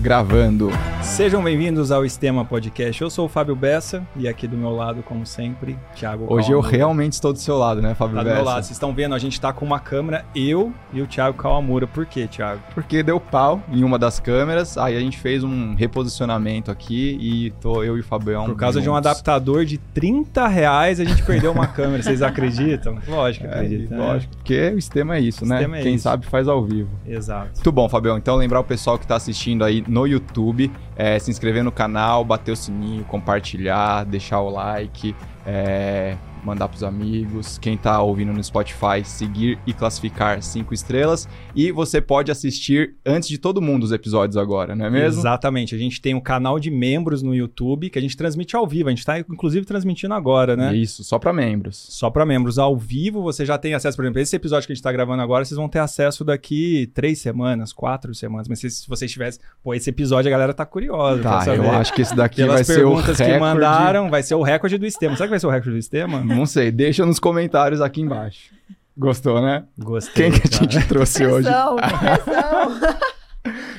Gravando. 0.00 0.70
Sejam 1.02 1.42
bem-vindos 1.42 1.90
ao 1.90 2.04
Estema 2.04 2.44
Podcast. 2.44 3.02
Eu 3.02 3.10
sou 3.10 3.26
o 3.26 3.28
Fábio 3.28 3.56
Bessa 3.56 4.06
e 4.14 4.28
aqui 4.28 4.46
do 4.46 4.56
meu 4.56 4.70
lado, 4.70 5.02
como 5.02 5.26
sempre, 5.26 5.76
Thiago 5.96 6.26
Hoje 6.32 6.52
eu 6.52 6.60
realmente 6.60 7.14
estou 7.14 7.32
do 7.32 7.38
seu 7.38 7.56
lado, 7.58 7.82
né, 7.82 7.94
Fábio 7.96 8.14
Tá 8.14 8.22
do 8.22 8.26
Bessa? 8.26 8.36
meu 8.36 8.44
lado. 8.44 8.62
Vocês 8.62 8.72
estão 8.76 8.94
vendo, 8.94 9.14
a 9.14 9.18
gente 9.18 9.40
tá 9.40 9.52
com 9.52 9.66
uma 9.66 9.80
câmera, 9.80 10.24
eu 10.36 10.72
e 10.92 11.02
o 11.02 11.06
Thiago 11.06 11.36
Kawamura. 11.36 11.86
Por 11.88 12.06
quê, 12.06 12.28
Thiago? 12.28 12.60
Porque 12.74 13.02
deu 13.02 13.18
pau 13.18 13.60
em 13.72 13.82
uma 13.82 13.98
das 13.98 14.20
câmeras, 14.20 14.78
aí 14.78 14.96
a 14.96 15.00
gente 15.00 15.18
fez 15.18 15.42
um 15.42 15.74
reposicionamento 15.74 16.70
aqui 16.70 17.18
e 17.20 17.50
tô 17.60 17.82
eu 17.82 17.96
e 17.96 18.00
o 18.00 18.04
Fabião. 18.04 18.44
Por 18.46 18.56
causa 18.56 18.80
de 18.80 18.88
um 18.88 18.94
juntos. 18.94 19.06
adaptador 19.10 19.64
de 19.64 19.78
30 19.78 20.46
reais, 20.46 21.00
a 21.00 21.04
gente 21.04 21.22
perdeu 21.24 21.50
uma 21.50 21.66
câmera. 21.66 22.04
Vocês 22.04 22.22
acreditam? 22.22 22.98
Lógico 23.08 23.46
que 23.48 23.50
É, 23.52 23.56
acredita. 23.56 23.96
né? 23.96 24.06
lógico, 24.06 24.36
porque 24.36 24.68
o 24.70 24.80
sistema 24.80 25.16
é 25.16 25.20
isso, 25.20 25.44
né? 25.44 25.56
Sistema 25.56 25.78
é 25.78 25.82
Quem 25.82 25.94
isso. 25.96 26.04
sabe 26.04 26.24
faz 26.26 26.46
ao 26.46 26.62
vivo. 26.64 26.88
Exato. 27.06 27.50
Muito 27.56 27.72
bom, 27.72 27.88
Fabião. 27.88 28.16
Então, 28.16 28.36
lembrar 28.36 28.60
o 28.60 28.64
pessoal 28.64 28.96
que 28.96 29.04
está 29.04 29.16
assistindo 29.16 29.64
aí 29.64 29.82
no 29.88 30.06
YouTube, 30.06 30.70
é, 30.94 31.18
se 31.18 31.30
inscrever 31.30 31.64
no 31.64 31.72
canal, 31.72 32.24
bater 32.24 32.52
o 32.52 32.56
sininho, 32.56 33.04
compartilhar, 33.04 34.04
deixar 34.04 34.40
o 34.40 34.50
like, 34.50 35.14
é, 35.46 36.16
mandar 36.44 36.68
pros 36.68 36.82
amigos. 36.82 37.58
Quem 37.58 37.76
tá 37.76 38.00
ouvindo 38.02 38.32
no 38.32 38.42
Spotify, 38.42 39.04
seguir 39.04 39.58
e 39.66 39.72
classificar 39.72 40.42
cinco 40.42 40.74
estrelas. 40.74 41.28
E 41.54 41.70
você 41.72 42.00
pode 42.00 42.30
assistir 42.30 42.94
antes 43.04 43.28
de 43.28 43.38
todo 43.38 43.60
mundo 43.60 43.84
os 43.84 43.92
episódios 43.92 44.36
agora, 44.36 44.74
não 44.74 44.86
é 44.86 44.90
mesmo? 44.90 45.20
Exatamente. 45.20 45.74
A 45.74 45.78
gente 45.78 46.00
tem 46.00 46.14
um 46.14 46.20
canal 46.20 46.58
de 46.58 46.70
membros 46.70 47.22
no 47.22 47.34
YouTube 47.34 47.90
que 47.90 47.98
a 47.98 48.02
gente 48.02 48.16
transmite 48.16 48.56
ao 48.56 48.66
vivo. 48.66 48.88
A 48.88 48.92
gente 48.92 49.04
tá, 49.04 49.18
inclusive, 49.18 49.64
transmitindo 49.66 50.14
agora, 50.14 50.56
né? 50.56 50.74
Isso, 50.74 51.04
só 51.04 51.18
para 51.18 51.32
membros. 51.32 51.76
Só 51.90 52.10
para 52.10 52.24
membros 52.24 52.58
ao 52.58 52.76
vivo, 52.76 53.22
você 53.22 53.44
já 53.44 53.58
tem 53.58 53.74
acesso, 53.74 53.96
por 53.96 54.04
exemplo, 54.04 54.20
esse 54.20 54.34
episódio 54.34 54.66
que 54.66 54.72
a 54.72 54.74
gente 54.74 54.82
tá 54.82 54.92
gravando 54.92 55.22
agora, 55.22 55.44
vocês 55.44 55.56
vão 55.56 55.68
ter 55.68 55.78
acesso 55.78 56.24
daqui 56.24 56.90
três 56.94 57.18
semanas, 57.18 57.72
quatro 57.72 58.14
semanas. 58.14 58.48
Mas 58.48 58.60
se, 58.60 58.70
se 58.70 58.88
vocês 58.88 59.10
tivessem. 59.10 59.40
Pô, 59.62 59.74
esse 59.74 59.90
episódio 59.90 60.28
a 60.28 60.32
galera 60.32 60.54
tá 60.54 60.64
curiosa. 60.66 61.22
Tá, 61.22 61.44
eu 61.54 61.70
acho 61.72 61.92
que 61.92 62.02
esse 62.02 62.14
daqui 62.14 62.36
Pelas 62.42 62.54
vai 62.54 62.64
ser 62.64 62.84
o 62.84 62.88
perguntas 62.88 63.18
recorde. 63.18 63.32
que 63.34 63.40
mandaram, 63.40 64.10
vai 64.10 64.22
ser 64.22 64.34
o 64.34 64.42
recorde 64.42 64.78
do 64.78 64.86
Estema. 64.86 65.16
Será 65.16 65.26
que 65.26 65.30
vai 65.30 65.40
ser 65.40 65.46
o 65.46 65.50
recorde 65.50 65.70
do 65.70 65.78
Estema? 65.78 66.22
Não 66.28 66.46
sei, 66.46 66.70
deixa 66.70 67.04
nos 67.04 67.18
comentários 67.18 67.80
aqui 67.80 68.00
embaixo. 68.00 68.52
Gostou, 68.96 69.40
né? 69.40 69.64
Gostei. 69.78 70.30
Quem 70.30 70.40
que 70.40 70.48
a 70.48 70.60
gente 70.60 70.88
trouxe 70.88 71.24
hoje? 71.24 71.48
Pressão, 71.48 71.76
pressão. 71.76 72.98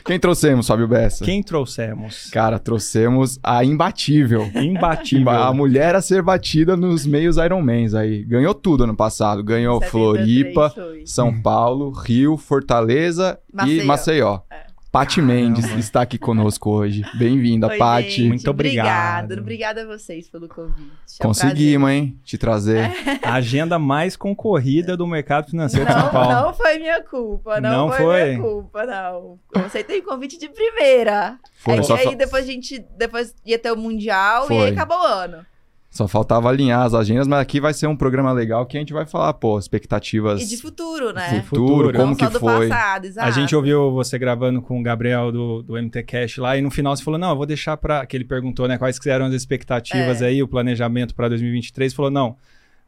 Quem 0.05 0.19
trouxemos, 0.19 0.65
Fábio 0.65 0.87
Bessa? 0.87 1.23
Quem 1.23 1.43
trouxemos? 1.43 2.29
Cara, 2.31 2.57
trouxemos 2.57 3.37
a 3.43 3.63
imbatível. 3.63 4.49
Imbatível. 4.55 5.29
A 5.29 5.53
mulher 5.53 5.93
a 5.93 6.01
ser 6.01 6.23
batida 6.23 6.75
nos 6.75 7.05
meios 7.05 7.37
Ironmans 7.37 7.93
aí. 7.93 8.23
Ganhou 8.23 8.55
tudo 8.55 8.85
ano 8.85 8.95
passado. 8.95 9.43
Ganhou 9.43 9.79
73 9.79 9.91
Floripa. 9.91 10.73
São 11.05 11.39
Paulo, 11.39 11.91
Rio, 11.91 12.37
Fortaleza 12.37 13.37
e 13.67 13.83
Maceió. 13.83 13.85
Maceió. 13.85 14.39
É. 14.49 14.68
Pati 14.91 15.21
Mendes 15.21 15.69
está 15.77 16.01
aqui 16.01 16.17
conosco 16.17 16.71
hoje. 16.71 17.03
Bem-vinda, 17.15 17.69
Pati. 17.77 18.27
Muito 18.27 18.49
obrigado. 18.49 19.25
Obrigada, 19.25 19.41
obrigada 19.41 19.81
a 19.83 19.85
vocês 19.85 20.27
pelo 20.27 20.47
convite. 20.47 20.81
É 21.19 21.23
um 21.23 21.27
Conseguimos, 21.27 21.91
hein? 21.91 22.19
Te 22.23 22.39
trazer. 22.39 22.89
A 23.21 23.33
agenda 23.35 23.77
mais 23.77 24.15
concorrida 24.17 24.97
do 24.97 25.05
mercado 25.05 25.47
financeiro 25.47 25.85
de 25.85 25.93
São 25.93 26.01
Não, 26.05 26.09
Paulo. 26.09 26.31
não 26.47 26.53
foi 26.55 26.79
minha 26.79 27.03
culpa, 27.03 27.61
não, 27.61 27.69
Não 27.69 27.89
foi, 27.89 27.97
foi? 27.97 28.25
minha 28.29 28.41
culpa, 28.41 28.85
não. 28.87 29.39
Eu 29.53 29.65
aceitei 29.65 29.99
o 29.99 30.03
convite 30.03 30.39
de 30.39 30.49
primeira. 30.49 31.37
Foi, 31.59 31.75
aí, 31.75 31.83
só, 31.83 31.95
aí 31.95 32.15
depois 32.15 32.45
a 32.45 32.51
gente 32.51 32.83
depois 32.97 33.35
ia 33.45 33.59
ter 33.59 33.71
o 33.71 33.77
Mundial 33.77 34.45
e 34.45 34.47
Foi. 34.47 34.57
aí 34.57 34.71
acabou 34.71 34.97
o 34.97 35.05
ano. 35.05 35.45
Só 35.89 36.07
faltava 36.07 36.47
alinhar 36.49 36.83
as 36.85 36.93
agendas, 36.93 37.27
mas 37.27 37.39
aqui 37.39 37.59
vai 37.59 37.73
ser 37.73 37.87
um 37.87 37.95
programa 37.95 38.31
legal 38.31 38.65
que 38.65 38.77
a 38.77 38.79
gente 38.79 38.93
vai 38.93 39.05
falar, 39.07 39.33
pô, 39.33 39.57
expectativas 39.57 40.41
E 40.41 40.47
de 40.47 40.57
futuro, 40.57 41.11
né? 41.11 41.41
futuro, 41.41 41.67
Futuro. 41.87 41.93
como 41.93 42.05
não 42.11 42.15
que 42.15 42.23
só 42.25 42.29
do 42.29 42.39
foi. 42.39 42.69
passado, 42.69 43.05
exato. 43.05 43.27
A 43.27 43.31
gente 43.31 43.55
ouviu 43.55 43.91
você 43.91 44.17
gravando 44.19 44.61
com 44.61 44.79
o 44.79 44.83
Gabriel 44.83 45.31
do, 45.31 45.63
do 45.63 45.73
MT 45.73 46.03
Cash 46.03 46.37
lá 46.37 46.55
e 46.55 46.61
no 46.61 46.69
final 46.69 46.95
você 46.95 47.03
falou: 47.03 47.19
Não, 47.19 47.31
eu 47.31 47.35
vou 47.35 47.45
deixar 47.45 47.75
pra. 47.75 48.05
Que 48.05 48.15
ele 48.15 48.23
perguntou, 48.25 48.67
né? 48.67 48.77
Quais 48.77 48.99
que 48.99 49.09
eram 49.09 49.25
as 49.25 49.33
expectativas 49.33 50.21
É. 50.21 50.27
aí, 50.27 50.43
o 50.43 50.47
planejamento 50.47 51.15
pra 51.15 51.27
2023. 51.27 51.91
Falou: 51.93 52.11
Não, 52.11 52.35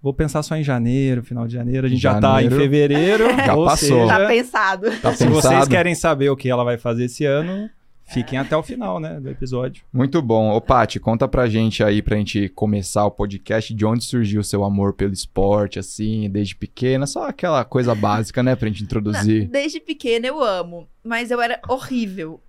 vou 0.01 0.13
pensar 0.13 0.43
só 0.43 0.55
em 0.55 0.63
janeiro, 0.63 1.23
final 1.23 1.47
de 1.47 1.53
janeiro. 1.53 1.87
A 1.87 1.89
gente 1.89 2.01
já 2.01 2.19
tá 2.19 2.39
em 2.39 2.43
Janeiro. 2.43 2.55
fevereiro. 2.55 3.23
Já 3.35 3.55
ou 3.55 3.65
passou. 3.65 3.87
seja, 4.01 4.07
Tá 4.19 4.27
pensado. 4.27 4.91
Tá 5.01 5.11
se 5.13 5.25
vocês 5.25 5.53
pensado? 5.53 5.69
querem 5.71 5.95
saber 5.95 6.29
o 6.29 6.35
que 6.37 6.49
ela 6.49 6.63
vai 6.63 6.77
fazer 6.77 7.05
esse 7.05 7.25
ano, 7.25 7.67
fiquem 8.13 8.37
até 8.39 8.55
o 8.55 8.63
final, 8.63 8.99
né? 8.99 9.19
Do 9.19 9.29
episódio. 9.29 9.83
Muito 9.91 10.21
bom. 10.21 10.51
Ô, 10.51 10.59
Pati, 10.61 10.99
conta 10.99 11.27
pra 11.27 11.47
gente 11.47 11.83
aí, 11.83 12.01
pra 12.01 12.17
gente 12.17 12.49
começar 12.49 13.05
o 13.05 13.11
podcast, 13.11 13.73
de 13.73 13.85
onde 13.85 14.03
surgiu 14.03 14.41
o 14.41 14.43
seu 14.43 14.63
amor 14.63 14.93
pelo 14.93 15.13
esporte, 15.13 15.79
assim, 15.79 16.29
desde 16.29 16.55
pequena, 16.55 17.05
só 17.07 17.27
aquela 17.27 17.63
coisa 17.65 17.93
básica, 17.95 18.41
né, 18.43 18.55
pra 18.55 18.67
gente 18.67 18.83
introduzir. 18.83 19.43
Não, 19.45 19.51
desde 19.51 19.79
pequena 19.79 20.27
eu 20.27 20.41
amo, 20.43 20.87
mas 21.03 21.31
eu 21.31 21.41
era 21.41 21.59
horrível. 21.67 22.41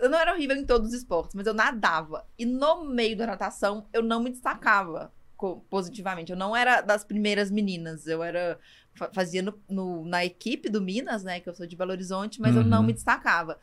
Eu 0.00 0.08
não 0.08 0.18
era 0.18 0.32
horrível 0.32 0.56
em 0.56 0.64
todos 0.64 0.88
os 0.88 0.94
esportes, 0.94 1.34
mas 1.34 1.46
eu 1.46 1.52
nadava. 1.54 2.24
E 2.38 2.44
no 2.46 2.84
meio 2.84 3.16
da 3.16 3.26
natação, 3.26 3.84
eu 3.92 4.02
não 4.02 4.22
me 4.22 4.30
destacava 4.30 5.12
positivamente. 5.68 6.30
Eu 6.32 6.38
não 6.38 6.56
era 6.56 6.80
das 6.80 7.04
primeiras 7.04 7.50
meninas. 7.50 8.06
Eu 8.06 8.22
era. 8.22 8.58
fa- 8.94 9.10
Fazia 9.12 9.42
no, 9.42 9.54
no- 9.68 10.04
na 10.04 10.24
equipe 10.24 10.68
do 10.68 10.80
Minas, 10.80 11.24
né? 11.24 11.40
Que 11.40 11.48
eu 11.48 11.54
sou 11.54 11.66
de 11.66 11.74
Belo 11.76 11.90
Horizonte, 11.90 12.40
mas 12.40 12.54
eu 12.56 12.62
não 12.64 12.78
Uhum. 12.80 12.86
me 12.86 12.92
destacava. 12.92 13.58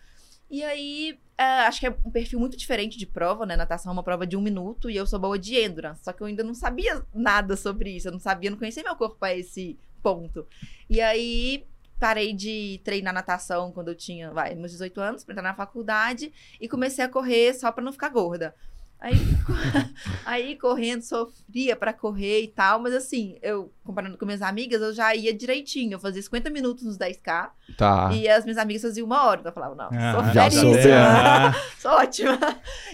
E 0.50 0.64
aí, 0.64 1.20
é, 1.38 1.44
acho 1.68 1.80
que 1.80 1.88
é 1.88 1.96
um 2.04 2.12
perfil 2.12 2.40
muito 2.40 2.58
diferente 2.58 2.98
de 2.98 3.06
prova, 3.06 3.46
né? 3.46 3.56
Natação 3.56 3.92
é 3.92 3.94
uma 3.94 4.04
prova 4.04 4.26
de 4.26 4.36
um 4.36 4.42
minuto 4.42 4.90
e 4.90 4.96
eu 4.96 5.06
sou 5.06 5.20
boa 5.20 5.38
de 5.38 5.56
endurance. 5.56 6.04
Só 6.04 6.12
que 6.12 6.22
eu 6.22 6.28
ainda 6.28 6.44
não 6.44 6.56
sabia 6.56 7.06
nada 7.14 7.56
sobre 7.56 7.92
isso. 7.92 8.08
Eu 8.08 8.12
não 8.12 8.20
sabia, 8.20 8.50
não 8.50 8.58
conhecia 8.58 8.84
meu 8.84 8.96
corpo 8.96 9.24
a 9.24 9.34
esse 9.34 9.78
ponto. 10.02 10.48
E 10.90 11.00
aí, 11.00 11.66
parei 12.00 12.34
de 12.34 12.82
treinar 12.84 13.14
natação 13.14 13.72
quando 13.72 13.90
eu 13.90 13.96
tinha, 13.96 14.32
vai, 14.32 14.56
meus 14.56 14.72
18 14.72 15.00
anos, 15.00 15.24
pra 15.24 15.34
entrar 15.34 15.44
na 15.44 15.54
faculdade. 15.54 16.34
E 16.60 16.68
comecei 16.68 17.06
a 17.06 17.10
correr 17.10 17.54
só 17.54 17.72
pra 17.72 17.84
não 17.84 17.92
ficar 17.92 18.10
gorda. 18.10 18.56
Aí, 19.02 19.16
aí 20.26 20.56
correndo, 20.58 21.02
sofria 21.02 21.76
pra 21.76 21.94
correr 21.94 22.44
e 22.44 22.48
tal. 22.48 22.80
Mas 22.80 22.94
assim, 22.94 23.38
eu, 23.42 23.72
comparando 23.84 24.18
com 24.18 24.26
minhas 24.26 24.42
amigas, 24.42 24.82
eu 24.82 24.94
já 24.94 25.16
ia 25.16 25.34
direitinho. 25.34 25.94
Eu 25.94 26.00
fazia 26.00 26.22
50 26.22 26.50
minutos 26.50 26.84
nos 26.84 26.98
10K. 26.98 27.50
Tá. 27.78 28.10
E 28.14 28.28
as 28.28 28.44
minhas 28.44 28.58
amigas 28.58 28.82
faziam 28.82 29.06
uma 29.06 29.26
hora. 29.26 29.40
Então 29.40 29.52
eu 29.52 29.54
falava, 29.54 29.76
não, 29.76 29.90
Ah, 29.92 30.14
sou 30.14 30.34
já 30.34 30.52
sou. 30.52 30.74
Ah, 30.94 31.54
Sou 31.80 31.92
ótima. 31.92 32.38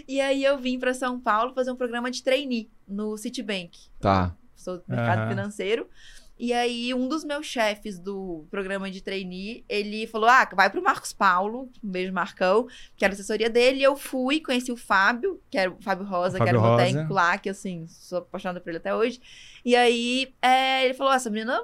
E 0.08 0.22
aí 0.22 0.44
eu 0.44 0.58
vim 0.60 0.78
pra 0.78 0.94
São 0.94 1.20
Paulo 1.20 1.54
fazer 1.54 1.72
um 1.72 1.76
programa 1.76 2.12
de 2.12 2.22
trainee 2.22 2.70
no 2.88 3.18
Citibank. 3.18 3.72
Tá. 4.00 4.36
Sou 4.56 4.78
do 4.78 4.84
mercado 4.88 5.20
Aham. 5.22 5.30
financeiro. 5.30 5.88
E 6.38 6.52
aí, 6.52 6.94
um 6.94 7.08
dos 7.08 7.24
meus 7.24 7.46
chefes 7.46 7.98
do 7.98 8.46
programa 8.52 8.92
de 8.92 9.02
trainee, 9.02 9.64
ele 9.70 10.06
falou: 10.08 10.28
Ah, 10.30 10.48
vai 10.54 10.70
pro 10.70 10.84
Marcos 10.84 11.14
Paulo, 11.14 11.70
um 11.84 11.90
beijo, 11.90 12.12
Marcão, 12.12 12.68
que 12.98 13.06
era 13.06 13.14
a 13.14 13.16
assessoria 13.16 13.50
dele. 13.50 13.80
E 13.80 13.84
eu 13.84 13.96
fui, 13.96 14.42
conheci 14.42 14.72
o 14.72 14.76
Fábio, 14.78 15.40
que 15.50 15.58
era 15.58 15.72
o 15.72 15.82
Fábio 15.82 16.06
Rosa, 16.06 16.38
O 16.38 16.44
que 16.44 16.50
era 16.50 16.58
o 16.58 16.62
meu 16.62 16.72
Fábio 16.72 16.86
técnico 16.86 17.14
lá, 17.14 17.38
que 17.38 17.50
assim, 17.50 17.86
sou 17.88 18.18
apaixonada 18.18 18.60
por 18.60 18.68
ele 18.70 18.80
até 18.80 18.94
hoje. 18.94 19.22
E 19.64 19.76
aí, 19.78 20.34
é, 20.42 20.84
ele 20.86 20.94
falou: 20.94 21.14
Essa 21.14 21.30
menina 21.30 21.58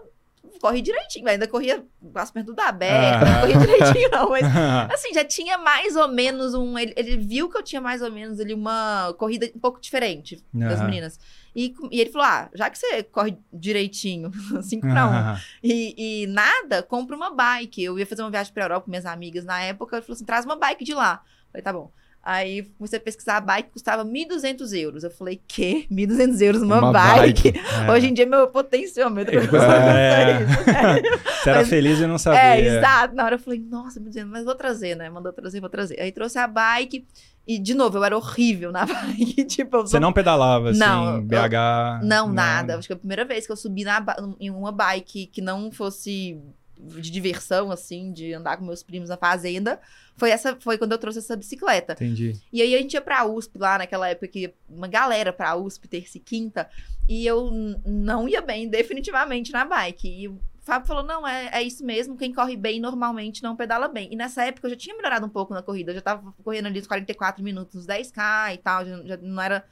corre 0.59 0.81
direitinho, 0.81 1.27
ainda 1.27 1.47
corria 1.47 1.83
as 2.15 2.31
pernas 2.31 2.47
tudo 2.49 2.59
abertas, 2.61 3.27
Ah. 3.27 3.31
não 3.33 3.39
corria 3.41 3.57
direitinho, 3.57 4.09
não, 4.09 4.29
mas 4.29 4.43
Assim, 4.93 5.13
já 5.13 5.23
tinha 5.25 5.57
mais 5.57 5.95
ou 5.95 6.07
menos 6.07 6.53
um. 6.53 6.77
Ele, 6.77 6.93
ele 6.95 7.17
viu 7.17 7.49
que 7.49 7.57
eu 7.57 7.63
tinha 7.63 7.81
mais 7.81 8.01
ou 8.01 8.11
menos 8.11 8.39
ali 8.39 8.53
uma 8.53 9.13
corrida 9.17 9.51
um 9.55 9.59
pouco 9.59 9.81
diferente 9.81 10.41
das 10.53 10.79
Aham. 10.79 10.85
meninas. 10.85 11.19
E, 11.56 11.73
e 11.91 12.00
ele 12.00 12.09
falou: 12.12 12.28
Ah, 12.28 12.50
já 12.53 12.69
que 12.69 12.78
você 12.78 13.03
corre 13.03 13.38
direitinho, 13.51 14.31
5 14.63 14.88
pra 14.88 15.07
1, 15.07 15.12
Ah, 15.13 15.41
e, 15.63 16.23
e 16.23 16.28
nada, 16.28 16.81
compra 16.81 17.16
uma 17.16 17.29
bike. 17.29 17.84
Eu 17.84 18.00
ia 18.00 18.06
fazer 18.06 18.22
uma 18.22 18.31
viagem 18.31 18.53
pra 18.53 18.63
Europa 18.63 18.85
com 18.85 18.91
minhas 18.91 19.06
amigas 19.06 19.44
na 19.45 19.62
época. 19.62 19.97
Ele 19.97 20.01
falou 20.06 20.16
assim: 20.16 20.25
traz 20.25 20.45
uma 20.45 20.56
bike 20.56 20.84
de 20.84 20.94
lá. 20.94 21.22
Eu 21.25 21.51
falei, 21.51 21.63
tá 21.63 21.73
bom. 21.73 21.91
Aí 22.23 22.63
comecei 22.77 22.99
a 22.99 23.01
pesquisar 23.01 23.37
a 23.37 23.41
bike, 23.41 23.71
custava 23.71 24.05
1.200 24.05 24.73
euros. 24.79 25.03
Eu 25.03 25.09
falei, 25.09 25.41
quê? 25.47 25.87
1.200 25.91 26.41
euros 26.41 26.61
numa 26.61 26.77
Uma 26.79 26.91
bike? 26.91 27.51
bike. 27.51 27.59
é. 27.87 27.91
Hoje 27.91 28.07
em 28.09 28.13
dia, 28.13 28.27
meu 28.27 28.47
potenciômetro. 28.47 29.39
É. 29.39 30.45
Você 31.41 31.49
era 31.49 31.59
Mas- 31.59 31.69
feliz 31.69 31.99
e 31.99 32.05
não 32.05 32.19
sabia. 32.19 32.39
É, 32.39 32.77
exato. 32.77 33.15
Na 33.15 33.25
hora 33.25 33.35
eu 33.35 33.39
falei, 33.39 33.59
nossa, 33.59 33.99
meu 33.99 34.11
Deus, 34.11 34.27
mas 34.27 34.45
vou 34.45 34.53
trazer, 34.53 34.95
né? 34.95 35.09
Mandou 35.09 35.33
trazer, 35.33 35.59
vou 35.59 35.69
trazer. 35.69 35.99
Aí 35.99 36.11
trouxe 36.11 36.37
a 36.37 36.47
bike 36.47 37.07
e, 37.47 37.57
de 37.57 37.73
novo, 37.73 37.97
eu 37.97 38.03
era 38.03 38.15
horrível 38.15 38.71
na 38.71 38.85
bike. 38.85 39.44
tipo, 39.45 39.77
eu 39.77 39.81
Você 39.88 40.00
não 40.00 40.13
pedalava, 40.13 40.69
assim, 40.69 40.79
Não, 40.79 41.15
eu- 41.15 41.21
BH? 41.24 42.03
Não, 42.03 42.31
nada. 42.31 42.77
Acho 42.77 42.88
que 42.88 42.94
é 42.94 42.95
a 42.95 43.00
primeira 43.00 43.25
vez 43.25 43.47
que 43.47 43.51
eu 43.51 43.57
subi 43.57 43.83
na 43.83 44.06
em 44.39 44.51
uma 44.51 44.71
bike 44.71 45.25
que 45.25 45.41
não 45.41 45.71
fosse 45.71 46.38
de 46.81 47.12
diversão, 47.12 47.72
assim, 47.72 48.12
de 48.12 48.33
andar 48.33 48.57
com 48.57 48.66
meus 48.66 48.81
primos 48.81 49.10
na 49.10 49.18
fazenda. 49.18 49.80
Foi 50.16 50.31
essa, 50.31 50.56
foi 50.60 50.78
quando 50.78 50.92
eu 50.92 50.98
trouxe 50.98 51.19
essa 51.19 51.36
bicicleta. 51.36 51.94
Entendi. 51.94 52.33
E 52.51 52.62
aí 52.62 52.75
a 52.75 52.78
gente 52.80 52.94
ia 52.94 53.01
pra 53.01 53.25
USP 53.25 53.57
lá 53.57 53.78
naquela 53.78 54.10
época 54.10 54.28
que 54.28 54.54
uma 54.69 54.88
galera 54.88 55.31
pra 55.31 55.56
USP, 55.56 55.88
terça 55.88 56.18
e 56.18 56.22
quinta, 56.22 56.69
e 57.07 57.25
eu 57.25 57.51
não 57.86 58.28
ia 58.28 58.42
bem, 58.42 58.68
definitivamente, 58.68 59.51
na 59.51 59.66
bike. 59.66 60.07
E 60.07 60.28
o 60.28 60.39
Fábio 60.62 60.88
falou: 60.88 61.04
não, 61.04 61.28
é, 61.28 61.50
é 61.54 61.63
isso 61.63 61.86
mesmo, 61.86 62.18
quem 62.18 62.33
corre 62.33 62.56
bem 62.56 62.80
normalmente 62.80 63.44
não 63.44 63.56
pedala 63.56 63.88
bem. 63.88 64.10
E 64.12 64.16
nessa 64.16 64.44
época 64.44 64.68
eu 64.68 64.72
já 64.72 64.77
tinha 64.77 64.95
melhorado 64.95 65.25
um 65.25 65.30
pouco 65.30 65.54
na 65.54 65.62
corrida, 65.62 65.92
eu 65.92 65.95
já 65.95 66.01
tava 66.01 66.34
correndo 66.44 66.68
ali 66.68 66.80
uns 66.80 66.88
44 66.88 67.44
minutos, 67.44 67.75
uns 67.75 67.88
10K 67.88 68.54
e 68.54 68.57
tal, 68.57 68.86
já, 68.86 69.04
já 69.04 69.18
não 69.18 69.42
era 69.42 69.66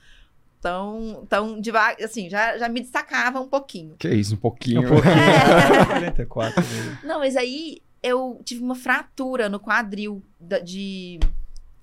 tão, 0.62 1.26
tão 1.30 1.60
devagar, 1.60 1.96
assim, 2.04 2.30
já, 2.30 2.58
já 2.58 2.68
me 2.70 2.80
destacava 2.82 3.40
um 3.40 3.48
pouquinho. 3.48 3.96
Que 3.98 4.10
isso, 4.10 4.36
um 4.36 4.38
pouquinho. 4.38 4.82
Um 4.82 4.88
pouquinho. 4.88 5.14
É. 5.14 5.86
44. 5.86 6.64
Não, 7.04 7.20
mas 7.20 7.36
aí 7.36 7.78
eu 8.04 8.40
tive 8.46 8.64
uma 8.64 8.76
fratura 8.76 9.50
no 9.50 9.60
quadril 9.60 10.22
da- 10.40 10.60
de 10.60 11.20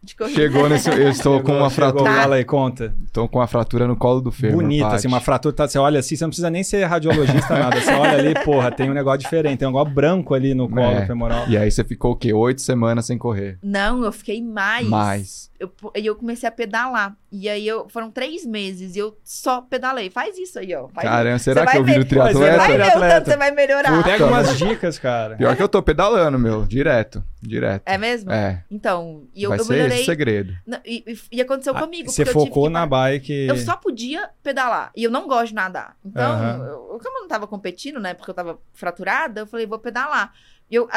de 0.02 0.14
corrida. 0.14 0.38
Chegou 0.40 0.68
nesse. 0.68 0.88
Eu 0.88 1.08
estou 1.08 1.42
com 1.42 1.50
uma 1.50 1.68
Chegou, 1.68 1.70
fratura. 1.70 2.12
Fala 2.14 2.36
aí, 2.36 2.44
conta. 2.44 2.94
Estou 3.06 3.28
com 3.28 3.40
uma 3.40 3.46
fratura 3.48 3.88
no 3.88 3.96
colo 3.96 4.20
do 4.20 4.30
fêmur. 4.30 4.62
Bonita, 4.62 4.94
assim, 4.94 5.08
uma 5.08 5.18
fratura. 5.20 5.52
Tá, 5.52 5.66
você 5.66 5.78
olha 5.80 5.98
assim, 5.98 6.14
você 6.14 6.22
não 6.22 6.28
precisa 6.30 6.48
nem 6.48 6.62
ser 6.62 6.84
radiologista, 6.84 7.58
nada. 7.58 7.80
Você 7.80 7.90
olha 7.92 8.12
ali, 8.16 8.32
porra, 8.44 8.70
tem 8.70 8.88
um 8.88 8.94
negócio 8.94 9.18
diferente, 9.18 9.58
tem 9.58 9.66
um 9.66 9.72
negócio 9.72 9.92
branco 9.92 10.32
ali 10.32 10.54
no 10.54 10.68
colo 10.68 10.80
É. 10.98 11.06
femoral. 11.06 11.48
E 11.48 11.56
aí 11.58 11.68
você 11.68 11.82
ficou 11.82 12.12
o 12.12 12.16
quê? 12.16 12.32
Oito 12.32 12.60
semanas 12.62 13.04
sem 13.06 13.18
correr. 13.18 13.58
Não, 13.60 14.04
eu 14.04 14.12
fiquei 14.12 14.40
mais. 14.40 14.86
Mais. 14.86 15.50
Eu, 15.58 15.72
e 15.96 16.06
eu 16.06 16.14
comecei 16.14 16.48
a 16.48 16.52
pedalar. 16.52 17.16
E 17.38 17.48
aí 17.48 17.66
eu 17.68 17.88
foram 17.88 18.10
três 18.10 18.46
meses 18.46 18.96
e 18.96 18.98
eu 18.98 19.18
só 19.22 19.60
pedalei. 19.60 20.08
Faz 20.10 20.38
isso 20.38 20.58
aí, 20.58 20.74
ó. 20.74 20.88
Faz 20.88 21.06
Caramba, 21.08 21.38
será 21.38 21.60
Você 21.62 21.66
que 21.66 21.72
vai 21.72 21.80
eu 21.80 21.84
viro 21.84 22.04
ver- 22.08 22.16
Mas 22.18 22.32
Você 22.32 22.38
vai 22.56 22.72
triatleta? 22.72 22.78
ver 22.78 22.96
o 22.96 23.08
tanto 23.10 23.24
você 23.30 23.36
vai 23.36 23.50
melhorar. 23.50 24.02
Pega 24.04 24.26
umas 24.26 24.56
dicas, 24.58 24.98
cara. 24.98 25.36
Pior 25.36 25.54
que 25.56 25.62
eu 25.62 25.68
tô 25.68 25.82
pedalando, 25.82 26.38
meu. 26.38 26.64
Direto. 26.64 27.22
Direto. 27.42 27.82
É 27.86 27.98
mesmo? 27.98 28.32
É. 28.32 28.64
Então, 28.70 29.24
e 29.34 29.42
eu, 29.42 29.50
Vai 29.50 29.58
eu 29.60 29.64
ser 29.64 29.72
melhorei. 29.74 29.94
esse 29.96 30.02
o 30.02 30.06
segredo. 30.06 30.54
E, 30.84 31.04
e- 31.06 31.18
e 31.36 31.40
aconteceu 31.42 31.76
Ah, 31.76 31.80
comigo. 31.82 32.10
Você 32.10 32.24
porque 32.24 32.38
eu 32.38 32.42
tive 32.42 32.48
focou 32.54 32.66
que 32.68 32.72
na 32.72 32.86
bike. 32.86 33.32
Eu 33.48 33.56
só 33.58 33.76
podia 33.76 34.30
pedalar. 34.42 34.90
E 34.96 35.04
eu 35.04 35.10
não 35.10 35.26
gosto 35.28 35.48
de 35.48 35.54
nadar. 35.54 35.96
Então, 36.04 36.64
eu, 36.64 37.00
como 37.02 37.18
eu 37.18 37.20
não 37.22 37.28
tava 37.28 37.46
competindo, 37.46 38.00
né? 38.00 38.14
Porque 38.14 38.30
eu 38.30 38.34
tava 38.34 38.58
fraturada, 38.72 39.40
eu 39.42 39.46
falei, 39.46 39.66
vou 39.66 39.78
pedalar. 39.78 40.32
E 40.70 40.74
eu, 40.74 40.88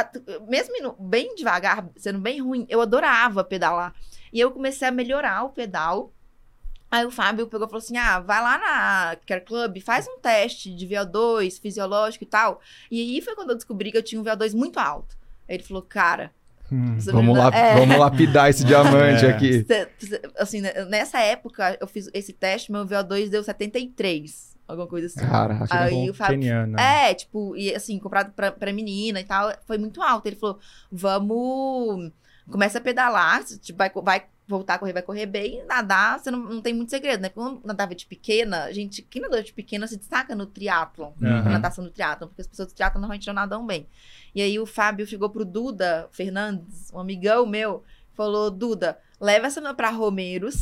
mesmo 0.48 0.76
indo 0.78 0.96
bem 1.00 1.36
devagar, 1.36 1.86
sendo 1.96 2.18
bem 2.20 2.42
ruim, 2.42 2.66
eu 2.70 2.82
adorava 2.82 3.44
pedalar. 3.44 3.94
E 4.34 4.40
eu 4.40 4.52
comecei 4.52 4.88
a 4.88 4.92
melhorar 4.92 5.44
o 5.44 5.50
pedal. 5.50 6.12
Aí 6.92 7.06
o 7.06 7.12
Fábio 7.12 7.48
pegou 7.48 7.68
e 7.68 7.70
falou 7.70 7.84
assim: 7.84 7.98
ah, 7.98 8.20
vai 8.20 8.42
lá 8.42 8.58
na 8.58 9.18
Care 9.28 9.42
Club, 9.46 9.80
faz 9.82 10.08
um 10.08 10.20
teste 10.20 10.74
de 10.74 10.88
VO2 10.88 11.62
fisiológico 11.62 12.24
e 12.24 12.28
tal. 12.28 12.60
E 12.90 13.00
aí 13.00 13.22
foi 13.22 13.36
quando 13.36 13.52
eu 13.52 13.56
descobri 13.56 13.92
que 13.92 13.98
eu 13.98 14.04
tinha 14.04 14.20
um 14.20 14.24
VO2 14.24 14.56
muito 14.56 14.80
alto. 14.80 15.18
Aí 15.48 15.56
ele 15.56 15.64
falou, 15.64 15.84
cara, 15.84 16.32
Hum. 16.72 16.98
Vamos 17.00 17.36
lá, 17.36 17.50
é. 17.52 17.76
vamos 17.76 17.98
lapidar 17.98 18.50
esse 18.50 18.64
diamante 18.64 19.26
É. 19.26 19.30
aqui. 19.30 19.66
Assim, 20.38 20.62
né, 20.62 20.86
nessa 20.86 21.20
época, 21.20 21.76
eu 21.82 21.88
fiz 21.88 22.10
esse 22.14 22.32
teste, 22.32 22.72
meu 22.72 22.86
VO2 22.86 23.30
deu 23.30 23.44
73, 23.44 24.56
alguma 24.68 24.88
coisa 24.88 25.08
assim. 25.08 25.20
Caraca. 25.20 25.68
Aí 25.72 25.92
Bom, 25.92 26.12
o 26.12 26.14
Fábio-. 26.14 26.78
É, 26.78 27.14
tipo, 27.14 27.56
e 27.56 27.74
assim, 27.74 27.98
comprado 27.98 28.32
pra, 28.34 28.52
pra 28.52 28.72
menina 28.72 29.20
e 29.20 29.24
tal, 29.24 29.52
foi 29.66 29.78
muito 29.78 30.02
alto. 30.02 30.28
Ele 30.28 30.36
falou: 30.36 30.60
vamos. 30.92 32.12
Começa 32.50 32.80
a 32.80 32.82
pedalar, 32.82 33.44
tipo, 33.44 33.78
vai, 33.78 33.92
vai 34.04 34.26
voltar 34.50 34.74
a 34.74 34.80
correr, 34.80 34.94
vai 34.94 35.04
correr 35.04 35.28
bem, 35.28 35.64
nadar, 35.68 36.20
você 36.20 36.32
não, 36.32 36.40
não 36.40 36.62
tem 36.62 36.74
muito 36.74 36.90
segredo, 36.90 37.22
né? 37.22 37.30
Quando 37.30 37.62
nadava 37.64 37.94
de 37.94 38.06
pequena, 38.08 38.74
gente, 38.74 39.04
quem 39.04 39.22
nadou 39.22 39.42
de 39.44 39.54
pequena 39.54 39.86
se 39.86 39.96
destaca 39.96 40.36
no 40.36 40.48
triatlon, 40.48 41.12
Aham. 41.22 41.44
na 41.44 41.50
natação 41.52 41.84
do 41.84 41.92
triatlon, 41.92 42.28
porque 42.28 42.42
as 42.42 42.48
pessoas 42.48 42.70
do 42.70 42.74
triatlon 42.74 43.00
normalmente 43.00 43.28
não 43.28 43.36
nadam 43.36 43.66
bem. 43.66 43.88
E 44.34 44.42
aí 44.42 44.60
o 44.60 44.66
Fábio 44.66 45.06
chegou 45.06 45.30
pro 45.30 45.46
Duda 45.46 46.08
Fernandes, 46.12 46.92
um 46.92 47.00
amigão 47.00 47.46
meu, 47.46 47.84
falou: 48.16 48.50
Duda, 48.50 48.98
leva 49.22 49.46
essa 49.46 49.62
menina 49.62 49.76
pra 49.76 49.92
Romeiros. 49.92 50.56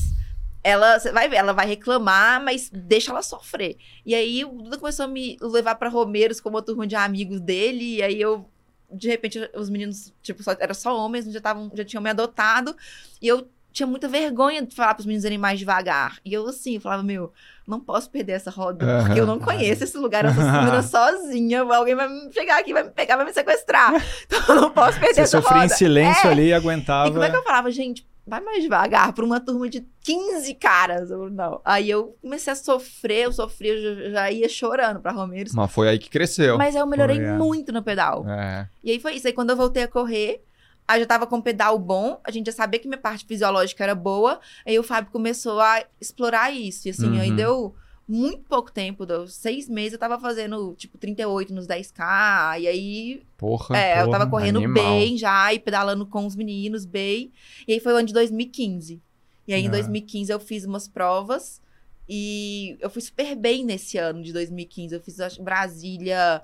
Ela, 0.64 0.98
vai 1.14 1.30
ver, 1.30 1.38
ela 1.38 1.54
vai 1.54 1.66
reclamar, 1.66 2.44
mas 2.44 2.70
deixa 2.70 3.12
ela 3.12 3.22
sofrer. 3.22 3.78
E 4.06 4.14
aí 4.14 4.44
o 4.44 4.50
Duda 4.50 4.78
começou 4.78 5.06
a 5.06 5.08
me 5.08 5.38
levar 5.40 5.76
pra 5.76 5.88
Romeiros 5.88 6.42
com 6.42 6.50
uma 6.50 6.62
turma 6.62 6.86
de 6.86 6.96
amigos 6.96 7.40
dele, 7.40 7.96
e 7.96 8.04
aí 8.04 8.20
eu 8.20 8.50
de 8.92 9.08
repente 9.08 9.38
os 9.54 9.70
meninos, 9.70 10.14
tipo, 10.22 10.42
só, 10.42 10.56
era 10.60 10.74
só 10.74 10.98
homens, 10.98 11.26
já 11.26 11.38
estavam, 11.38 11.70
já 11.74 11.84
tinham 11.84 12.02
me 12.02 12.10
adotado, 12.10 12.76
e 13.22 13.28
eu 13.28 13.48
tinha 13.78 13.88
muita 13.88 14.08
vergonha 14.08 14.66
de 14.66 14.74
falar 14.76 14.96
pros 14.96 15.06
meninos 15.06 15.24
irem 15.24 15.38
mais 15.38 15.60
devagar. 15.60 16.18
E 16.26 16.34
eu 16.34 16.48
assim, 16.48 16.80
falava, 16.80 17.04
meu, 17.04 17.32
não 17.68 17.80
posso 17.80 18.10
perder 18.10 18.32
essa 18.34 18.50
roda, 18.50 19.04
porque 19.06 19.20
eu 19.20 19.26
não 19.28 19.38
conheço 19.40 19.84
esse 19.84 19.98
lugar, 19.98 20.26
eu 20.26 20.34
sou 20.34 20.44
menina 20.44 20.82
sozinha, 20.84 21.62
alguém 21.62 21.94
vai 21.96 22.08
chegar 22.32 22.60
aqui, 22.60 22.74
vai 22.74 22.84
me 22.84 22.90
pegar, 22.90 23.18
vai 23.18 23.26
me 23.26 23.34
sequestrar. 23.34 23.94
Então 24.26 24.56
eu 24.56 24.62
não 24.62 24.72
posso 24.72 25.00
perder 25.00 25.16
Você 25.16 25.22
essa 25.22 25.42
sofria 25.42 25.62
roda. 25.62 25.66
em 25.74 25.78
silêncio 25.78 26.28
É. 26.28 26.32
ali 26.32 26.44
e 26.44 26.48
E 26.48 26.54
aguentava. 26.54 27.12
como 27.12 27.24
é 27.24 27.30
que 27.30 27.36
eu 27.36 27.44
falava, 27.44 27.70
gente, 27.72 28.06
vai 28.26 28.42
mais 28.42 28.62
devagar 28.64 29.14
pra 29.14 29.24
uma 29.24 29.40
turma 29.40 29.70
de 29.70 29.86
15 30.04 30.54
caras. 30.56 31.12
Eu, 31.12 31.30
não. 31.30 31.62
Aí 31.64 31.90
eu 31.90 32.16
comecei 32.22 32.52
a 32.52 32.56
sofrer, 32.56 33.26
eu 33.26 33.32
sofria, 33.32 33.74
eu 33.74 34.12
já, 34.12 34.32
ia 34.32 34.50
chorando 34.50 35.00
pra 35.00 35.12
Romeiros. 35.12 35.54
Mas 35.54 35.72
foi 35.72 35.88
aí 35.90 36.00
que 36.00 36.10
cresceu. 36.10 36.58
Mas 36.58 36.76
aí 36.76 36.82
eu 36.82 36.88
melhorei 36.88 37.18
Foi, 37.18 37.26
é. 37.26 37.32
muito 37.34 37.72
no 37.72 37.82
pedal. 37.84 38.28
É. 38.28 38.68
E 38.84 38.92
aí 38.92 39.00
foi 39.00 39.14
isso. 39.14 39.28
Aí 39.28 39.34
quando 39.34 39.52
eu 39.52 39.56
voltei 39.56 39.84
a 39.84 39.88
correr, 39.88 40.44
aí 40.88 40.98
eu 41.00 41.02
já 41.04 41.08
tava 41.08 41.28
com 41.28 41.38
o 41.38 41.42
pedal 41.44 41.78
bom, 41.78 42.20
a 42.24 42.32
gente 42.32 42.46
já 42.48 42.52
sabia 42.52 42.80
que 42.80 42.88
minha 42.88 43.00
parte 43.00 43.26
fisiológica 43.26 43.84
era 43.84 43.94
boa. 43.96 44.40
Aí 44.66 44.78
o 44.80 44.84
Fábio 44.84 45.12
começou 45.12 45.60
a 45.60 45.84
explorar 46.00 46.52
isso. 46.54 46.88
E 46.88 46.92
assim, 46.92 47.08
Uhum. 47.08 47.20
aí 47.22 47.32
deu 47.32 47.76
muito 48.08 48.44
pouco 48.48 48.72
tempo, 48.72 49.06
deu 49.06 49.28
seis 49.28 49.68
meses, 49.68 49.94
eu 49.94 50.00
tava 50.00 50.18
fazendo 50.18 50.74
tipo 50.76 50.98
38 50.98 51.54
nos 51.54 51.68
10K. 51.68 52.58
E 52.62 52.68
aí 52.68 53.24
Porra. 53.38 53.78
é, 53.78 54.02
eu 54.02 54.10
tava 54.10 54.26
porra, 54.26 54.30
correndo 54.40 54.58
animal. 54.60 54.74
bem 54.76 55.18
já 55.18 55.54
e 55.54 55.60
pedalando 55.60 56.06
com 56.06 56.26
os 56.26 56.36
meninos 56.36 56.86
bem. 56.86 57.32
E 57.68 57.74
aí 57.74 57.80
foi 57.82 57.92
o 57.94 57.98
ano 57.98 58.08
de 58.08 58.14
2015. 58.14 59.02
E 59.46 59.54
aí 59.54 59.62
em 59.64 59.68
Ah. 59.68 59.72
2015 59.72 60.32
eu 60.32 60.40
fiz 60.40 60.64
umas 60.66 60.88
provas 60.88 61.62
e 62.08 62.78
eu 62.80 62.90
fui 62.90 63.02
super 63.02 63.36
bem 63.36 63.66
nesse 63.66 63.98
ano 63.98 64.24
de 64.24 64.32
2015. 64.32 64.96
Eu 64.96 65.02
fiz 65.02 65.20
acho, 65.20 65.44
Brasília. 65.44 66.42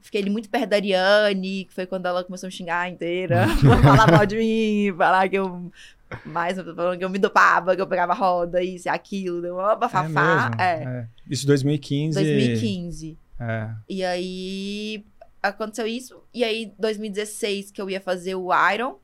Fiquei 0.00 0.20
ali 0.22 0.30
muito 0.30 0.48
perto 0.48 0.70
da 0.70 0.76
Ariane, 0.76 1.64
que 1.64 1.74
foi 1.74 1.86
quando 1.86 2.06
ela 2.06 2.24
começou 2.24 2.46
a 2.46 2.48
me 2.48 2.52
xingar 2.52 2.88
inteira. 2.88 3.46
falar 3.82 4.10
mal 4.10 4.24
de 4.26 4.36
mim, 4.36 4.94
falar 4.96 5.28
que 5.28 5.36
eu. 5.36 5.70
Mais, 6.24 6.56
falando 6.56 6.98
que 6.98 7.04
eu 7.04 7.10
me 7.10 7.18
dopava, 7.18 7.76
que 7.76 7.82
eu 7.82 7.86
pegava 7.86 8.14
roda, 8.14 8.62
isso 8.62 8.88
e 8.88 8.90
aquilo, 8.90 9.42
deu 9.42 9.56
uma 9.56 9.72
É 9.72 9.76
bafafá. 9.76 10.08
mesmo? 10.08 10.60
É, 10.60 10.82
É. 10.82 11.06
Isso 11.28 11.46
2015. 11.46 12.14
2015. 12.18 13.18
É. 13.38 13.70
E 13.88 14.02
aí 14.02 15.04
aconteceu 15.42 15.86
isso. 15.86 16.22
E 16.32 16.42
aí, 16.44 16.72
2016, 16.78 17.70
que 17.70 17.80
eu 17.80 17.90
ia 17.90 18.00
fazer 18.00 18.34
o 18.34 18.48
Iron, 18.72 18.96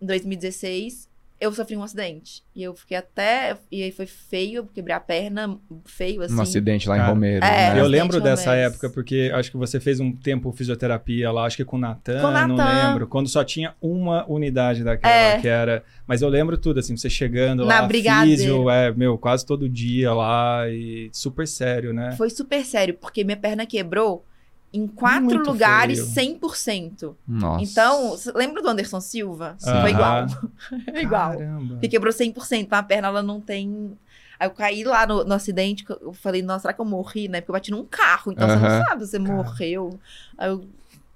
em 0.00 0.06
2016, 0.06 1.07
eu 1.40 1.52
sofri 1.52 1.76
um 1.76 1.82
acidente. 1.82 2.42
E 2.54 2.62
eu 2.62 2.74
fiquei 2.74 2.96
até. 2.96 3.56
E 3.70 3.82
aí 3.82 3.92
foi 3.92 4.06
feio, 4.06 4.56
eu 4.58 4.66
quebrei 4.66 4.94
a 4.94 5.00
perna, 5.00 5.56
feio 5.84 6.22
assim. 6.22 6.34
Um 6.34 6.40
acidente 6.40 6.88
lá 6.88 6.96
em 6.98 7.00
Romero. 7.00 7.44
é, 7.44 7.74
né? 7.74 7.80
Eu 7.80 7.86
lembro 7.86 8.20
dessa 8.20 8.50
Romeiros. 8.50 8.72
época, 8.72 8.90
porque 8.90 9.30
acho 9.34 9.50
que 9.50 9.56
você 9.56 9.78
fez 9.78 10.00
um 10.00 10.10
tempo 10.12 10.50
fisioterapia 10.52 11.30
lá, 11.30 11.44
acho 11.44 11.56
que 11.56 11.64
com 11.64 11.76
o 11.76 11.80
Natan, 11.80 12.46
não 12.48 12.56
lembro. 12.56 13.06
Quando 13.06 13.28
só 13.28 13.44
tinha 13.44 13.74
uma 13.80 14.24
unidade 14.28 14.82
daquela, 14.82 15.12
É. 15.14 15.40
que 15.40 15.48
era. 15.48 15.82
Mas 16.06 16.22
eu 16.22 16.28
lembro 16.28 16.58
tudo, 16.58 16.80
assim, 16.80 16.96
você 16.96 17.08
chegando 17.10 17.64
Na 17.64 17.80
lá, 17.82 17.86
Brigadeiro. 17.86 18.36
físio, 18.40 18.70
é, 18.70 18.92
meu, 18.92 19.16
quase 19.18 19.44
todo 19.46 19.68
dia 19.68 20.12
lá, 20.12 20.68
e 20.68 21.08
super 21.12 21.46
sério, 21.46 21.92
né? 21.92 22.12
Foi 22.16 22.30
super 22.30 22.64
sério, 22.64 22.94
porque 22.94 23.22
minha 23.24 23.36
perna 23.36 23.64
quebrou 23.66 24.24
em 24.72 24.86
quatro 24.86 25.24
Muito 25.24 25.50
lugares 25.50 26.12
feio. 26.12 26.38
100%. 26.38 27.16
Nossa. 27.26 27.62
Então, 27.64 28.16
lembra 28.34 28.62
do 28.62 28.68
Anderson 28.68 29.00
Silva? 29.00 29.56
Aham. 29.64 29.80
Foi 29.80 29.90
igual. 29.90 30.26
É 30.94 31.02
igual. 31.02 31.30
Caramba. 31.30 31.74
Porque 31.74 31.88
quebrou 31.88 32.12
100%, 32.12 32.60
então 32.60 32.78
a 32.78 32.82
perna 32.82 33.08
ela 33.08 33.22
não 33.22 33.40
tem. 33.40 33.96
Aí 34.38 34.46
eu 34.46 34.52
caí 34.52 34.84
lá 34.84 35.06
no, 35.06 35.24
no 35.24 35.34
acidente, 35.34 35.84
que 35.84 35.92
eu 35.92 36.12
falei, 36.12 36.42
nossa, 36.42 36.62
será 36.62 36.74
que 36.74 36.80
eu 36.80 36.84
morri, 36.84 37.28
né? 37.28 37.40
Porque 37.40 37.50
eu 37.50 37.54
bati 37.54 37.70
num 37.70 37.84
carro, 37.84 38.32
então 38.32 38.48
você 38.48 38.54
Aham. 38.54 38.78
não 38.78 38.84
sabe 38.84 39.04
se 39.04 39.10
você 39.10 39.18
morreu. 39.18 39.98
Aí 40.36 40.48
eu 40.50 40.64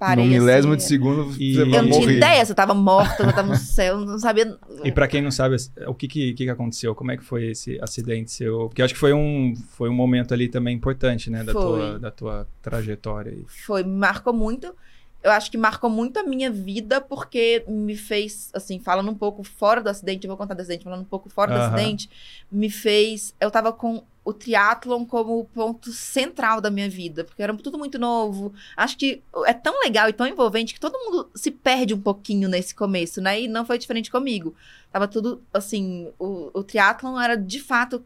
parei 0.06 0.24
no 0.24 0.30
milésimo 0.30 0.76
de 0.76 0.82
assim, 0.82 0.88
segundo, 0.94 1.32
E- 1.40 1.54
você 1.54 1.62
Eu 1.62 1.66
não 1.82 1.90
tinha 1.90 2.12
ideia 2.12 2.44
se 2.44 2.52
eu 2.52 2.56
tava 2.56 2.74
morta, 2.74 3.22
se 3.24 3.30
eu 3.30 3.34
tava 3.34 3.48
no 3.48 3.56
céu, 3.56 4.00
eu 4.00 4.06
não 4.06 4.18
sabia. 4.18 4.58
E 4.84 4.90
pra 4.92 5.06
quem 5.06 5.22
não 5.22 5.30
sabe, 5.30 5.56
o 5.86 5.94
que 5.94 6.08
que, 6.08 6.34
que 6.34 6.48
aconteceu? 6.50 6.94
Como 6.94 7.10
é 7.12 7.16
que 7.16 7.22
foi 7.24 7.50
esse 7.50 7.78
acidente 7.80 8.30
seu? 8.30 8.68
Porque 8.68 8.82
eu 8.82 8.84
acho 8.84 8.94
que 8.94 9.00
foi 9.00 9.12
um, 9.12 9.54
foi 9.70 9.88
um 9.88 9.94
momento 9.94 10.34
ali 10.34 10.48
também 10.48 10.74
importante, 10.76 11.30
né? 11.30 11.44
Da, 11.44 11.52
Foi. 11.52 11.62
tua, 11.62 11.98
da 11.98 12.10
tua 12.10 12.48
trajetória. 12.60 13.32
aí. 13.32 13.44
Foi, 13.64 13.82
me 13.82 13.90
marcou 13.96 14.32
muito. 14.32 14.74
Eu 15.22 15.30
acho 15.30 15.50
que 15.52 15.56
marcou 15.56 15.88
muito 15.88 16.18
a 16.18 16.24
minha 16.24 16.50
vida, 16.50 17.00
porque 17.00 17.62
me 17.68 17.96
fez, 17.96 18.50
assim, 18.52 18.80
falando 18.80 19.08
um 19.08 19.14
pouco 19.14 19.44
fora 19.44 19.80
do 19.80 19.88
acidente, 19.88 20.26
eu 20.26 20.28
vou 20.28 20.36
contar 20.36 20.54
do 20.54 20.60
acidente, 20.60 20.82
falando 20.82 21.02
um 21.02 21.04
pouco 21.04 21.28
fora 21.30 21.52
do 21.52 21.58
Aham. 21.58 21.66
acidente, 21.76 22.10
me 22.50 22.68
fez. 22.68 23.32
Eu 23.40 23.48
tava 23.48 23.72
com 23.72 24.02
o 24.24 24.32
triatlon 24.32 25.04
como 25.04 25.40
o 25.40 25.44
ponto 25.44 25.92
central 25.92 26.60
da 26.60 26.70
minha 26.70 26.88
vida, 26.88 27.24
porque 27.24 27.42
era 27.42 27.54
tudo 27.56 27.76
muito 27.76 27.98
novo. 27.98 28.52
Acho 28.76 28.96
que 28.96 29.22
é 29.44 29.52
tão 29.52 29.80
legal 29.80 30.08
e 30.08 30.12
tão 30.12 30.26
envolvente 30.26 30.74
que 30.74 30.80
todo 30.80 30.98
mundo 30.98 31.30
se 31.34 31.50
perde 31.50 31.92
um 31.92 32.00
pouquinho 32.00 32.48
nesse 32.48 32.74
começo, 32.74 33.20
né? 33.20 33.42
E 33.42 33.48
não 33.48 33.66
foi 33.66 33.78
diferente 33.78 34.10
comigo. 34.10 34.54
Tava 34.92 35.08
tudo, 35.08 35.42
assim, 35.52 36.12
o, 36.18 36.50
o 36.54 36.62
triatlon 36.62 37.20
era 37.20 37.36
de 37.36 37.60
fato 37.60 38.04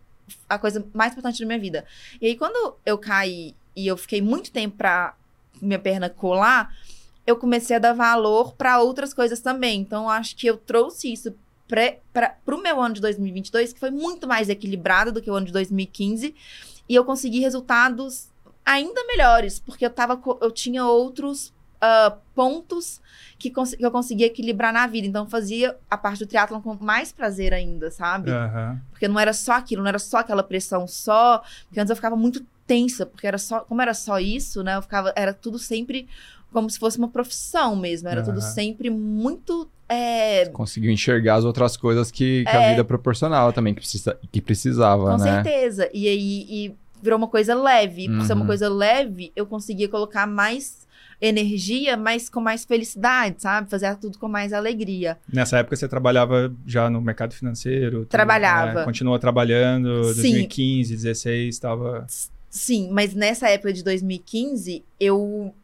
a 0.49 0.59
coisa 0.59 0.85
mais 0.95 1.13
importante 1.13 1.41
da 1.41 1.47
minha 1.47 1.59
vida. 1.59 1.85
E 2.21 2.27
aí, 2.27 2.37
quando 2.37 2.77
eu 2.85 2.97
caí 2.97 3.55
e 3.75 3.87
eu 3.87 3.97
fiquei 3.97 4.23
muito 4.23 4.51
tempo 4.51 4.77
pra 4.77 5.15
minha 5.61 5.79
perna 5.79 6.09
colar, 6.09 6.75
eu 7.27 7.37
comecei 7.37 7.77
a 7.77 7.81
dar 7.81 7.93
valor 7.93 8.55
pra 8.55 8.81
outras 8.81 9.13
coisas 9.13 9.41
também. 9.41 9.81
Então, 9.81 10.09
acho 10.09 10.35
que 10.35 10.47
eu 10.47 10.57
trouxe 10.57 11.13
isso 11.13 11.35
para 11.69 12.37
o 12.47 12.59
meu 12.63 12.81
ano 12.81 12.95
de 12.95 13.01
2022, 13.01 13.73
que 13.73 13.81
foi 13.81 13.91
muito 13.91 14.27
mais 14.27 14.49
equilibrado 14.49 15.13
do 15.13 15.21
que 15.21 15.31
o 15.31 15.35
ano 15.35 15.47
de 15.47 15.53
2015, 15.53 16.35
e 16.89 16.95
eu 16.95 17.05
consegui 17.05 17.41
resultados 17.41 18.29
ainda 18.65 19.05
melhores, 19.07 19.59
porque 19.61 19.85
eu, 19.87 19.91
tava, 19.91 20.21
eu 20.41 20.51
tinha 20.51 20.85
outros 20.85 21.53
ah, 21.81 22.17
pontos 22.35 23.01
que, 23.39 23.51
cons- 23.51 23.75
que 23.75 23.85
eu 23.85 23.91
conseguia 23.91 24.27
equilibrar 24.27 24.73
na 24.73 24.87
vida. 24.87 25.07
Então, 25.07 25.25
eu 25.25 25.31
fazia 25.31 25.77
a 25.91 25.97
parte 25.97 26.21
do 26.21 26.27
triatlon 26.27 26.61
com 26.61 26.75
mais 26.81 27.13
prazer 27.13 27.53
ainda, 27.53 27.91
sabe? 27.91 28.31
Aham. 28.31 28.81
Porque 28.91 29.07
não 29.07 29.21
era 29.21 29.33
só 29.33 29.53
aquilo, 29.53 29.83
não 29.83 29.89
era 29.89 29.99
só 29.99 30.19
aquela 30.19 30.43
pressão 30.43 30.87
só. 30.89 31.43
Porque 31.69 31.79
antes 31.79 31.91
eu 31.91 31.97
ficava 31.97 32.17
muito 32.17 32.45
tensa, 32.67 33.07
porque 33.07 33.27
era 33.27 33.39
só, 33.39 33.61
como 33.61 33.81
era 33.83 33.95
só 33.95 34.19
isso, 34.19 34.63
né? 34.65 34.77
Eu 34.77 34.83
ficava, 34.83 35.13
era 35.15 35.33
tudo 35.35 35.59
sempre 35.59 36.09
como 36.57 36.71
se 36.71 36.79
fosse 36.79 36.97
uma 36.97 37.09
profissão 37.09 37.77
mesmo. 37.77 38.09
Era 38.09 38.23
tudo 38.23 38.39
Aham. 38.39 38.51
sempre 38.51 38.89
muito. 38.89 39.69
é, 39.91 40.47
Conseguiu 40.47 40.91
enxergar 40.91 41.35
as 41.35 41.45
outras 41.45 41.77
coisas 41.77 42.11
que, 42.11 42.45
que 42.45 42.49
a 42.57 42.63
É. 42.63 42.71
vida 42.71 42.83
proporcionava 42.83 43.53
também, 43.53 43.75
que, 43.75 43.81
precisa, 43.81 44.19
que 44.33 44.41
precisava, 44.41 45.11
com 45.13 45.23
né? 45.23 45.43
certeza. 45.45 45.91
E 45.93 46.09
aí 46.09 46.47
e 46.49 46.75
virou 47.03 47.19
uma 47.19 47.29
coisa 47.29 47.55
leve. 47.55 48.07
E 48.07 48.09
por 48.09 48.23
ser 48.23 48.33
uma 48.33 48.41
Uhum. 48.41 48.47
coisa 48.47 48.71
leve, 48.71 49.33
eu 49.37 49.45
conseguia 49.45 49.87
colocar 49.87 50.27
mais 50.27 50.87
energia, 51.21 51.95
mas 51.97 52.31
com 52.31 52.41
mais 52.41 52.65
felicidade, 52.65 53.37
sabe? 53.43 53.69
Fazer 53.71 53.95
tudo 53.97 54.19
com 54.19 54.27
mais 54.29 54.53
alegria. 54.55 55.19
Nessa 55.31 55.59
época 55.59 55.77
você 55.77 55.87
trabalhava 55.87 56.51
já 56.67 56.89
no 56.89 57.01
mercado 57.03 57.35
financeiro? 57.35 57.99
tudo, 58.01 58.09
Trabalhava. 58.09 58.81
né? 58.81 58.85
Continuou 58.85 59.19
trabalhando, 59.19 60.05
Sim. 60.15 60.23
2015, 60.23 60.95
16, 60.97 61.55
estava... 61.55 62.07
Sim, 62.51 62.89
mas 62.91 63.15
nessa 63.15 63.49
época 63.51 63.73
de 63.73 63.85
2015, 63.85 64.83
eu 64.99 65.55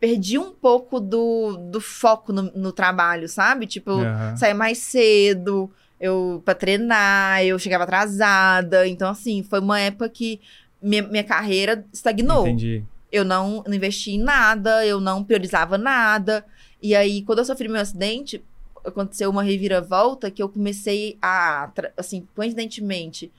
perdi 0.00 0.38
um 0.38 0.50
pouco 0.50 0.98
do, 0.98 1.58
do 1.70 1.80
foco 1.80 2.32
no, 2.32 2.42
no 2.54 2.72
trabalho, 2.72 3.28
sabe? 3.28 3.66
Tipo, 3.66 3.90
eu 3.90 4.00
Aham. 4.06 4.36
saía 4.36 4.54
mais 4.54 4.78
cedo, 4.78 5.70
eu 6.00 6.40
pra 6.44 6.54
treinar, 6.54 7.44
eu 7.44 7.58
chegava 7.58 7.84
atrasada. 7.84 8.88
Então, 8.88 9.10
assim, 9.10 9.42
foi 9.42 9.60
uma 9.60 9.78
época 9.78 10.08
que 10.08 10.40
minha, 10.82 11.02
minha 11.02 11.22
carreira 11.24 11.84
estagnou. 11.92 12.48
Entendi. 12.48 12.82
Eu 13.12 13.24
não, 13.24 13.62
não 13.66 13.74
investi 13.74 14.12
em 14.12 14.18
nada, 14.18 14.86
eu 14.86 15.00
não 15.00 15.22
priorizava 15.22 15.76
nada. 15.76 16.44
E 16.80 16.94
aí, 16.94 17.22
quando 17.22 17.40
eu 17.40 17.44
sofri 17.44 17.68
meu 17.68 17.80
acidente, 17.80 18.42
aconteceu 18.84 19.28
uma 19.28 19.42
reviravolta 19.42 20.30
que 20.30 20.42
eu 20.42 20.48
comecei 20.48 21.18
a, 21.20 21.70
assim, 21.96 22.26
coincidentemente, 22.34 23.30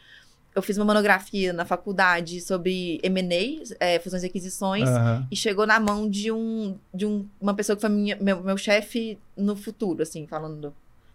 eu 0.53 0.61
fiz 0.61 0.77
uma 0.77 0.85
monografia 0.85 1.53
na 1.53 1.65
faculdade 1.65 2.41
sobre 2.41 2.99
M&A, 3.03 3.63
é, 3.79 3.99
fusões 3.99 4.23
e 4.23 4.25
aquisições, 4.25 4.87
Aham. 4.87 5.27
e 5.31 5.35
chegou 5.35 5.65
na 5.65 5.79
mão 5.79 6.09
de 6.09 6.31
um 6.31 6.77
de 6.93 7.05
um, 7.05 7.25
uma 7.39 7.53
pessoa 7.53 7.75
que 7.75 7.81
foi 7.81 7.89
minha, 7.89 8.17
meu, 8.17 8.43
meu 8.43 8.57
chefe 8.57 9.17
no 9.37 9.55
futuro, 9.55 10.03
assim, 10.03 10.27
falando 10.27 10.73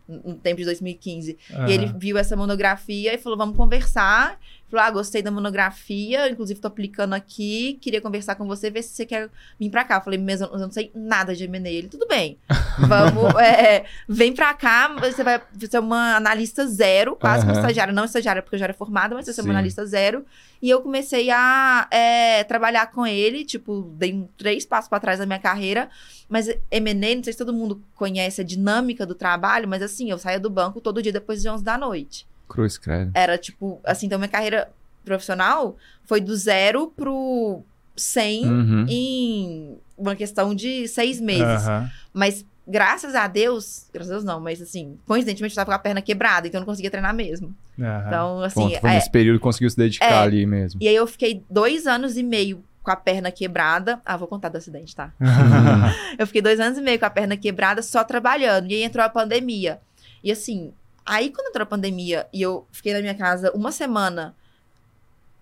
no, 0.08 0.34
tempo 0.36 0.58
de 0.58 0.64
2015. 0.64 1.36
E 1.68 1.72
ele 1.72 1.92
viu 1.98 2.16
essa 2.16 2.36
monografia 2.36 3.14
e 3.14 3.18
falou: 3.18 3.36
vamos 3.36 3.56
conversar. 3.56 4.38
Falou: 4.68 4.85
ah, 4.85 4.90
gostei 4.90 5.23
da 5.23 5.30
monografia, 5.30 6.28
inclusive 6.28 6.61
tô 6.61 6.68
aplicando 6.68 7.12
aqui, 7.14 7.78
queria 7.80 8.00
conversar 8.00 8.35
com 8.35 8.46
você, 8.46 8.70
ver 8.70 8.82
se 8.82 8.90
você 8.90 9.06
quer 9.06 9.30
vir 9.58 9.70
pra 9.70 9.85
cá. 9.85 9.96
Eu 9.96 10.00
falei: 10.00 10.18
mesmo, 10.18 10.46
eu 10.46 10.58
não 10.58 10.70
sei 10.70 10.90
nada 10.94 11.35
de 11.35 11.44
M&A. 11.44 11.68
Ele: 11.68 11.88
tudo 11.88 12.06
bem, 12.08 12.37
vamos, 12.88 13.35
é, 13.37 13.85
vem 14.08 14.32
pra 14.32 14.52
cá, 14.54 14.88
você 14.88 15.23
vai 15.23 15.40
ser 15.70 15.78
uma 15.78 16.16
analista 16.16 16.66
zero, 16.66 17.14
quase 17.14 17.44
uma 17.44 17.52
Aham. 17.52 17.61
estagiária, 17.61 17.92
não 17.92 18.04
estagiária 18.04 18.42
porque 18.42 18.56
eu 18.56 18.58
já 18.58 18.66
era 18.66 18.75
formada, 18.75 19.14
mas 19.14 19.25
você 19.25 19.32
ser 19.32 19.42
Sim. 19.42 19.49
uma 19.49 19.54
analista 19.54 19.87
zero. 19.87 20.25
E 20.61 20.70
eu 20.70 20.80
comecei 20.80 21.30
a 21.30 21.87
é, 21.90 22.42
trabalhar 22.44 22.90
com 22.90 23.06
ele, 23.06 23.44
tipo, 23.44 23.82
dei 23.96 24.26
três 24.37 24.64
passos 24.64 24.88
pra 24.88 24.99
trás 24.99 25.18
da 25.18 25.26
minha 25.26 25.38
carreira. 25.38 25.88
Mas 26.28 26.49
M&A, 26.70 27.14
não 27.14 27.23
sei 27.23 27.32
se 27.32 27.38
todo 27.38 27.52
mundo 27.52 27.82
conhece 27.94 28.40
a 28.40 28.44
dinâmica 28.44 29.06
do 29.06 29.14
trabalho, 29.14 29.68
mas 29.68 29.82
assim, 29.82 30.11
eu 30.11 30.18
saía 30.18 30.40
do 30.40 30.50
banco 30.50 30.80
todo 30.80 31.02
dia 31.02 31.12
depois 31.12 31.40
de 31.40 31.49
11 31.49 31.62
da 31.62 31.78
noite. 31.78 32.26
Cruz, 32.48 32.78
credo. 32.78 33.10
Era 33.14 33.36
tipo, 33.38 33.80
assim, 33.84 34.06
então 34.06 34.18
minha 34.18 34.28
carreira 34.28 34.68
profissional 35.04 35.76
foi 36.04 36.20
do 36.20 36.34
zero 36.36 36.88
pro 36.96 37.62
100 37.96 38.46
Uhum. 38.46 38.86
em 38.88 39.78
uma 39.96 40.14
questão 40.14 40.54
de 40.54 40.86
seis 40.88 41.20
meses. 41.20 41.42
Aham. 41.66 41.90
Mas 42.12 42.44
graças 42.66 43.14
a 43.14 43.26
Deus, 43.28 43.86
graças 43.92 44.10
a 44.10 44.14
Deus 44.14 44.24
não, 44.24 44.40
mas 44.40 44.60
assim, 44.60 44.98
coincidentemente 45.06 45.52
eu 45.52 45.56
tava 45.56 45.70
com 45.70 45.74
a 45.74 45.78
perna 45.78 46.02
quebrada, 46.02 46.46
então 46.48 46.58
eu 46.58 46.62
não 46.62 46.66
conseguia 46.66 46.90
treinar 46.90 47.14
mesmo. 47.14 47.54
Aham. 47.78 48.04
Então, 48.06 48.40
assim, 48.42 48.60
Ponto, 48.60 48.80
foi 48.80 48.90
é, 48.90 48.94
nesse 48.94 49.10
período 49.10 49.38
que 49.38 49.42
conseguiu 49.42 49.70
se 49.70 49.76
dedicar 49.76 50.10
é. 50.10 50.18
ali 50.18 50.44
mesmo. 50.46 50.80
e 50.82 50.88
aí 50.88 50.94
eu 50.96 51.06
fiquei 51.06 51.42
dois 51.48 51.86
anos 51.86 52.16
e 52.16 52.22
meio 52.22 52.62
com 52.82 52.90
a 52.92 52.96
perna 52.96 53.32
quebrada. 53.32 54.00
Ah, 54.04 54.16
vou 54.16 54.28
contar 54.28 54.48
do 54.48 54.58
acidente, 54.58 54.94
tá? 54.94 55.12
Eu 56.16 56.24
fiquei 56.24 56.40
dois 56.40 56.60
anos 56.60 56.78
e 56.78 56.80
meio 56.80 57.00
com 57.00 57.04
a 57.04 57.10
perna 57.10 57.36
quebrada 57.36 57.82
só 57.82 58.04
trabalhando. 58.04 58.70
E 58.70 58.74
aí 58.74 58.82
entrou 58.84 59.04
a 59.04 59.08
pandemia. 59.08 59.80
E 60.22 60.30
assim, 60.30 60.72
aí 61.06 61.30
quando 61.30 61.48
entrou 61.48 61.62
a 61.62 61.66
pandemia 61.66 62.26
e 62.32 62.42
eu 62.42 62.66
fiquei 62.72 62.92
na 62.92 63.00
minha 63.00 63.14
casa 63.14 63.50
uma 63.54 63.70
semana, 63.72 64.34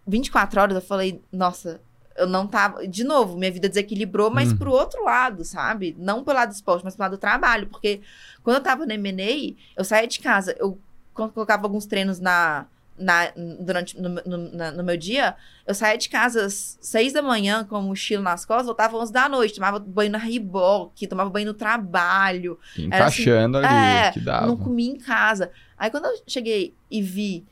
24 0.06 0.60
horas, 0.60 0.74
eu 0.74 0.82
falei, 0.82 1.22
nossa, 1.32 1.80
eu 2.16 2.26
não 2.26 2.46
tava. 2.46 2.86
De 2.86 3.02
novo, 3.02 3.36
minha 3.38 3.50
vida 3.50 3.68
desequilibrou, 3.68 4.30
mas 4.30 4.50
Uhum. 4.52 4.58
pro 4.58 4.70
outro 4.70 5.02
lado, 5.04 5.44
sabe? 5.44 5.96
Não 5.98 6.22
pelo 6.22 6.36
lado 6.36 6.50
do 6.50 6.54
esporte, 6.54 6.84
mas 6.84 6.94
pro 6.94 7.02
lado 7.04 7.12
do 7.12 7.18
trabalho. 7.18 7.66
Porque 7.68 8.02
quando 8.42 8.56
eu 8.58 8.62
tava 8.62 8.84
no 8.86 8.92
MNA, 8.92 9.56
eu 9.76 9.84
saía 9.84 10.06
de 10.06 10.20
casa, 10.20 10.54
eu 10.58 10.78
co- 11.12 11.28
colocava 11.30 11.64
alguns 11.64 11.86
treinos 11.86 12.20
na. 12.20 12.66
Na, 12.96 13.32
durante 13.60 14.00
no, 14.00 14.08
no- 14.08 14.52
na- 14.52 14.70
no 14.70 14.84
meu 14.84 14.96
dia, 14.96 15.34
eu 15.66 15.74
saía 15.74 15.98
de 15.98 16.08
casa 16.08 16.46
às 16.46 16.78
seis 16.80 17.12
da 17.12 17.20
manhã 17.20 17.64
com 17.64 17.76
o 17.78 17.82
mochila 17.82 18.22
nas 18.22 18.44
costas, 18.44 18.66
voltava 18.66 18.96
às 18.96 19.02
11 19.04 19.12
da 19.12 19.28
noite, 19.28 19.54
tomava 19.56 19.80
banho 19.80 20.12
na 20.12 20.18
Riboc, 20.18 20.92
tomava 21.08 21.28
banho 21.28 21.46
no 21.46 21.54
trabalho, 21.54 22.56
Encaixando 22.78 23.58
ali, 23.58 23.66
é, 23.66 24.12
que 24.12 24.20
dava. 24.20 24.46
não 24.46 24.56
comia 24.56 24.90
em 24.92 24.96
casa. 24.98 25.50
Aí 25.76 25.90
quando 25.90 26.04
eu 26.06 26.12
cheguei 26.26 26.72
e 26.90 27.02
vi 27.02 27.44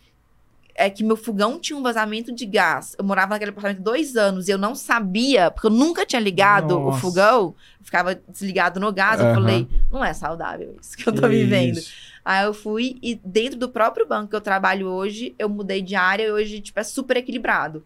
é 0.75 0.89
que 0.89 1.05
meu 1.05 1.17
fogão 1.17 1.59
tinha 1.59 1.79
um 1.79 1.83
vazamento 1.83 2.33
de 2.35 2.47
gás, 2.47 2.95
eu 2.99 3.05
morava 3.05 3.31
naquele 3.35 3.51
apartamento 3.51 3.83
dois 3.83 4.17
anos 4.17 4.49
e 4.49 4.51
eu 4.51 4.59
não 4.59 4.75
sabia, 4.75 5.51
porque 5.51 5.67
eu 5.67 5.71
nunca 5.71 6.07
tinha 6.07 6.21
ligado 6.21 6.79
o 6.79 6.85
Nossa. 6.87 7.01
fogão, 7.01 7.55
ficava 7.83 8.15
desligado 8.15 8.81
no 8.81 8.93
gás, 8.93 9.21
eu 9.21 9.27
Aham. 9.27 9.35
falei, 9.35 9.69
não 9.91 10.05
é 10.05 10.13
saudável 10.15 10.77
isso 10.81 10.97
que 10.97 11.09
eu 11.09 11.13
tô 11.13 11.23
Que 11.23 11.29
vivendo. 11.29 11.79
isso. 11.79 11.93
Aí 12.25 12.45
eu 12.45 12.55
fui 12.55 12.99
e 13.03 13.15
dentro 13.25 13.59
do 13.59 13.69
próprio 13.69 14.07
banco 14.07 14.31
que 14.31 14.37
eu 14.37 14.41
trabalho 14.41 14.87
hoje, 14.87 15.35
eu 15.39 15.49
mudei 15.49 15.83
de 15.83 15.95
área 15.95 16.25
e 16.25 16.33
hoje, 16.33 16.61
tipo, 16.61 16.79
é 16.79 16.85
super 16.85 17.17
equilibrado. 17.17 17.85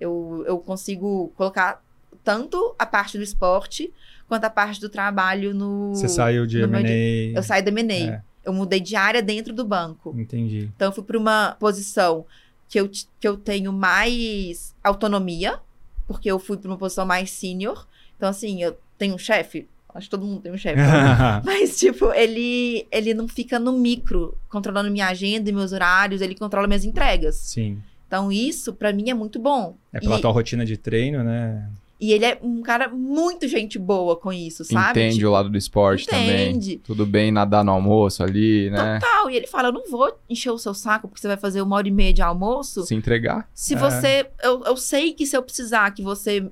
Eu, 0.00 0.44
eu 0.46 0.58
consigo 0.58 1.32
colocar 1.36 1.82
tanto 2.24 2.74
a 2.78 2.86
parte 2.86 3.18
do 3.18 3.24
esporte 3.24 3.92
quanto 4.28 4.44
a 4.44 4.50
parte 4.50 4.80
do 4.80 4.88
trabalho 4.88 5.52
no... 5.52 5.94
Você 5.94 6.08
saiu 6.08 6.46
de 6.46 6.60
M&A. 6.60 7.36
Eu 7.36 7.42
saí 7.42 7.60
da 7.60 7.70
M&A. 7.70 7.94
É. 8.14 8.22
Eu 8.44 8.52
mudei 8.52 8.80
de 8.80 8.96
área 8.96 9.22
dentro 9.22 9.52
do 9.52 9.64
banco. 9.64 10.14
Entendi. 10.18 10.70
Então, 10.74 10.88
eu 10.88 10.92
fui 10.92 11.04
para 11.04 11.18
uma 11.18 11.56
posição 11.60 12.24
que 12.68 12.80
eu, 12.80 12.88
que 12.88 13.28
eu 13.28 13.36
tenho 13.36 13.72
mais 13.72 14.74
autonomia, 14.82 15.60
porque 16.06 16.30
eu 16.30 16.38
fui 16.38 16.56
para 16.56 16.68
uma 16.70 16.76
posição 16.78 17.06
mais 17.06 17.30
sênior. 17.30 17.86
Então, 18.16 18.28
assim, 18.28 18.62
eu 18.62 18.76
tenho 18.98 19.14
um 19.14 19.18
chefe. 19.18 19.68
Acho 19.94 20.06
que 20.06 20.10
todo 20.10 20.24
mundo 20.26 20.40
tem 20.40 20.50
um 20.52 20.56
chefe. 20.56 20.80
Mas, 21.44 21.78
tipo, 21.78 22.12
ele, 22.12 22.86
ele 22.90 23.12
não 23.14 23.28
fica 23.28 23.58
no 23.58 23.72
micro, 23.72 24.36
controlando 24.48 24.90
minha 24.90 25.06
agenda 25.08 25.50
e 25.50 25.52
meus 25.52 25.72
horários, 25.72 26.20
ele 26.22 26.34
controla 26.34 26.66
minhas 26.66 26.84
entregas. 26.84 27.36
Sim. 27.36 27.82
Então, 28.06 28.30
isso, 28.32 28.72
pra 28.74 28.92
mim, 28.92 29.10
é 29.10 29.14
muito 29.14 29.38
bom. 29.38 29.76
É 29.92 30.00
pela 30.00 30.18
E- 30.18 30.20
tua 30.22 30.30
rotina 30.32 30.64
de 30.66 30.76
treino, 30.76 31.22
né? 31.22 31.68
E 32.04 32.12
ele 32.12 32.24
é 32.24 32.36
um 32.42 32.62
cara 32.62 32.88
muito 32.88 33.46
gente 33.46 33.78
boa 33.78 34.16
com 34.16 34.32
isso, 34.32 34.64
sabe? 34.64 34.98
Entende 34.98 35.14
Tipo, 35.18 35.28
o 35.28 35.30
lado 35.30 35.48
do 35.48 35.56
esporte 35.56 36.04
também. 36.06 36.50
entende. 36.50 36.78
Tudo 36.78 37.06
bem 37.06 37.30
nadar 37.30 37.64
no 37.64 37.70
almoço 37.70 38.24
ali, 38.24 38.68
né? 38.70 38.98
Total. 38.98 39.30
E 39.30 39.36
ele 39.36 39.46
fala: 39.46 39.68
eu 39.68 39.72
não 39.72 39.88
vou 39.88 40.12
encher 40.28 40.50
o 40.50 40.58
seu 40.58 40.74
saco 40.74 41.06
porque 41.06 41.20
você 41.20 41.28
vai 41.28 41.36
fazer 41.36 41.62
uma 41.62 41.76
hora 41.76 41.86
e 41.86 41.92
meia 41.92 42.12
de 42.12 42.20
almoço. 42.20 42.82
Se 42.84 42.94
entregar. 42.94 43.48
Se 43.54 43.74
É. 43.74 43.76
você. 43.76 44.26
Eu, 44.42 44.64
eu 44.64 44.76
sei 44.76 45.12
que 45.12 45.24
se 45.24 45.36
eu 45.36 45.42
precisar 45.44 45.92
que 45.92 46.02
você 46.02 46.50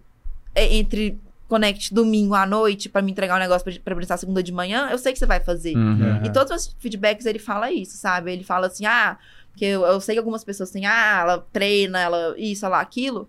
é, 0.55 0.73
entre. 0.77 1.19
Conecte 1.49 1.93
domingo 1.93 2.33
à 2.33 2.47
noite 2.47 2.89
pra 2.89 3.03
me 3.03 3.11
entregar 3.11 3.35
um 3.35 3.41
negócio 3.41 3.65
pra, 3.65 3.73
pra 3.85 3.95
precisar 3.97 4.19
segunda 4.19 4.41
de 4.41 4.53
manhã, 4.53 4.87
eu 4.89 4.99
sei 4.99 5.13
que 5.13 5.19
você 5.19 5.27
vai 5.27 5.41
fazer. 5.41 5.77
Uhum. 5.77 6.25
E 6.25 6.33
todos 6.33 6.53
os 6.53 6.77
feedbacks 6.79 7.27
ele 7.27 7.41
fala 7.41 7.73
isso, 7.73 7.97
sabe? 7.97 8.33
Ele 8.33 8.45
fala 8.45 8.69
assim, 8.69 8.87
ah, 8.87 9.19
porque 9.51 9.65
eu, 9.65 9.83
eu 9.83 10.01
sei 10.01 10.15
que 10.15 10.21
algumas 10.21 10.45
pessoas 10.45 10.71
têm, 10.71 10.87
ah, 10.87 11.19
ela 11.23 11.45
treina, 11.53 11.99
ela 11.99 12.35
isso, 12.39 12.65
ela 12.65 12.81
aquilo. 12.81 13.29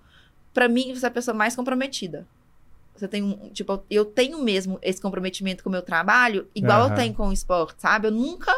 Pra 0.54 0.68
mim, 0.68 0.94
você 0.94 1.06
é 1.06 1.10
a 1.10 1.12
pessoa 1.12 1.36
mais 1.36 1.56
comprometida. 1.56 2.28
Você 2.96 3.08
tem 3.08 3.24
um, 3.24 3.50
tipo, 3.50 3.84
eu 3.90 4.06
tenho 4.06 4.42
mesmo 4.44 4.78
esse 4.82 5.02
comprometimento 5.02 5.64
com 5.64 5.70
o 5.70 5.72
meu 5.72 5.82
trabalho, 5.82 6.48
igual 6.54 6.82
eu 6.82 6.86
Aham. 6.88 6.96
tenho 6.96 7.14
com 7.14 7.30
o 7.30 7.34
esporte, 7.34 7.82
sabe? 7.82 8.08
Eu 8.08 8.12
nunca 8.12 8.54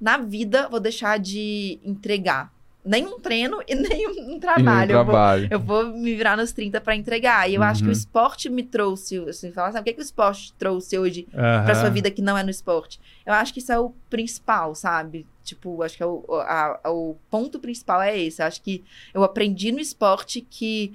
na 0.00 0.16
vida 0.18 0.68
vou 0.68 0.78
deixar 0.80 1.18
de 1.18 1.78
entregar. 1.84 2.52
Nem 2.82 3.04
um 3.06 3.18
treino 3.20 3.60
e 3.68 3.74
nem 3.76 4.06
um, 4.08 4.32
um 4.32 4.36
E 4.36 4.40
trabalho. 4.40 4.92
Eu 4.92 4.96
vou, 5.04 5.12
trabalho. 5.12 5.48
eu 5.50 5.60
vou 5.60 5.86
me 5.86 6.14
virar 6.14 6.36
nos 6.36 6.52
30 6.52 6.80
pra 6.80 6.94
entregar. 6.96 7.50
E 7.50 7.54
eu 7.54 7.62
acho 7.62 7.80
que 7.82 7.88
o 7.88 7.92
Uhum. 7.92 7.92
esporte 7.92 8.48
me 8.48 8.62
trouxe, 8.62 9.18
assim, 9.28 9.50
falar, 9.52 9.72
sabe, 9.72 9.82
o 9.82 9.84
que, 9.84 9.92
que 9.94 10.00
o 10.00 10.02
esporte 10.04 10.52
trouxe 10.54 10.98
hoje 10.98 11.26
Aham. 11.34 11.64
pra 11.64 11.74
sua 11.74 11.90
vida 11.90 12.10
que 12.10 12.22
não 12.22 12.38
é 12.38 12.42
no 12.42 12.48
esporte. 12.50 12.98
Eu 13.26 13.34
acho 13.34 13.52
que 13.52 13.58
isso 13.60 13.72
é 13.72 13.78
o 13.78 13.92
principal, 14.08 14.74
sabe? 14.74 15.26
Tipo, 15.44 15.82
acho 15.82 15.96
que 15.96 16.02
é 16.02 16.06
o, 16.06 16.24
a- 16.30 16.80
a- 16.84 16.90
o 16.90 17.16
ponto 17.30 17.58
principal 17.58 18.00
é 18.00 18.18
esse. 18.18 18.40
Eu 18.40 18.46
acho 18.46 18.62
que 18.62 18.82
eu 19.12 19.22
aprendi 19.24 19.72
no 19.72 19.80
esporte 19.80 20.40
que 20.40 20.94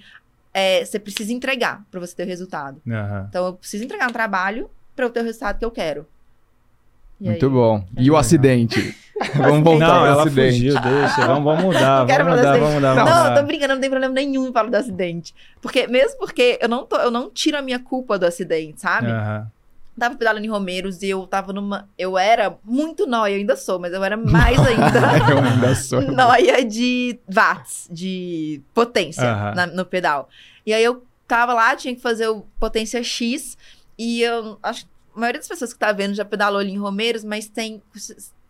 é, 0.58 0.86
você 0.86 0.98
precisa 0.98 1.34
entregar 1.34 1.84
pra 1.92 2.00
você 2.00 2.16
ter 2.16 2.24
o 2.24 2.28
resultado. 2.28 2.82
Aham. 2.90 3.26
Então, 3.28 3.46
eu 3.46 3.54
preciso 3.54 3.84
entregar 3.84 4.10
um 4.10 4.14
trabalho 4.14 4.70
pra 4.96 5.04
eu 5.04 5.10
ter 5.10 5.20
o 5.20 5.24
resultado 5.24 5.60
que 5.60 5.66
eu 5.66 5.70
quero. 5.72 6.08
E 7.20 7.26
Muito 7.26 7.46
aí? 7.46 7.52
bom. 7.52 7.86
E 7.98 8.10
o 8.10 8.16
acidente? 8.16 8.96
Vamos 9.36 9.64
voltar 9.64 9.88
Não, 9.88 10.06
ela 10.06 10.24
acidente. 10.24 10.54
fugiu, 10.54 10.74
deixa. 10.80 11.26
Vamos, 11.28 11.44
vamos 11.44 11.64
mudar, 11.64 12.00
Não 12.00 12.06
quero 12.08 12.24
vamos 12.26 12.40
falar 12.40 12.54
mudar, 12.54 12.60
vamos 12.60 12.74
mudar, 12.76 12.96
Não, 12.96 13.06
vamos 13.06 13.18
eu 13.18 13.24
mudar. 13.30 13.42
tô 13.42 13.48
brincando, 13.48 13.74
não 13.74 13.82
tem 13.82 13.90
problema 13.90 14.14
nenhum 14.14 14.48
em 14.48 14.54
falar 14.54 14.70
do 14.70 14.76
acidente. 14.76 15.36
Porque, 15.62 15.88
mesmo 15.88 16.18
porque 16.18 16.58
eu 16.62 16.68
não, 16.70 16.86
tô, 16.86 16.96
eu 16.98 17.12
não 17.12 17.30
tiro 17.30 17.58
a 17.58 17.62
minha 17.62 17.80
culpa 17.80 18.18
do 18.20 18.26
acidente, 18.26 18.80
sabe? 18.82 19.08
Aham. 19.08 19.48
Tava 19.98 20.16
pedalando 20.16 20.46
em 20.46 20.50
Romeiros 20.50 21.02
e 21.02 21.10
eu 21.10 21.26
tava 21.26 21.54
numa. 21.54 21.88
Eu 21.98 22.18
era 22.18 22.58
muito 22.64 23.08
nóia, 23.08 23.32
eu 23.34 23.38
ainda 23.38 23.56
sou, 23.56 23.80
mas 23.80 23.94
eu 23.94 24.04
era 24.04 24.18
mais 24.18 24.60
ainda. 24.60 25.00
Eu 25.32 25.38
ainda 25.40 25.74
sou. 25.76 26.02
Noia 26.12 26.66
de 26.66 27.18
watts, 27.34 27.88
de 27.90 28.62
potência 28.74 29.24
Aham. 29.32 29.56
na- 29.56 29.68
no 29.68 29.86
pedal. 29.86 30.28
E 30.66 30.74
aí 30.74 30.84
eu 30.84 31.06
tava 31.28 31.54
lá, 31.54 31.76
tinha 31.76 31.96
que 31.96 32.02
fazer 32.02 32.28
o 32.28 32.42
potência 32.60 33.02
X. 33.02 33.58
E 33.98 34.22
eu 34.22 34.60
acho 34.62 34.84
que 34.86 34.92
a 35.16 35.20
maioria 35.20 35.40
das 35.40 35.48
pessoas 35.48 35.72
que 35.74 35.80
tá 35.80 35.92
vendo 35.94 36.14
já 36.14 36.26
pedalou 36.26 36.60
ali 36.60 36.72
em 36.72 36.78
Romeiros, 36.78 37.24
mas 37.24 37.48
tem. 37.48 37.82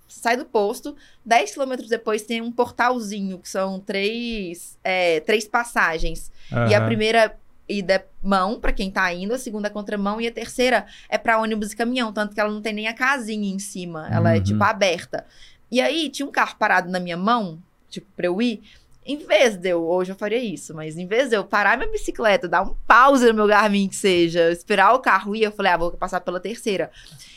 Sai 0.08 0.38
do 0.38 0.46
posto, 0.46 0.96
10 1.26 1.52
quilômetros 1.52 1.90
depois 1.90 2.22
tem 2.22 2.42
um 2.42 2.52
portalzinho, 2.52 3.38
que 3.38 3.50
são 3.50 3.80
três, 3.80 4.78
é, 4.84 5.20
três 5.20 5.48
passagens. 5.48 6.32
E 6.70 6.74
a 6.74 6.82
primeira 6.86 7.36
ida 7.68 7.94
é 7.94 8.06
mão, 8.22 8.60
pra 8.60 8.72
quem 8.72 8.92
tá 8.92 9.12
indo, 9.14 9.34
a 9.34 9.38
segunda 9.38 9.68
é 9.68 9.72
contramão, 9.72 10.20
e 10.22 10.28
a 10.28 10.32
terceira 10.32 10.86
é 11.10 11.18
pra 11.18 11.40
ônibus 11.40 11.72
e 11.72 11.76
caminhão, 11.76 12.12
tanto 12.14 12.34
que 12.34 12.40
ela 12.40 12.52
não 12.52 12.62
tem 12.62 12.74
nem 12.74 12.88
a 12.88 12.94
casinha 12.94 13.54
em 13.54 13.60
cima, 13.60 14.08
ela 14.12 14.34
é 14.34 14.38
Uhum. 14.38 14.44
tipo 14.44 14.64
aberta. 14.64 15.26
E 15.72 15.82
aí 15.82 16.10
tinha 16.10 16.28
um 16.28 16.32
carro 16.32 16.56
parado 16.58 16.90
na 16.92 17.00
minha 17.00 17.18
mão, 17.18 17.60
tipo, 17.90 18.08
pra 18.16 18.28
eu 18.28 18.42
ir. 18.42 18.62
Em 19.08 19.18
vez 19.18 19.56
de 19.56 19.70
eu, 19.70 19.84
hoje 19.88 20.12
eu 20.12 20.16
faria 20.16 20.40
isso, 20.40 20.74
mas 20.74 20.98
em 20.98 21.06
vez 21.06 21.30
de 21.30 21.36
eu 21.36 21.44
parar 21.44 21.78
minha 21.78 21.92
bicicleta, 21.92 22.48
dar 22.48 22.64
um 22.64 22.74
pause 22.88 23.28
no 23.28 23.36
meu 23.36 23.46
Garmin 23.46 23.88
que 23.88 23.96
seja, 23.96 24.52
esperar 24.52 24.94
o 24.94 25.00
carro 25.00 25.36
ir, 25.36 25.44
eu 25.44 25.52
falei, 25.52 25.72
ah, 25.74 25.78
vou 25.78 25.92
passar 25.92 26.22
pela 26.22 26.40
terceira. 26.40 26.90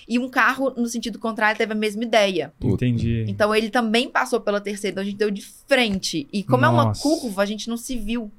E 0.09 0.19
um 0.19 0.31
carro, 0.31 0.73
no 0.77 0.87
sentido 0.87 1.19
contrário, 1.19 1.59
teve 1.59 1.73
a 1.73 1.77
mesma 1.77 2.03
ideia. 2.05 2.55
Entendi. 2.63 3.27
Então 3.29 3.55
ele 3.55 3.69
também 3.69 4.09
passou 4.09 4.41
pela 4.41 4.63
terceira, 4.63 4.93
então 4.93 5.03
a 5.03 5.05
gente 5.05 5.19
deu 5.19 5.31
de 5.31 5.43
frente. 5.67 6.27
E 6.33 6.43
como 6.43 6.65
é 6.65 6.69
uma 6.71 6.85
Nossa. 6.87 7.03
curva, 7.03 7.43
a 7.43 7.47
gente 7.47 7.69
não 7.69 7.77
se 7.77 7.99
viu. 7.99 8.33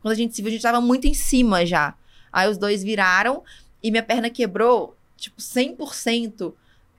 Quando 0.00 0.12
a 0.12 0.16
gente 0.16 0.34
se 0.34 0.42
viu, 0.42 0.48
a 0.48 0.52
gente 0.52 0.62
tava 0.62 0.80
muito 0.80 1.06
em 1.06 1.14
cima 1.14 1.64
já. 1.66 1.94
Aí 2.32 2.48
os 2.48 2.58
dois 2.58 2.82
viraram 2.82 3.42
e 3.82 3.90
minha 3.90 4.02
perna 4.02 4.30
quebrou, 4.30 4.96
tipo, 5.16 5.40
100% 5.40 6.52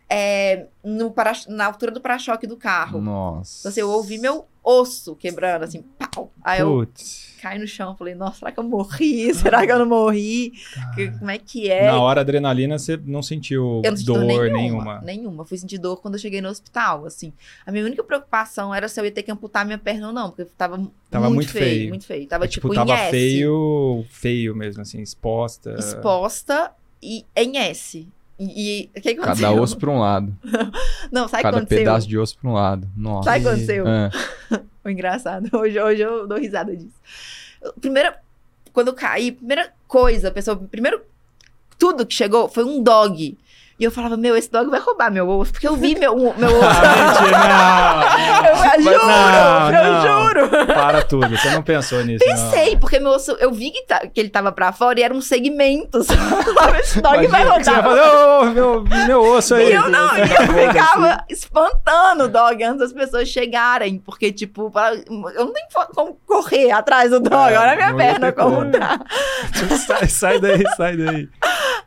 é, 0.10 0.66
no 0.84 1.12
para, 1.12 1.34
na 1.48 1.66
altura 1.66 1.92
do 1.92 2.02
para-choque 2.02 2.48
do 2.48 2.58
carro. 2.58 3.00
Nossa. 3.02 3.60
Então, 3.60 3.70
assim, 3.70 3.82
eu 3.82 3.90
ouvi 3.92 4.18
meu 4.18 4.48
osso 4.64 5.16
quebrando, 5.16 5.64
assim, 5.64 5.82
pau. 5.82 6.32
Aí 6.44 6.60
eu 6.60 6.68
Putz. 6.86 7.36
caí 7.42 7.58
no 7.58 7.66
chão, 7.68 7.96
falei, 7.96 8.14
nossa, 8.14 8.40
será 8.40 8.52
que 8.52 8.60
eu 8.60 8.64
morri? 8.64 9.34
Será 9.34 9.66
que 9.66 9.72
eu 9.72 9.80
não 9.80 9.86
morri? 9.86 10.52
Que- 10.96 11.12
como 11.12 11.32
é 11.32 11.38
que 11.38 11.70
é? 11.72 11.86
Na 11.86 12.00
hora 12.02 12.20
a 12.20 12.24
adrenalina 12.24 12.78
você 12.78 12.98
não 12.98 13.22
sentiu 13.24 13.82
Eu 13.84 13.92
não 13.92 13.98
senti 13.98 14.06
dor 14.08 14.20
dor 14.20 14.28
nenhuma, 14.28 14.58
nenhuma. 14.58 15.02
nenhuma. 15.02 15.46
Fui 15.46 15.58
sentir 15.58 15.78
dor 15.78 15.98
quando 16.02 16.16
eu 16.16 16.20
cheguei 16.20 16.42
no 16.42 16.50
hospital, 16.50 17.06
assim. 17.06 17.32
A 17.66 17.72
minha 17.72 17.86
única 17.86 18.04
preocupação 18.04 18.74
era 18.76 18.88
se 18.90 19.00
eu 19.00 19.06
ia 19.06 19.12
ter 19.12 19.24
que 19.24 19.32
amputar 19.32 19.66
minha 19.66 19.78
perna 19.78 20.08
ou 20.08 20.14
não, 20.14 20.30
porque 20.32 20.46
tava, 20.58 20.78
Tava 21.10 21.26
muito, 21.30 21.36
muito 21.36 21.52
feio, 21.52 21.66
feio. 21.78 21.90
muito 21.90 22.06
feio. 22.06 22.28
Tava 22.28 22.46
É, 22.46 22.48
tipo, 22.48 22.68
tipo, 22.68 22.76
tava 22.76 22.92
em 22.92 22.96
S, 22.96 23.12
feio, 23.12 24.06
feio 24.10 24.56
mesmo, 24.56 24.82
assim, 24.82 25.02
exposta. 25.02 25.76
exposta 25.80 26.72
e 27.02 27.26
em 27.36 27.58
S. 27.58 28.08
E 28.40 28.90
o 28.96 29.02
que 29.02 29.10
aconteceu? 29.10 29.50
Cada 29.50 29.52
osso 29.52 29.78
pra 29.78 29.90
um 29.90 30.00
lado. 30.00 30.34
Não, 31.12 31.28
sabe 31.28 31.34
o 31.34 31.38
que 31.38 31.44
Cada 31.44 31.58
aconteceu? 31.58 31.78
pedaço 31.80 32.08
de 32.08 32.18
osso 32.18 32.38
pra 32.38 32.50
um 32.50 32.54
lado. 32.54 32.88
Nossa. 32.96 33.30
Sabe 33.30 33.40
o 33.40 33.42
que 33.42 33.48
aconteceu? 33.50 33.86
Ah, 33.86 34.10
Foi 34.82 34.94
engraçado. 34.94 35.50
Hoje, 35.52 35.80
hoje 35.80 36.02
eu 36.02 36.26
dou 36.26 36.38
risada 36.40 36.76
disso. 36.76 36.96
Primeira, 37.82 38.18
quando 38.72 38.88
eu 38.88 38.94
caí, 38.94 39.34
primeira 39.34 39.74
coisa, 39.88 40.32
pessoal, 40.32 40.56
primeiro 40.58 41.02
tudo 41.78 42.06
que 42.06 42.14
chegou 42.14 42.48
foi 42.48 42.64
um 42.64 42.82
dog. 42.82 43.38
E 43.80 43.84
eu 43.86 43.92
falava, 43.92 44.18
meu, 44.18 44.36
esse 44.36 44.52
dog 44.52 44.70
vai 44.70 44.80
roubar 44.82 45.10
meu 45.10 45.28
osso, 45.30 45.54
porque 45.54 45.68
eu 45.68 45.76
vi 45.78 45.98
meu, 45.98 46.14
meu 46.16 46.50
osso. 46.50 46.80
Ah, 47.52 48.42
eu 48.50 48.56
mentira, 48.58 48.94
juro, 48.94 49.08
não, 49.08 49.72
eu 49.72 49.94
não. 49.94 50.02
juro. 50.02 50.52
não. 50.52 50.66
Para 50.76 51.02
tudo, 51.04 51.30
você 51.30 51.50
não 51.52 51.62
pensou 51.64 52.04
nisso. 52.04 52.24
Pensei, 52.26 52.76
porque 52.78 53.00
meu 53.00 53.12
osso, 53.12 53.32
eu 53.40 53.52
vi 53.52 53.72
que, 53.72 53.86
tá- 53.86 54.06
que 54.08 54.20
ele 54.20 54.30
tava 54.30 54.52
pra 54.52 54.72
fora 54.72 55.00
e 55.00 55.04
era 55.04 55.14
um 55.14 55.22
segmento. 55.22 56.04
Sabe? 56.04 56.80
Esse 56.80 57.02
dog 57.02 57.26
vai 57.28 57.42
Imagina 57.44 57.64
Você 57.64 57.72
vai 57.72 57.82
rodar. 57.82 57.84
falar, 57.84 58.40
ô, 58.42 58.46
meu, 58.46 58.84
meu 59.08 59.22
osso 59.34 59.56
aí. 59.56 59.70
E 59.70 59.74
eu 59.74 59.90
não, 59.90 60.18
e 60.18 60.22
eu 60.22 60.28
ficava 60.74 61.24
espantando 61.30 62.26
o 62.26 62.28
dog 62.30 62.64
antes 62.64 62.80
das 62.80 62.94
pessoas 62.94 63.28
chegarem. 63.28 63.98
Porque, 64.00 64.32
tipo, 64.32 64.72
eu 65.36 65.46
não 65.46 65.54
tenho 65.54 65.68
como 65.94 66.18
correr 66.26 66.72
atrás 66.72 67.12
do 67.12 67.20
dog. 67.20 67.54
É, 67.54 67.60
Olha 67.60 67.72
a 67.74 67.76
minha 67.76 67.90
não 67.92 67.98
perna 67.98 68.32
como 68.32 68.72
tá. 68.72 69.00
sai, 69.88 70.08
sai 70.08 70.40
daí, 70.40 70.64
sai 70.76 70.98
daí. 70.98 71.28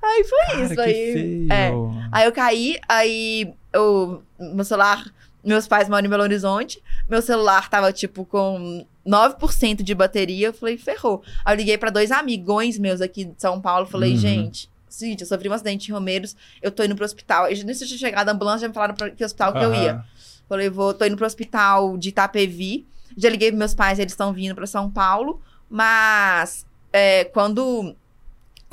Aí 0.03 0.25
foi 0.25 0.39
Cara, 0.47 0.61
isso. 0.65 0.81
aí, 0.81 1.13
feio. 1.13 1.53
é. 1.53 1.71
Aí 2.11 2.25
eu 2.27 2.33
caí, 2.33 2.79
aí 2.89 3.53
eu, 3.73 4.23
meu 4.39 4.65
celular, 4.65 5.05
meus 5.45 5.67
pais 5.67 5.89
moram 5.89 6.07
em 6.07 6.11
Belo 6.11 6.23
Horizonte, 6.23 6.83
meu 7.09 7.21
celular 7.23 7.69
tava 7.69 7.93
tipo 7.93 8.25
com 8.25 8.87
9% 9.07 9.83
de 9.83 9.95
bateria, 9.95 10.49
eu 10.49 10.52
falei, 10.52 10.76
ferrou. 10.78 11.23
Aí 11.45 11.54
eu 11.54 11.59
liguei 11.59 11.76
pra 11.78 11.91
dois 11.91 12.11
amigões 12.11 12.78
meus 12.78 13.00
aqui 13.00 13.25
de 13.25 13.35
São 13.39 13.61
Paulo, 13.61 13.87
falei, 13.87 14.13
Uhum. 14.13 14.17
gente, 14.19 14.71
seguinte, 14.89 15.23
eu 15.23 15.26
sofri 15.26 15.49
um 15.49 15.52
acidente 15.52 15.91
em 15.91 15.95
Romeiros, 15.95 16.37
eu 16.61 16.71
tô 16.71 16.85
indo 16.85 16.95
pro 16.95 17.04
hospital. 17.04 17.50
E 17.50 17.65
nem 17.65 17.75
se 17.75 17.83
eu 17.85 17.89
tinha 17.89 17.99
chegado 17.99 18.28
a 18.28 18.33
ambulância, 18.33 18.61
já 18.61 18.69
me 18.69 18.75
falaram 18.75 18.95
pra 18.95 19.11
que 19.11 19.25
hospital 19.25 19.52
que 19.54 19.65
eu 19.65 19.75
ia. 19.75 20.04
Falei, 20.49 20.69
vou, 20.69 20.93
tô 20.93 21.04
indo 21.06 21.17
pro 21.17 21.25
hospital 21.26 21.97
de 21.97 22.11
Itapevi. 22.11 22.87
Já 23.17 23.30
liguei 23.30 23.49
pros 23.49 23.59
meus 23.59 23.75
pais, 23.75 23.99
eles 23.99 24.13
estão 24.13 24.33
vindo 24.35 24.54
pra 24.54 24.67
São 24.67 24.91
Paulo. 24.91 25.41
Mas 25.71 26.67
é, 26.93 27.25
quando 27.25 27.97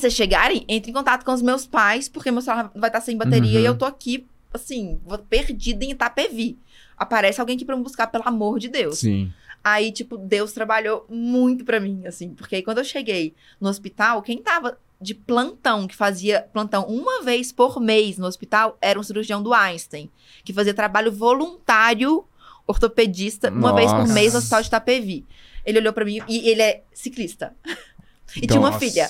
vocês 0.02 0.14
chegarem, 0.14 0.66
entre 0.68 0.92
em 0.92 0.94
contato 0.94 1.24
com 1.24 1.34
os 1.34 1.42
meus 1.42 1.66
pais, 1.68 2.08
porque 2.10 2.32
meu 2.32 2.42
celular 2.42 2.72
vai 2.76 2.90
estar 2.90 3.02
sem 3.02 3.18
bateria 3.18 3.58
Uhum. 3.60 3.64
e 3.64 3.66
eu 3.66 3.78
tô 3.78 3.86
aqui, 3.86 4.26
assim, 4.54 5.00
perdida 5.30 5.84
em 5.86 5.92
Itapevi. 5.92 6.58
Aparece 6.98 7.40
alguém 7.40 7.56
aqui 7.56 7.66
pra 7.66 7.76
me 7.78 7.84
buscar, 7.84 8.08
pelo 8.08 8.24
amor 8.28 8.60
de 8.60 8.68
Deus. 8.68 9.00
sim. 9.00 9.32
Aí, 9.62 9.92
tipo, 9.92 10.18
Deus 10.18 10.54
trabalhou 10.54 11.06
muito 11.10 11.66
pra 11.66 11.82
mim, 11.82 12.08
assim. 12.08 12.34
Porque 12.34 12.56
aí, 12.56 12.64
quando 12.64 12.78
eu 12.78 12.84
cheguei 12.86 13.34
no 13.60 13.68
hospital, 13.68 14.22
quem 14.22 14.38
tava 14.42 14.78
de 15.02 15.14
plantão, 15.14 15.86
que 15.86 15.94
fazia 15.94 16.48
plantão 16.54 16.86
uma 16.88 17.22
vez 17.24 17.52
por 17.52 17.78
mês 17.82 18.18
no 18.18 18.26
hospital, 18.26 18.78
era 18.82 18.98
um 18.98 19.04
cirurgião 19.04 19.44
do 19.44 19.54
Einstein. 19.54 20.10
Que 20.46 20.54
fazia 20.54 20.74
trabalho 20.74 21.12
voluntário, 21.12 22.24
ortopedista, 22.66 23.50
uma 23.52 23.74
vez 23.74 23.92
por 23.92 24.00
Nossa. 24.00 24.14
mês 24.14 24.32
no 24.34 24.40
hospital 24.40 24.62
de 24.62 24.68
Itapevi. 24.68 25.26
Ele 25.66 25.80
olhou 25.80 25.92
pra 25.92 26.06
mim 26.06 26.20
e 26.28 26.50
ele 26.50 26.62
é 26.62 26.84
ciclista. 26.94 27.54
E 28.38 28.46
tinha 28.46 28.60
uma 28.60 28.70
Nossa. 28.70 28.80
filha. 28.80 29.10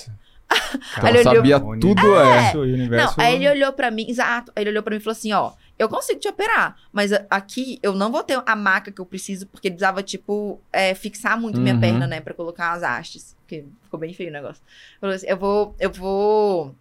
Cara, 0.96 1.10
Ele 1.10 1.20
olhou- 1.20 1.34
sabia 1.36 1.58
o 1.58 1.80
tudo, 1.80 2.16
é. 2.16 2.52
o 2.56 2.62
universo- 2.62 3.16
Não, 3.18 3.26
aí 3.26 3.36
ele 3.36 3.50
olhou 3.50 3.72
pra 3.74 3.92
mim, 3.92 4.06
exato. 4.10 4.52
Aí 4.56 4.64
ele 4.64 4.72
olhou 4.72 4.84
pra 4.84 4.92
mim 4.92 4.98
e 4.98 5.04
falou 5.04 5.12
assim: 5.18 5.32
ó, 5.32 5.52
eu 5.78 5.88
consigo 5.88 6.20
te 6.20 6.28
operar, 6.28 6.76
mas 6.92 7.14
a- 7.14 7.26
aqui 7.30 7.80
eu 7.84 7.94
não 7.94 8.12
vou 8.12 8.24
ter 8.24 8.42
a 8.46 8.56
maca 8.56 8.92
que 8.92 9.00
eu 9.00 9.06
preciso, 9.06 9.46
porque 9.48 9.68
ele 9.68 9.76
precisava, 9.76 10.02
tipo, 10.04 10.60
é, 10.74 10.94
fixar 10.96 11.40
muito 11.40 11.60
minha 11.62 11.76
Uhum. 11.76 11.80
perna, 11.80 12.08
né, 12.08 12.20
pra 12.20 12.34
colocar 12.34 12.72
as 12.72 12.82
hastes. 12.84 13.36
Porque 13.42 13.66
ficou 13.84 14.00
bem 14.00 14.14
feio 14.14 14.30
o 14.30 14.34
negócio. 14.34 14.62
Falou 15.00 15.16
assim: 15.16 15.28
eu 15.28 15.38
vou. 15.38 15.76
Eu 15.80 15.92
vou. 15.92 16.76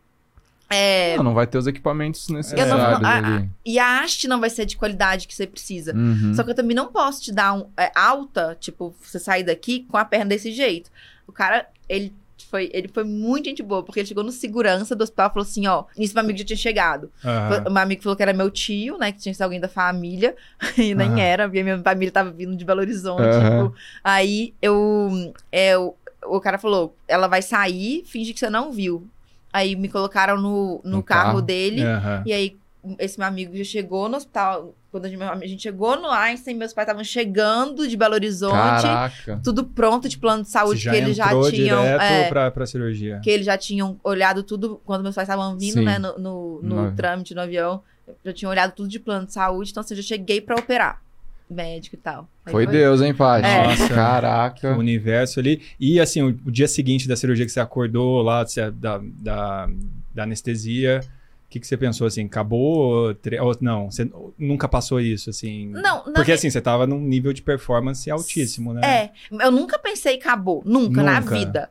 É, 0.70 1.16
Não, 1.16 1.24
não 1.24 1.34
vai 1.34 1.46
ter 1.46 1.56
os 1.56 1.66
equipamentos 1.66 2.28
necessários 2.28 2.68
não- 3.00 3.08
ah, 3.08 3.16
ali. 3.36 3.50
e 3.64 3.78
a 3.78 4.00
haste 4.02 4.28
não 4.28 4.38
vai 4.38 4.50
ser 4.50 4.66
de 4.66 4.76
qualidade 4.76 5.26
que 5.26 5.34
você 5.34 5.46
precisa. 5.46 5.94
Uhum. 5.94 6.34
Só 6.34 6.42
que 6.44 6.50
eu 6.50 6.54
também 6.54 6.76
não 6.76 6.92
posso 6.92 7.22
te 7.22 7.32
dar 7.32 7.54
um, 7.54 7.70
é, 7.74 7.90
alta, 7.94 8.54
tipo, 8.60 8.94
você 9.00 9.18
sair 9.18 9.44
daqui 9.44 9.86
com 9.90 9.96
a 9.96 10.04
perna 10.04 10.26
desse 10.26 10.52
jeito. 10.52 10.90
O 11.26 11.32
cara, 11.32 11.66
ele 11.88 12.12
foi, 12.48 12.70
ele 12.72 12.88
foi 12.88 13.04
muito 13.04 13.46
gente 13.46 13.62
boa, 13.62 13.82
porque 13.82 14.00
ele 14.00 14.06
chegou 14.08 14.24
no 14.24 14.32
segurança 14.32 14.94
do 14.96 15.02
hospital 15.02 15.28
e 15.28 15.32
falou 15.32 15.46
assim, 15.46 15.66
ó, 15.66 15.84
nisso 15.96 16.14
meu 16.14 16.22
amigo 16.24 16.38
já 16.38 16.44
tinha 16.44 16.56
chegado. 16.56 17.10
O 17.66 17.70
meu 17.70 17.82
amigo 17.82 18.02
falou 18.02 18.16
que 18.16 18.22
era 18.22 18.32
meu 18.32 18.50
tio, 18.50 18.98
né, 18.98 19.12
que 19.12 19.18
tinha 19.18 19.32
sido 19.32 19.42
alguém 19.42 19.60
da 19.60 19.68
família, 19.68 20.34
e 20.76 20.94
nem 20.94 21.10
Aham. 21.10 21.20
era, 21.20 21.48
porque 21.48 21.62
minha 21.62 21.78
família 21.82 22.12
tava 22.12 22.30
vindo 22.30 22.56
de 22.56 22.64
Belo 22.64 22.80
Horizonte, 22.80 23.36
Aham. 23.36 23.68
tipo. 23.68 23.74
Aí, 24.02 24.54
eu, 24.62 25.32
é, 25.52 25.76
o, 25.78 25.94
o 26.26 26.40
cara 26.40 26.58
falou, 26.58 26.96
ela 27.06 27.26
vai 27.28 27.42
sair, 27.42 28.04
finge 28.06 28.32
que 28.32 28.38
você 28.40 28.50
não 28.50 28.72
viu. 28.72 29.06
Aí 29.52 29.74
me 29.76 29.88
colocaram 29.88 30.36
no, 30.40 30.80
no, 30.84 30.98
No 30.98 31.02
carro, 31.02 31.24
carro. 31.24 31.42
dele, 31.42 31.82
e 32.26 32.32
aí, 32.32 32.56
esse 32.98 33.18
meu 33.18 33.26
amigo 33.28 33.56
já 33.56 33.64
chegou 33.64 34.08
no 34.08 34.16
hospital. 34.16 34.74
Quando 34.90 35.04
a 35.04 35.08
gente, 35.08 35.22
a 35.22 35.46
gente 35.46 35.62
chegou 35.62 36.00
no 36.00 36.08
Einstein, 36.10 36.54
meus 36.54 36.72
pais 36.72 36.86
estavam 36.86 37.04
chegando 37.04 37.86
de 37.86 37.96
Belo 37.96 38.14
Horizonte. 38.14 38.52
Caraca. 38.52 39.40
Tudo 39.44 39.64
pronto 39.64 40.08
de 40.08 40.16
plano 40.16 40.42
de 40.44 40.48
saúde, 40.48 40.88
que 40.88 40.96
eles 40.96 41.16
já 41.16 41.28
tinham. 41.50 41.82
é, 41.84 42.28
pra, 42.28 42.50
pra 42.50 42.64
cirurgia. 42.66 43.20
que 43.22 43.28
eles 43.30 43.44
já 43.46 43.58
tinham 43.58 43.98
olhado 44.02 44.42
tudo 44.42 44.80
quando 44.84 45.02
meus 45.02 45.14
pais 45.14 45.28
estavam 45.28 45.58
vindo, 45.58 45.74
Sim. 45.80 45.84
né, 45.84 45.98
no, 45.98 46.18
no, 46.18 46.60
no 46.62 46.82
No- 46.84 46.92
trâmite, 46.96 47.34
no 47.34 47.40
avião. 47.42 47.82
Já 48.24 48.32
tinham 48.32 48.50
olhado 48.50 48.72
tudo 48.72 48.88
de 48.88 48.98
plano 48.98 49.26
de 49.26 49.32
saúde, 49.34 49.70
então 49.70 49.82
assim, 49.82 49.92
eu 49.94 50.00
já 50.00 50.06
cheguei 50.08 50.40
pra 50.40 50.56
operar. 50.56 51.02
Médico 51.50 51.96
e 51.96 51.98
tal. 51.98 52.28
Aí 52.44 52.52
Foi 52.52 52.66
Deus, 52.66 53.00
hein, 53.00 53.14
Paty? 53.14 53.46
É. 53.46 53.64
Nossa. 53.68 53.88
Caraca. 53.94 54.74
o 54.74 54.78
universo 54.78 55.40
ali. 55.40 55.62
E 55.80 55.98
assim, 55.98 56.22
o, 56.22 56.28
o 56.28 56.50
dia 56.50 56.68
seguinte 56.68 57.08
da 57.08 57.16
cirurgia 57.16 57.44
que 57.46 57.52
você 57.52 57.60
acordou 57.60 58.20
lá, 58.22 58.46
você- 58.46 58.70
da, 58.70 59.00
da, 59.02 59.68
da 60.14 60.22
anestesia, 60.24 61.00
o 61.48 61.50
que, 61.50 61.58
que 61.60 61.66
você 61.66 61.78
pensou 61.78 62.06
assim? 62.06 62.26
Acabou? 62.26 63.14
Tre- 63.14 63.40
ou 63.40 63.56
não, 63.58 63.90
você 63.90 64.10
nunca 64.38 64.68
passou 64.68 65.00
isso, 65.00 65.30
assim. 65.30 65.68
Não, 65.68 66.04
na 66.06 66.12
Porque 66.12 66.32
assim, 66.32 66.50
você 66.50 66.60
tava 66.60 66.86
num 66.86 67.00
nível 67.00 67.32
de 67.32 67.40
performance 67.40 68.10
altíssimo, 68.10 68.74
né? 68.74 68.82
É, 68.84 69.10
eu 69.42 69.50
nunca 69.50 69.78
pensei 69.78 70.16
acabou, 70.16 70.62
nunca, 70.66 71.02
na 71.02 71.18
Nunca. 71.18 71.34
vida. 71.34 71.70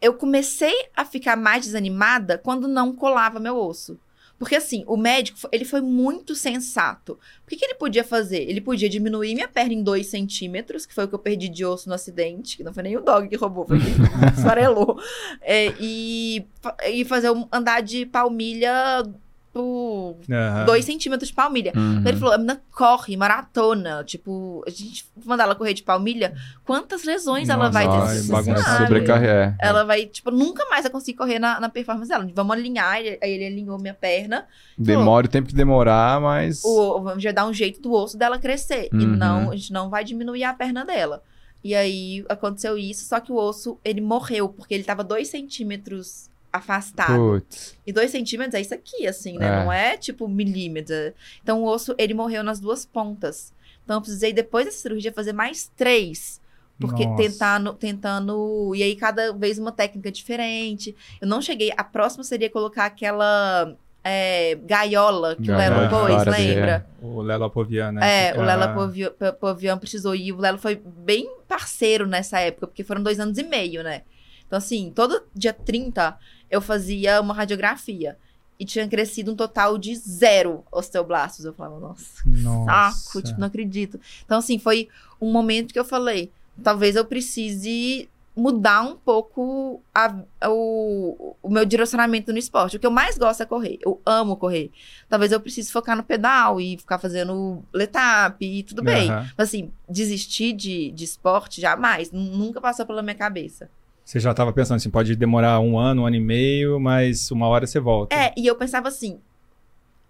Eu 0.00 0.14
comecei 0.14 0.72
a 0.96 1.04
ficar 1.04 1.36
mais 1.36 1.64
desanimada 1.64 2.38
quando 2.38 2.68
não 2.68 2.94
colava 2.94 3.40
meu 3.40 3.56
osso. 3.56 3.98
Porque 4.40 4.56
assim, 4.56 4.82
o 4.86 4.96
médico, 4.96 5.38
ele 5.52 5.66
foi 5.66 5.82
muito 5.82 6.34
sensato. 6.34 7.18
O 7.44 7.46
que, 7.46 7.56
que 7.56 7.64
ele 7.66 7.74
podia 7.74 8.02
fazer? 8.02 8.40
Ele 8.48 8.62
podia 8.62 8.88
diminuir 8.88 9.34
minha 9.34 9.46
perna 9.46 9.74
em 9.74 9.82
2 9.82 10.06
centímetros, 10.06 10.86
que 10.86 10.94
foi 10.94 11.04
o 11.04 11.08
que 11.08 11.14
eu 11.14 11.18
perdi 11.18 11.46
de 11.46 11.62
osso 11.62 11.90
no 11.90 11.94
acidente, 11.94 12.56
que 12.56 12.64
não 12.64 12.72
foi 12.72 12.82
nem 12.84 12.96
o 12.96 13.02
dog 13.02 13.28
que 13.28 13.36
roubou, 13.36 13.66
foi 13.66 13.78
quem 13.78 13.90
esfarelou. 14.34 14.98
É, 15.42 15.74
e, 15.78 16.46
e 16.88 17.04
fazer 17.04 17.30
um 17.30 17.46
andar 17.52 17.82
de 17.82 18.06
palmilha 18.06 19.02
tipo, 19.50 20.16
Aham. 20.30 20.64
dois 20.64 20.84
centímetros 20.84 21.28
de 21.28 21.34
palmilha. 21.34 21.72
Uhum. 21.74 21.98
Então 21.98 22.08
ele 22.12 22.18
falou, 22.18 22.34
a 22.34 22.38
menina 22.38 22.62
corre, 22.72 23.16
maratona. 23.16 24.04
Tipo, 24.04 24.62
a 24.66 24.70
gente 24.70 25.04
mandar 25.24 25.44
ela 25.44 25.54
correr 25.54 25.74
de 25.74 25.82
palmilha, 25.82 26.34
quantas 26.64 27.04
lesões 27.04 27.48
ela 27.48 27.64
Nossa, 27.68 27.72
vai 27.72 27.88
ter? 27.88 27.98
vai 27.98 28.16
você 28.16 28.32
bagunçar. 28.32 28.64
sabe? 28.64 28.84
Sobrecarregar. 28.84 29.56
é. 29.60 29.66
Ela 29.68 29.84
vai, 29.84 30.06
tipo, 30.06 30.30
nunca 30.30 30.64
mais 30.70 30.82
vai 30.82 30.90
conseguir 30.92 31.18
correr 31.18 31.38
na, 31.38 31.58
na 31.60 31.68
performance 31.68 32.08
dela. 32.08 32.28
Vamos 32.34 32.56
alinhar. 32.56 32.92
Aí 32.94 33.18
ele 33.22 33.46
alinhou 33.46 33.78
minha 33.78 33.94
perna. 33.94 34.46
Demora 34.78 35.26
o 35.26 35.30
tempo 35.30 35.48
que 35.48 35.54
demorar, 35.54 36.20
mas. 36.20 36.62
O, 36.64 37.00
vamos 37.00 37.22
já 37.22 37.32
dar 37.32 37.46
um 37.46 37.52
jeito 37.52 37.80
do 37.82 37.92
osso 37.92 38.16
dela 38.16 38.38
crescer. 38.38 38.88
E 38.92 38.96
Uhum. 38.96 39.16
não, 39.16 39.50
a 39.50 39.56
gente 39.56 39.72
não 39.72 39.90
vai 39.90 40.04
diminuir 40.04 40.44
a 40.44 40.54
perna 40.54 40.84
dela. 40.84 41.22
E 41.62 41.74
aí 41.74 42.24
aconteceu 42.28 42.78
isso, 42.78 43.04
só 43.06 43.20
que 43.20 43.30
o 43.30 43.36
osso, 43.36 43.78
ele 43.84 44.00
morreu, 44.00 44.48
porque 44.48 44.72
ele 44.72 44.82
tava 44.84 45.04
dois 45.04 45.28
centímetros 45.28 46.29
afastado. 46.52 47.16
Putz. 47.16 47.76
E 47.86 47.92
dois 47.92 48.10
centímetros 48.10 48.54
é 48.54 48.60
isso 48.60 48.74
aqui, 48.74 49.06
assim, 49.06 49.38
né? 49.38 49.46
É. 49.46 49.64
Não 49.64 49.72
é 49.72 49.96
tipo 49.96 50.28
milímetro. 50.28 50.94
Então 51.42 51.62
o 51.62 51.66
osso, 51.66 51.94
ele 51.98 52.14
morreu 52.14 52.42
nas 52.42 52.60
duas 52.60 52.84
pontas. 52.84 53.52
Então 53.84 53.96
eu 53.96 54.00
precisei, 54.00 54.32
depois 54.32 54.66
dessa 54.66 54.78
cirurgia, 54.78 55.12
fazer 55.12 55.32
mais 55.32 55.70
três. 55.76 56.40
Porque 56.78 57.04
Nossa. 57.04 57.22
tentando, 57.22 57.74
tentando. 57.74 58.72
E 58.74 58.82
aí, 58.82 58.96
cada 58.96 59.34
vez 59.34 59.58
uma 59.58 59.70
técnica 59.70 60.10
diferente. 60.10 60.96
Eu 61.20 61.28
não 61.28 61.42
cheguei. 61.42 61.70
A 61.76 61.84
próxima 61.84 62.24
seria 62.24 62.48
colocar 62.48 62.86
aquela 62.86 63.76
é, 64.02 64.54
gaiola 64.64 65.36
que 65.36 65.42
Gaiola 65.46 65.76
o 65.76 66.06
Lelo 66.06 66.24
pôs, 66.24 66.26
lembra? 66.26 66.86
O 67.02 67.20
Lelo 67.20 67.44
Apovian, 67.44 67.92
né? 67.92 68.28
É, 68.28 68.32
o 68.32 69.10
P- 69.12 69.32
Povian 69.32 69.76
precisou 69.76 70.14
ir. 70.14 70.32
O 70.32 70.38
Lelo 70.38 70.56
foi 70.56 70.76
bem 70.76 71.30
parceiro 71.46 72.06
nessa 72.06 72.40
época, 72.40 72.66
porque 72.66 72.82
foram 72.82 73.02
dois 73.02 73.20
anos 73.20 73.36
e 73.36 73.42
meio, 73.42 73.82
né? 73.82 74.02
Então, 74.46 74.56
assim, 74.56 74.90
todo 74.94 75.22
dia 75.34 75.52
30 75.52 76.18
eu 76.50 76.60
fazia 76.60 77.20
uma 77.20 77.34
radiografia. 77.34 78.16
E 78.58 78.64
tinha 78.66 78.86
crescido 78.86 79.32
um 79.32 79.36
total 79.36 79.78
de 79.78 79.94
zero 79.96 80.62
osteoblastos. 80.70 81.46
Eu 81.46 81.54
falava, 81.54 81.80
nossa, 81.80 82.22
Nossa. 82.26 82.92
saco, 83.06 83.22
tipo, 83.22 83.40
não 83.40 83.46
acredito. 83.46 83.98
Então, 84.24 84.36
assim, 84.38 84.58
foi 84.58 84.86
um 85.18 85.32
momento 85.32 85.72
que 85.72 85.78
eu 85.78 85.84
falei, 85.84 86.30
talvez 86.62 86.94
eu 86.94 87.04
precise 87.06 88.06
mudar 88.36 88.82
um 88.82 88.96
pouco 88.96 89.82
a- 89.94 90.14
o, 90.48 91.34
o 91.42 91.48
meu 91.50 91.64
direcionamento 91.64 92.32
no 92.32 92.38
esporte. 92.38 92.76
O 92.76 92.80
que 92.80 92.86
eu 92.86 92.90
mais 92.90 93.16
gosto 93.16 93.42
é 93.42 93.46
correr. 93.46 93.78
Eu 93.84 94.00
amo 94.04 94.36
correr. 94.36 94.70
Talvez 95.08 95.32
eu 95.32 95.40
precise 95.40 95.72
focar 95.72 95.96
no 95.96 96.02
pedal 96.04 96.60
e 96.60 96.76
ficar 96.76 96.98
fazendo 96.98 97.62
letap 97.72 98.36
e 98.44 98.62
tudo 98.62 98.82
bem. 98.82 99.08
Mas, 99.38 99.48
assim, 99.48 99.70
desistir 99.88 100.52
de, 100.52 100.90
de 100.92 101.04
esporte, 101.04 101.60
jamais. 101.62 102.12
Nun- 102.12 102.36
Nunca 102.36 102.60
passou 102.60 102.84
pela 102.86 103.02
minha 103.02 103.14
cabeça. 103.16 103.70
Você 104.10 104.18
já 104.18 104.34
tava 104.34 104.52
pensando 104.52 104.78
assim, 104.78 104.90
pode 104.90 105.14
demorar 105.14 105.60
um 105.60 105.78
ano, 105.78 106.02
um 106.02 106.06
ano 106.06 106.16
e 106.16 106.20
meio, 106.20 106.80
mas 106.80 107.30
uma 107.30 107.46
hora 107.46 107.64
você 107.64 107.78
volta. 107.78 108.12
É, 108.12 108.34
e 108.36 108.44
eu 108.44 108.56
pensava 108.56 108.88
assim, 108.88 109.20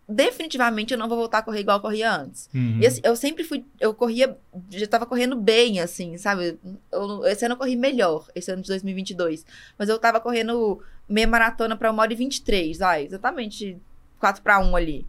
definitivamente 0.08 0.94
eu 0.94 0.98
não 0.98 1.06
vou 1.06 1.18
voltar 1.18 1.40
a 1.40 1.42
correr 1.42 1.60
igual 1.60 1.76
eu 1.76 1.82
corria 1.82 2.10
antes. 2.10 2.48
Uhum. 2.54 2.78
E 2.80 2.86
assim, 2.86 3.02
eu 3.04 3.14
sempre 3.14 3.44
fui, 3.44 3.62
eu 3.78 3.92
corria, 3.92 4.38
já 4.70 4.86
tava 4.86 5.04
correndo 5.04 5.36
bem, 5.36 5.80
assim, 5.80 6.16
sabe? 6.16 6.58
Eu, 6.90 7.26
esse 7.26 7.44
ano 7.44 7.52
eu 7.52 7.58
corri 7.58 7.76
melhor, 7.76 8.26
esse 8.34 8.50
ano 8.50 8.62
de 8.62 8.68
2022. 8.68 9.44
Mas 9.78 9.90
eu 9.90 9.98
tava 9.98 10.18
correndo 10.18 10.82
meia 11.06 11.26
maratona 11.26 11.76
pra 11.76 11.92
1 11.92 11.98
hora 11.98 12.10
e 12.10 12.16
23, 12.16 12.80
ai, 12.80 13.04
exatamente 13.04 13.76
4 14.18 14.42
pra 14.42 14.60
1 14.60 14.76
ali. 14.76 15.06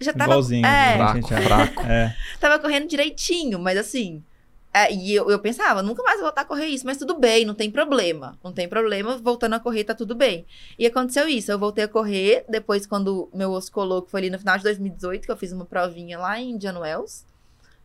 Já 0.00 0.14
tava, 0.14 0.30
Igualzinho. 0.30 0.64
é, 0.64 1.12
gente? 1.12 1.28
Fraco, 1.28 1.44
fraco. 1.44 1.82
É. 1.82 2.16
tava 2.40 2.58
correndo 2.58 2.88
direitinho, 2.88 3.58
mas 3.58 3.76
assim. 3.76 4.24
É, 4.76 4.92
e 4.92 5.14
eu, 5.14 5.30
eu 5.30 5.38
pensava, 5.38 5.82
nunca 5.82 6.02
mais 6.02 6.16
vou 6.16 6.24
voltar 6.26 6.42
a 6.42 6.44
correr 6.44 6.66
isso, 6.66 6.84
mas 6.84 6.98
tudo 6.98 7.18
bem, 7.18 7.44
não 7.44 7.54
tem 7.54 7.70
problema. 7.70 8.38
Não 8.44 8.52
tem 8.52 8.68
problema, 8.68 9.16
voltando 9.16 9.54
a 9.54 9.60
correr, 9.60 9.84
tá 9.84 9.94
tudo 9.94 10.14
bem. 10.14 10.44
E 10.78 10.84
aconteceu 10.86 11.26
isso, 11.28 11.50
eu 11.50 11.58
voltei 11.58 11.84
a 11.84 11.88
correr, 11.88 12.44
depois 12.48 12.86
quando 12.86 13.28
meu 13.32 13.52
osso 13.52 13.72
colou, 13.72 14.02
que 14.02 14.10
foi 14.10 14.20
ali 14.20 14.30
no 14.30 14.38
final 14.38 14.56
de 14.58 14.64
2018, 14.64 15.24
que 15.24 15.32
eu 15.32 15.36
fiz 15.36 15.52
uma 15.52 15.64
provinha 15.64 16.18
lá 16.18 16.38
em 16.40 16.50
Indian 16.50 16.78
Wells, 16.78 17.24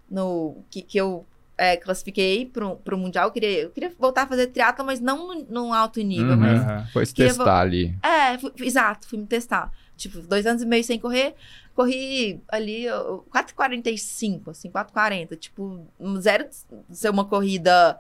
no, 0.10 0.64
que, 0.70 0.82
que 0.82 0.98
eu 0.98 1.26
é, 1.58 1.78
classifiquei 1.78 2.46
pro, 2.46 2.76
pro 2.78 2.98
Mundial. 2.98 3.28
Eu 3.28 3.32
queria, 3.32 3.62
eu 3.62 3.70
queria 3.70 3.92
voltar 3.98 4.24
a 4.24 4.28
fazer 4.28 4.48
triatlo, 4.48 4.86
mas 4.86 5.00
não 5.00 5.46
num, 5.48 5.74
alto 5.74 6.02
nível, 6.02 6.32
Uhum. 6.34 6.38
mas. 6.38 6.92
Foi 6.92 7.06
se 7.06 7.14
testar 7.14 7.60
ali. 7.62 7.96
é, 8.04 8.38
fui- 8.38 8.52
exato, 8.62 9.08
fui 9.08 9.20
me 9.20 9.26
testar. 9.28 9.72
Tipo, 10.02 10.20
dois 10.22 10.46
anos 10.46 10.62
e 10.62 10.66
meio 10.66 10.84
sem 10.84 10.98
correr, 11.00 11.36
corri 11.76 12.42
ali 12.50 12.90
ó, 12.90 13.20
4,45, 13.32 14.50
assim, 14.52 14.70
4,40. 14.72 15.36
Tipo, 15.36 15.86
zero 16.20 16.48
ser 16.92 17.10
uma 17.10 17.26
corrida 17.26 18.00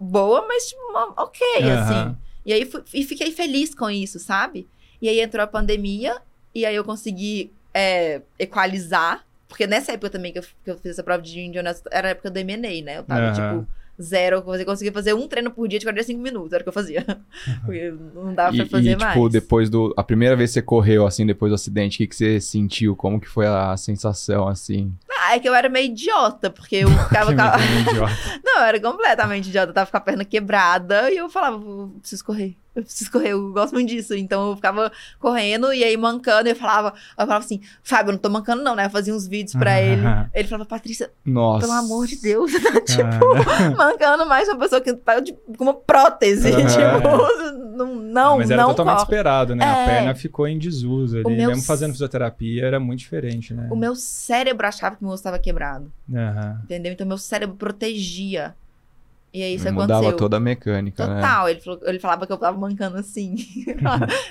boa, 0.00 0.46
mas 0.46 0.68
tipo, 0.68 0.80
uma- 0.90 1.14
ok, 1.16 1.40
Aham. 1.62 1.72
assim. 1.80 2.16
E 2.44 2.52
aí 2.52 2.64
fui- 2.66 2.82
e 2.92 3.04
fiquei 3.04 3.30
feliz 3.32 3.74
com 3.74 3.88
isso, 3.90 4.18
sabe? 4.18 4.68
E 5.00 5.08
aí 5.08 5.20
entrou 5.20 5.42
a 5.44 5.46
pandemia, 5.46 6.20
e 6.54 6.64
aí 6.66 6.74
eu 6.74 6.84
consegui 6.84 7.52
é, 7.74 8.22
equalizar. 8.38 9.24
Porque 9.46 9.66
nessa 9.66 9.92
época 9.92 10.10
também 10.10 10.32
que 10.32 10.38
eu, 10.40 10.42
que 10.42 10.70
eu 10.70 10.76
fiz 10.78 10.92
essa 10.92 11.02
prova 11.04 11.22
de 11.22 11.38
Indianapolis, 11.40 11.82
era 11.92 12.08
a 12.08 12.10
época 12.10 12.30
do 12.30 12.38
M&A, 12.38 12.58
né? 12.82 12.98
Eu 12.98 13.04
tava, 13.04 13.26
Aham. 13.28 13.32
tipo, 13.62 13.72
zero. 14.00 14.36
Eu 14.46 14.64
conseguia- 14.64 14.92
fazer 14.92 15.14
um 15.14 15.26
treino 15.28 15.50
por 15.50 15.66
dia 15.68 15.78
de 15.78 15.84
45 15.84 16.20
minutos, 16.20 16.52
era 16.52 16.60
o 16.60 16.64
que 16.64 16.68
eu 16.68 16.72
fazia. 16.72 17.04
Porque 17.64 17.94
não 18.14 18.34
dava 18.34 18.54
E, 18.54 18.58
pra 18.58 18.66
fazer 18.66 18.90
e, 18.92 18.96
mais. 18.96 19.12
tipo, 19.14 19.28
depois 19.28 19.68
do. 19.70 19.92
A 19.96 20.02
primeira 20.02 20.34
vez 20.36 20.50
que 20.50 20.54
você 20.54 20.62
correu, 20.62 21.06
assim, 21.06 21.26
depois 21.26 21.50
do 21.50 21.54
acidente, 21.54 21.96
o 21.96 21.98
que, 21.98 22.06
que 22.06 22.16
você 22.16 22.40
sentiu? 22.40 22.94
Como 22.96 23.20
que 23.20 23.28
foi 23.28 23.46
a 23.46 23.76
sensação, 23.76 24.48
assim? 24.48 24.92
Ah, 25.20 25.34
é 25.36 25.38
que 25.40 25.48
eu 25.48 25.54
era 25.54 25.68
meio 25.68 25.86
idiota, 25.86 26.48
porque 26.50 26.76
eu 26.76 26.88
ficava. 27.08 27.32
Não, 28.44 28.58
eu 28.60 28.64
era 28.64 28.80
completamente 28.80 29.48
idiota. 29.48 29.70
Eu 29.70 29.74
tava 29.74 29.90
com 29.90 29.96
a 29.96 30.00
perna 30.00 30.24
quebrada 30.24 31.10
e 31.10 31.16
eu 31.16 31.28
falava, 31.28 31.58
preciso 32.00 32.24
correr. 32.24 32.56
Eu 32.78 32.84
preciso 32.84 33.10
correr, 33.10 33.30
eu 33.32 33.52
gosto 33.52 33.72
muito 33.74 33.88
disso. 33.88 34.14
Então 34.14 34.50
eu 34.50 34.54
ficava 34.56 34.92
correndo 35.18 35.72
e 35.72 35.82
aí 35.82 35.96
mancando. 35.96 36.48
E 36.48 36.52
eu 36.52 36.56
falava, 36.56 36.90
eu 36.90 37.26
falava 37.26 37.44
assim, 37.44 37.60
Fábio, 37.82 38.10
eu 38.10 38.12
não 38.12 38.20
tô 38.20 38.30
mancando, 38.30 38.62
não, 38.62 38.76
né? 38.76 38.86
Eu 38.86 38.90
fazia 38.90 39.12
uns 39.12 39.26
vídeos 39.26 39.54
pra 39.56 39.82
ele. 39.82 40.02
Ele 40.32 40.46
falava, 40.46 40.64
Patrícia, 40.68 41.10
Nossa. 41.24 41.66
pelo 41.66 41.72
amor 41.78 42.06
de 42.06 42.16
Deus, 42.22 42.52
você 42.52 42.60
tá 42.72 42.80
tipo. 42.80 43.02
Ah, 43.48 43.70
Mancando 43.76 44.24
mais 44.26 44.48
uma 44.48 44.58
pessoa 44.58 44.80
que 44.80 44.92
tá 44.94 45.18
de- 45.18 45.32
com 45.56 45.64
uma 45.64 45.74
prótese. 45.74 46.50
Tipo, 46.52 47.76
não, 47.76 47.94
não, 47.96 48.38
mas 48.38 48.50
era 48.50 48.62
não 48.62 48.68
totalmente 48.70 48.94
corre. 48.96 49.02
esperado, 49.04 49.54
né? 49.56 49.64
A 49.64 49.76
É. 49.78 49.86
perna 49.86 50.14
ficou 50.14 50.46
em 50.46 50.58
desuso 50.58 51.16
ali. 51.18 51.36
Meu 51.36 51.48
Mesmo 51.50 51.64
fazendo 51.64 51.92
fisioterapia, 51.92 52.64
era 52.64 52.78
muito 52.78 53.00
diferente, 53.00 53.52
né? 53.52 53.66
O 53.70 53.76
meu 53.76 53.96
cérebro 53.96 54.66
achava 54.66 54.94
que 54.96 55.02
meu 55.02 55.10
osso 55.12 55.20
estava 55.20 55.38
quebrado. 55.38 55.90
Entendeu? 56.64 56.92
Então 56.92 57.06
meu 57.06 57.18
cérebro 57.18 57.56
protegia. 57.56 58.54
E 59.32 59.42
aí 59.42 59.54
isso 59.54 59.70
Mudava 59.70 59.92
aconteceu. 59.94 60.16
toda 60.16 60.38
a 60.38 60.40
mecânica, 60.40 61.06
né? 61.06 61.16
Total, 61.20 61.48
ele, 61.50 61.60
falou- 61.60 61.80
ele 61.84 61.98
falava 62.00 62.26
que 62.26 62.32
eu 62.32 62.38
tava 62.38 62.56
mancando 62.58 62.96
assim. 62.96 63.34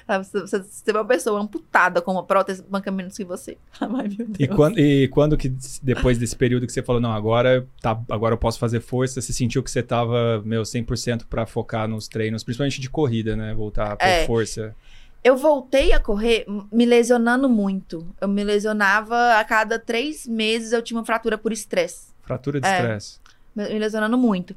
Você, 0.07 0.39
você, 0.41 0.63
você 0.63 0.91
é 0.91 0.93
uma 0.93 1.05
pessoa 1.05 1.39
amputada 1.41 2.01
com 2.01 2.11
uma 2.13 2.23
prótese 2.23 2.63
manca 2.69 2.89
menos 2.91 3.15
que 3.15 3.23
você. 3.23 3.57
Ai, 3.79 3.89
meu 4.07 4.27
Deus. 4.27 4.39
E 4.39 4.47
quando, 4.47 4.79
e 4.79 5.07
quando 5.09 5.37
que, 5.37 5.53
depois 5.83 6.17
desse 6.17 6.35
período 6.35 6.65
que 6.65 6.71
você 6.73 6.81
falou, 6.81 7.01
não, 7.01 7.11
agora, 7.11 7.67
tá, 7.81 7.99
agora 8.09 8.33
eu 8.33 8.37
posso 8.37 8.57
fazer 8.57 8.79
força, 8.79 9.21
você 9.21 9.31
sentiu 9.33 9.61
que 9.61 9.69
você 9.69 9.83
tava, 9.83 10.41
meu, 10.45 10.63
100% 10.63 11.25
pra 11.29 11.45
focar 11.45 11.87
nos 11.87 12.07
treinos, 12.07 12.43
principalmente 12.43 12.79
de 12.81 12.89
corrida, 12.89 13.35
né? 13.35 13.53
Voltar 13.53 13.91
a 13.93 13.95
pôr 13.97 14.05
É. 14.07 14.25
força. 14.25 14.75
Eu 15.23 15.35
voltei 15.35 15.91
a 15.93 15.99
correr 15.99 16.45
me 16.71 16.85
lesionando 16.85 17.49
muito. 17.49 18.07
Eu 18.21 18.27
me 18.27 18.43
lesionava 18.43 19.33
a 19.37 19.43
cada 19.43 19.77
três 19.77 20.25
meses, 20.25 20.71
eu 20.71 20.81
tinha 20.81 20.97
uma 20.97 21.05
fratura 21.05 21.37
por 21.37 21.51
estresse. 21.51 22.07
Fratura 22.23 22.59
de 22.61 22.67
É. 22.67 22.75
estresse. 22.77 23.19
Me 23.55 23.67
me 23.69 23.79
lesionando 23.79 24.17
muito. 24.17 24.55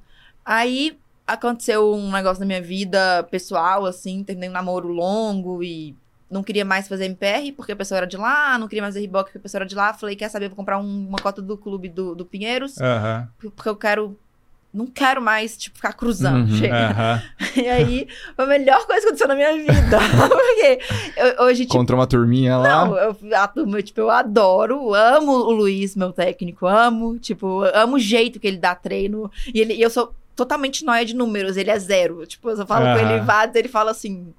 Aí 0.52 0.98
aconteceu 1.26 1.94
um 1.94 2.10
negócio 2.10 2.40
na 2.40 2.46
minha 2.46 2.60
vida 2.60 3.22
pessoal, 3.30 3.86
assim, 3.86 4.24
terminei 4.24 4.48
um 4.50 4.52
namoro 4.52 4.88
longo 4.88 5.62
e 5.62 5.94
não 6.28 6.42
queria 6.42 6.64
mais 6.64 6.88
fazer 6.88 7.04
MPR 7.04 7.52
porque 7.52 7.70
a 7.70 7.76
pessoa 7.76 7.98
era 7.98 8.06
de 8.06 8.16
lá, 8.16 8.58
não 8.58 8.66
queria 8.66 8.82
mais 8.82 8.94
fazer 8.94 9.00
Reebok 9.06 9.26
porque 9.26 9.38
a 9.38 9.40
pessoa 9.40 9.60
era 9.60 9.68
de 9.68 9.76
lá. 9.76 9.94
Falei, 9.94 10.16
quer 10.16 10.28
saber, 10.28 10.48
vou 10.48 10.56
comprar 10.56 10.78
um- 10.78 11.06
uma 11.08 11.18
cota 11.20 11.40
do 11.40 11.56
clube 11.56 11.88
do, 11.88 12.16
do 12.16 12.24
Pinheiros, 12.26 12.80
Aham. 12.80 13.28
porque 13.38 13.68
eu 13.68 13.76
quero. 13.76 14.18
Não 14.72 14.86
quero 14.86 15.20
mais, 15.20 15.56
tipo, 15.56 15.74
ficar 15.76 15.92
cruzando. 15.94 16.48
Uhum. 16.48 16.56
Chega. 16.56 16.90
Aham. 16.90 17.22
E 17.56 17.68
aí, 17.68 18.08
foi 18.36 18.44
a 18.44 18.48
melhor 18.48 18.86
coisa 18.86 19.00
que 19.02 19.06
aconteceu 19.08 19.26
na 19.28 19.34
minha 19.34 19.52
vida. 19.56 19.98
Porque 20.30 20.78
eu- 21.16 21.44
hoje, 21.44 21.62
tipo, 21.62 21.74
Encontrou 21.74 21.98
uma 21.98 22.06
turminha 22.06 22.56
lá. 22.56 22.84
não, 22.86 22.96
eu, 22.96 23.16
a 23.36 23.48
turma, 23.48 23.82
tipo, 23.82 24.00
eu 24.00 24.08
adoro, 24.10 24.94
amo 24.94 25.32
o 25.32 25.50
Luiz, 25.50 25.96
meu 25.96 26.12
técnico, 26.12 26.66
amo, 26.68 27.18
tipo, 27.18 27.62
amo 27.74 27.96
o 27.96 27.98
jeito 27.98 28.38
que 28.38 28.46
ele 28.46 28.58
dá 28.58 28.72
treino. 28.76 29.28
E 29.52 29.60
ele, 29.60 29.74
e 29.74 29.82
eu 29.82 29.90
sou 29.90 30.14
totalmente 30.36 30.84
nóia 30.84 31.04
de 31.04 31.14
números, 31.14 31.56
ele 31.56 31.70
é 31.70 31.78
zero. 31.78 32.26
Tipo, 32.26 32.50
eu 32.50 32.66
falo 32.66 32.84
com 32.92 32.98
ele, 32.98 33.20
vá, 33.20 33.50
ele 33.54 33.68
fala 33.68 33.90
assim, 33.90 34.32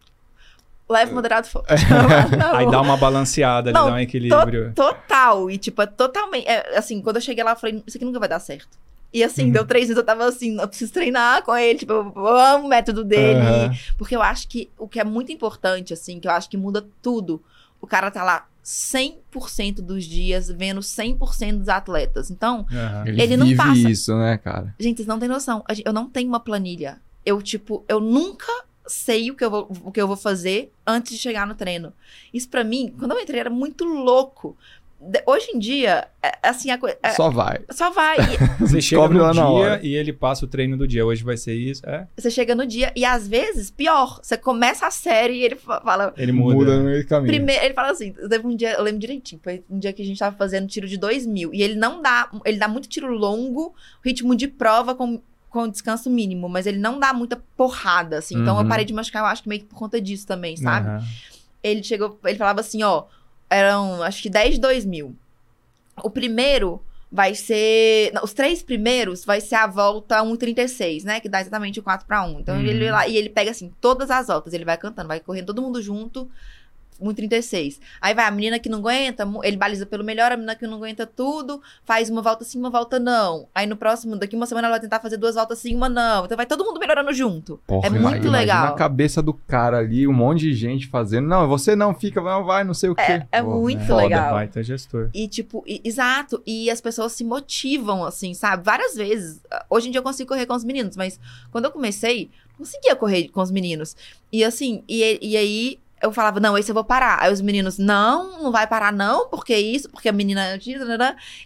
leve 0.90 1.14
moderado 1.14 1.48
forte. 1.48 1.68
Aí 2.54 2.70
dá 2.70 2.82
uma 2.82 2.98
balanceada, 2.98 3.70
ali, 3.70 3.78
Não, 3.78 3.88
dá 3.88 3.94
um 3.94 4.00
equilíbrio. 4.00 4.74
Total, 4.74 5.50
e 5.50 5.58
tipo, 5.58 5.82
é 5.82 5.86
totalmente, 5.86 6.48
é, 6.48 6.78
assim, 6.78 7.02
quando 7.02 7.18
eu 7.18 7.22
cheguei 7.22 7.44
lá, 7.44 7.52
eu 7.52 7.56
falei, 7.56 7.84
isso 7.86 7.98
aqui 7.98 8.06
nunca 8.06 8.20
vai 8.20 8.30
dar 8.30 8.40
certo. 8.40 8.80
E 9.14 9.24
assim, 9.24 9.46
Uhum. 9.48 9.52
deu 9.52 9.66
três 9.66 9.88
vezes, 9.88 9.98
eu 9.98 10.06
tava 10.06 10.26
assim, 10.26 10.58
eu 10.60 10.68
preciso 10.68 10.94
treinar 10.94 11.44
com 11.44 11.56
ele, 11.56 11.80
tipo, 11.80 11.92
eu 11.92 12.28
amo 12.28 12.66
o 12.66 12.70
método 12.70 13.04
dele. 13.04 13.42
Aham. 13.42 13.72
Porque 13.98 14.16
eu 14.16 14.22
acho 14.22 14.48
que 14.48 14.70
o 14.78 14.88
que 14.88 15.00
é 15.02 15.04
muito 15.04 15.32
importante, 15.34 15.94
assim, 15.94 16.18
que 16.20 16.28
eu 16.28 16.32
acho 16.32 16.50
que 16.50 16.56
muda 16.56 16.88
tudo, 17.02 17.44
o 17.82 17.86
cara 17.88 18.10
tá 18.10 18.24
lá 18.24 18.48
100% 18.64 19.76
dos 19.82 20.06
dias 20.06 20.50
vendo 20.50 20.82
100% 20.82 21.60
dos 21.60 21.70
atletas. 21.70 22.30
Então, 22.32 22.66
Aham. 22.72 23.08
Ele, 23.08 23.22
Ele 23.22 23.38
não 23.38 23.56
passa. 23.56 23.90
isso, 23.90 24.16
né, 24.16 24.38
cara? 24.38 24.74
gente, 24.80 24.98
vocês 24.98 25.08
não 25.08 25.20
têm 25.20 25.30
noção. 25.30 25.64
Eu 25.84 25.94
não 25.94 26.10
tenho 26.10 26.28
uma 26.28 26.40
planilha. 26.40 27.02
Eu, 27.26 27.42
tipo, 27.42 27.84
eu 27.88 28.00
nunca 28.00 28.48
sei 28.88 29.32
o 29.32 29.36
que 29.36 29.44
eu 29.46 29.50
vou, 29.50 29.72
o 29.84 29.92
que 29.92 30.02
eu 30.02 30.08
vou 30.08 30.18
fazer 30.18 30.72
antes 30.86 31.14
de 31.14 31.20
chegar 31.20 31.46
no 31.48 31.56
treino. 31.56 31.94
Isso 32.34 32.50
pra 32.50 32.64
mim, 32.64 32.94
quando 32.98 33.12
eu 33.12 33.20
entrei, 33.20 33.40
era 33.40 33.50
muito 33.50 33.84
louco. 33.86 34.58
De- 35.04 35.24
Hoje 35.26 35.48
em 35.54 35.58
dia, 35.58 36.08
é- 36.22 36.38
assim, 36.44 36.70
a 36.70 36.78
coisa. 36.78 36.96
Só 37.16 37.32
vai. 37.32 37.60
Só 37.72 37.90
vai. 37.90 38.18
E 38.20 38.38
Você 38.62 38.80
chega 38.80 39.08
no 39.10 39.32
dia 39.32 39.48
hora. 39.48 39.80
e 39.82 39.96
ele 39.96 40.14
passa 40.14 40.46
o 40.46 40.48
treino 40.48 40.78
do 40.78 40.88
dia. 40.88 41.04
Hoje 41.04 41.24
vai 41.24 41.36
ser 41.38 41.56
isso. 41.56 41.82
É, 41.90 42.08
você 42.16 42.30
chega 42.30 42.54
no 42.54 42.68
dia 42.68 42.94
e 42.96 43.04
às 43.04 43.28
vezes, 43.28 43.72
pior, 43.72 44.20
você 44.22 44.38
começa 44.38 44.86
a 44.86 44.92
série 44.92 45.34
e 45.38 45.44
ele 45.44 45.56
fa- 45.56 45.82
fala. 45.82 46.14
ele 46.18 46.32
muda. 46.32 46.78
no 46.78 46.84
meio 46.84 47.02
do 47.02 47.08
caminho. 47.10 47.34
Primeiro, 47.34 47.66
ele 47.66 47.74
fala 47.74 47.90
assim: 47.92 48.14
teve 48.14 48.46
um 48.46 48.56
dia, 48.56 48.74
eu 48.74 48.84
lembro 48.84 49.00
direitinho, 49.00 49.42
foi 49.44 49.64
um 49.68 49.80
dia 49.80 49.92
que 49.92 50.04
a 50.04 50.06
gente 50.06 50.20
tava 50.20 50.36
fazendo 50.38 50.68
tiro 50.68 50.88
de 50.88 50.98
2 50.98 51.26
mil. 51.26 51.52
E 51.52 51.64
ele 51.64 51.74
não 51.76 52.00
dá, 52.02 52.30
ele 52.46 52.58
dá 52.60 52.68
muito 52.68 52.88
tiro 52.88 53.12
longo, 53.12 53.74
ritmo 54.06 54.36
de 54.36 54.48
prova 54.48 54.94
com, 54.94 55.20
com 55.50 55.68
descanso 55.68 56.12
mínimo, 56.12 56.48
mas 56.48 56.68
ele 56.68 56.78
não 56.78 57.00
dá 57.00 57.12
muita 57.12 57.42
porrada, 57.58 58.20
assim. 58.20 58.36
Então 58.36 58.56
eu 58.58 58.62
Uhum. 58.62 58.70
parei 58.70 58.86
de 58.86 58.94
machucar, 58.94 59.24
eu 59.24 59.26
acho 59.26 59.42
que 59.42 59.50
meio 59.50 59.62
que 59.62 59.68
por 59.68 59.76
conta 59.80 60.00
disso 60.00 60.28
também, 60.28 60.56
sabe? 60.58 60.88
Aham. 60.90 61.04
Ele 61.64 61.82
chegou, 61.84 62.20
ele 62.26 62.38
falava 62.38 62.60
assim: 62.60 62.84
ó, 62.84 63.06
eram 63.52 64.02
acho 64.02 64.22
que 64.24 64.30
10 64.30 64.56
de 64.56 64.62
2 64.62 64.86
mil. 64.86 65.16
O 66.04 66.10
primeiro 66.10 66.82
vai 67.12 67.36
ser. 67.36 68.12
não, 68.14 68.24
os 68.24 68.34
três 68.34 68.64
primeiros 68.64 69.26
vai 69.26 69.42
ser 69.42 69.56
a 69.56 69.68
volta 69.68 70.24
1,36, 70.24 71.04
né? 71.04 71.20
Que 71.20 71.28
dá 71.28 71.42
exatamente 71.42 71.80
o 71.80 71.84
4 71.84 72.08
para 72.08 72.24
1. 72.24 72.40
Então 72.40 72.56
Uhum. 72.56 72.62
ele 72.62 72.90
lá, 72.90 73.08
e 73.08 73.18
ele 73.18 73.30
pega 73.30 73.52
assim, 73.52 73.72
todas 73.82 74.10
as 74.10 74.28
voltas, 74.28 74.54
ele 74.54 74.64
vai 74.66 74.78
cantando, 74.78 75.10
vai 75.10 75.20
correndo 75.20 75.48
todo 75.48 75.62
mundo 75.62 75.82
junto. 75.82 76.30
1,36. 77.02 77.80
Aí 78.00 78.14
vai 78.14 78.26
a 78.26 78.32
menina 78.32 78.60
que 78.60 78.70
não 78.70 78.80
aguenta, 78.80 79.28
ele 79.44 79.58
baliza 79.58 79.86
pelo 79.86 80.04
melhor, 80.04 80.32
a 80.32 80.36
menina 80.38 80.56
que 80.56 80.66
não 80.68 80.78
aguenta 80.78 81.06
tudo, 81.06 81.62
faz 81.84 82.10
uma 82.10 82.22
volta 82.22 82.44
sim, 82.44 82.60
uma 82.60 82.70
volta 82.70 83.00
não. 83.00 83.48
Aí 83.54 83.66
no 83.68 83.76
próximo, 83.76 84.16
daqui 84.16 84.36
uma 84.36 84.46
semana 84.46 84.68
ela 84.68 84.76
vai 84.76 84.82
tentar 84.82 85.00
fazer 85.00 85.18
duas 85.18 85.36
voltas 85.36 85.60
sim, 85.60 85.76
uma 85.76 85.90
não. 85.90 86.26
Então 86.26 86.38
vai 86.38 86.46
todo 86.46 86.64
mundo 86.64 86.80
melhorando 86.80 87.12
junto. 87.14 87.60
Porra, 87.68 87.88
é 87.88 87.90
muito 87.90 88.30
legal. 88.30 88.68
a 88.68 88.76
cabeça 88.76 89.22
do 89.22 89.34
cara 89.34 89.78
ali, 89.80 90.08
um 90.08 90.14
monte 90.14 90.42
de 90.42 90.54
gente 90.54 90.88
fazendo. 90.88 91.28
Não, 91.28 91.48
você 91.48 91.76
não 91.76 91.94
fica, 91.94 92.22
não 92.22 92.44
vai, 92.44 92.64
não 92.64 92.74
sei 92.74 92.90
o 92.90 92.96
quê. 92.96 93.24
é 93.32 93.42
Pô, 93.42 93.60
muito 93.60 93.84
foda. 93.86 94.04
legal. 94.04 94.34
Vai 94.34 94.48
ter 94.48 94.64
gestor. 94.64 95.10
E, 95.14 95.28
tipo, 95.28 95.64
e- 95.68 95.82
exato. 95.84 96.42
E 96.46 96.70
as 96.70 96.80
pessoas 96.82 97.12
se 97.14 97.24
motivam, 97.24 98.04
assim, 98.06 98.34
sabe? 98.34 98.64
Várias 98.64 98.96
vezes. 98.96 99.42
Hoje 99.70 99.88
em 99.88 99.92
dia 99.92 100.00
eu 100.00 100.04
consigo 100.04 100.30
correr 100.30 100.46
com 100.46 100.54
os 100.54 100.64
meninos, 100.64 100.96
mas 100.96 101.20
quando 101.52 101.66
eu 101.66 101.72
comecei, 101.72 102.30
não 102.52 102.58
conseguia 102.66 102.96
correr 102.96 103.28
com 103.30 103.42
os 103.42 103.52
meninos. 103.52 103.96
E 104.32 104.44
assim, 104.44 104.84
e, 104.88 105.18
e 105.22 105.38
aí 105.38 105.80
eu 106.02 106.12
falava, 106.12 106.40
não, 106.40 106.58
esse 106.58 106.70
eu 106.70 106.74
vou 106.74 106.84
parar. 106.84 107.18
Aí 107.22 107.32
os 107.32 107.42
meninos, 107.42 107.78
não, 107.78 108.42
não 108.44 108.52
vai 108.52 108.66
parar, 108.68 108.92
não, 108.92 109.28
porque 109.30 109.56
isso, 109.56 109.90
porque 109.90 110.10
a 110.10 110.12
menina. 110.12 110.42
é 110.46 110.60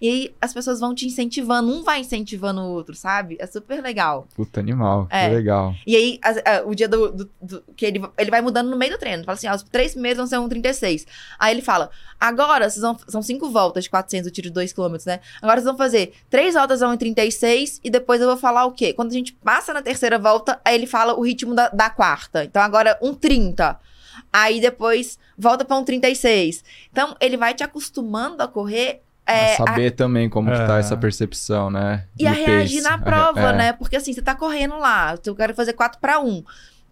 E 0.01 0.09
aí 0.09 0.35
as 0.41 0.53
pessoas 0.53 0.79
vão 0.79 0.93
te 0.95 1.05
incentivando, 1.05 1.71
um 1.71 1.83
vai 1.83 1.99
incentivando 2.01 2.61
o 2.61 2.69
outro, 2.71 2.95
sabe? 2.95 3.35
É 3.39 3.45
super 3.47 3.81
legal. 3.81 4.27
Puta 4.35 4.59
animal, 4.59 5.07
É. 5.09 5.29
que 5.29 5.35
legal. 5.35 5.73
E 5.85 5.95
aí, 5.95 6.19
as- 6.23 6.37
ah, 6.37 6.63
o 6.65 6.73
dia 6.75 6.87
do, 6.87 7.11
do- 7.11 7.29
do- 7.41 7.63
que 7.75 7.85
ele, 7.85 8.01
ele 8.17 8.31
vai 8.31 8.41
mudando 8.41 8.69
no 8.69 8.77
meio 8.77 8.91
do 8.93 8.97
treino. 8.97 9.23
Fala 9.23 9.35
assim, 9.37 9.47
ó, 9.47 9.55
os 9.55 9.63
três 9.63 9.91
primeiros 9.93 10.17
vão 10.17 10.27
ser 10.27 10.37
um 10.39 10.47
36. 10.49 11.05
Aí 11.39 11.53
ele 11.53 11.61
fala, 11.61 11.89
agora 12.19 12.69
vocês 12.69 12.81
vão, 12.81 12.97
são 13.07 13.21
cinco 13.21 13.49
voltas 13.49 13.83
de 13.85 13.89
400, 13.89 14.27
o 14.27 14.31
tiro 14.31 14.47
de 14.47 14.53
2 14.53 14.73
km, 14.73 14.95
né? 15.05 15.19
Agora 15.41 15.57
vocês 15.59 15.65
vão 15.65 15.77
fazer 15.77 16.13
três 16.29 16.53
voltas 16.53 16.81
a 16.81 16.87
1,36 16.87 17.79
e 17.83 17.89
depois 17.89 18.21
eu 18.21 18.27
vou 18.27 18.37
falar 18.37 18.65
o 18.65 18.71
quê? 18.71 18.93
Quando 18.93 19.09
a 19.11 19.13
gente 19.13 19.33
passa 19.33 19.73
na 19.73 19.81
terceira 19.81 20.17
volta, 20.17 20.59
aí 20.63 20.75
ele 20.75 20.87
fala 20.87 21.13
o 21.13 21.21
ritmo 21.21 21.53
da, 21.53 21.69
da 21.69 21.89
quarta. 21.89 22.43
Então 22.43 22.61
agora 22.61 22.97
um 23.01 23.13
30. 23.13 23.79
Aí 24.31 24.59
depois 24.61 25.17
volta 25.37 25.63
pra 25.65 25.77
um 25.77 25.83
36. 25.83 26.63
Então 26.91 27.15
ele 27.19 27.37
vai 27.37 27.53
te 27.53 27.63
acostumando 27.63 28.41
a 28.43 28.47
correr 28.47 29.01
é, 29.27 29.53
a 29.53 29.57
saber 29.57 29.91
também 29.91 30.29
como 30.29 30.51
que 30.51 30.57
tá 30.57 30.77
É. 30.77 30.79
essa 30.81 30.95
percepção, 30.95 31.71
né? 31.71 32.05
e 32.19 32.27
a 32.27 32.31
reagir 32.31 32.83
pace. 32.83 32.91
na 32.91 32.97
prova, 33.03 33.39
É. 33.49 33.53
né? 33.55 33.73
Porque 33.73 33.95
assim, 33.95 34.13
você 34.13 34.21
tá 34.21 34.35
correndo 34.35 34.77
lá, 34.77 35.17
eu 35.25 35.35
quero 35.35 35.53
fazer 35.55 35.73
4 35.73 35.99
para 35.99 36.19
1. 36.19 36.43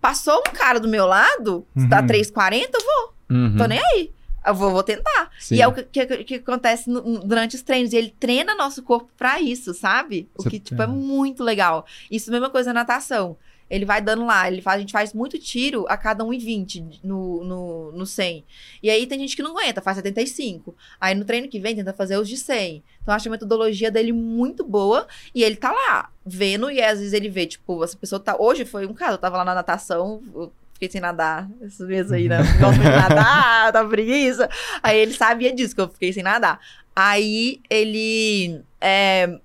Passou 0.02 0.40
um 0.40 0.52
cara 0.52 0.80
do 0.80 0.88
meu 0.88 1.06
lado, 1.06 1.66
tá 1.90 2.00
Uhum. 2.02 2.08
3,40, 2.08 2.70
eu 2.74 3.14
Uhum, 3.36 3.56
tô 3.58 3.66
nem 3.66 3.80
aí. 3.80 4.12
Eu 4.46 4.54
vou, 4.54 4.72
vou 4.72 4.84
tentar. 4.84 5.30
sim. 5.40 5.56
E 5.56 5.62
é 5.62 5.68
o 5.68 5.72
que, 5.72 5.84
que, 5.84 6.24
que 6.26 6.36
acontece 6.36 6.90
no- 6.90 7.20
durante 7.24 7.56
os 7.56 7.62
treinos. 7.62 7.94
E 7.94 7.98
ele 7.98 8.14
treina 8.20 8.54
nosso 8.56 8.84
corpo 8.84 9.10
pra 9.16 9.40
isso, 9.40 9.74
sabe? 9.74 10.28
O 10.38 10.44
Você- 10.44 10.50
que, 10.50 10.60
tipo, 10.60 10.82
é 10.82 10.88
muito 10.88 11.42
legal. 11.44 11.86
Isso 12.12 12.30
mesma 12.30 12.50
coisa 12.50 12.74
na 12.74 12.82
natação. 12.82 13.38
Ele 13.74 13.86
vai 13.86 14.00
dando 14.00 14.24
lá, 14.24 14.48
ele 14.48 14.62
faz, 14.62 14.78
a 14.78 14.80
gente 14.82 14.92
faz 14.92 15.14
muito 15.14 15.40
tiro 15.40 15.88
a 15.90 15.98
cada 15.98 16.24
1,20 16.24 17.00
no, 17.04 17.44
no, 17.44 17.92
no 17.92 18.06
100. 18.06 18.46
E 18.84 18.88
aí 18.88 19.08
tem 19.08 19.18
gente 19.18 19.36
que 19.36 19.42
não 19.42 19.58
aguenta, 19.58 19.82
faz 19.82 19.98
75. 19.98 20.76
Aí 21.02 21.16
no 21.16 21.26
treino 21.26 21.50
que 21.50 21.60
vem 21.60 21.76
tenta 21.76 21.92
fazer 21.92 22.16
os 22.18 22.30
de 22.30 22.38
100. 22.38 22.84
Então 23.02 23.12
eu 23.12 23.16
acho 23.16 23.28
a 23.28 23.32
metodologia 23.32 23.90
dele 23.90 24.14
muito 24.14 24.64
boa. 24.64 25.08
E 25.34 25.44
ele 25.44 25.56
tá 25.56 25.72
lá, 25.72 26.12
vendo, 26.24 26.70
e 26.70 26.84
às 26.84 27.00
vezes 27.00 27.14
ele 27.14 27.30
vê, 27.30 27.48
tipo, 27.48 27.84
essa 27.84 27.98
pessoa 27.98 28.20
tá. 28.20 28.36
Hoje 28.38 28.64
foi 28.64 28.86
um 28.86 28.94
caso, 28.94 29.14
eu 29.14 29.18
tava 29.18 29.38
lá 29.38 29.46
na 29.46 29.56
natação, 29.56 30.22
eu 30.36 30.54
fiquei 30.74 30.88
sem 30.92 31.02
nadar. 31.02 31.50
Esses 31.60 31.88
meses 31.88 32.12
aí, 32.12 32.30
né? 32.30 32.44
Gosto 32.60 32.80
de 32.80 32.88
nadar, 32.88 33.72
tá 33.74 33.84
preguiça. 33.86 34.48
Aí 34.84 35.00
ele 35.00 35.14
sabia 35.16 35.52
disso, 35.52 35.74
que 35.74 35.82
eu 35.82 35.90
fiquei 35.90 36.14
sem 36.14 36.22
nadar. 36.22 36.60
Aí 36.96 37.60
ele. 37.72 38.62
é, 38.80 39.40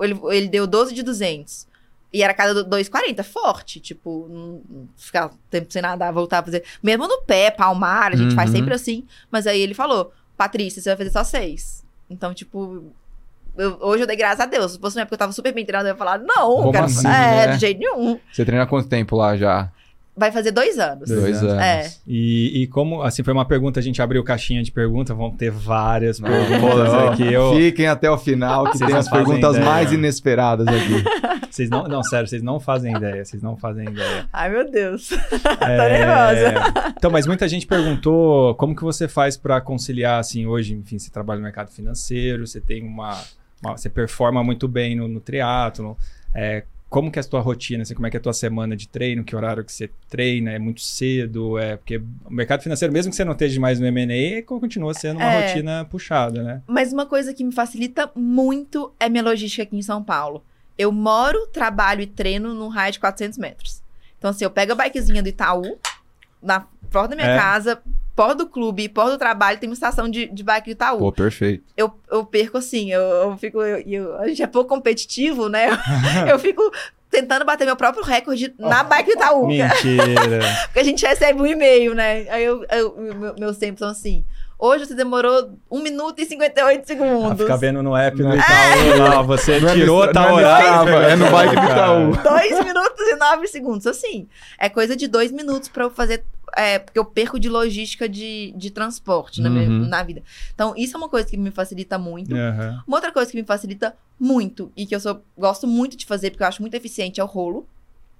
ele, 0.00 0.20
ele 0.30 0.46
deu 0.46 0.64
12 0.64 0.94
de 0.94 1.02
200. 1.02 1.73
E 2.14 2.22
era 2.22 2.32
cada 2.32 2.64
2,40, 2.64 3.24
forte. 3.24 3.80
Tipo, 3.80 4.28
não- 4.30 4.86
ficar 4.96 5.30
tempo 5.50 5.66
sem 5.72 5.82
nadar, 5.82 6.12
voltar 6.12 6.38
a 6.38 6.42
fazer. 6.44 6.62
Mesmo 6.80 7.08
no 7.08 7.22
pé, 7.22 7.50
palmar, 7.50 8.12
a 8.12 8.16
gente 8.16 8.34
faz 8.36 8.50
Uhum. 8.50 8.56
sempre 8.56 8.72
assim. 8.74 9.04
Mas 9.30 9.46
aí 9.48 9.60
ele 9.60 9.74
falou: 9.74 10.12
Patrícia, 10.36 10.80
você 10.80 10.90
vai 10.90 10.96
fazer 10.96 11.10
só 11.10 11.24
seis. 11.24 11.84
Então, 12.08 12.32
tipo. 12.32 12.92
eu- 13.56 13.78
hoje 13.80 14.02
eu 14.02 14.06
dei 14.06 14.16
graças 14.16 14.40
a 14.40 14.46
Deus. 14.46 14.72
Se 14.72 14.78
fosse 14.80 14.96
uma 14.96 15.02
época 15.02 15.14
eu 15.14 15.18
tava 15.18 15.32
super 15.32 15.52
bem 15.52 15.64
treinada, 15.64 15.88
eu 15.88 15.92
ia 15.94 15.98
falar, 15.98 16.18
não, 16.18 16.56
Como 16.56 16.72
quero, 16.72 16.84
assim, 16.86 17.06
é, 17.06 17.46
né? 17.46 17.52
de 17.54 17.58
jeito 17.60 17.78
nenhum. 17.78 18.18
Você 18.32 18.44
treina 18.44 18.64
há 18.64 18.66
quanto 18.66 18.88
tempo 18.88 19.16
lá 19.16 19.36
já? 19.36 19.70
Vai 20.16 20.30
fazer 20.30 20.52
dois 20.52 20.78
anos. 20.78 21.08
Dois 21.08 21.20
Dois 21.22 21.36
anos. 21.38 21.52
anos. 21.52 21.62
É. 21.64 21.90
E, 22.06 22.62
e 22.62 22.66
como, 22.68 23.02
assim, 23.02 23.22
foi 23.24 23.32
uma 23.32 23.44
pergunta, 23.44 23.80
a 23.80 23.82
gente 23.82 24.00
abriu 24.00 24.22
caixinha 24.22 24.62
de 24.62 24.70
perguntas, 24.70 25.16
vão 25.16 25.30
ter 25.30 25.50
várias 25.50 26.20
Não, 26.20 26.28
perguntas 26.28 26.94
aqui. 26.94 27.32
Eu, 27.32 27.54
Fiquem 27.56 27.86
até 27.88 28.08
o 28.10 28.16
final, 28.16 28.70
que 28.70 28.78
Vocês 28.78 28.88
tem 28.90 28.98
as 28.98 29.08
perguntas 29.08 29.56
ideia. 29.56 29.64
mais 29.64 29.92
inesperadas 29.92 30.68
aqui. 30.68 31.02
vocês 31.50 31.68
não, 31.68 31.84
não, 31.88 32.02
sério, 32.04 32.28
vocês 32.28 32.42
não 32.42 32.60
fazem 32.60 32.94
ideia, 32.96 33.24
vocês 33.24 33.42
não 33.42 33.56
fazem 33.56 33.88
ideia. 33.88 34.28
Ai, 34.32 34.50
meu 34.50 34.70
Deus. 34.70 35.10
É, 35.60 35.98
nervosa. 35.98 36.92
Então, 36.96 37.10
mas 37.10 37.26
muita 37.26 37.48
gente 37.48 37.66
perguntou 37.66 38.54
como 38.54 38.74
que 38.76 38.82
você 38.82 39.08
faz 39.08 39.36
para 39.36 39.60
conciliar, 39.60 40.20
assim, 40.20 40.46
hoje, 40.46 40.74
enfim, 40.74 40.98
você 40.98 41.10
trabalha 41.10 41.38
no 41.38 41.44
mercado 41.44 41.70
financeiro, 41.70 42.46
você 42.46 42.60
tem 42.60 42.82
uma, 42.84 43.18
uma- 43.62 43.76
você 43.76 43.88
performa 43.88 44.42
muito 44.44 44.68
bem 44.68 44.94
no, 44.94 45.08
no 45.08 45.20
triatlo, 45.20 45.96
é, 46.34 46.64
como 46.88 47.10
que 47.10 47.18
é 47.18 47.22
a 47.22 47.24
tua 47.24 47.40
rotina, 47.40 47.82
assim, 47.82 47.94
como 47.94 48.06
é 48.06 48.10
que 48.10 48.16
é 48.16 48.20
a 48.20 48.22
tua 48.22 48.32
semana 48.32 48.76
de 48.76 48.86
treino, 48.88 49.24
que 49.24 49.34
horário 49.34 49.64
que 49.64 49.72
você 49.72 49.90
treina, 50.08 50.52
é 50.52 50.58
muito 50.58 50.80
cedo, 50.80 51.58
é 51.58 51.76
porque 51.76 51.96
o 51.96 52.30
mercado 52.32 52.62
financeiro, 52.62 52.92
mesmo 52.92 53.10
que 53.10 53.16
você 53.16 53.24
não 53.24 53.32
esteja 53.32 53.60
mais 53.60 53.80
no 53.80 53.86
M&A, 53.86 54.42
continua 54.42 54.94
sendo 54.94 55.16
uma 55.18 55.24
É. 55.32 55.46
rotina 55.48 55.84
puxada, 55.86 56.42
né? 56.42 56.62
Mas 56.68 56.92
uma 56.92 57.04
coisa 57.06 57.34
que 57.34 57.42
me 57.42 57.52
facilita 57.52 58.10
muito 58.14 58.92
é 59.00 59.08
minha 59.08 59.22
logística 59.24 59.64
aqui 59.64 59.76
em 59.76 59.82
São 59.82 60.04
Paulo. 60.04 60.44
Eu 60.78 60.92
moro, 60.92 61.46
trabalho 61.48 62.00
e 62.02 62.06
treino 62.06 62.54
num 62.54 62.68
raio 62.68 62.92
de 62.92 63.00
400 63.00 63.38
metros. 63.38 63.82
Então, 64.18 64.30
assim, 64.30 64.44
eu 64.44 64.50
pego 64.50 64.72
a 64.72 64.74
bikezinha 64.76 65.22
do 65.22 65.28
Itaú, 65.28 65.78
na 66.42 66.66
porta 66.90 67.08
da 67.08 67.16
minha 67.16 67.34
É. 67.34 67.38
casa, 67.38 67.78
porta 68.14 68.34
do 68.36 68.46
clube, 68.46 68.88
porta 68.88 69.12
do 69.12 69.18
trabalho, 69.18 69.58
tem 69.58 69.68
uma 69.68 69.74
estação 69.74 70.08
de, 70.08 70.26
de 70.26 70.42
bike 70.42 70.66
do 70.70 70.72
Itaú. 70.72 70.98
Pô, 70.98 71.12
perfeito. 71.12 71.64
Eu, 71.76 71.92
eu 72.10 72.24
perco 72.24 72.58
assim, 72.58 72.92
eu, 72.92 73.00
eu 73.02 73.36
fico. 73.36 73.60
eu- 73.62 73.82
eu- 73.86 74.18
a 74.18 74.28
gente 74.28 74.42
é 74.42 74.46
pouco 74.46 74.68
competitivo, 74.68 75.48
né? 75.48 75.68
Eu 76.28 76.38
fico 76.38 76.62
tentando 77.10 77.44
bater 77.44 77.64
meu 77.64 77.76
próprio 77.76 78.02
recorde 78.04 78.52
na 78.58 78.82
bike 78.82 79.10
do 79.10 79.16
Itaú. 79.16 79.46
Mentira. 79.46 80.40
Porque 80.66 80.78
a 80.80 80.84
gente 80.84 81.04
recebe 81.06 81.40
um 81.40 81.46
e-mail, 81.46 81.94
né? 81.94 82.26
Aí 82.28 82.44
eu, 82.44 82.64
eu- 82.70 82.96
meu- 83.14 83.34
meus 83.38 83.56
tempos 83.56 83.78
são 83.80 83.88
assim. 83.88 84.24
Hoje 84.58 84.86
você 84.86 84.94
demorou 84.94 85.50
1 85.70 85.82
minuto 85.82 86.20
e 86.20 86.24
58 86.26 86.80
Ah, 86.82 86.86
segundos. 86.86 87.40
fica 87.40 87.56
vendo 87.56 87.82
no 87.82 87.94
app 87.96 88.16
do 88.16 88.28
é- 88.32 88.36
Itaú 88.36 88.98
lá, 89.08 89.22
você 89.22 89.60
Não 89.60 89.68
é 89.68 89.72
tirou 89.74 90.12
não 90.12 90.22
é 90.22 90.32
no. 90.32 90.40
Strava, 90.40 90.90
é 90.90 91.16
no 91.16 91.30
bike 91.30 91.54
do. 91.56 91.62
Itaú. 91.66 92.16
2 92.22 92.64
minutos 92.64 93.00
e 93.08 93.16
9 93.16 93.46
segundos. 93.48 93.86
Assim, 93.86 94.28
é 94.58 94.68
coisa 94.68 94.96
de 94.96 95.06
2 95.08 95.32
minutos 95.32 95.68
pra 95.68 95.84
eu 95.84 95.90
fazer. 95.90 96.24
É, 96.56 96.78
porque 96.78 96.98
eu 96.98 97.04
perco 97.04 97.38
de 97.38 97.48
logística 97.48 98.08
de, 98.08 98.52
de 98.56 98.70
transporte 98.70 99.40
na, 99.40 99.50
minha- 99.50 99.68
Uhum. 99.68 99.86
na 99.88 100.02
vida. 100.02 100.22
Então, 100.54 100.74
isso 100.76 100.94
é 100.96 100.98
uma 100.98 101.08
coisa 101.08 101.28
que 101.28 101.36
me 101.36 101.50
facilita 101.50 101.98
muito. 101.98 102.34
Aham. 102.34 102.82
Uma 102.86 102.96
outra 102.96 103.12
coisa 103.12 103.30
que 103.30 103.36
me 103.36 103.44
facilita 103.46 103.96
muito 104.18 104.70
e 104.76 104.86
que 104.86 104.94
eu 104.94 105.00
sou, 105.00 105.22
gosto 105.36 105.66
muito 105.66 105.96
de 105.96 106.06
fazer, 106.06 106.30
porque 106.30 106.42
eu 106.42 106.46
acho 106.48 106.62
muito 106.62 106.74
eficiente, 106.74 107.20
é 107.20 107.24
o 107.24 107.26
rolo. 107.26 107.66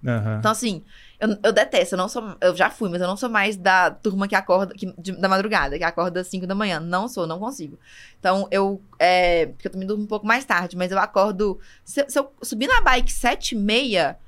Aham. 0.06 0.36
Então, 0.38 0.50
assim, 0.50 0.82
eu, 1.18 1.34
eu 1.42 1.50
detesto, 1.52 1.94
eu 1.94 1.96
não 1.98 2.08
sou. 2.10 2.36
Eu 2.40 2.54
já 2.54 2.68
fui, 2.68 2.90
mas 2.90 3.00
eu 3.00 3.06
não 3.06 3.16
sou 3.16 3.30
mais 3.30 3.56
da 3.56 3.90
turma 3.90 4.28
que 4.28 4.34
acorda 4.34 4.74
que- 4.74 4.92
de- 4.98 5.12
da 5.12 5.28
madrugada, 5.30 5.78
que 5.78 5.84
acorda 5.84 6.20
às 6.20 6.26
5 6.26 6.46
da 6.46 6.54
manhã. 6.54 6.78
Não 6.78 7.08
sou, 7.08 7.26
não 7.26 7.38
consigo. 7.38 7.78
Então, 8.20 8.46
eu. 8.50 8.82
É, 8.98 9.46
porque 9.46 9.68
eu 9.68 9.72
também 9.72 9.88
durmo 9.88 10.04
um 10.04 10.06
pouco 10.06 10.26
mais 10.26 10.44
tarde, 10.44 10.76
mas 10.76 10.90
eu 10.92 10.98
acordo. 10.98 11.58
Se, 11.84 12.04
se 12.08 12.18
eu 12.18 12.30
subir 12.42 12.66
na 12.66 12.82
bike 12.82 13.10
7 13.10 13.54
e 13.54 13.58
meia, 13.58 14.18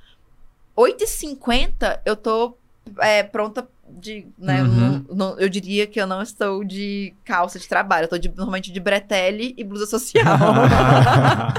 8 0.74 1.04
e 1.04 1.06
50 1.06 2.00
eu 2.06 2.16
tô 2.16 2.56
é, 3.00 3.22
pronta 3.22 3.66
de. 3.88 4.26
Né, 4.38 4.62
Uhum. 4.62 5.04
não- 5.08 5.16
não- 5.16 5.38
eu 5.38 5.48
diria 5.48 5.86
que 5.86 6.00
eu 6.00 6.06
não 6.06 6.22
estou 6.22 6.64
de 6.64 7.12
calça 7.24 7.58
de 7.58 7.68
trabalho. 7.68 8.04
Eu 8.04 8.08
tô 8.08 8.18
de- 8.18 8.32
normalmente 8.34 8.72
de 8.72 8.80
bretelle 8.80 9.54
e 9.56 9.64
blusa 9.64 9.86
social. 9.86 10.24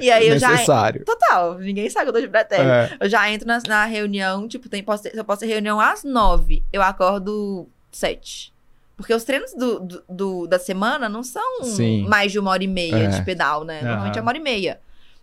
E 0.00 0.10
aí 0.10 0.28
eu 0.28 0.38
já. 0.38 0.50
Necessário. 0.50 1.04
Total, 1.04 1.58
ninguém 1.58 1.88
sabe 1.88 2.04
que 2.06 2.08
eu 2.10 2.14
tô 2.14 2.20
de 2.20 2.26
bretelle. 2.26 2.68
É. 2.68 2.96
Eu 3.00 3.08
já 3.08 3.30
entro 3.30 3.46
na, 3.46 3.60
na 3.66 3.84
reunião, 3.84 4.46
tipo, 4.48 4.68
tem, 4.68 4.82
posso 4.82 5.04
ter, 5.04 5.16
eu 5.16 5.24
posso 5.24 5.40
ter 5.40 5.46
reunião 5.46 5.80
às 5.80 6.02
nove, 6.04 6.62
eu 6.72 6.82
acordo 6.82 7.68
sete. 7.92 8.52
Porque 8.96 9.14
os 9.14 9.24
treinos 9.24 9.52
do, 9.54 9.80
do- 9.80 10.04
do- 10.08 10.46
da 10.46 10.58
semana 10.58 11.08
não 11.08 11.22
são 11.22 11.64
Sim. 11.64 12.06
mais 12.08 12.30
de 12.32 12.38
uma 12.38 12.50
hora 12.50 12.62
e 12.62 12.66
meia 12.68 12.96
É. 13.04 13.06
de 13.08 13.22
pedal, 13.24 13.64
né? 13.64 13.80
Normalmente 13.82 14.18
é 14.18 14.22
uma 14.22 14.30
hora 14.30 14.38
e 14.38 14.42
meia. 14.42 14.80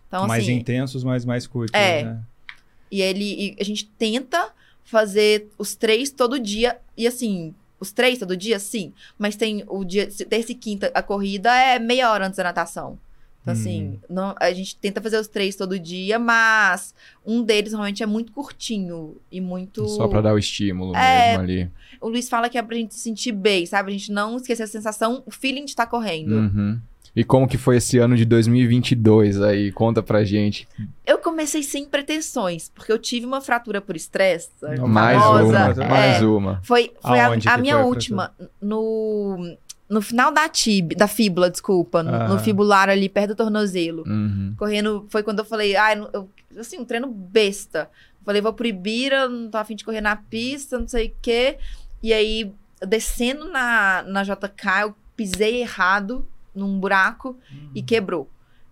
Então, 0.08 0.26
mais 0.26 0.42
assim, 0.42 0.52
intensos, 0.54 1.04
mas 1.04 1.24
mais 1.24 1.46
curtos. 1.46 1.72
É. 1.78 2.04
Né? 2.04 2.18
e 2.90 3.00
ele 3.00 3.24
e 3.24 3.56
a 3.58 3.64
gente 3.64 3.86
tenta 3.86 4.50
fazer 4.84 5.48
os 5.58 5.74
três 5.74 6.10
todo 6.10 6.38
dia. 6.38 6.78
E 6.96 7.06
assim, 7.06 7.54
os 7.80 7.92
três 7.92 8.18
todo 8.18 8.36
dia, 8.36 8.58
sim. 8.58 8.92
Mas 9.18 9.36
tem 9.36 9.64
o 9.68 9.84
dia, 9.84 10.08
terça 10.28 10.52
e 10.52 10.54
quinta, 10.54 10.90
a 10.94 11.02
corrida 11.02 11.52
é 11.54 11.78
meia 11.78 12.10
hora 12.10 12.26
antes 12.26 12.36
da 12.36 12.44
natação. 12.44 12.98
Então, 13.42 13.54
assim, 13.54 13.82
Hum. 13.82 13.98
não- 14.08 14.36
a 14.38 14.52
gente 14.52 14.76
tenta 14.76 15.00
fazer 15.00 15.18
os 15.18 15.26
três 15.26 15.56
todo 15.56 15.76
dia, 15.76 16.16
mas 16.16 16.94
um 17.26 17.42
deles 17.42 17.72
normalmente 17.72 18.00
é 18.00 18.06
muito 18.06 18.30
curtinho 18.30 19.16
e 19.32 19.40
muito. 19.40 19.88
Só 19.88 20.06
pra 20.06 20.20
dar 20.20 20.32
o 20.32 20.38
estímulo 20.38 20.94
É. 20.94 21.30
mesmo 21.30 21.42
ali. 21.42 21.70
O 22.00 22.08
Luiz 22.08 22.28
fala 22.28 22.48
que 22.48 22.56
é 22.56 22.62
pra 22.62 22.76
gente 22.76 22.94
se 22.94 23.00
sentir 23.00 23.32
bem, 23.32 23.66
sabe? 23.66 23.90
A 23.90 23.98
gente 23.98 24.12
não 24.12 24.36
esquecer 24.36 24.62
a 24.62 24.66
sensação, 24.68 25.24
o 25.26 25.30
feeling 25.32 25.64
de 25.64 25.72
estar 25.72 25.86
correndo. 25.86 26.36
Uhum. 26.36 26.80
E 27.14 27.22
como 27.24 27.46
que 27.46 27.58
foi 27.58 27.76
esse 27.76 27.98
ano 27.98 28.16
de 28.16 28.24
2022 28.24 29.42
aí? 29.42 29.70
Conta 29.70 30.02
pra 30.02 30.24
gente. 30.24 30.66
Eu 31.06 31.18
comecei 31.18 31.62
sem 31.62 31.84
pretensões, 31.84 32.70
porque 32.74 32.90
eu 32.90 32.98
tive 32.98 33.26
uma 33.26 33.40
fratura 33.42 33.80
por 33.82 33.94
estresse. 33.96 34.48
Mais 34.88 35.20
famosa. 35.22 35.44
uma, 35.74 35.84
É. 35.84 35.88
mais 35.88 36.22
uma. 36.22 36.60
Foi, 36.62 36.90
foi 37.02 37.20
a, 37.20 37.26
Aonde 37.26 37.48
a 37.48 37.58
minha 37.58 37.74
foi 37.74 37.82
a 37.82 37.86
última. 37.86 38.32
No, 38.60 39.56
no 39.90 40.00
final 40.00 40.32
da 40.32 40.48
tib, 40.48 40.94
da 40.96 41.06
fíbula, 41.06 41.50
desculpa. 41.50 42.02
No, 42.02 42.14
Ah. 42.14 42.28
no 42.28 42.38
fibular 42.38 42.88
ali, 42.88 43.10
perto 43.10 43.28
do 43.28 43.36
tornozelo. 43.36 44.04
Uhum. 44.06 44.54
Correndo, 44.56 45.06
foi 45.10 45.22
quando 45.22 45.40
eu 45.40 45.44
falei, 45.44 45.76
ah, 45.76 45.94
eu- 46.14 46.30
assim, 46.58 46.78
um 46.78 46.84
treino 46.84 47.08
besta. 47.08 47.90
Falei, 48.24 48.40
vou 48.40 48.54
pro 48.54 48.66
Ibira, 48.66 49.28
não 49.28 49.50
tô 49.50 49.58
afim 49.58 49.74
de 49.76 49.84
correr 49.84 50.00
na 50.00 50.16
pista, 50.16 50.78
não 50.78 50.88
sei 50.88 51.08
o 51.08 51.12
quê. 51.20 51.58
E 52.02 52.10
aí, 52.12 52.50
descendo 52.86 53.50
na, 53.50 54.02
na 54.06 54.22
JK, 54.22 54.82
eu 54.84 54.94
pisei 55.14 55.60
errado 55.60 56.26
num 56.54 56.78
buraco 56.78 57.36
e 57.74 57.82
quebrou. 57.82 58.28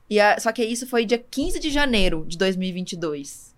E 0.09 0.19
a- 0.21 0.38
só 0.40 0.51
que 0.53 0.64
isso 0.64 0.87
foi 0.87 1.05
dia 1.05 1.19
15 1.19 1.59
de 1.61 1.71
janeiro 1.71 2.25
de 2.27 2.37
2022. 2.37 3.55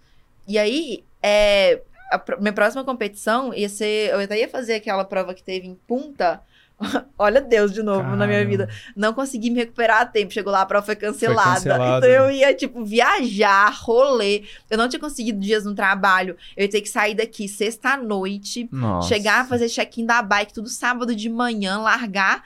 E 0.47 0.59
aí, 0.59 1.05
é, 1.23 1.81
a 2.11 2.19
pr- 2.19 2.39
minha 2.41 2.53
próxima 2.53 2.85
competição 2.85 3.55
ia 3.55 3.69
ser. 3.69 4.11
Eu 4.13 4.21
até 4.21 4.39
ia 4.39 4.49
fazer 4.49 4.75
aquela 4.75 5.05
prova 5.05 5.33
que 5.35 5.43
teve 5.43 5.67
em 5.67 5.75
Punta. 5.87 6.43
Olha 7.17 7.41
Deus 7.41 7.73
de 7.73 7.81
novo 7.83 8.03
na 8.17 8.27
minha 8.27 8.39
Caramba. 8.45 8.51
vida. 8.51 8.69
Não 8.97 9.15
consegui 9.15 9.51
me 9.51 9.57
recuperar 9.61 10.01
a 10.03 10.07
tempo. 10.07 10.33
Chegou 10.33 10.53
lá, 10.53 10.63
a 10.63 10.67
prova 10.67 10.85
foi 10.85 10.97
cancelada. 10.97 11.55
cancelada. 11.55 11.99
Então 12.07 12.11
eu 12.11 12.31
ia, 12.31 12.53
tipo, 12.55 12.85
viajar, 12.85 13.71
rolê. 13.71 14.43
Eu 14.69 14.77
não 14.77 14.89
tinha 14.89 14.99
conseguido 14.99 15.39
dias 15.39 15.65
no 15.65 15.75
trabalho. 15.77 16.37
Eu 16.57 16.65
ia 16.65 16.69
ter 16.71 16.81
que 16.81 16.89
sair 16.89 17.15
daqui 17.15 17.47
sexta-noite. 17.49 18.69
Chegar, 19.09 19.47
fazer 19.47 19.69
check-in 19.69 20.05
da 20.07 20.21
bike 20.23 20.53
tudo 20.53 20.69
sábado 20.69 21.15
de 21.15 21.29
manhã, 21.29 21.79
largar 21.79 22.43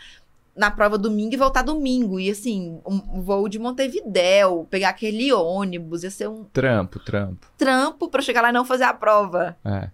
na 0.56 0.70
prova 0.70 0.96
domingo 0.96 1.34
e 1.34 1.36
voltar 1.36 1.62
domingo. 1.62 2.18
E 2.18 2.30
assim, 2.30 2.80
um 2.86 3.00
um 3.18 3.20
voo 3.20 3.48
de 3.48 3.58
Montevidéu, 3.58 4.66
pegar 4.70 4.88
aquele 4.90 5.32
ônibus, 5.32 6.02
ia 6.02 6.10
ser 6.10 6.28
um 6.28 6.44
Trampo, 6.44 6.98
trampo. 6.98 7.46
trampo 7.58 8.08
pra 8.08 8.22
chegar 8.22 8.40
lá 8.42 8.48
e 8.50 8.52
não 8.52 8.64
fazer 8.64 8.84
a 8.84 8.94
prova. 8.94 9.56
É. 9.64 9.88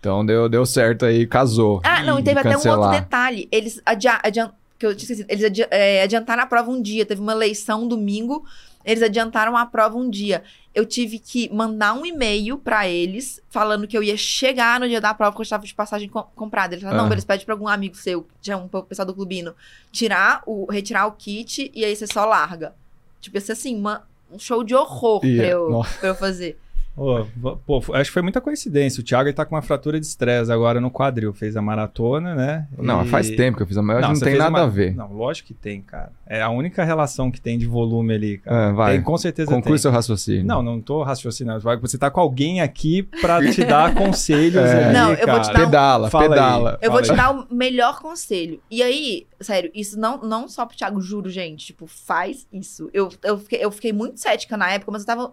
Então 0.00 0.24
deu, 0.26 0.48
deu 0.48 0.66
certo 0.66 1.04
aí, 1.04 1.26
casou. 1.26 1.80
Ah, 1.84 2.02
não, 2.02 2.18
e 2.18 2.22
teve 2.24 2.40
até 2.40 2.50
um 2.50 2.52
cancelar. 2.54 2.78
outro 2.80 3.00
detalhe. 3.00 3.48
Eles 3.52 3.80
adia 3.86 4.18
adian- 4.22 4.52
que 4.78 4.84
eu 4.86 4.96
tinha 4.96 5.04
esquecido, 5.04 5.26
eles 5.30 5.44
adi- 5.44 5.66
é, 5.70 6.02
adiantaram 6.02 6.42
a 6.42 6.46
prova 6.46 6.70
um 6.72 6.82
dia. 6.82 7.06
Teve 7.06 7.20
uma 7.20 7.30
eleição 7.32 7.86
domingo, 7.86 8.44
eles 8.84 9.02
adiantaram 9.02 9.56
a 9.56 9.64
prova 9.66 9.96
um 9.96 10.08
dia. 10.10 10.42
Eu 10.74 10.86
tive 10.86 11.18
que 11.18 11.52
mandar 11.52 11.92
um 11.94 12.04
e-mail 12.06 12.56
pra 12.58 12.88
eles 12.88 13.40
falando 13.50 13.86
que 13.86 13.96
eu 13.96 14.02
ia 14.02 14.16
chegar 14.16 14.80
no 14.80 14.88
dia 14.88 15.00
da 15.00 15.12
prova 15.12 15.32
porque 15.32 15.42
eu 15.42 15.44
estava 15.44 15.66
de 15.66 15.74
passagem 15.74 16.08
com- 16.08 16.22
comprada. 16.34 16.74
Eles 16.74 16.82
falaram, 16.82 17.00
Ah. 17.00 17.06
não, 17.06 17.12
eles 17.12 17.24
pedem 17.24 17.44
pra 17.44 17.54
algum 17.54 17.68
amigo 17.68 17.94
seu, 17.96 18.26
que 18.40 18.50
é 18.50 18.56
um 18.56 18.68
pessoal 18.68 19.04
do 19.06 19.14
clubino, 19.14 19.54
tirar 19.90 20.42
o, 20.46 20.70
retirar 20.70 21.06
o 21.06 21.12
kit 21.12 21.70
e 21.74 21.84
aí 21.84 21.94
você 21.94 22.06
só 22.06 22.24
larga. 22.24 22.74
Tipo, 23.20 23.36
ia 23.36 23.40
ser 23.40 23.52
assim, 23.52 23.76
uma- 23.78 24.02
um 24.32 24.38
show 24.38 24.64
de 24.64 24.74
horror 24.74 25.24
Ia, 25.24 25.36
pra, 25.42 25.46
eu, 25.46 25.82
pra 26.00 26.08
eu 26.08 26.14
fazer. 26.14 26.58
Pô, 26.94 27.24
vo- 27.36 27.56
pô, 27.66 27.78
acho 27.94 28.10
que 28.10 28.12
foi 28.12 28.20
muita 28.22 28.38
coincidência. 28.40 29.00
O 29.00 29.04
Thiago 29.04 29.26
ele 29.28 29.32
tá 29.34 29.46
com 29.46 29.54
uma 29.54 29.62
fratura 29.62 29.98
de 29.98 30.04
estresse 30.04 30.52
agora 30.52 30.78
no 30.80 30.90
quadril. 30.90 31.32
Fez 31.32 31.56
a 31.56 31.62
maratona, 31.62 32.34
né? 32.34 32.68
Não, 32.76 33.02
E- 33.04 33.08
faz 33.08 33.30
tempo 33.30 33.56
que 33.56 33.62
eu 33.62 33.66
fiz 33.66 33.78
a 33.78 33.82
maior, 33.82 34.02
não, 34.02 34.14
você 34.14 34.24
tem 34.26 34.36
nada 34.36 34.50
uma- 34.50 34.62
a 34.64 34.66
ver. 34.66 34.94
Não, 34.94 35.10
lógico 35.10 35.48
que 35.48 35.54
tem, 35.54 35.80
cara. 35.80 36.12
É 36.26 36.42
a 36.42 36.50
única 36.50 36.84
relação 36.84 37.30
que 37.30 37.40
tem 37.40 37.58
de 37.58 37.66
volume 37.66 38.12
ali, 38.14 38.38
cara. 38.38 38.68
Ah, 38.68 38.72
vai. 38.72 38.92
Tem, 38.94 39.02
com 39.02 39.16
certeza 39.16 39.50
Conclui 39.50 39.72
tem. 39.74 39.78
seu 39.78 39.90
raciocínio. 39.90 40.44
Não, 40.44 40.62
não 40.62 40.80
tô 40.82 41.02
raciocinando. 41.02 41.60
Vai- 41.60 41.78
Você 41.78 41.96
tá 41.96 42.10
com 42.10 42.20
alguém 42.20 42.60
aqui 42.60 43.02
pra 43.22 43.40
te 43.40 43.64
dar 43.64 43.94
conselhos 43.94 44.56
É. 44.56 44.84
ali, 44.84 44.92
Não, 44.94 45.12
eu 45.14 45.26
vou 45.26 45.40
te 45.40 45.46
cara. 45.46 45.52
dar 45.54 45.60
um- 45.60 45.64
Pedala, 45.64 46.10
Fala 46.10 46.24
aí. 46.24 46.28
pedala. 46.30 46.78
Eu 46.82 46.90
vou 46.92 47.00
te 47.02 47.08
Fala 47.08 47.16
dar 47.22 47.30
o 47.50 47.54
melhor 47.54 48.00
conselho. 48.00 48.60
E 48.70 48.82
aí, 48.82 49.26
sério, 49.40 49.70
isso 49.74 49.98
não, 49.98 50.18
não 50.18 50.46
só 50.46 50.66
pro 50.66 50.76
Thiago, 50.76 51.00
juro, 51.00 51.30
gente. 51.30 51.66
Tipo, 51.66 51.86
faz 51.86 52.46
isso. 52.52 52.90
Eu, 52.92 53.08
eu, 53.24 53.38
fiquei, 53.38 53.64
eu 53.64 53.70
fiquei 53.70 53.92
muito 53.94 54.20
cética 54.20 54.56
na 54.58 54.70
época, 54.70 54.92
mas 54.92 55.02
eu 55.02 55.06
tava. 55.06 55.32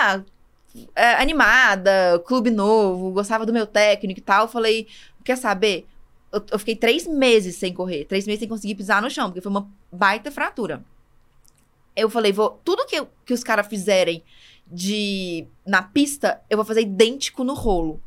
Ah, 0.00 0.20
é, 0.94 1.14
animada, 1.14 2.22
clube 2.26 2.50
novo, 2.50 3.10
gostava 3.10 3.46
do 3.46 3.52
meu 3.52 3.66
técnico 3.66 4.20
e 4.20 4.22
tal. 4.22 4.48
Falei, 4.48 4.86
quer 5.24 5.36
saber? 5.36 5.86
Eu, 6.32 6.44
eu 6.52 6.58
fiquei 6.58 6.76
três 6.76 7.06
meses 7.06 7.56
sem 7.56 7.72
correr, 7.72 8.04
três 8.04 8.26
meses 8.26 8.40
sem 8.40 8.48
conseguir 8.48 8.74
pisar 8.74 9.00
no 9.00 9.10
chão, 9.10 9.26
porque 9.26 9.40
foi 9.40 9.50
uma 9.50 9.68
baita 9.90 10.30
fratura. 10.30 10.84
Eu 11.94 12.10
falei, 12.10 12.32
vou. 12.32 12.60
Tudo 12.64 12.86
que, 12.86 13.02
que 13.24 13.32
os 13.32 13.42
caras 13.42 13.66
fizerem 13.66 14.22
de 14.70 15.46
na 15.64 15.82
pista, 15.82 16.40
eu 16.50 16.56
vou 16.56 16.64
fazer 16.64 16.82
idêntico 16.82 17.44
no 17.44 17.54
rolo. 17.54 18.00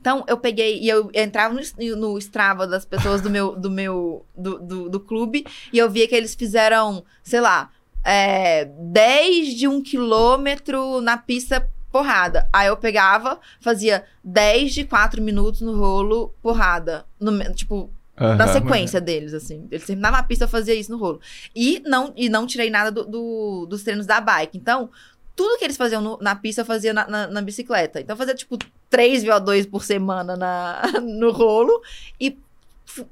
Então, 0.00 0.22
eu 0.28 0.36
peguei 0.36 0.80
e 0.80 0.88
eu 0.88 1.10
entrava 1.14 1.54
no, 1.54 1.96
no 1.96 2.18
Strava 2.18 2.66
das 2.66 2.84
pessoas 2.84 3.22
do 3.22 3.30
meu, 3.30 3.56
do 3.56 3.70
meu, 3.70 4.24
do, 4.36 4.58
do, 4.58 4.90
do 4.90 5.00
clube 5.00 5.46
e 5.72 5.78
eu 5.78 5.90
via 5.90 6.06
que 6.06 6.14
eles 6.14 6.34
fizeram, 6.34 7.02
sei 7.22 7.40
lá, 7.40 7.70
é, 8.04 8.66
10 8.66 9.54
de 9.54 9.66
um 9.66 9.82
quilômetro 9.82 11.00
na 11.00 11.16
pista 11.16 11.66
porrada. 11.98 12.48
Aí 12.52 12.66
eu 12.66 12.76
pegava, 12.76 13.38
fazia 13.60 14.04
10 14.24 14.74
de 14.74 14.84
4 14.84 15.22
minutos 15.22 15.60
no 15.60 15.76
rolo 15.78 16.34
porrada. 16.42 17.06
No 17.20 17.30
tipo, 17.54 17.88
na 18.18 18.32
Aham. 18.46 18.52
sequência 18.52 19.00
deles, 19.00 19.32
assim. 19.32 19.68
Eles 19.70 19.86
terminavam 19.86 20.18
a 20.18 20.22
pista, 20.24 20.42
eu 20.44 20.48
fazia 20.48 20.74
isso 20.74 20.90
no 20.90 20.98
rolo. 20.98 21.20
E 21.54 21.80
não, 21.86 22.12
e 22.16 22.28
não 22.28 22.48
tirei 22.48 22.68
nada 22.68 22.90
do, 22.90 23.04
do- 23.04 23.66
dos 23.70 23.84
treinos 23.84 24.06
da 24.06 24.20
bike. 24.20 24.58
Então, 24.58 24.90
tudo 25.36 25.56
que 25.56 25.64
eles 25.64 25.76
faziam 25.76 26.02
no- 26.02 26.18
na 26.20 26.34
pista, 26.34 26.62
eu 26.62 26.66
fazia 26.66 26.92
na, 26.92 27.06
na- 27.06 27.26
na 27.28 27.40
bicicleta. 27.40 28.00
Então, 28.00 28.14
eu 28.14 28.18
fazia, 28.18 28.34
tipo, 28.34 28.58
3 28.90 29.22
VO2 29.22 29.70
por 29.70 29.84
semana 29.84 30.36
na, 30.36 30.82
no 31.00 31.30
rolo. 31.30 31.80
E 32.20 32.36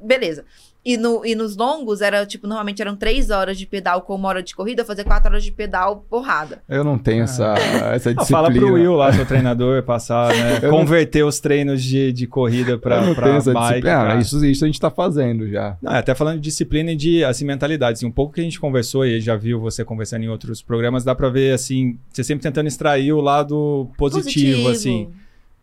beleza. 0.00 0.44
E, 0.84 0.96
no, 0.96 1.24
e 1.24 1.34
nos 1.36 1.56
longos, 1.56 2.00
era, 2.00 2.26
tipo, 2.26 2.44
normalmente 2.46 2.82
eram 2.82 2.96
3 2.96 3.30
horas 3.30 3.56
de 3.56 3.66
pedal 3.66 4.02
com 4.02 4.16
uma 4.16 4.28
hora 4.28 4.42
de 4.42 4.52
corrida. 4.52 4.82
Eu 4.82 4.86
fazia 4.86 5.04
4 5.04 5.30
horas 5.30 5.44
de 5.44 5.52
pedal 5.52 6.04
porrada. 6.10 6.60
Eu 6.68 6.82
não 6.82 6.98
tenho 6.98 7.22
essa, 7.22 7.54
essa 7.92 8.10
Não, 8.10 8.16
disciplina. 8.16 8.24
fala 8.26 8.50
pro 8.52 8.72
Will 8.74 8.94
lá, 8.94 9.12
seu 9.12 9.24
treinador, 9.24 9.84
passar, 9.84 10.34
né? 10.34 10.58
Eu 10.62 10.72
não- 10.72 10.78
converter 10.78 11.22
os 11.24 11.38
treinos 11.38 11.82
de, 11.84 12.12
de 12.12 12.26
corrida 12.26 12.76
pra, 12.78 12.96
eu 12.96 13.06
não 13.06 13.14
pra 13.14 13.26
tenho 13.26 13.36
essa 13.36 13.52
bike. 13.52 13.68
disciplina. 13.68 14.12
Ah, 14.12 14.16
isso, 14.16 14.44
isso 14.44 14.64
a 14.64 14.66
gente 14.66 14.80
tá 14.80 14.90
fazendo 14.90 15.48
já. 15.48 15.76
Não, 15.80 15.92
até 15.92 16.14
falando 16.16 16.36
de 16.36 16.42
disciplina 16.42 16.90
e 16.90 16.96
de 16.96 17.22
assim, 17.24 17.44
mentalidade. 17.44 17.98
Assim, 17.98 18.06
um 18.06 18.10
pouco 18.10 18.34
que 18.34 18.40
a 18.40 18.44
gente 18.44 18.58
conversou 18.58 19.06
e 19.06 19.20
já 19.20 19.36
viu 19.36 19.60
você 19.60 19.84
conversando 19.84 20.24
em 20.24 20.28
outros 20.28 20.60
programas, 20.62 21.04
dá 21.04 21.14
pra 21.14 21.28
ver 21.28 21.52
assim, 21.54 21.96
você 22.12 22.24
sempre 22.24 22.42
tentando 22.42 22.66
extrair 22.66 23.12
o 23.12 23.20
lado 23.20 23.88
positivo, 23.96 24.68
assim. 24.68 25.10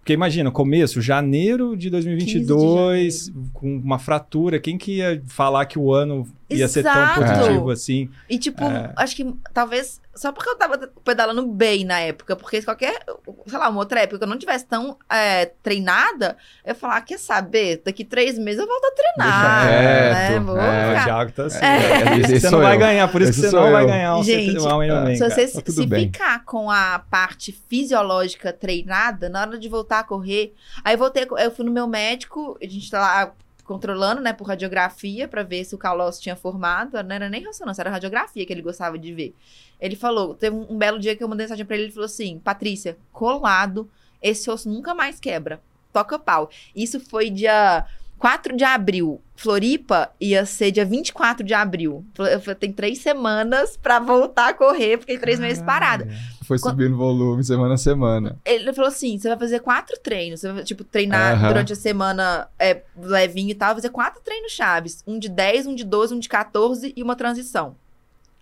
Porque 0.09 0.15
imagina, 0.15 0.49
começo, 0.49 0.99
janeiro 1.03 1.77
de 1.77 1.87
2022, 1.91 3.31
com 3.53 3.77
uma 3.77 3.99
fratura, 3.99 4.59
quem 4.59 4.75
que 4.75 4.93
ia 4.97 5.21
falar 5.27 5.67
que 5.67 5.77
o 5.77 5.93
ano 5.93 6.27
ia 6.49 6.67
ser 6.67 6.81
tão 6.81 6.91
Exato. 6.91 7.19
positivo 7.19 7.69
assim? 7.69 8.09
E, 8.27 8.39
tipo, 8.39 8.63
É. 8.63 8.91
acho 8.95 9.15
que 9.15 9.35
talvez. 9.53 10.01
Só 10.19 10.33
porque 10.33 10.49
eu 10.49 10.57
tava 10.57 10.77
pedalando 11.05 11.47
bem 11.47 11.85
na 11.85 11.99
época. 12.01 12.35
Porque 12.35 12.59
se 12.59 12.65
qualquer. 12.65 12.99
Sei 13.47 13.57
lá, 13.57 13.69
uma 13.69 13.79
outra 13.79 14.01
época 14.01 14.17
que 14.17 14.23
eu 14.25 14.27
não 14.27 14.37
tivesse 14.37 14.65
tão 14.65 14.97
é, 15.09 15.45
treinada, 15.63 16.35
eu 16.65 16.71
ia 16.71 16.75
falar: 16.75 16.97
"Ah, 16.97 17.01
quer 17.01 17.17
saber? 17.17 17.81
Daqui 17.85 18.03
três 18.03 18.37
meses 18.37 18.59
eu 18.59 18.67
volto 18.67 18.83
a 18.83 18.91
treinar. 18.91 19.65
Deixa 19.67 19.79
né? 20.13 20.35
é, 20.35 20.39
O 20.39 20.89
ficar- 20.89 21.03
Thiago 21.05 21.31
tá 21.31 21.45
assim. 21.45 21.57
É. 21.65 22.15
Que 22.15 22.21
Esse 22.33 22.39
você 22.41 22.49
não 22.49 22.59
vai 22.59 22.75
eu. 22.75 22.79
ganhar, 22.79 23.07
por 23.09 23.21
isso 23.21 23.31
Esse 23.31 23.41
que 23.43 23.47
você 23.49 23.55
não 23.55 23.71
vai 23.71 23.83
eu. 23.83 23.87
ganhar 23.87 24.17
um, 24.17 24.23
Gente, 24.23 24.51
Ironman, 24.57 25.15
Se 25.15 25.29
você 25.29 25.47
Tá 25.61 25.71
se 25.71 25.85
bem. 25.87 26.05
ficar 26.11 26.43
com 26.43 26.69
a 26.69 26.99
parte 27.09 27.51
fisiológica 27.69 28.51
treinada, 28.51 29.29
na 29.29 29.41
hora 29.41 29.57
de 29.57 29.69
voltar 29.69 29.99
a 29.99 30.03
correr. 30.03 30.53
Aí 30.83 30.95
eu 30.95 30.97
voltei, 30.99 31.25
eu 31.37 31.51
fui 31.51 31.63
no 31.65 31.71
meu 31.71 31.87
médico, 31.87 32.57
a 32.61 32.65
gente 32.67 32.91
tá 32.91 32.99
lá 32.99 33.31
controlando, 33.69 34.19
né, 34.19 34.33
por 34.33 34.47
radiografia, 34.47 35.27
pra 35.27 35.43
ver 35.43 35.63
se 35.63 35.75
o 35.75 35.77
calócito 35.77 36.23
tinha 36.23 36.35
formado. 36.35 37.03
Não 37.03 37.15
era 37.15 37.29
nem 37.29 37.43
ressonância, 37.43 37.83
era 37.83 37.91
radiografia 37.91 38.43
que 38.43 38.51
ele 38.51 38.63
gostava 38.63 38.97
de 38.97 39.13
ver. 39.13 39.35
Ele 39.79 39.95
falou, 39.95 40.33
teve 40.33 40.55
um, 40.55 40.75
belo 40.75 40.97
dia 40.97 41.15
que 41.15 41.23
eu 41.23 41.27
mandei 41.27 41.45
mensagem 41.45 41.63
pra 41.63 41.75
ele, 41.75 41.85
ele 41.85 41.91
falou 41.91 42.07
assim: 42.07 42.39
Patrícia, 42.39 42.97
colado, 43.11 43.87
esse 44.23 44.49
osso 44.49 44.67
nunca 44.67 44.95
mais 44.95 45.19
quebra. 45.19 45.61
Toca 45.93 46.17
pau. 46.17 46.49
Isso 46.75 46.99
foi 46.99 47.29
dia 47.29 47.85
4 48.19 48.55
de 48.55 48.63
abril. 48.63 49.21
Floripa 49.35 50.11
ia 50.19 50.45
ser 50.45 50.69
dia 50.69 50.83
24 50.85 51.45
de 51.45 51.53
abril. 51.53 52.05
Eu 52.17 52.41
falei, 52.41 52.55
tem 52.55 52.71
três 52.73 52.99
semanas 52.99 53.77
pra 53.77 53.97
voltar 53.97 54.49
a 54.49 54.53
correr, 54.53 54.99
fiquei 54.99 55.17
três 55.17 55.39
meses 55.39 55.63
parada. 55.63 56.07
Foi 56.43 56.59
Quando- 56.59 56.73
subindo 56.73 56.97
volume 56.97 57.41
semana 57.43 57.75
a 57.75 57.77
semana. 57.77 58.37
Ele 58.43 58.73
falou 58.73 58.89
assim: 58.89 59.17
você 59.17 59.29
vai 59.29 59.37
fazer 59.39 59.59
quatro 59.61 59.97
treinos. 60.03 60.41
Você 60.41 60.51
vai, 60.51 60.63
tipo, 60.63 60.83
treinar 60.83 61.35
Aham. 61.35 61.47
durante 61.47 61.71
a 61.73 61.75
semana 61.75 62.47
é, 62.59 62.81
levinho 62.97 63.51
e 63.51 63.55
tal. 63.55 63.69
Vai 63.69 63.75
fazer 63.75 63.89
quatro 63.91 64.21
treinos 64.21 64.51
chaves: 64.51 65.01
um 65.07 65.17
de 65.17 65.29
10, 65.29 65.67
um 65.67 65.75
de 65.75 65.85
12, 65.85 66.13
um 66.13 66.19
de 66.19 66.27
14 66.27 66.91
e 66.95 67.01
uma 67.01 67.15
transição. 67.15 67.75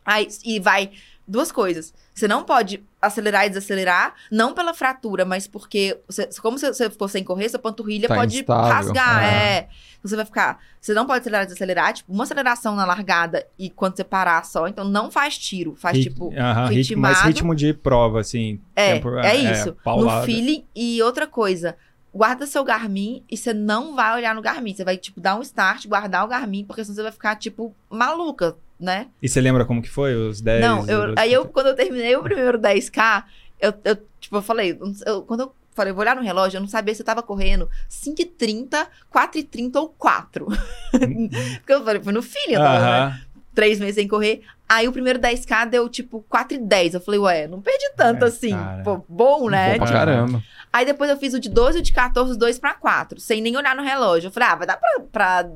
Aí, 0.03 0.27
e 0.43 0.59
vai. 0.59 0.89
Duas 1.27 1.51
coisas. 1.51 1.93
Você 2.13 2.25
não 2.27 2.43
pode 2.45 2.81
acelerar 3.01 3.45
e 3.45 3.49
desacelerar, 3.49 4.13
não 4.31 4.53
pela 4.53 4.73
fratura, 4.73 5.25
mas 5.25 5.45
porque, 5.45 5.99
você- 6.07 6.29
como 6.41 6.57
você 6.57 6.73
você 6.73 6.89
ficou 6.89 7.07
sem 7.09 7.23
correr, 7.23 7.49
sua 7.49 7.59
panturrilha 7.59 8.07
Tá 8.07 8.15
pode 8.15 8.39
instável. 8.39 8.73
rasgar. 8.73 9.17
Ah. 9.19 9.25
É. 9.25 9.67
Você 10.01 10.15
vai 10.15 10.23
ficar. 10.25 10.59
Você 10.79 10.93
não 10.93 11.05
pode 11.05 11.19
acelerar 11.19 11.43
e 11.43 11.47
desacelerar, 11.47 11.93
tipo, 11.93 12.13
uma 12.13 12.23
aceleração 12.23 12.75
na 12.75 12.85
largada 12.85 13.45
e 13.59 13.69
quando 13.69 13.97
você 13.97 14.03
parar 14.05 14.45
só. 14.45 14.67
Então 14.69 14.85
não 14.85 15.11
faz 15.11 15.37
tiro. 15.37 15.75
Faz, 15.75 15.97
Rit- 15.97 16.09
tipo, 16.09 16.33
Aham, 16.33 16.67
rit- 16.67 16.77
ritmado. 16.77 17.13
mais 17.13 17.25
ritmo 17.25 17.53
de 17.53 17.73
prova, 17.73 18.21
assim. 18.21 18.61
é, 18.73 18.93
tempo- 18.93 19.17
é 19.19 19.35
isso. 19.35 19.69
no 19.69 19.75
paulada. 19.75 20.25
feeling. 20.25 20.63
E 20.73 21.01
outra 21.01 21.27
coisa, 21.27 21.75
guarda 22.13 22.47
seu 22.47 22.63
Garmin 22.63 23.21
e 23.29 23.35
você 23.35 23.53
não 23.53 23.95
vai 23.95 24.15
olhar 24.15 24.33
no 24.33 24.41
Garmin. 24.41 24.73
Você 24.73 24.85
vai, 24.85 24.95
tipo, 24.95 25.19
dar 25.19 25.35
um 25.35 25.41
start, 25.41 25.85
guardar 25.87 26.23
o 26.23 26.27
Garmin, 26.27 26.63
porque 26.63 26.85
senão 26.85 26.95
você 26.95 27.03
vai 27.03 27.11
ficar, 27.11 27.35
tipo, 27.35 27.75
maluca, 27.89 28.55
né? 28.79 29.07
E 29.21 29.27
você 29.29 29.41
lembra 29.41 29.65
como 29.65 29.81
que 29.81 29.89
foi? 29.89 30.13
Os 30.15 30.41
10? 30.41 30.61
não, 30.61 30.85
eu- 30.87 31.11
os- 31.11 31.17
aí 31.17 31.31
eu, 31.33 31.45
quando 31.45 31.67
eu 31.67 31.75
terminei 31.75 32.15
o 32.15 32.21
primeiro 32.23 32.57
10K, 32.57 33.23
eu, 33.59 33.73
eu, 33.83 33.95
tipo, 34.19 34.35
eu 34.37 34.41
falei, 34.41 34.77
eu- 35.05 35.21
quando 35.23 35.41
eu 35.41 35.55
falei, 35.73 35.91
eu 35.91 35.95
vou 35.95 36.01
olhar 36.03 36.15
no 36.15 36.21
relógio, 36.23 36.57
eu 36.57 36.61
não 36.61 36.67
sabia 36.67 36.93
se 36.95 37.01
eu 37.01 37.05
tava 37.05 37.21
correndo 37.23 37.69
5h30, 37.89 38.87
4h30 39.11 39.75
ou 39.79 39.89
4. 39.89 40.47
porque 40.91 41.73
eu 41.73 41.83
falei, 41.83 42.01
foi 42.03 42.13
no 42.13 42.21
feeling, 42.21 42.53
eu 42.55 42.61
tava, 42.61 42.79
né? 42.79 42.99
Aham. 42.99 43.19
Três 43.55 43.79
meses 43.79 43.95
sem 43.95 44.07
correr. 44.07 44.43
Aí 44.69 44.87
o 44.87 44.91
primeiro 44.91 45.17
10K 45.17 45.65
deu, 45.67 45.89
tipo, 45.89 46.23
4h10. 46.31 46.93
Eu 46.93 47.01
falei, 47.01 47.19
ué, 47.19 47.47
não 47.47 47.59
perdi 47.61 47.89
tanto 47.95 48.25
É, 48.25 48.27
assim. 48.27 48.51
cara. 48.51 48.83
Pô, 48.83 49.03
bom, 49.09 49.49
né? 49.49 49.77
Bom 49.79 49.85
Tipo, 49.85 49.97
caramba. 49.97 50.43
Aí 50.71 50.85
depois 50.85 51.09
eu 51.09 51.17
fiz 51.17 51.33
o 51.33 51.39
de 51.39 51.49
12 51.49 51.77
e 51.77 51.81
o 51.81 51.83
de 51.83 51.91
14, 51.91 52.31
os 52.31 52.37
dois 52.37 52.59
pra 52.59 52.75
4, 52.75 53.19
sem 53.19 53.41
nem 53.41 53.57
olhar 53.57 53.75
no 53.75 53.81
relógio. 53.81 54.27
Eu 54.27 54.31
falei, 54.31 54.49
ah, 54.49 54.55
vai 54.55 54.67
dar 54.67 54.77
pra, 54.77 54.99
pra 55.11 55.49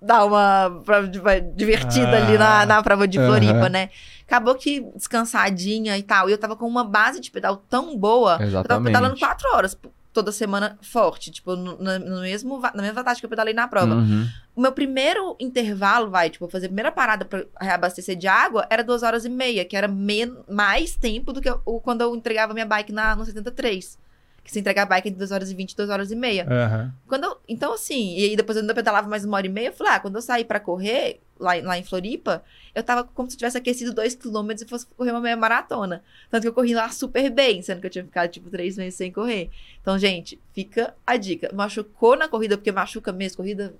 dar 0.00 0.24
uma 0.24 0.82
prova 0.84 1.06
divertida 1.54 2.10
Ah. 2.18 2.26
ali 2.26 2.38
na, 2.38 2.66
na 2.66 2.82
prova 2.82 3.06
de. 3.08 3.18
Floripa, 3.18 3.68
né? 3.68 3.90
Acabou 4.26 4.54
que 4.54 4.80
descansadinha 4.94 5.96
e 5.96 6.02
tal. 6.02 6.28
E 6.28 6.32
eu 6.32 6.38
tava 6.38 6.56
com 6.56 6.66
uma 6.66 6.84
base 6.84 7.20
de 7.20 7.30
pedal 7.30 7.56
tão 7.68 7.96
boa. 7.96 8.32
Eu 8.32 8.38
tava 8.38 8.46
Exatamente. 8.48 8.86
pedalando 8.86 9.18
4 9.18 9.48
horas 9.54 9.78
toda 10.12 10.32
semana 10.32 10.78
forte. 10.82 11.30
Tipo, 11.30 11.54
no, 11.56 11.80
na- 11.82 11.98
no 11.98 12.20
mesmo, 12.22 12.58
na 12.58 12.82
mesma 12.82 12.94
vantagem 12.94 13.20
que 13.20 13.26
eu 13.26 13.30
pedalei 13.30 13.52
na 13.54 13.68
prova. 13.68 13.94
Uhum. 13.94 14.26
O 14.54 14.60
meu 14.62 14.72
primeiro 14.72 15.36
intervalo, 15.38 16.10
vai, 16.10 16.30
tipo, 16.30 16.48
fazer 16.48 16.66
a 16.66 16.68
primeira 16.70 16.90
parada 16.90 17.24
pra 17.24 17.44
reabastecer 17.60 18.16
de 18.16 18.26
água 18.26 18.66
era 18.70 18.82
duas 18.82 19.02
horas 19.02 19.24
e 19.24 19.28
meia, 19.28 19.64
que 19.64 19.76
era 19.76 19.86
mais 19.88 20.96
tempo 20.96 21.32
do 21.32 21.40
que 21.40 21.48
eu- 21.50 21.58
quando 21.84 22.00
eu 22.00 22.16
entregava 22.16 22.54
minha 22.54 22.64
bike 22.66 22.92
na, 22.92 23.14
no 23.14 23.24
73. 23.24 23.98
Que 24.46 24.52
se 24.52 24.60
entregar 24.60 24.82
a 24.84 24.86
bike 24.86 25.08
entre 25.08 25.18
2 25.18 25.32
horas 25.32 25.50
e 25.50 25.54
20 25.56 25.72
e 25.72 25.76
2 25.76 25.90
horas 25.90 26.12
e 26.12 26.14
meia. 26.14 26.46
Aham. 26.48 26.94
Quando 27.08 27.24
eu- 27.24 27.36
então, 27.48 27.72
assim, 27.74 28.16
e 28.16 28.22
aí 28.26 28.36
depois 28.36 28.54
eu 28.56 28.60
ainda 28.62 28.72
pedalava 28.74 29.08
mais 29.08 29.24
uma 29.24 29.36
hora 29.36 29.44
e 29.46 29.50
meia, 29.50 29.70
eu 29.70 29.72
falei, 29.72 29.94
ah, 29.94 29.98
quando 29.98 30.14
eu 30.14 30.22
saí 30.22 30.44
pra 30.44 30.60
correr, 30.60 31.20
lá, 31.36 31.58
em- 31.58 31.62
lá 31.62 31.76
em 31.76 31.82
Floripa, 31.82 32.44
eu 32.72 32.80
tava 32.80 33.02
como 33.02 33.28
se 33.28 33.34
eu 33.34 33.38
tivesse 33.38 33.58
aquecido 33.58 33.92
2 33.92 34.14
quilômetros 34.14 34.64
e 34.64 34.68
fosse 34.70 34.86
correr 34.86 35.10
uma 35.10 35.20
meia 35.20 35.36
maratona. 35.36 36.00
Tanto 36.30 36.42
que 36.42 36.48
eu 36.48 36.52
corri 36.52 36.74
lá 36.74 36.88
super 36.90 37.28
bem, 37.28 37.60
sendo 37.60 37.80
que 37.80 37.86
eu 37.88 37.90
tinha 37.90 38.04
ficado, 38.04 38.30
tipo, 38.30 38.48
três 38.48 38.76
meses 38.76 38.94
sem 38.94 39.10
correr. 39.10 39.50
Então, 39.82 39.98
gente, 39.98 40.40
fica 40.54 40.94
a 41.04 41.16
dica. 41.16 41.50
Machucou 41.52 42.16
na 42.16 42.28
corrida, 42.28 42.56
porque 42.56 42.70
machuca 42.70 43.12
mesmo, 43.12 43.38
corrida 43.38 43.74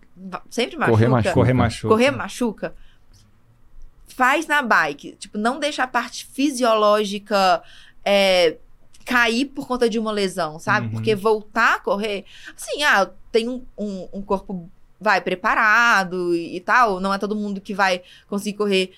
sempre 0.51 0.77
machuca. 0.77 0.93
Correr 0.99 1.09
machuca. 1.09 1.33
Correr 1.33 1.53
machuca. 1.55 1.89
Correr 1.89 2.11
machuca. 2.11 2.75
Faz 4.09 4.47
na 4.49 4.63
bike. 4.63 5.13
Tipo, 5.17 5.39
não 5.39 5.61
deixa 5.61 5.85
a 5.85 5.87
parte 5.87 6.27
fisiológica 6.27 7.63
é, 8.05 8.57
cair 9.07 9.47
por 9.47 9.69
conta 9.69 9.89
de 9.89 9.99
uma 9.99 10.11
lesão, 10.11 10.59
sabe? 10.59 10.87
Uhum. 10.87 10.93
Porque 10.95 11.15
voltar 11.15 11.77
a 11.77 11.81
correr. 11.81 12.25
Assim, 12.55 12.83
ah, 12.83 13.09
tenho 13.31 13.65
um, 13.79 13.85
um, 13.87 14.09
um 14.15 14.23
corpo, 14.23 14.69
vai, 15.01 15.21
preparado 15.21 16.35
e, 16.35 16.57
e 16.57 16.61
tal. 16.61 16.99
Não 16.99 17.15
é 17.15 17.19
todo 17.19 17.37
mundo 17.37 17.61
que 17.61 17.73
vai 17.73 18.03
conseguir 18.29 18.59
correr 18.59 18.93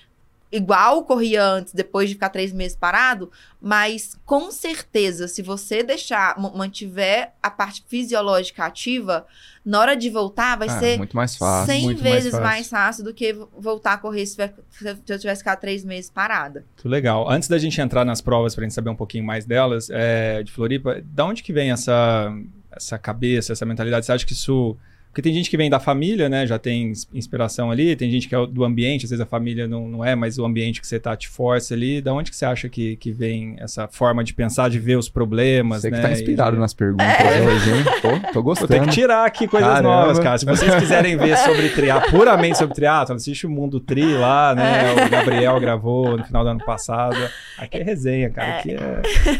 igual 0.51 1.03
corria 1.03 1.43
antes, 1.43 1.73
depois 1.73 2.09
de 2.09 2.15
ficar 2.15 2.29
três 2.29 2.51
meses 2.51 2.75
parado. 2.75 3.31
Mas, 3.61 4.17
com 4.25 4.49
certeza, 4.51 5.27
se 5.27 5.41
você 5.41 5.83
deixar, 5.83 6.39
ma- 6.39 6.51
mantiver 6.51 7.33
a 7.41 7.51
parte 7.51 7.83
fisiológica 7.87 8.65
ativa, 8.65 9.25
na 9.63 9.79
hora 9.79 9.95
de 9.95 10.09
voltar, 10.09 10.57
vai 10.57 10.67
Ah, 10.69 10.79
ser 10.79 10.97
muito 10.97 11.15
mais 11.15 11.35
fácil. 11.35 11.73
100 11.73 11.83
muito 11.83 12.01
mais 12.01 12.13
vezes 12.15 12.31
fácil. 12.31 12.43
mais 12.45 12.69
fácil. 12.69 13.03
do 13.03 13.13
que 13.13 13.33
voltar 13.57 13.93
a 13.93 13.97
correr 13.97 14.25
se, 14.25 14.31
tiver- 14.33 14.53
se 14.71 15.13
eu 15.13 15.19
tivesse 15.19 15.41
ficado 15.41 15.59
três 15.59 15.83
meses 15.85 16.09
parada. 16.09 16.65
Muito 16.75 16.89
legal. 16.89 17.29
Antes 17.29 17.47
da 17.47 17.57
gente 17.57 17.79
entrar 17.79 18.03
nas 18.03 18.19
provas, 18.21 18.55
pra 18.55 18.63
gente 18.63 18.73
saber 18.73 18.89
um 18.89 18.95
pouquinho 18.95 19.23
mais 19.23 19.45
delas, 19.45 19.89
é, 19.91 20.41
de 20.41 20.51
Floripa, 20.51 21.01
da 21.03 21.25
onde 21.25 21.43
que 21.43 21.53
vem 21.53 21.71
essa, 21.71 22.33
essa 22.71 22.97
cabeça, 22.97 23.51
essa 23.53 23.65
mentalidade? 23.65 24.05
Você 24.05 24.11
acha 24.11 24.25
que 24.25 24.33
isso. 24.33 24.75
Porque 25.09 25.23
tem 25.23 25.33
gente 25.33 25.49
que 25.49 25.57
vem 25.57 25.69
da 25.71 25.79
família, 25.79 26.29
né? 26.29 26.45
Já 26.45 26.59
tem 26.59 26.91
ins- 26.91 27.07
inspiração 27.13 27.71
ali, 27.71 27.95
tem 27.95 28.11
gente 28.11 28.27
que 28.29 28.35
é 28.35 28.45
do 28.45 28.63
ambiente, 28.63 29.05
às 29.05 29.09
vezes 29.09 29.21
a 29.21 29.25
família 29.25 29.67
não, 29.67 29.87
não 29.87 30.05
é, 30.05 30.13
mas 30.15 30.37
o 30.37 30.45
ambiente 30.45 30.79
que 30.79 30.85
você 30.87 30.99
tá 30.99 31.15
te 31.17 31.27
força 31.27 31.73
ali. 31.73 31.99
Da 31.99 32.13
onde 32.13 32.29
que 32.29 32.37
você 32.37 32.45
acha 32.45 32.69
que, 32.69 32.95
que 32.97 33.11
vem 33.11 33.55
essa 33.59 33.87
forma 33.87 34.23
de 34.23 34.33
pensar, 34.35 34.69
de 34.69 34.77
ver 34.77 34.97
os 34.97 35.09
problemas, 35.09 35.81
Você 35.81 35.89
né? 35.89 35.97
que 35.97 36.03
tá 36.03 36.09
E 36.09 36.13
inspirado 36.13 36.51
de- 36.55 36.59
nas 36.61 36.73
perguntas 36.75 37.07
É. 37.07 37.41
hoje, 37.41 37.69
hein? 37.71 37.83
Tô 38.27 38.33
Vou 38.33 38.43
gostando. 38.43 38.67
ter 38.71 38.81
que 38.81 38.89
tirar 38.89 39.25
aqui 39.25 39.47
coisas 39.47 39.67
Caramba. 39.67 39.89
novas, 39.89 40.19
cara. 40.19 40.37
Se 40.37 40.45
vocês 40.45 40.73
quiserem 40.75 41.17
ver 41.17 41.35
sobre 41.37 41.69
triatlo, 41.69 42.11
puramente 42.11 42.57
sobre 42.59 42.75
triatlo, 42.75 43.15
assiste 43.15 43.47
o 43.47 43.49
Mundo 43.49 43.79
Tri 43.79 44.13
lá, 44.13 44.53
né? 44.53 44.93
O 45.05 45.09
Gabriel 45.09 45.59
gravou 45.59 46.17
no 46.17 46.23
final 46.23 46.43
do 46.43 46.51
ano 46.51 46.63
passado. 46.63 47.17
Aqui 47.57 47.77
é 47.79 47.83
resenha, 47.83 48.29
cara. 48.29 48.59
Aqui 48.59 48.71
é... 48.71 49.39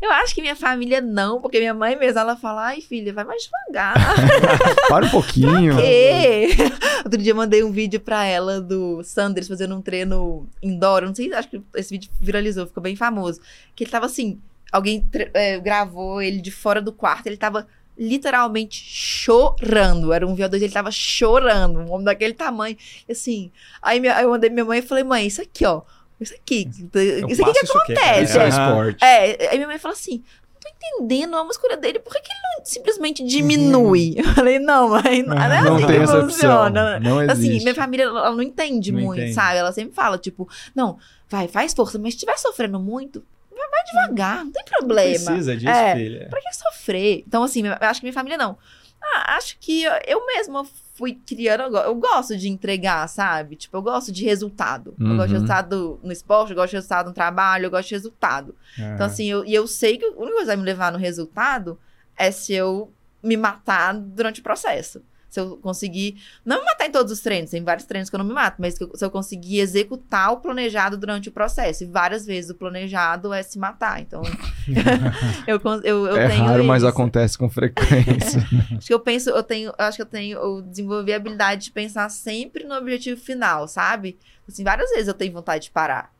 Eu 0.00 0.10
acho 0.12 0.34
que 0.34 0.40
minha 0.40 0.56
família 0.56 1.00
não, 1.00 1.40
porque 1.40 1.58
minha 1.58 1.74
mãe 1.74 1.96
mesmo, 1.96 2.18
ela 2.18 2.36
fala, 2.36 2.66
ai 2.66 2.80
filha, 2.80 3.12
vai 3.12 3.24
mais 3.24 3.42
devagar. 3.42 3.94
Para 4.88 5.06
um 5.06 5.10
pouquinho. 5.10 5.76
quê? 5.76 6.48
Outro 7.04 7.20
dia 7.20 7.32
eu 7.32 7.36
mandei 7.36 7.62
um 7.62 7.70
vídeo 7.70 8.00
pra 8.00 8.24
ela 8.24 8.60
do 8.60 9.02
Sanders 9.02 9.48
fazendo 9.48 9.76
um 9.76 9.82
treino 9.82 10.48
indoor. 10.62 11.02
Não 11.02 11.14
sei, 11.14 11.32
acho 11.32 11.48
que 11.48 11.60
esse 11.74 11.90
vídeo 11.90 12.10
viralizou, 12.20 12.66
ficou 12.66 12.82
bem 12.82 12.96
famoso. 12.96 13.40
Que 13.74 13.84
ele 13.84 13.90
tava 13.90 14.06
assim, 14.06 14.38
alguém 14.70 15.06
é, 15.34 15.58
gravou 15.58 16.22
ele 16.22 16.40
de 16.40 16.50
fora 16.50 16.80
do 16.80 16.92
quarto, 16.92 17.26
ele 17.26 17.36
tava 17.36 17.66
literalmente 18.00 18.82
chorando. 18.82 20.12
Era 20.12 20.26
um 20.26 20.34
VO2, 20.34 20.54
ele 20.54 20.70
tava 20.70 20.90
chorando, 20.90 21.80
um 21.80 21.92
homem 21.92 22.04
daquele 22.04 22.32
tamanho. 22.32 22.76
Assim, 23.08 23.52
aí, 23.82 24.00
eu 24.22 24.30
mandei 24.30 24.48
pra 24.48 24.54
minha 24.54 24.64
mãe 24.64 24.78
e 24.78 24.82
falei, 24.82 25.04
mãe, 25.04 25.26
isso 25.26 25.42
aqui, 25.42 25.66
ó. 25.66 25.82
Isso 26.20 26.34
aqui. 26.34 26.68
Eu 26.94 27.28
Isso 27.28 27.42
aqui 27.42 27.52
que 27.52 27.66
acontece. 27.66 28.22
Isso 28.24 28.38
é 28.38 28.44
é. 28.44 28.48
esporte. 28.48 29.04
É, 29.04 29.48
aí 29.50 29.56
minha 29.56 29.66
mãe 29.68 29.78
falou 29.78 29.94
assim: 29.94 30.22
não 30.52 30.60
tô 30.60 30.68
entendendo 30.68 31.36
a 31.36 31.44
musculatura 31.44 31.80
dele, 31.80 31.98
por 31.98 32.12
que, 32.12 32.20
que 32.20 32.30
ele 32.30 32.40
não 32.58 32.64
simplesmente 32.66 33.24
diminui? 33.24 34.14
Eu 34.18 34.24
falei, 34.34 34.58
não, 34.58 34.90
mãe, 34.90 35.22
não 35.22 35.36
é 35.36 35.62
Não 35.62 35.76
assim 35.76 35.86
tem 35.86 35.96
que 35.96 36.02
essa 36.02 36.18
opção. 36.18 36.28
funciona. 36.28 37.00
Não 37.00 37.18
Assim, 37.20 37.58
minha 37.60 37.74
família, 37.74 38.04
ela 38.04 38.30
não 38.32 38.42
entende 38.42 38.92
Não 38.92 39.00
muito, 39.00 39.20
entende. 39.20 39.34
sabe? 39.34 39.56
Ela 39.58 39.72
sempre 39.72 39.94
fala, 39.94 40.18
tipo, 40.18 40.46
não, 40.74 40.98
vai, 41.28 41.48
faz 41.48 41.72
força, 41.72 41.98
mas 41.98 42.12
se 42.12 42.16
estiver 42.18 42.36
sofrendo 42.36 42.78
muito, 42.78 43.24
vai, 43.50 43.84
devagar, 44.04 44.44
não 44.44 44.52
tem 44.52 44.64
problema. 44.64 45.24
Precisa 45.24 45.56
disso, 45.56 45.70
É. 45.70 45.96
filha. 45.96 46.26
Pra 46.28 46.40
que 46.40 46.52
sofrer? 46.54 47.24
Então, 47.26 47.42
assim, 47.42 47.66
eu 47.66 47.74
acho 47.80 48.00
que 48.00 48.04
minha 48.06 48.12
família 48.12 48.36
não. 48.36 48.58
Ah, 49.02 49.36
acho 49.36 49.56
que 49.58 49.82
eu- 49.84 49.92
eu 50.06 50.26
mesma 50.26 50.62
fui 51.00 51.14
criando. 51.26 51.62
Eu 51.62 51.70
go- 51.70 51.78
eu 51.78 51.94
gosto 51.94 52.36
de 52.36 52.48
entregar, 52.48 53.08
sabe? 53.08 53.56
Tipo, 53.56 53.78
eu 53.78 53.82
gosto 53.82 54.12
de 54.12 54.22
resultado. 54.24 54.94
Eu 55.00 55.06
gosto 55.16 55.28
de 55.28 55.34
Uhum. 55.34 55.40
resultado 55.40 56.00
no 56.02 56.12
esporte, 56.12 56.50
eu 56.50 56.56
gosto 56.56 56.70
de 56.70 56.76
resultado 56.76 57.06
no 57.08 57.12
trabalho, 57.14 57.64
eu 57.66 57.70
gosto 57.70 57.88
de 57.88 57.94
resultado. 57.94 58.54
Então, 58.94 59.06
assim, 59.06 59.24
eu, 59.26 59.44
e 59.44 59.54
eu 59.54 59.66
sei 59.66 59.96
que 59.98 60.04
a 60.04 60.08
única 60.10 60.24
coisa 60.24 60.40
que 60.40 60.46
vai 60.46 60.56
me 60.56 60.62
levar 60.62 60.92
no 60.92 60.98
resultado 60.98 61.78
é 62.16 62.30
se 62.30 62.52
eu 62.52 62.92
me 63.22 63.36
matar 63.36 63.94
durante 63.94 64.40
o 64.40 64.42
processo. 64.42 65.02
Se 65.30 65.38
eu 65.40 65.56
conseguir. 65.58 66.20
Não 66.44 66.58
me 66.58 66.64
matar 66.64 66.86
em 66.86 66.90
todos 66.90 67.12
os 67.12 67.20
treinos, 67.20 67.50
tem 67.50 67.62
vários 67.62 67.86
treinos 67.86 68.10
que 68.10 68.16
eu 68.16 68.18
não 68.18 68.24
me 68.26 68.34
mato, 68.34 68.56
mas 68.58 68.78
eu- 68.80 68.90
se 68.94 69.04
eu 69.04 69.10
conseguir 69.10 69.60
executar 69.60 70.32
o 70.32 70.38
planejado 70.38 70.96
durante 70.96 71.28
o 71.28 71.32
processo. 71.32 71.84
E 71.84 71.86
várias 71.86 72.26
vezes 72.26 72.50
o 72.50 72.54
planejado 72.54 73.32
é 73.32 73.42
se 73.42 73.58
matar. 73.58 74.00
Então, 74.00 74.22
eu, 75.46 75.60
eu, 75.84 76.06
eu 76.06 76.16
é 76.16 76.28
tenho. 76.28 76.44
raro, 76.44 76.64
mas 76.64 76.82
isso. 76.82 76.88
acontece 76.90 77.38
com 77.38 77.48
frequência. 77.48 78.40
Acho 78.76 78.86
que 78.86 78.94
eu 78.94 79.00
penso, 79.00 79.30
eu 79.30 79.42
tenho, 79.42 79.72
acho 79.78 79.96
que 79.96 80.02
eu 80.02 80.06
tenho, 80.06 80.38
eu 80.38 80.62
desenvolvi 80.62 81.12
a 81.12 81.16
habilidade 81.16 81.64
de 81.64 81.70
pensar 81.70 82.08
sempre 82.10 82.64
no 82.64 82.74
objetivo 82.74 83.20
final, 83.20 83.68
sabe? 83.68 84.18
Assim, 84.48 84.64
várias 84.64 84.90
vezes 84.90 85.08
eu 85.08 85.14
tenho 85.14 85.32
vontade 85.32 85.64
de 85.64 85.70
parar 85.70 86.12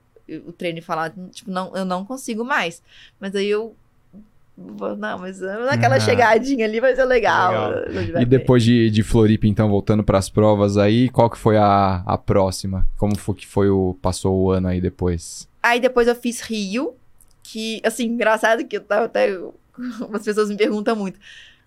o 0.46 0.52
treino 0.52 0.78
e 0.78 0.82
falar, 0.82 1.12
tipo, 1.32 1.50
não, 1.50 1.74
eu 1.76 1.84
não 1.84 2.04
consigo 2.04 2.44
mais. 2.44 2.80
Mas 3.18 3.34
aí 3.34 3.48
eu 3.48 3.74
não, 4.98 5.18
mas 5.18 5.40
naquela 5.40 5.96
Ah. 5.96 6.00
chegadinha 6.00 6.66
ali 6.66 6.80
vai 6.80 6.94
ser 6.94 7.04
legal. 7.04 7.70
Legal. 7.88 8.22
E 8.22 8.24
depois 8.26 8.62
de, 8.62 8.90
de 8.90 9.02
Floripa, 9.02 9.46
então, 9.46 9.68
voltando 9.68 10.04
pras 10.04 10.28
provas 10.28 10.76
aí, 10.76 11.08
qual 11.08 11.30
que 11.30 11.38
foi 11.38 11.56
a, 11.56 12.02
a 12.06 12.18
próxima? 12.18 12.86
Como 12.96 13.16
foi 13.16 13.34
que 13.34 13.46
foi 13.46 13.70
o. 13.70 13.96
Passou 14.02 14.38
o 14.38 14.50
ano 14.50 14.68
aí 14.68 14.80
depois? 14.80 15.48
Aí 15.62 15.80
depois 15.80 16.06
eu 16.08 16.14
fiz 16.14 16.40
Rio, 16.42 16.94
que, 17.42 17.80
assim, 17.84 18.04
engraçado 18.06 18.64
que 18.64 18.76
eu 18.76 18.80
tava 18.82 19.06
até. 19.06 19.30
As 20.12 20.24
pessoas 20.24 20.48
me 20.50 20.56
perguntam 20.56 20.94
muito. 20.94 21.18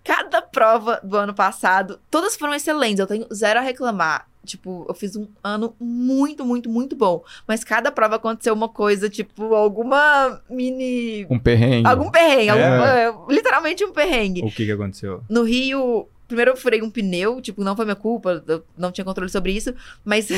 Cada 0.04 0.42
prova 0.42 1.00
do 1.02 1.16
ano 1.16 1.32
passado, 1.34 1.98
todas 2.10 2.36
foram 2.36 2.54
excelentes. 2.54 3.00
Eu 3.00 3.06
tenho 3.06 3.26
zero 3.32 3.58
a 3.58 3.62
reclamar. 3.62 4.28
Tipo, 4.44 4.84
eu 4.86 4.94
fiz 4.94 5.16
um 5.16 5.26
ano 5.42 5.74
muito, 5.80 6.44
muito, 6.44 6.68
muito 6.68 6.94
bom. 6.94 7.24
Mas 7.48 7.64
cada 7.64 7.90
prova 7.90 8.16
aconteceu 8.16 8.52
uma 8.52 8.68
coisa, 8.68 9.08
tipo, 9.08 9.54
alguma 9.54 10.42
mini. 10.50 11.26
Um 11.30 11.38
perrengue. 11.38 11.88
Algum 11.88 12.10
perrengue. 12.10 12.48
É. 12.50 12.76
algum- 13.08 13.30
é, 13.30 13.34
literalmente 13.34 13.82
um 13.84 13.92
perrengue. 13.92 14.42
O 14.44 14.50
que 14.50 14.66
que 14.66 14.72
aconteceu? 14.72 15.22
No 15.30 15.42
Rio, 15.44 16.06
primeiro 16.28 16.50
eu 16.50 16.56
furei 16.58 16.82
um 16.82 16.90
pneu, 16.90 17.40
tipo, 17.40 17.64
não 17.64 17.74
foi 17.74 17.86
minha 17.86 17.96
culpa, 17.96 18.44
eu 18.46 18.62
não 18.76 18.92
tinha 18.92 19.04
controle 19.06 19.30
sobre 19.30 19.52
isso, 19.52 19.74
mas 20.04 20.28
eu 20.30 20.36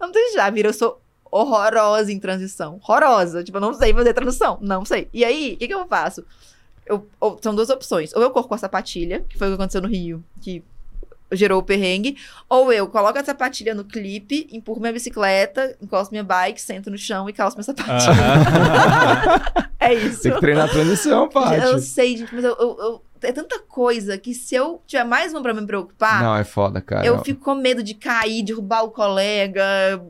não 0.00 0.12
sei 0.12 0.24
se 0.28 0.34
já 0.34 0.50
viram, 0.50 0.68
eu 0.68 0.74
sou 0.74 1.00
horrorosa 1.30 2.12
em 2.12 2.18
transição. 2.18 2.78
Horrorosa. 2.86 3.42
Tipo, 3.42 3.56
eu 3.56 3.62
não 3.62 3.72
sei 3.72 3.94
fazer 3.94 4.12
transição. 4.12 4.58
Não 4.60 4.84
sei. 4.84 5.08
E 5.14 5.24
aí, 5.24 5.54
o 5.54 5.56
que, 5.56 5.66
que 5.66 5.74
eu 5.74 5.86
faço? 5.88 6.24
Eu, 6.88 7.06
ou- 7.20 7.38
são 7.42 7.54
duas 7.54 7.70
opções. 7.70 8.12
Ou 8.14 8.22
eu 8.22 8.30
corro 8.30 8.48
com 8.48 8.54
a 8.54 8.58
sapatilha, 8.58 9.24
que 9.28 9.36
foi 9.38 9.48
o 9.48 9.50
que 9.50 9.54
aconteceu 9.54 9.80
no 9.82 9.88
Rio, 9.88 10.24
que 10.40 10.62
gerou 11.30 11.60
o 11.60 11.62
perrengue, 11.62 12.16
ou 12.48 12.72
eu 12.72 12.86
coloco 12.88 13.18
a 13.18 13.22
sapatilha 13.24 13.74
no 13.74 13.84
clipe, 13.84 14.48
empurro 14.50 14.80
minha 14.80 14.92
bicicleta, 14.94 15.76
encosto 15.82 16.10
minha 16.10 16.24
bike, 16.24 16.58
sento 16.58 16.90
no 16.90 16.96
chão 16.96 17.28
e 17.28 17.34
calço 17.34 17.54
minha 17.56 17.64
sapatilha. 17.64 18.14
É 19.80 19.94
isso. 19.94 20.22
Tem 20.22 20.32
que 20.32 20.40
treinar 20.40 20.66
a 20.66 20.68
transição, 20.68 21.22
Eu 21.22 21.28
Paty. 21.28 21.80
sei, 21.82 22.16
gente, 22.16 22.34
mas 22.34 22.44
eu, 22.44 22.50
eu- 22.58 22.76
eu- 22.80 23.02
é 23.22 23.32
tanta 23.32 23.58
coisa 23.60 24.16
que 24.18 24.34
se 24.34 24.54
eu 24.54 24.82
tiver 24.86 25.04
mais 25.04 25.32
uma 25.32 25.42
pra 25.42 25.52
me 25.54 25.66
preocupar, 25.66 26.22
Não, 26.22 26.36
é 26.36 26.44
foda, 26.44 26.80
cara. 26.80 27.04
eu 27.06 27.18
fico 27.24 27.44
com 27.44 27.54
medo 27.54 27.82
de 27.82 27.94
cair, 27.94 28.42
derrubar 28.42 28.82
o 28.82 28.90
colega, 28.90 29.62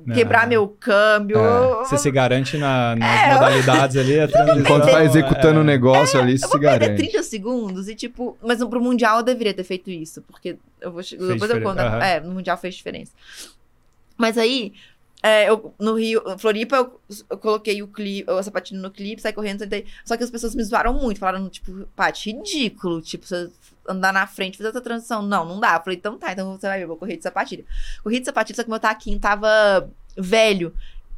Não. 0.06 0.14
quebrar 0.14 0.46
meu 0.46 0.68
câmbio. 0.68 1.38
É, 1.38 1.78
Você 1.84 1.96
se 1.98 2.10
garante 2.10 2.56
na- 2.56 2.94
nas 2.96 3.20
É, 3.20 3.30
eu- 3.30 3.34
modalidades 3.40 3.96
ali, 3.96 4.20
a 4.20 4.28
transição. 4.28 4.60
Enquanto 4.60 4.90
tá 4.90 5.04
executando 5.04 5.58
o 5.60 5.62
é, 5.62 5.66
negócio 5.66 6.20
ali, 6.20 6.32
Eu 6.32 6.38
se 6.38 6.48
vou 6.48 6.58
perder 6.60 6.78
garante. 6.80 6.98
30 7.02 7.22
segundos 7.22 7.88
e, 7.88 7.94
tipo, 7.94 8.36
mas 8.42 8.62
pro 8.64 8.80
Mundial 8.80 9.18
eu 9.18 9.22
deveria 9.22 9.54
ter 9.54 9.64
feito 9.64 9.90
isso, 9.90 10.22
porque 10.22 10.56
eu 10.80 10.90
vou. 10.92 11.02
Fez 11.02 11.10
Depois 11.20 11.30
eu 11.50 11.58
diferença, 11.58 11.64
conto. 11.64 11.78
aham. 11.80 12.02
É, 12.04 12.20
no 12.20 12.32
Mundial 12.34 12.56
fez 12.56 12.74
diferença. 12.74 13.12
Mas 14.16 14.36
aí, 14.36 14.72
é, 15.22 15.50
eu, 15.50 15.74
no 15.78 15.94
Rio, 15.94 16.22
Floripa, 16.38 16.76
eu, 16.76 17.00
eu 17.28 17.38
coloquei 17.38 17.82
o 17.82 17.88
clipe, 17.88 18.30
a 18.30 18.42
sapatilha 18.42 18.80
no 18.80 18.90
clipe, 18.90 19.20
saí 19.20 19.32
correndo, 19.32 19.60
tentei. 19.60 19.84
Só 20.04 20.16
que 20.16 20.22
as 20.22 20.30
pessoas 20.30 20.54
me 20.54 20.62
zoaram 20.62 20.94
muito, 20.94 21.18
falaram, 21.18 21.48
tipo, 21.48 21.88
Paty, 21.96 22.32
ridículo. 22.32 23.02
Tipo, 23.02 23.26
você 23.26 23.50
andar 23.88 24.12
na 24.12 24.26
frente, 24.26 24.56
fazer 24.56 24.70
essa 24.70 24.80
transição. 24.80 25.20
Não, 25.22 25.44
não 25.44 25.58
dá. 25.58 25.76
Eu 25.76 25.82
falei, 25.82 25.98
então 25.98 26.16
tá, 26.16 26.32
então 26.32 26.56
você 26.56 26.68
vai 26.68 26.78
ver, 26.78 26.84
eu 26.84 26.88
vou 26.88 26.96
correr 26.96 27.16
de 27.16 27.22
sapatilha. 27.24 27.64
Corri 28.02 28.20
de 28.20 28.26
sapatilha, 28.26 28.56
só 28.56 28.62
que 28.62 28.70
meu 28.70 28.78
taquinho 28.78 29.18
tava 29.18 29.90
velho. 30.16 30.72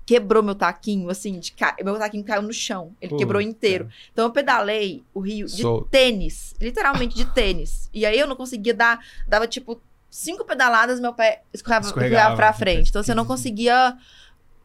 Quebrou 0.06 0.42
meu 0.42 0.54
taquinho, 0.56 1.08
assim, 1.08 1.38
de 1.38 1.52
ca... 1.52 1.76
meu 1.84 1.96
taquinho 1.96 2.24
caiu 2.24 2.42
no 2.42 2.52
chão. 2.52 2.92
Ele 3.00 3.16
quebrou 3.16 3.40
inteiro. 3.40 3.88
Então 4.12 4.24
eu 4.24 4.32
pedalei 4.32 5.04
o 5.14 5.20
Rio 5.20 5.46
de 5.46 5.60
Solto. 5.60 5.88
tênis, 5.88 6.54
literalmente 6.60 7.14
de 7.14 7.26
tênis. 7.26 7.88
E 7.92 8.04
aí 8.06 8.18
eu 8.18 8.26
não 8.26 8.34
conseguia 8.34 8.74
dar, 8.74 8.98
dava 9.28 9.46
tipo 9.46 9.80
cinco 10.10 10.44
pedaladas, 10.44 11.00
meu 11.00 11.14
pé 11.14 11.42
escorregava, 11.52 11.86
Escorregava. 11.86 12.36
pra 12.36 12.52
frente. 12.52 12.90
Então 12.90 13.00
assim, 13.00 13.12
eu 13.12 13.16
não 13.16 13.24
conseguia 13.24 13.96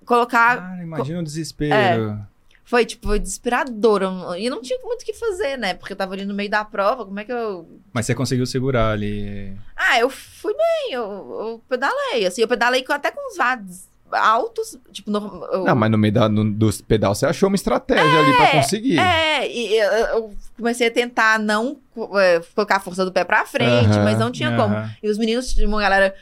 colocar. 0.05 0.57
Cara, 0.57 0.83
imagina 0.83 1.19
o 1.19 1.23
desespero. 1.23 2.19
Foi 2.63 2.83
tipo, 2.83 3.07
foi 3.07 3.19
desesperador. 3.19 4.01
E 4.39 4.49
não 4.49 4.59
tinha 4.61 4.79
muito 4.83 5.03
o 5.03 5.05
que 5.05 5.13
fazer, 5.13 5.55
né? 5.55 5.75
Porque 5.75 5.93
eu 5.93 5.97
tava 5.97 6.15
ali 6.15 6.25
no 6.25 6.33
meio 6.33 6.49
da 6.49 6.65
prova. 6.65 7.05
Como 7.05 7.19
é 7.19 7.23
que 7.23 7.31
eu. 7.31 7.79
Mas 7.93 8.07
você 8.07 8.15
conseguiu 8.15 8.45
segurar 8.47 8.89
ali. 8.89 9.55
Ah, 9.75 9.99
eu 9.99 10.09
fui 10.09 10.53
bem, 10.53 10.93
eu, 10.93 11.03
eu 11.03 11.63
pedalei. 11.69 12.25
Assim, 12.25 12.41
eu 12.41 12.47
pedalei 12.47 12.83
até 12.89 13.11
com 13.11 13.31
os 13.31 13.37
vados 13.37 13.87
altos. 14.11 14.77
Tipo, 14.91 15.11
no, 15.11 15.45
eu- 15.51 15.63
Não, 15.65 15.75
mas 15.75 15.91
no 15.91 15.97
meio 15.97 16.13
da, 16.13 16.29
no, 16.29 16.49
dos 16.51 16.81
pedal 16.81 17.13
você 17.15 17.25
achou 17.25 17.47
uma 17.49 17.55
estratégia 17.55 18.19
ali 18.19 18.35
pra 18.35 18.51
conseguir. 18.51 18.99
É, 18.99 19.49
e 19.51 19.75
eu, 19.77 20.33
comecei 20.57 20.87
a 20.87 20.91
tentar 20.91 21.39
não 21.39 21.77
é, 22.19 22.41
colocar 22.53 22.77
a 22.77 22.79
força 22.79 23.03
do 23.05 23.11
pé 23.11 23.23
pra 23.23 23.45
frente, 23.45 23.97
mas 24.03 24.17
não 24.19 24.31
tinha 24.31 24.55
como. 24.55 24.75
E 25.01 25.09
os 25.09 25.17
meninos, 25.17 25.53
tinha 25.53 25.67
uma 25.67 25.81
galera 25.81 26.15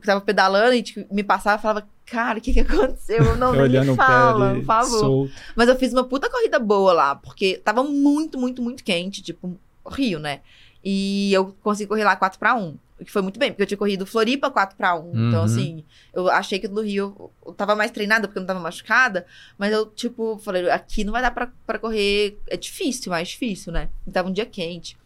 que 0.00 0.06
tava 0.06 0.20
pedalando 0.20 0.74
e 0.74 0.82
tipo, 0.82 1.14
me 1.14 1.22
passava 1.22 1.58
e 1.58 1.62
falava, 1.62 1.86
cara, 2.06 2.38
o 2.38 2.42
que 2.42 2.52
que 2.52 2.60
aconteceu? 2.60 3.24
Eu 3.24 3.36
não 3.36 3.50
Olhando 3.52 3.92
me 3.92 3.96
fala, 3.96 4.54
por 4.54 4.64
favor. 4.64 4.98
solto. 4.98 5.32
Mas 5.54 5.68
eu 5.68 5.76
fiz 5.76 5.92
uma 5.92 6.04
puta 6.04 6.28
corrida 6.28 6.58
boa 6.58 6.92
lá, 6.92 7.14
porque 7.14 7.60
tava 7.64 7.82
muito, 7.84 8.38
muito, 8.38 8.60
muito 8.60 8.82
quente, 8.82 9.22
tipo, 9.22 9.56
Rio, 9.88 10.18
né? 10.18 10.40
E 10.84 11.32
eu 11.32 11.54
consegui 11.62 11.88
correr 11.88 12.04
lá 12.04 12.16
4 12.16 12.38
pra 12.38 12.54
1 12.54 12.74
o 13.00 13.04
que 13.04 13.10
foi 13.10 13.22
muito 13.22 13.38
bem, 13.40 13.50
porque 13.50 13.62
eu 13.62 13.66
tinha 13.66 13.78
corrido 13.78 14.04
Floripa 14.06 14.50
4 14.50 14.76
pra 14.76 14.94
1 14.94 15.10
Então, 15.28 15.38
Uhum. 15.40 15.44
assim, 15.44 15.84
eu 16.12 16.28
achei 16.28 16.58
que 16.58 16.68
no 16.68 16.82
Rio 16.82 17.32
eu- 17.46 17.52
tava 17.54 17.74
mais 17.74 17.90
treinada 17.90 18.28
porque 18.28 18.38
eu 18.38 18.42
não 18.42 18.46
tava 18.46 18.60
machucada, 18.60 19.26
mas 19.58 19.72
eu, 19.72 19.86
tipo, 19.86 20.38
falei, 20.38 20.68
aqui 20.70 21.02
não 21.04 21.12
vai 21.12 21.22
dar 21.22 21.30
pra, 21.30 21.50
pra 21.66 21.78
correr, 21.78 22.38
é 22.48 22.56
difícil, 22.56 23.10
mais 23.10 23.28
difícil, 23.28 23.72
né? 23.72 23.88
E 24.06 24.10
tava 24.10 24.28
um 24.28 24.32
dia 24.32 24.44
quente. 24.46 24.96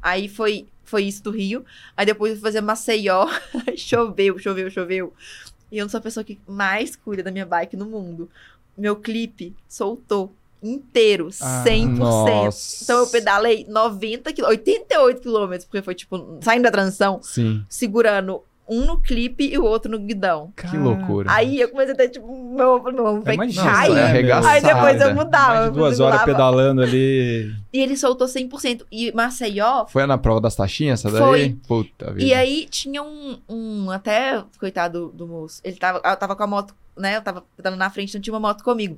Aí 0.00 0.28
foi, 0.28 0.66
foi 0.82 1.04
isso 1.04 1.22
do 1.22 1.30
Rio. 1.30 1.64
Aí 1.96 2.04
depois 2.06 2.32
eu 2.32 2.36
fui 2.38 2.42
fazer 2.44 2.60
Maceió, 2.60 3.26
aí 3.66 3.76
choveu, 3.76 4.38
choveu, 4.38 4.70
choveu. 4.70 5.12
E 5.72 5.78
eu 5.78 5.84
não 5.84 5.90
sou 5.90 5.98
a 5.98 6.02
pessoa 6.02 6.22
que 6.24 6.38
mais 6.46 6.94
cuida 6.96 7.22
da 7.22 7.30
minha 7.30 7.46
bike 7.46 7.76
no 7.76 7.86
mundo. 7.86 8.30
Meu 8.76 8.96
clipe 8.96 9.54
soltou 9.68 10.34
inteiro, 10.64 11.28
Ah, 11.40 11.62
100%. 11.66 11.86
Nossa. 11.98 12.84
Então 12.84 12.98
eu 13.00 13.06
pedalei 13.06 13.66
90 13.68 14.32
km, 14.32 14.46
88 14.46 15.20
quilômetros, 15.20 15.64
porque 15.64 15.82
foi 15.82 15.94
tipo, 15.94 16.38
saindo 16.40 16.62
da 16.64 16.70
transição, 16.70 17.20
Sim. 17.22 17.62
segurando 17.68 18.42
um 18.66 18.86
no 18.86 18.98
clipe 18.98 19.44
e 19.44 19.58
o 19.58 19.64
outro 19.64 19.90
no 19.90 19.98
guidão. 19.98 20.52
Que 20.56 20.76
loucura. 20.76 21.30
Aí 21.30 21.60
eu 21.60 21.68
comecei 21.68 21.92
a 21.92 21.96
ter, 21.96 22.08
tipo, 22.08 22.26
meu, 22.26 22.82
meu 22.82 23.22
Imagina, 23.30 23.70
cair. 23.70 23.96
é. 24.26 24.32
Aí 24.32 24.62
depois 24.62 25.00
eu 25.00 25.14
mudava. 25.14 25.54
Mais 25.54 25.72
de 25.72 25.78
duas 25.78 26.00
horas 26.00 26.22
pedalando 26.22 26.80
ali. 26.82 27.54
E 27.72 27.78
ele 27.78 27.96
soltou 27.96 28.26
100%. 28.26 28.86
E 28.90 29.12
Maceió, 29.12 29.84
Foi 29.86 30.06
na 30.06 30.16
prova 30.16 30.40
das 30.40 30.56
taxinhas 30.56 31.04
essa 31.04 31.10
daí? 31.10 31.20
Foi. 31.20 31.58
Puta 31.84 32.12
vida. 32.12 32.24
E 32.24 32.32
aí 32.32 32.66
tinha 32.70 33.02
um, 33.02 33.38
um 33.48 33.90
até, 33.90 34.42
coitado 34.58 35.08
do, 35.10 35.12
do 35.12 35.26
moço, 35.26 35.60
ele 35.62 35.76
tava, 35.76 36.00
eu 36.02 36.16
tava 36.16 36.34
com 36.34 36.42
a 36.42 36.46
moto, 36.46 36.74
né, 36.96 37.16
eu 37.16 37.22
tava 37.22 37.44
pedalando 37.56 37.80
na 37.80 37.90
frente, 37.90 38.10
então 38.10 38.20
tinha 38.20 38.32
uma 38.32 38.40
moto 38.40 38.64
comigo. 38.64 38.96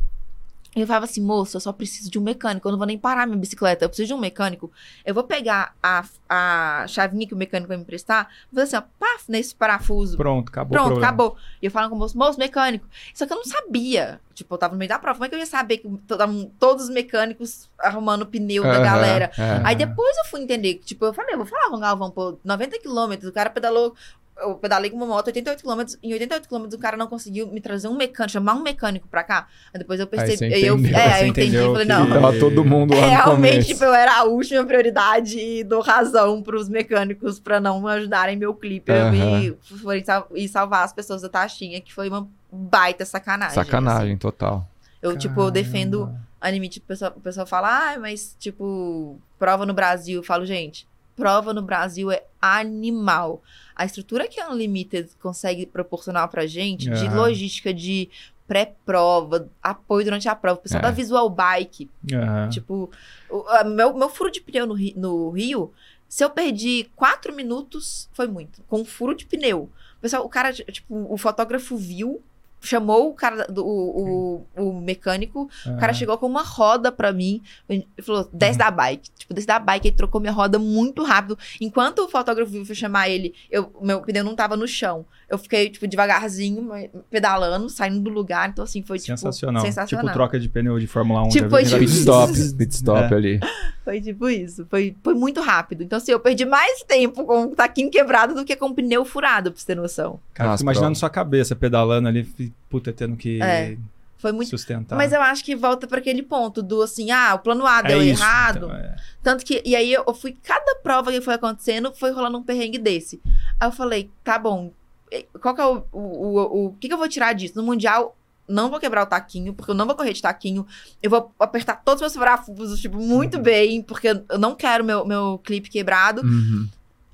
E 0.76 0.82
eu 0.82 0.86
falava 0.86 1.06
assim, 1.06 1.22
moço, 1.22 1.56
eu 1.56 1.60
só 1.60 1.72
preciso 1.72 2.10
de 2.10 2.18
um 2.18 2.22
mecânico, 2.22 2.68
eu 2.68 2.72
não 2.72 2.78
vou 2.78 2.86
nem 2.86 2.98
parar 2.98 3.26
minha 3.26 3.38
bicicleta, 3.38 3.86
eu 3.86 3.88
preciso 3.88 4.08
de 4.08 4.14
um 4.14 4.18
mecânico. 4.18 4.70
Eu 5.06 5.14
vou 5.14 5.24
pegar 5.24 5.74
a, 5.82 6.04
a 6.28 6.84
chavinha 6.86 7.26
que 7.26 7.32
o 7.32 7.36
mecânico 7.36 7.68
vai 7.68 7.78
me 7.78 7.82
emprestar, 7.82 8.28
vou 8.52 8.60
fazer 8.60 8.76
assim, 8.76 8.86
ó, 8.86 8.88
paf, 8.98 9.24
nesse 9.26 9.54
parafuso. 9.54 10.18
Pronto, 10.18 10.50
acabou 10.50 10.78
Pronto, 10.78 10.98
acabou. 10.98 11.36
E 11.62 11.64
eu 11.64 11.70
falando 11.70 11.88
com 11.88 11.96
o 11.96 11.98
moço, 11.98 12.18
moço, 12.18 12.38
mecânico. 12.38 12.86
Só 13.14 13.26
que 13.26 13.32
eu 13.32 13.38
não 13.38 13.44
sabia. 13.44 14.20
Tipo, 14.34 14.54
eu 14.54 14.58
tava 14.58 14.74
no 14.74 14.78
meio 14.78 14.88
da 14.90 14.98
prova. 14.98 15.16
Como 15.16 15.24
é 15.24 15.28
que 15.30 15.34
eu 15.34 15.38
ia 15.38 15.46
saber 15.46 15.78
que 15.78 15.88
estavam 15.88 16.52
todos 16.58 16.84
os 16.84 16.90
mecânicos 16.90 17.70
arrumando 17.78 18.22
o 18.22 18.26
pneu 18.26 18.62
da 18.62 18.72
Aham, 18.72 18.82
galera? 18.82 19.30
é. 19.38 19.62
Aí 19.64 19.74
depois 19.74 20.14
eu 20.18 20.24
fui 20.26 20.42
entender 20.42 20.74
tipo, 20.74 21.06
eu 21.06 21.14
falei, 21.14 21.32
eu 21.32 21.38
vou 21.38 21.46
falar 21.46 21.70
com 21.70 21.76
o 21.76 21.80
Galvão, 21.80 22.10
pô, 22.10 22.38
90 22.44 22.78
quilômetros, 22.80 23.30
o 23.30 23.32
cara 23.32 23.48
pedalou. 23.48 23.94
Eu 24.38 24.54
pedalei 24.56 24.90
com 24.90 24.96
uma 24.98 25.06
moto 25.06 25.28
88 25.28 25.62
quilômetros. 25.62 25.98
Em 26.02 26.12
88 26.12 26.46
quilômetros, 26.46 26.78
o 26.78 26.82
cara 26.82 26.96
não 26.96 27.06
conseguiu 27.06 27.46
me 27.46 27.60
trazer 27.60 27.88
um 27.88 27.96
mecânico, 27.96 28.32
chamar 28.32 28.54
um 28.54 28.62
mecânico 28.62 29.08
pra 29.08 29.24
cá. 29.24 29.46
Aí 29.72 29.78
depois 29.78 29.98
eu 29.98 30.06
percebi. 30.06 30.52
aí 30.52 30.64
eu, 30.66 30.76
entendeu. 30.78 30.98
é, 31.00 31.22
eu 31.22 31.26
entendi. 31.26 31.56
Eu 31.56 31.72
falei, 31.72 31.86
não. 31.86 32.08
Tava 32.08 32.38
todo 32.38 32.64
mundo 32.64 32.94
lá 32.94 33.06
Realmente, 33.06 33.66
tipo, 33.68 33.82
eu 33.84 33.94
era 33.94 34.18
a 34.18 34.24
última 34.24 34.62
prioridade 34.64 35.38
e 35.38 35.64
dou 35.64 35.80
razão 35.80 36.42
pros 36.42 36.68
mecânicos 36.68 37.40
pra 37.40 37.58
não 37.60 37.86
ajudarem 37.86 38.36
meu 38.36 38.52
clipe 38.54 38.92
me 39.10 39.56
forem 39.80 40.04
sal- 40.04 40.28
e 40.34 40.46
salvar 40.48 40.84
as 40.84 40.92
pessoas 40.92 41.22
da 41.22 41.28
taxinha, 41.30 41.80
que 41.80 41.92
foi 41.94 42.08
uma 42.08 42.28
baita 42.52 43.04
sacanagem. 43.04 43.54
Sacanagem, 43.54 44.16
total. 44.18 44.56
assim. 44.58 44.66
Eu, 45.02 45.16
tipo, 45.16 45.40
eu 45.40 45.50
defendo 45.50 46.14
a 46.40 46.50
limite. 46.50 46.78
O 46.78 46.82
pessoal, 46.82 47.12
o 47.16 47.20
pessoal 47.20 47.46
fala, 47.46 47.92
ah, 47.94 47.98
mas, 47.98 48.36
tipo, 48.38 49.18
prova 49.38 49.64
no 49.64 49.72
Brasil. 49.72 50.18
Eu 50.18 50.22
falo, 50.22 50.44
gente, 50.44 50.86
prova 51.16 51.52
no 51.54 51.62
Brasil 51.62 52.10
é 52.12 52.22
animal. 52.40 53.42
A 53.74 53.84
estrutura 53.84 54.28
que 54.28 54.38
a 54.40 54.50
Unlimited 54.50 55.10
consegue 55.20 55.66
proporcionar 55.66 56.28
pra 56.28 56.46
gente, 56.46 56.88
de 56.90 57.08
logística, 57.08 57.72
de 57.74 58.08
pré-prova, 58.46 59.48
apoio 59.62 60.04
durante 60.04 60.28
a 60.28 60.34
prova, 60.34 60.58
o 60.58 60.62
pessoal 60.62 60.78
É. 60.80 60.82
da 60.82 60.90
Visual 60.90 61.28
Bike, 61.28 61.90
Aham. 62.12 62.48
Tipo, 62.48 62.90
o- 63.28 63.44
a- 63.48 63.64
meu, 63.64 63.92
meu 63.94 64.08
furo 64.08 64.30
de 64.30 64.40
pneu 64.40 64.66
no, 64.66 64.76
no 64.96 65.30
Rio, 65.30 65.72
se 66.08 66.24
eu 66.24 66.30
perdi 66.30 66.88
quatro 66.94 67.34
minutos, 67.34 68.08
foi 68.12 68.26
muito. 68.28 68.62
Com 68.68 68.80
um 68.80 68.84
furo 68.84 69.14
de 69.14 69.26
pneu. 69.26 69.68
O 69.98 70.00
pessoal, 70.00 70.24
o 70.24 70.28
cara, 70.28 70.52
tipo, 70.52 71.12
o 71.12 71.16
fotógrafo 71.18 71.76
viu, 71.76 72.22
chamou 72.60 73.08
o 73.10 73.14
cara, 73.14 73.46
do, 73.46 73.64
o, 73.64 74.46
o, 74.56 74.68
o 74.70 74.80
mecânico, 74.80 75.48
o 75.64 75.76
cara 75.76 75.86
Aham. 75.86 75.94
chegou 75.94 76.18
com 76.18 76.26
uma 76.26 76.42
roda 76.42 76.90
pra 76.90 77.12
mim 77.12 77.42
e 77.68 77.86
falou, 78.02 78.28
desce 78.32 78.58
da 78.58 78.70
bike. 78.70 79.10
Tipo, 79.16 79.34
desce 79.34 79.46
da 79.46 79.58
bike, 79.58 79.88
ele 79.88 79.96
trocou 79.96 80.20
minha 80.20 80.32
roda 80.32 80.58
muito 80.58 81.02
rápido. 81.02 81.38
Enquanto 81.60 82.00
o 82.00 82.08
fotógrafo 82.08 82.50
viu, 82.50 82.64
foi 82.64 82.74
chamar 82.74 83.08
ele, 83.08 83.34
eu, 83.50 83.72
meu 83.80 84.00
pneu 84.02 84.24
não 84.24 84.34
tava 84.34 84.56
no 84.56 84.66
chão. 84.66 85.06
Eu 85.28 85.38
fiquei, 85.38 85.68
tipo, 85.68 85.88
devagarzinho, 85.88 86.68
pedalando, 87.10 87.68
saindo 87.68 87.98
do 88.00 88.10
lugar. 88.10 88.48
Então, 88.48 88.62
assim, 88.62 88.80
foi, 88.82 88.96
tipo, 88.98 89.08
sensacional. 89.08 89.60
sensacional. 89.60 90.04
Tipo 90.06 90.14
troca 90.14 90.38
de 90.38 90.48
pneu 90.48 90.78
de 90.78 90.86
Fórmula 90.86 91.24
1. 91.24 91.28
Tipo, 91.30 91.50
foi 91.50 91.64
viu? 91.64 91.78
Pit 91.80 91.90
stop, 91.90 92.32
pit 92.54 92.74
stop 92.74 93.12
É. 93.12 93.16
ali. 93.16 93.40
Foi 93.84 94.00
tipo 94.00 94.28
isso. 94.28 94.64
Foi, 94.70 94.96
foi 95.02 95.14
muito 95.14 95.40
rápido. 95.40 95.82
Então, 95.82 95.96
assim, 95.96 96.12
eu 96.12 96.20
perdi 96.20 96.44
mais 96.44 96.82
tempo 96.84 97.24
com 97.24 97.44
o 97.46 97.54
taquinho 97.56 97.90
quebrado 97.90 98.34
do 98.34 98.44
que 98.44 98.54
com 98.54 98.66
o 98.66 98.74
pneu 98.74 99.04
furado, 99.04 99.50
pra 99.50 99.60
você 99.60 99.66
ter 99.66 99.74
noção. 99.74 100.20
Cara, 100.32 100.52
fico 100.52 100.62
imaginando 100.62 100.96
sua 100.96 101.10
cabeça 101.10 101.56
pedalando 101.56 102.06
ali, 102.08 102.24
puta, 102.70 102.92
tendo 102.92 103.16
que. 103.16 103.42
É. 103.42 103.76
Foi 104.18 104.32
muito. 104.32 104.48
sustentar. 104.48 104.96
Mas 104.96 105.12
eu 105.12 105.20
acho 105.20 105.44
que 105.44 105.54
volta 105.54 105.86
pra 105.86 105.98
aquele 105.98 106.22
ponto 106.22 106.62
do 106.62 106.82
assim, 106.82 107.10
ah, 107.10 107.34
o 107.34 107.38
plano 107.40 107.66
A 107.66 107.80
É 107.80 107.82
deu 107.82 108.02
isso, 108.02 108.22
errado. 108.22 108.56
então, 108.66 108.72
é. 108.74 108.96
Tanto 109.22 109.44
que. 109.44 109.60
E 109.64 109.74
aí 109.76 109.92
eu 109.92 110.14
fui. 110.14 110.36
Cada 110.42 110.76
prova 110.76 111.10
que 111.12 111.20
foi 111.20 111.34
acontecendo 111.34 111.92
foi 111.94 112.12
rolando 112.12 112.38
um 112.38 112.42
perrengue 112.42 112.78
desse. 112.78 113.20
Aí 113.60 113.68
eu 113.68 113.72
falei, 113.72 114.08
tá 114.24 114.38
bom. 114.38 114.72
Eh, 115.10 115.26
Qual 115.40 115.54
que 115.54 115.60
é 115.60 115.66
o. 115.66 115.84
O, 115.92 116.00
o, 116.00 116.66
o 116.66 116.72
que, 116.74 116.88
que 116.88 116.94
eu 116.94 116.98
vou 116.98 117.08
tirar 117.08 117.32
disso? 117.32 117.56
No 117.56 117.62
Mundial, 117.62 118.16
não 118.48 118.70
vou 118.70 118.80
quebrar 118.80 119.02
o 119.02 119.06
taquinho, 119.06 119.52
porque 119.52 119.70
eu 119.70 119.74
não 119.74 119.86
vou 119.86 119.94
correr 119.94 120.12
de 120.12 120.22
taquinho. 120.22 120.66
Eu 121.02 121.10
vou 121.10 121.32
apertar 121.38 121.82
todos 121.84 122.02
os 122.02 122.12
meus 122.12 122.16
parafusos, 122.16 122.80
tipo, 122.80 122.98
muito 122.98 123.38
bem, 123.38 123.82
porque 123.82 124.08
eu 124.28 124.38
não 124.38 124.54
quero 124.54 124.84
meu, 124.84 125.04
meu 125.04 125.40
clipe 125.42 125.68
quebrado. 125.68 126.22
Uhum. 126.22 126.68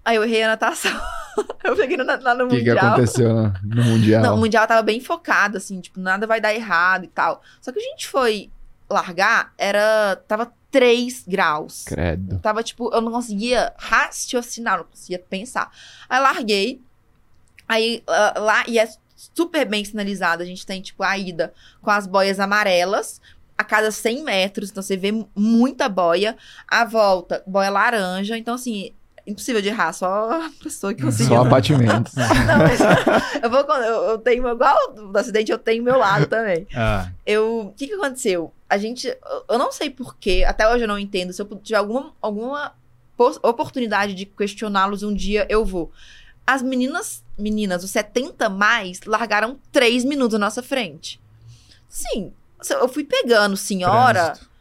Aí 0.04 0.16
eu 0.16 0.24
errei 0.24 0.42
a 0.42 0.48
natação. 0.48 0.92
eu 1.64 1.76
peguei 1.76 1.96
no, 1.96 2.04
lá 2.04 2.34
no 2.34 2.44
O 2.44 2.48
que, 2.48 2.56
que 2.56 2.68
Mundial. 2.68 2.86
aconteceu 2.92 3.32
no, 3.32 3.52
no 3.62 3.84
Mundial? 3.84 4.22
Não, 4.22 4.34
o 4.34 4.38
Mundial 4.38 4.66
tava 4.66 4.82
bem 4.82 5.00
focado, 5.00 5.56
assim, 5.56 5.80
tipo, 5.80 6.00
nada 6.00 6.26
vai 6.26 6.40
dar 6.40 6.54
errado 6.54 7.04
e 7.04 7.08
tal. 7.08 7.42
Só 7.60 7.72
que 7.72 7.78
a 7.78 7.82
gente 7.82 8.08
foi 8.08 8.50
largar, 8.90 9.52
era. 9.56 10.16
Tava 10.28 10.52
3 10.70 11.24
graus. 11.26 11.84
Credo. 11.84 12.38
Tava, 12.40 12.62
tipo, 12.62 12.90
eu 12.92 13.00
não 13.00 13.12
conseguia 13.12 13.72
raciocinar, 13.78 14.78
não 14.78 14.84
conseguia 14.84 15.18
pensar. 15.18 15.70
Aí 16.08 16.20
larguei. 16.20 16.82
Aí 17.72 18.02
ah, 18.06 18.34
lá, 18.38 18.64
e 18.68 18.78
é 18.78 18.86
super 19.16 19.64
bem 19.66 19.84
sinalizado. 19.84 20.42
A 20.42 20.46
gente 20.46 20.66
tem, 20.66 20.82
tipo, 20.82 21.02
a 21.02 21.16
ida 21.16 21.52
com 21.80 21.90
as 21.90 22.06
boias 22.06 22.38
amarelas 22.38 23.20
a 23.56 23.64
cada 23.64 23.90
100 23.90 24.22
metros. 24.24 24.70
Então 24.70 24.82
você 24.82 24.96
vê 24.96 25.12
muita 25.34 25.88
boia. 25.88 26.36
A 26.68 26.84
volta, 26.84 27.42
boia 27.46 27.70
laranja. 27.70 28.36
Então, 28.36 28.54
assim, 28.54 28.90
impossível 29.26 29.62
de 29.62 29.68
errar. 29.68 29.92
Só 29.92 30.06
a 30.32 30.50
pessoa 30.62 30.92
que 30.92 31.02
conseguiu. 31.02 31.36
Só 31.36 31.42
abatimentos. 31.46 32.12
Não, 32.16 32.58
mas 32.58 32.80
eu, 33.42 33.50
vou, 33.50 33.60
eu, 33.76 34.02
eu 34.10 34.18
tenho, 34.18 34.46
igual 34.48 34.76
do 34.94 35.16
acidente, 35.16 35.50
eu 35.52 35.58
tenho 35.58 35.82
meu 35.82 35.96
lado 35.98 36.26
também. 36.26 36.66
Ah, 36.74 37.08
Eu, 37.24 37.68
o 37.68 37.72
que 37.72 37.86
que 37.86 37.94
aconteceu? 37.94 38.52
A 38.68 38.76
gente, 38.78 39.06
eu- 39.06 39.44
eu 39.50 39.58
não 39.58 39.70
sei 39.70 39.88
porquê, 39.90 40.44
até 40.46 40.68
hoje 40.70 40.84
eu 40.84 40.88
não 40.88 40.98
entendo. 40.98 41.32
Se 41.32 41.40
eu 41.40 41.46
tiver 41.62 41.76
alguma, 41.78 42.12
alguma 42.20 42.72
oportunidade 43.42 44.14
de 44.14 44.26
questioná-los 44.26 45.02
um 45.02 45.14
dia, 45.14 45.46
eu 45.48 45.64
vou. 45.64 45.90
As 46.46 46.62
meninas, 46.62 47.22
meninas, 47.38 47.84
os 47.84 47.90
70 47.90 48.48
mais, 48.48 49.00
largaram 49.06 49.58
3 49.70 50.04
minutos 50.04 50.38
na 50.38 50.46
nossa 50.46 50.62
frente. 50.62 51.20
Sim, 51.88 52.32
eu 52.70 52.88
fui 52.88 53.04
pegando 53.04 53.56
senhora. 53.56 54.24
trânsito. 54.32 54.52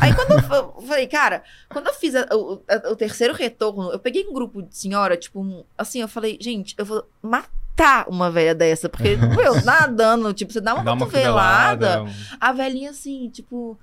Aí 0.00 0.14
quando 0.14 0.30
eu, 0.30 0.74
eu 0.76 0.82
falei, 0.86 1.06
cara, 1.08 1.42
quando 1.68 1.88
eu 1.88 1.94
fiz 1.94 2.14
a- 2.14 2.28
o, 2.32 2.62
a- 2.68 2.92
o 2.92 2.94
terceiro 2.94 3.34
retorno, 3.34 3.90
eu 3.90 3.98
peguei 3.98 4.24
um 4.24 4.32
grupo 4.32 4.62
de 4.62 4.76
senhora, 4.76 5.16
tipo, 5.16 5.40
um- 5.40 5.64
assim, 5.76 6.00
eu 6.00 6.06
falei, 6.06 6.38
gente, 6.40 6.72
eu 6.78 6.84
vou 6.84 7.04
matar 7.20 8.06
uma 8.08 8.30
velha 8.30 8.54
dessa, 8.54 8.88
porque, 8.88 9.16
meu, 9.34 9.60
nadando, 9.64 10.32
tipo, 10.32 10.52
você 10.52 10.60
dá 10.60 10.72
uma 10.72 10.84
Dá 10.84 10.92
cotovelada, 10.92 12.04
um- 12.04 12.12
a 12.40 12.52
velhinha 12.52 12.90
assim, 12.90 13.28
tipo, 13.28 13.76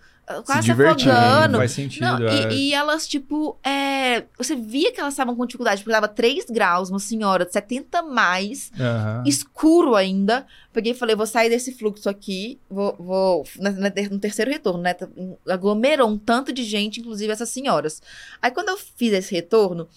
quase 0.46 0.66
se 0.68 0.72
afogando. 0.72 1.58
faz 1.58 1.72
sentido. 1.72 2.02
Não, 2.04 2.28
é. 2.28 2.52
e, 2.54 2.70
e 2.70 2.74
elas, 2.74 3.08
tipo, 3.08 3.58
é, 3.64 4.24
você 4.38 4.56
via 4.56 4.92
que 4.92 5.00
elas 5.00 5.14
estavam 5.14 5.36
com 5.36 5.46
dificuldade, 5.46 5.82
porque 5.84 5.94
tava 5.94 6.08
3 6.08 6.46
graus, 6.50 6.90
uma 6.90 7.00
senhora 7.00 7.46
de 7.46 7.52
70 7.54 8.02
mais, 8.04 8.72
Aham. 8.80 9.24
escuro 9.26 9.96
ainda. 9.96 10.46
Peguei 10.72 10.94
e 10.94 10.96
falei, 10.96 11.16
vou 11.16 11.26
sair 11.28 11.50
desse 11.50 11.74
fluxo 11.74 12.10
aqui, 12.10 12.60
vou, 12.70 12.96
vou 12.98 13.44
na- 13.60 13.72
na 13.72 13.92
ter- 13.92 14.10
no 14.10 14.18
terceiro 14.20 14.50
retorno, 14.50 14.82
né? 14.82 14.94
Tá- 14.94 15.08
Aglomerou 15.50 16.08
um 16.10 16.18
tanto 16.18 16.52
de 16.54 16.64
gente, 16.64 17.00
inclusive 17.02 17.32
essas 17.32 17.50
senhoras. 17.50 18.02
Aí 18.42 18.50
quando 18.52 18.70
eu 18.70 18.78
fiz 18.78 19.14
esse 19.14 19.34
retorno, 19.36 19.88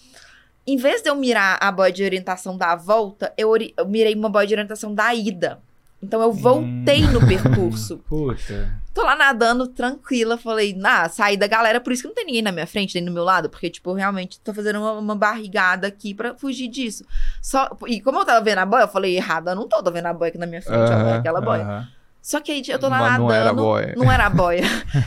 em 0.65 0.75
vez 0.75 1.01
de 1.01 1.09
eu 1.09 1.15
mirar 1.15 1.57
a 1.61 1.71
boia 1.71 1.91
de 1.91 2.03
orientação 2.03 2.57
da 2.57 2.75
volta, 2.75 3.33
eu, 3.37 3.49
ori- 3.49 3.73
eu 3.77 3.87
mirei 3.87 4.13
uma 4.13 4.29
boia 4.29 4.45
de 4.45 4.53
orientação 4.53 4.93
da 4.93 5.15
ida. 5.15 5.59
Então 6.01 6.21
eu 6.21 6.31
voltei 6.31 7.01
no 7.07 7.25
percurso. 7.25 7.97
Puta. 8.07 8.71
Tô 8.93 9.03
lá 9.03 9.15
nadando, 9.15 9.67
tranquila. 9.67 10.37
Falei, 10.37 10.77
ah, 10.83 11.09
saí 11.09 11.35
da 11.37 11.47
galera, 11.47 11.79
por 11.79 11.91
isso 11.91 12.03
que 12.03 12.07
não 12.07 12.15
tem 12.15 12.25
ninguém 12.25 12.41
na 12.41 12.51
minha 12.51 12.67
frente, 12.67 12.95
nem 12.95 13.03
no 13.03 13.11
meu 13.11 13.23
lado, 13.23 13.49
porque, 13.49 13.69
tipo, 13.69 13.89
eu 13.89 13.95
realmente 13.95 14.39
tô 14.39 14.53
fazendo 14.53 14.79
uma, 14.79 14.93
uma 14.93 15.15
barrigada 15.15 15.87
aqui 15.87 16.13
pra 16.13 16.35
fugir 16.35 16.67
disso. 16.67 17.05
Só, 17.41 17.69
e 17.87 17.99
como 18.01 18.19
eu 18.19 18.25
tava 18.25 18.43
vendo 18.43 18.59
a 18.59 18.65
boia, 18.65 18.83
eu 18.83 18.87
falei, 18.87 19.15
errada, 19.15 19.51
eu 19.51 19.55
não 19.55 19.67
tô, 19.67 19.81
tô 19.81 19.91
vendo 19.91 20.05
a 20.05 20.13
boia 20.13 20.29
aqui 20.29 20.37
na 20.37 20.47
minha 20.47 20.61
frente, 20.61 20.91
ó, 20.91 20.93
Aham, 20.93 21.17
aquela 21.17 21.41
boia. 21.41 21.63
Aham. 21.63 21.87
Só 22.27 22.41
que 22.41 22.51
aí 22.51 22.61
eu 22.67 22.77
tô 22.77 22.89
lá 22.89 22.99
Mas 22.99 23.11
nadando. 23.11 23.23
não 23.23 23.33
era 23.33 23.53
boia. 23.53 23.93
Não 23.95 24.11
era 24.11 24.25
a 24.25 24.29
boia. 24.29 24.63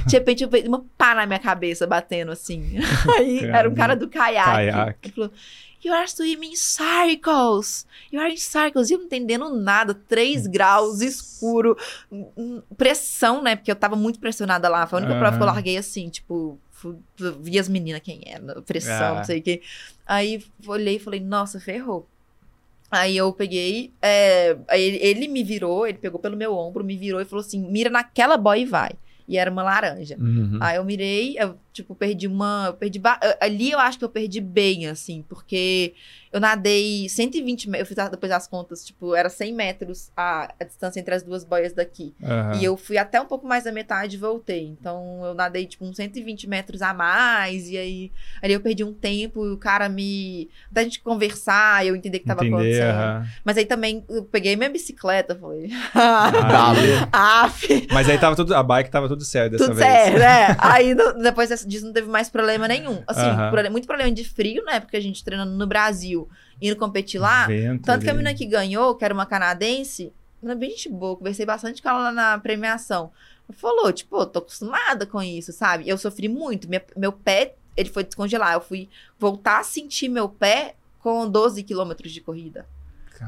De 0.06 0.16
repente 0.16 0.42
eu 0.42 0.48
vejo 0.48 0.66
uma 0.68 0.82
pá 0.96 1.14
na 1.14 1.26
minha 1.26 1.38
cabeça 1.38 1.86
batendo 1.86 2.32
assim. 2.32 2.78
Aí 3.18 3.44
era 3.44 3.68
um 3.68 3.74
cara 3.74 3.94
do 3.94 4.08
caiaque. 4.08 4.50
Caiaque. 4.50 4.98
Ele 5.02 5.12
falou: 5.14 5.30
You 5.82 5.94
are 5.94 6.06
swimming 6.08 6.52
in 6.52 6.56
circles. 6.56 7.86
You 8.12 8.20
are 8.20 8.30
in 8.32 8.36
circles. 8.36 8.90
E 8.90 8.94
eu 8.94 8.98
não 8.98 9.06
entendendo 9.06 9.48
nada. 9.48 9.94
3 9.94 10.46
graus, 10.46 11.00
escuro. 11.00 11.76
Pressão, 12.76 13.42
né? 13.42 13.56
Porque 13.56 13.70
eu 13.70 13.76
tava 13.76 13.96
muito 13.96 14.18
pressionada 14.18 14.68
lá. 14.68 14.86
Foi 14.86 14.98
a 15.00 15.02
única 15.02 15.18
prova 15.18 15.36
que 15.36 15.42
eu 15.42 15.46
larguei 15.46 15.76
assim, 15.76 16.08
tipo. 16.08 16.58
Vi 17.40 17.58
as 17.58 17.68
meninas 17.68 18.00
quem 18.02 18.22
era, 18.24 18.62
pressão, 18.62 19.12
Ah. 19.12 19.14
não 19.16 19.24
sei 19.24 19.40
o 19.40 19.42
quê. 19.42 19.60
Aí 20.06 20.42
olhei 20.66 20.96
e 20.96 20.98
falei, 20.98 21.20
nossa, 21.20 21.60
ferrou. 21.60 22.08
Aí 22.90 23.16
eu 23.18 23.30
peguei, 23.34 23.92
é, 24.00 24.56
ele, 24.70 24.96
ele 24.96 25.28
me 25.28 25.44
virou, 25.44 25.86
ele 25.86 25.98
pegou 25.98 26.18
pelo 26.18 26.36
meu 26.38 26.56
ombro, 26.56 26.82
me 26.82 26.96
virou 26.96 27.20
e 27.20 27.24
falou 27.26 27.44
assim: 27.44 27.60
mira 27.70 27.90
naquela 27.90 28.36
boia 28.38 28.60
e 28.60 28.64
vai. 28.64 28.90
E 29.28 29.36
era 29.36 29.50
uma 29.50 29.62
laranja. 29.62 30.16
Uhum. 30.18 30.58
Aí 30.60 30.76
eu 30.76 30.84
mirei, 30.84 31.36
eu, 31.38 31.54
tipo, 31.72 31.94
perdi 31.94 32.26
uma. 32.26 32.66
eu 32.68 32.74
Perdi 32.74 33.00
ali 33.40 33.70
eu 33.70 33.78
acho 33.78 33.98
que 33.98 34.04
eu 34.04 34.08
perdi 34.08 34.40
bem, 34.40 34.86
assim, 34.86 35.24
porque 35.28 35.94
eu 36.32 36.40
nadei 36.40 37.08
120 37.08 37.68
metros. 37.70 37.90
Eu 37.90 37.96
fiz 37.96 38.10
depois 38.10 38.30
as 38.32 38.46
contas, 38.46 38.84
tipo, 38.84 39.14
era 39.14 39.28
100 39.28 39.52
metros 39.54 40.10
a, 40.16 40.52
a 40.60 40.64
distância 40.64 41.00
entre 41.00 41.14
as 41.14 41.22
duas 41.22 41.44
boias 41.44 41.72
daqui. 41.72 42.14
Aham. 42.22 42.54
E 42.60 42.64
eu 42.64 42.76
fui 42.76 42.96
até 42.98 43.20
um 43.20 43.26
pouco 43.26 43.46
mais 43.46 43.64
da 43.64 43.72
metade 43.72 44.16
e 44.16 44.18
voltei. 44.18 44.66
Então 44.66 45.20
eu 45.24 45.34
nadei, 45.34 45.66
tipo, 45.66 45.84
uns 45.84 45.96
120 45.96 46.48
metros 46.48 46.82
a 46.82 46.94
mais. 46.94 47.68
E 47.68 47.76
aí 47.76 48.12
ali 48.42 48.52
eu 48.52 48.60
perdi 48.60 48.84
um 48.84 48.92
tempo 48.92 49.44
e 49.46 49.50
o 49.50 49.56
cara 49.56 49.88
me. 49.88 50.48
Até 50.70 50.80
a 50.80 50.84
gente 50.84 51.00
conversar, 51.00 51.84
eu 51.86 51.96
entender 51.96 52.18
o 52.18 52.20
que 52.20 52.26
tava 52.26 52.44
Entender, 52.46 52.80
acontecendo. 52.82 52.90
aham. 53.00 53.26
Mas 53.44 53.56
aí 53.56 53.64
também 53.66 54.04
eu 54.08 54.24
peguei 54.24 54.54
minha 54.56 54.70
bicicleta, 54.70 55.34
falei. 55.36 55.70
Aí- 55.94 57.08
Aff, 57.12 57.88
Mas 57.92 58.08
aí 58.08 58.18
tava 58.18 58.36
tudo. 58.36 58.54
A 58.54 58.62
bike 58.62 58.90
tava 58.90 59.08
tudo 59.08 59.24
certo 59.24 59.52
dessa 59.52 59.64
tudo 59.64 59.74
vez. 59.76 59.88
certo, 59.88 60.18
né? 60.18 60.56
Aí 60.58 60.94
no- 60.94 61.14
depois 61.14 61.50
dessa- 61.60 61.68
disso 61.68 61.86
não 61.86 61.92
teve 61.92 62.08
mais 62.08 62.28
problema 62.28 62.66
nenhum. 62.68 63.02
Assim, 63.06 63.50
prole- 63.50 63.70
muito 63.70 63.86
problema 63.86 64.10
de 64.10 64.24
frio, 64.24 64.64
né? 64.64 64.80
Porque 64.80 64.96
a 64.96 65.00
gente 65.00 65.22
treinando 65.24 65.52
no 65.52 65.66
Brasil, 65.66 66.28
indo 66.60 66.76
competir 66.76 67.20
lá. 67.20 67.46
Vento 67.46 67.84
Tanto 67.84 68.02
que 68.02 68.08
a 68.08 68.12
ali. 68.12 68.18
menina 68.18 68.36
que 68.36 68.46
ganhou, 68.46 68.94
que 68.94 69.04
era 69.04 69.12
uma 69.14 69.26
canadense, 69.26 70.12
ela 70.42 70.52
é 70.52 70.56
bem 70.56 70.70
gente 70.70 70.88
boa, 70.88 71.16
conversei 71.16 71.44
bastante 71.46 71.82
com 71.82 71.88
ela 71.88 71.98
lá 72.04 72.12
na 72.12 72.38
premiação. 72.38 73.10
Ela 73.48 73.56
falou, 73.58 73.92
tipo, 73.92 74.16
"Pô, 74.16 74.26
tô 74.26 74.38
acostumada 74.38 75.04
com 75.06 75.22
isso, 75.22 75.52
sabe? 75.52 75.88
Eu 75.88 75.98
sofri 75.98 76.28
muito. 76.28 76.68
Minha- 76.68 76.82
meu 76.96 77.12
pé, 77.12 77.54
ele 77.76 77.88
foi 77.90 78.04
descongelar. 78.04 78.54
Eu 78.54 78.60
fui 78.60 78.88
voltar 79.18 79.60
a 79.60 79.64
sentir 79.64 80.08
meu 80.08 80.28
pé 80.28 80.74
com 81.00 81.28
12 81.28 81.62
quilômetros 81.62 82.12
de 82.12 82.20
corrida. 82.20 82.66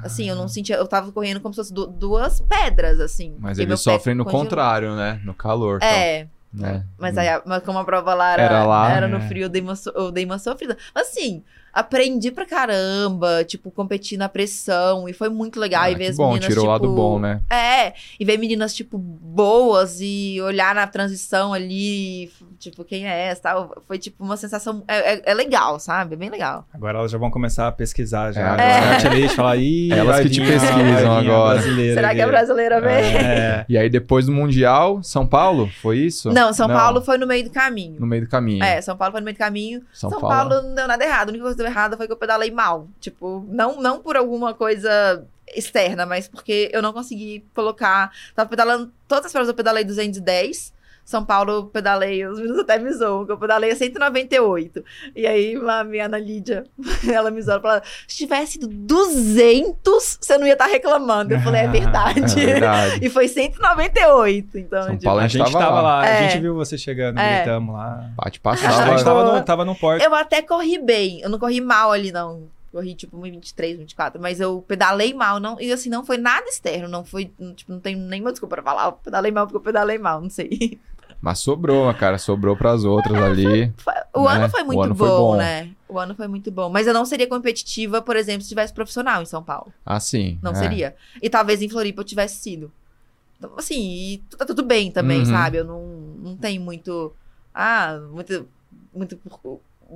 Assim, 0.02 0.26
eu 0.26 0.34
não 0.34 0.48
sentia, 0.48 0.76
eu 0.76 0.86
tava 0.86 1.12
correndo 1.12 1.38
como 1.38 1.52
se 1.52 1.56
fosse 1.60 1.72
du- 1.74 1.86
duas 1.86 2.40
pedras, 2.40 2.98
assim. 2.98 3.36
Mas 3.38 3.58
eles 3.58 3.78
sofrem 3.80 4.14
no 4.14 4.24
congelou. 4.24 4.44
contrário, 4.44 4.96
né? 4.96 5.20
No 5.22 5.34
calor. 5.34 5.80
tal, 5.80 5.88
É, 5.90 6.26
né? 6.52 6.86
mas 6.98 7.18
aí, 7.18 7.28
a- 7.28 7.42
mas 7.46 7.62
como 7.64 7.78
a 7.78 7.84
prova 7.84 8.14
lá 8.14 8.32
era, 8.32 8.42
Era 8.42 8.64
lá, 8.64 8.90
era 8.90 9.08
no 9.08 9.16
é. 9.16 9.20
frio, 9.20 9.44
eu 9.44 9.48
dei, 9.48 9.62
uma, 9.62 9.74
eu 9.94 10.12
dei 10.12 10.24
uma 10.24 10.38
sofrida. 10.38 10.76
Mas 10.94 11.08
assim, 11.08 11.44
aprendi 11.72 12.30
pra 12.30 12.44
caramba, 12.44 13.44
tipo, 13.44 13.70
competir 13.70 14.18
na 14.18 14.28
pressão, 14.28 15.08
e 15.08 15.12
foi 15.12 15.28
muito 15.28 15.58
legal. 15.58 15.82
Ah, 15.82 15.90
e 15.90 15.94
ver 15.94 16.04
que 16.04 16.10
as 16.10 16.16
bom, 16.16 16.28
meninas, 16.28 16.48
tirou 16.48 16.64
o 16.64 16.68
lado 16.68 16.82
tipo, 16.82 16.94
bom, 16.94 17.18
né? 17.18 17.40
É, 17.50 17.94
e 18.18 18.24
ver 18.24 18.36
meninas, 18.38 18.74
tipo, 18.74 18.98
boas 18.98 19.98
e 20.00 20.38
olhar 20.42 20.74
na 20.74 20.86
transição 20.86 21.52
ali, 21.52 22.30
tipo, 22.58 22.84
quem 22.84 23.06
é 23.08 23.28
essa, 23.28 23.42
tal. 23.42 23.82
Foi, 23.86 23.98
tipo, 23.98 24.22
uma 24.22 24.36
sensação, 24.36 24.84
é, 24.86 25.14
é- 25.14 25.22
é 25.26 25.34
legal, 25.34 25.78
sabe? 25.80 26.14
É 26.14 26.16
bem 26.16 26.30
legal. 26.30 26.66
Agora 26.74 26.98
elas 26.98 27.10
já 27.10 27.18
vão 27.18 27.30
começar 27.30 27.68
a 27.68 27.72
pesquisar 27.72 28.32
já. 28.32 28.56
É. 28.60 28.96
É. 28.96 29.00
Checklist, 29.00 29.34
falar, 29.34 29.56
Ih, 29.56 29.92
Elas 29.92 30.20
que 30.20 30.30
te 30.30 30.40
pesquisam 30.40 31.16
agora. 31.16 31.62
Será 31.62 32.14
que 32.14 32.20
é 32.20 32.26
brasileira 32.26 32.80
mesmo? 32.80 33.18
É. 33.18 33.64
E 33.68 33.78
aí 33.78 33.88
depois 33.88 34.26
do 34.26 34.32
Mundial, 34.32 35.02
São 35.02 35.26
Paulo? 35.26 35.68
Foi 35.80 35.98
isso? 35.98 36.30
Não, 36.32 36.52
São 36.52 36.68
Paulo 36.68 37.00
foi 37.00 37.18
no 37.18 37.26
meio 37.26 37.44
do 37.44 37.50
caminho. 37.50 37.96
No 37.98 38.06
meio 38.06 38.22
do 38.22 38.28
caminho. 38.28 38.62
É, 38.62 38.80
São 38.80 38.96
Paulo 38.96 39.12
foi 39.12 39.20
no 39.20 39.24
meio 39.24 39.34
do 39.36 39.38
caminho. 39.38 39.82
São, 39.92 40.10
São, 40.10 40.20
Paulo. 40.20 40.50
Paulo... 40.50 40.68
não 40.68 40.74
deu 40.74 40.86
nada 40.88 41.04
errado. 41.04 41.28
A 41.28 41.30
única 41.30 41.44
coisa 41.44 41.56
errado 41.66 41.96
foi 41.96 42.06
que 42.06 42.12
eu 42.12 42.16
pedalei 42.16 42.50
mal. 42.50 42.88
Tipo, 43.00 43.44
não, 43.48 43.80
não 43.80 44.00
por 44.00 44.16
alguma 44.16 44.54
coisa 44.54 45.26
externa, 45.54 46.06
mas 46.06 46.28
porque 46.28 46.70
eu 46.72 46.82
não 46.82 46.92
consegui 46.92 47.44
colocar. 47.54 48.12
Tava 48.34 48.48
pedalando. 48.48 48.92
Todas 49.06 49.26
as 49.26 49.32
provas 49.32 49.48
eu 49.48 49.54
pedalei 49.54 49.84
210. 49.84 50.72
São 51.04 51.24
Paulo 51.24 51.52
eu 51.52 51.64
pedalei, 51.66 52.24
os 52.26 52.38
meninos 52.38 52.60
até 52.60 52.78
me 52.78 52.90
zoam, 52.92 53.26
que 53.26 53.32
eu 53.32 53.36
pedalei 53.38 53.70
a 53.72 53.76
198. 53.76 54.84
E 55.16 55.26
aí 55.26 55.56
a 55.68 55.84
minha 55.84 56.06
Ana 56.06 56.18
Lídia, 56.18 56.64
ela 57.12 57.30
me 57.30 57.42
zoou, 57.42 57.54
ela 57.54 57.62
falou, 57.62 57.82
se 58.06 58.16
tivesse 58.16 58.52
sido 58.52 58.68
200, 58.68 60.18
você 60.20 60.38
não 60.38 60.46
ia 60.46 60.52
estar 60.54 60.66
reclamando. 60.66 61.34
Eu 61.34 61.40
falei, 61.40 61.62
é 61.62 61.64
É 61.66 61.68
verdade. 61.68 62.34
verdade. 62.34 62.98
e 63.04 63.08
foi 63.10 63.28
198, 63.28 64.58
então... 64.58 64.82
São 64.84 64.98
Paulo 64.98 65.20
A 65.20 65.28
gente 65.28 65.52
tava 65.52 65.80
lá, 65.80 66.06
É. 66.06 66.18
a 66.18 66.28
gente 66.28 66.40
viu 66.40 66.54
você 66.54 66.78
chegando, 66.78 67.18
É. 67.18 67.36
gritamos 67.36 67.74
lá. 67.74 68.10
Bate 68.16 68.38
A 68.38 68.42
passava. 68.42 68.90
gente 68.92 69.04
tava 69.04 69.24
no, 69.24 69.42
tava 69.44 69.64
no 69.64 69.74
porto. 69.74 70.02
Eu 70.02 70.14
até 70.14 70.40
corri 70.42 70.78
bem. 70.78 71.20
Eu 71.20 71.30
não 71.30 71.38
corri 71.38 71.60
mal 71.60 71.92
ali, 71.92 72.12
não. 72.12 72.44
Corri, 72.70 72.94
tipo, 72.94 73.18
1,23, 73.18 73.76
24. 73.76 74.20
Mas 74.20 74.40
eu 74.40 74.64
pedalei 74.66 75.12
mal. 75.12 75.38
Não, 75.38 75.60
e 75.60 75.70
assim, 75.72 75.90
não 75.90 76.04
foi 76.04 76.16
nada 76.16 76.46
externo. 76.48 76.88
Não 76.88 77.04
foi, 77.04 77.30
tipo, 77.54 77.70
não 77.70 77.80
tenho 77.80 77.98
nenhuma 77.98 78.30
desculpa 78.32 78.56
pra 78.56 78.62
falar. 78.62 78.86
Eu 78.86 78.92
pedalei 78.92 79.30
mal 79.30 79.46
porque 79.46 79.56
eu 79.58 79.60
pedalei 79.60 79.98
mal, 79.98 80.20
não 80.22 80.30
sei. 80.30 80.78
Mas 81.22 81.38
sobrou, 81.38 81.92
cara. 81.94 82.18
Sobrou 82.18 82.56
pras 82.56 82.84
outras 82.84 83.16
ali. 83.22 83.72
Foi- 83.78 83.94
O 84.14 84.24
Né? 84.28 84.34
ano 84.34 84.48
foi 84.50 84.62
muito 84.64 84.82
ano 84.82 84.94
foi 84.94 85.08
bom, 85.08 85.16
bom. 85.18 85.36
né? 85.36 85.70
O 85.88 85.98
ano 85.98 86.14
foi 86.16 86.26
muito 86.26 86.50
bom. 86.50 86.68
Mas 86.68 86.86
eu 86.88 86.92
não 86.92 87.04
seria 87.06 87.26
competitiva, 87.28 88.02
por 88.02 88.16
exemplo, 88.16 88.42
se 88.42 88.48
tivesse 88.48 88.72
profissional 88.74 89.22
em 89.22 89.26
São 89.26 89.42
Paulo. 89.42 89.72
Assim. 89.86 90.38
Não 90.42 90.50
é. 90.50 90.54
seria. 90.56 90.96
E 91.22 91.30
talvez 91.30 91.62
em 91.62 91.68
Floripa 91.68 92.00
eu 92.00 92.04
tivesse 92.04 92.36
sido. 92.42 92.72
Então, 93.38 93.52
assim, 93.56 93.80
e 93.80 94.18
tá 94.36 94.44
tudo 94.44 94.62
bem 94.64 94.90
também, 94.90 95.20
Uhum. 95.20 95.26
sabe? 95.26 95.58
Eu 95.58 95.64
não, 95.64 95.80
não 96.22 96.36
tenho 96.36 96.60
muito. 96.60 97.12
Ah, 97.54 97.98
muito. 98.10 98.48
muito 98.94 99.16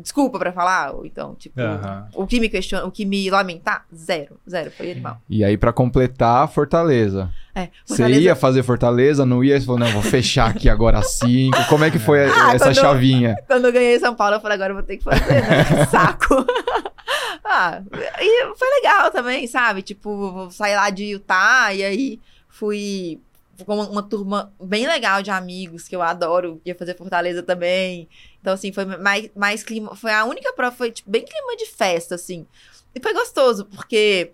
desculpa 0.03 0.39
pra 0.39 0.53
falar. 0.53 0.93
Ou 0.95 1.05
então, 1.07 1.35
tipo, 1.35 1.61
Aham. 1.61 2.09
o 2.15 2.27
que 2.27 2.39
me 2.41 2.49
questiona, 2.49 2.85
o 2.87 2.91
que 2.91 3.05
me 3.05 3.29
lamentar, 3.31 3.85
zero. 3.95 4.39
Zero. 4.49 4.71
Foi 4.71 4.91
animal. 4.91 5.21
E 5.29 5.45
aí, 5.45 5.57
pra 5.57 5.73
completar, 5.73 6.49
Fortaleza. 6.49 7.31
É. 7.55 7.69
Você 7.85 7.97
Fortaleza- 8.03 8.21
ia 8.21 8.37
fazer 8.37 8.63
Fortaleza, 8.63 9.25
não 9.25 9.43
ia? 9.43 9.59
Você 9.59 9.65
falou, 9.67 9.81
não, 9.81 9.89
vou 9.93 10.03
fechar 10.03 10.51
aqui 10.51 10.69
agora 10.69 11.01
cinco. 11.03 11.57
Como 11.69 11.85
é 11.85 11.91
que 11.91 11.99
foi 11.99 12.25
Ah, 12.29 12.55
essa 12.55 12.67
quando- 12.67 12.75
chavinha? 12.77 13.35
Quando 13.49 13.65
eu 13.67 13.73
ganhei 13.73 13.99
São 13.99 14.15
Paulo, 14.15 14.35
eu 14.37 14.41
falei, 14.41 14.57
agora 14.57 14.71
eu 14.73 14.77
vou 14.77 14.85
ter 14.85 14.99
que 14.99 15.05
fazer, 15.05 15.43
né? 15.43 15.65
Que 15.65 15.87
saco. 15.91 16.45
ah, 17.45 17.81
e 18.21 18.55
foi 18.57 18.69
legal 18.83 19.11
também, 19.11 19.47
sabe? 19.47 19.83
Tipo, 19.83 20.49
saí 20.51 20.75
lá 20.75 20.91
de 20.91 21.05
Utah 21.05 21.73
e 21.73 21.83
aí 21.85 22.21
fui 22.49 23.21
com 23.65 23.75
uma, 23.75 23.89
uma 23.89 24.03
turma 24.03 24.53
bem 24.61 24.87
legal 24.87 25.23
de 25.23 25.31
amigos 25.31 25.89
que 25.89 25.97
eu 25.97 26.03
adoro, 26.03 26.61
ia 26.65 26.75
fazer 26.75 26.97
Fortaleza 26.97 27.43
também. 27.43 28.09
Então, 28.41 28.53
assim, 28.53 28.73
foi 28.73 28.85
mais, 28.85 29.31
mais 29.35 29.63
clima. 29.63 29.95
Foi 29.95 30.13
a 30.13 30.25
única 30.25 30.53
prova, 30.53 30.75
foi 30.75 30.91
tipo, 30.91 31.11
bem 31.11 31.25
clima 31.25 31.57
de 31.57 31.67
festa, 31.67 32.15
assim. 32.15 32.47
E 32.95 33.01
foi 33.01 33.13
gostoso, 33.13 33.65
porque 33.67 34.33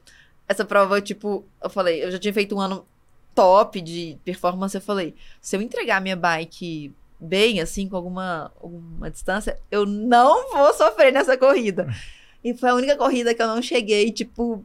essa 0.49 0.65
prova, 0.65 1.01
tipo, 1.01 1.45
eu 1.63 1.71
falei, 1.71 2.05
eu 2.05 2.11
já 2.11 2.19
tinha 2.19 2.33
feito 2.33 2.55
um 2.55 2.61
ano 2.61 2.87
top 3.35 3.81
de 3.81 4.19
performance, 4.25 4.77
eu 4.77 4.81
falei, 4.81 5.15
se 5.41 5.57
eu 5.57 5.63
entregar 5.63 6.01
minha 6.01 6.17
bike 6.17 6.93
bem, 7.19 7.61
assim, 7.61 7.89
com 7.89 7.97
alguma, 7.97 8.53
alguma 8.61 9.11
distância, 9.11 9.59
eu 9.71 9.87
não 9.87 10.53
vou 10.53 10.75
sofrer 10.75 11.13
nessa 11.13 11.37
corrida. 11.37 11.87
E 12.45 12.53
foi 12.55 12.71
a 12.71 12.75
única 12.75 12.97
corrida 12.97 13.33
que 13.33 13.41
eu 13.41 13.47
não 13.47 13.63
cheguei, 13.63 14.11
tipo, 14.11 14.65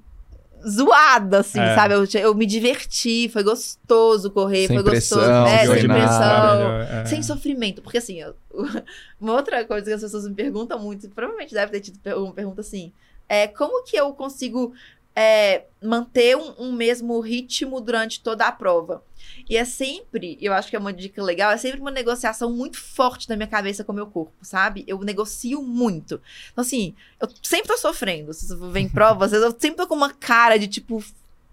zoada, 0.67 1.39
assim, 1.39 1.59
É. 1.59 1.75
sabe? 1.75 1.93
Eu, 1.93 2.05
eu 2.21 2.33
me 2.35 2.45
diverti, 2.45 3.29
foi 3.29 3.43
gostoso 3.43 4.31
correr, 4.31 4.67
Sem 4.67 4.77
foi 4.77 4.83
pressão, 4.89 5.17
gostoso. 5.19 5.47
É, 5.47 5.65
sem 5.79 5.87
pressão. 5.87 6.81
É. 6.81 7.05
Sem 7.05 7.23
sofrimento, 7.23 7.81
porque 7.81 7.97
assim, 7.97 8.21
eu- 8.21 8.35
uma 9.19 9.33
outra 9.33 9.63
coisa 9.65 9.85
que 9.85 9.93
as 9.93 10.01
pessoas 10.01 10.27
me 10.27 10.33
perguntam 10.35 10.79
muito, 10.79 11.09
provavelmente 11.09 11.53
deve 11.53 11.71
ter 11.73 11.81
tido 11.81 11.99
uma 12.23 12.33
pergunta 12.33 12.61
assim, 12.61 12.91
é 13.29 13.45
como 13.47 13.83
que 13.83 13.97
eu 13.97 14.13
consigo 14.13 14.73
é, 15.19 15.65
manter 15.81 16.37
um, 16.37 16.53
um 16.59 16.71
mesmo 16.71 17.19
ritmo 17.19 17.81
durante 17.81 18.21
toda 18.21 18.45
a 18.45 18.51
prova? 18.51 19.03
E 19.49 19.57
é 19.57 19.65
sempre, 19.65 20.37
eu 20.39 20.53
acho 20.53 20.69
que 20.69 20.75
é 20.75 20.79
uma 20.79 20.93
dica 20.93 21.23
legal, 21.23 21.51
é 21.51 21.57
sempre 21.57 21.79
uma 21.81 21.89
negociação 21.91 22.51
muito 22.51 22.77
forte 22.79 23.27
na 23.27 23.35
minha 23.35 23.47
cabeça 23.47 23.83
com 23.83 23.91
o 23.91 23.95
meu 23.95 24.05
corpo, 24.07 24.33
sabe? 24.41 24.83
Eu 24.87 24.99
negocio 24.99 25.61
muito. 25.63 26.21
Então, 26.51 26.61
assim, 26.61 26.93
eu 27.19 27.27
sempre 27.41 27.67
tô 27.69 27.77
sofrendo. 27.77 28.31
Se 28.33 28.55
vem 28.71 28.87
prova, 28.87 29.25
às 29.25 29.31
vezes 29.31 29.45
eu 29.45 29.51
sempre 29.59 29.77
tô 29.77 29.87
com 29.87 29.95
uma 29.95 30.13
cara 30.13 30.57
de 30.59 30.67
tipo. 30.67 31.03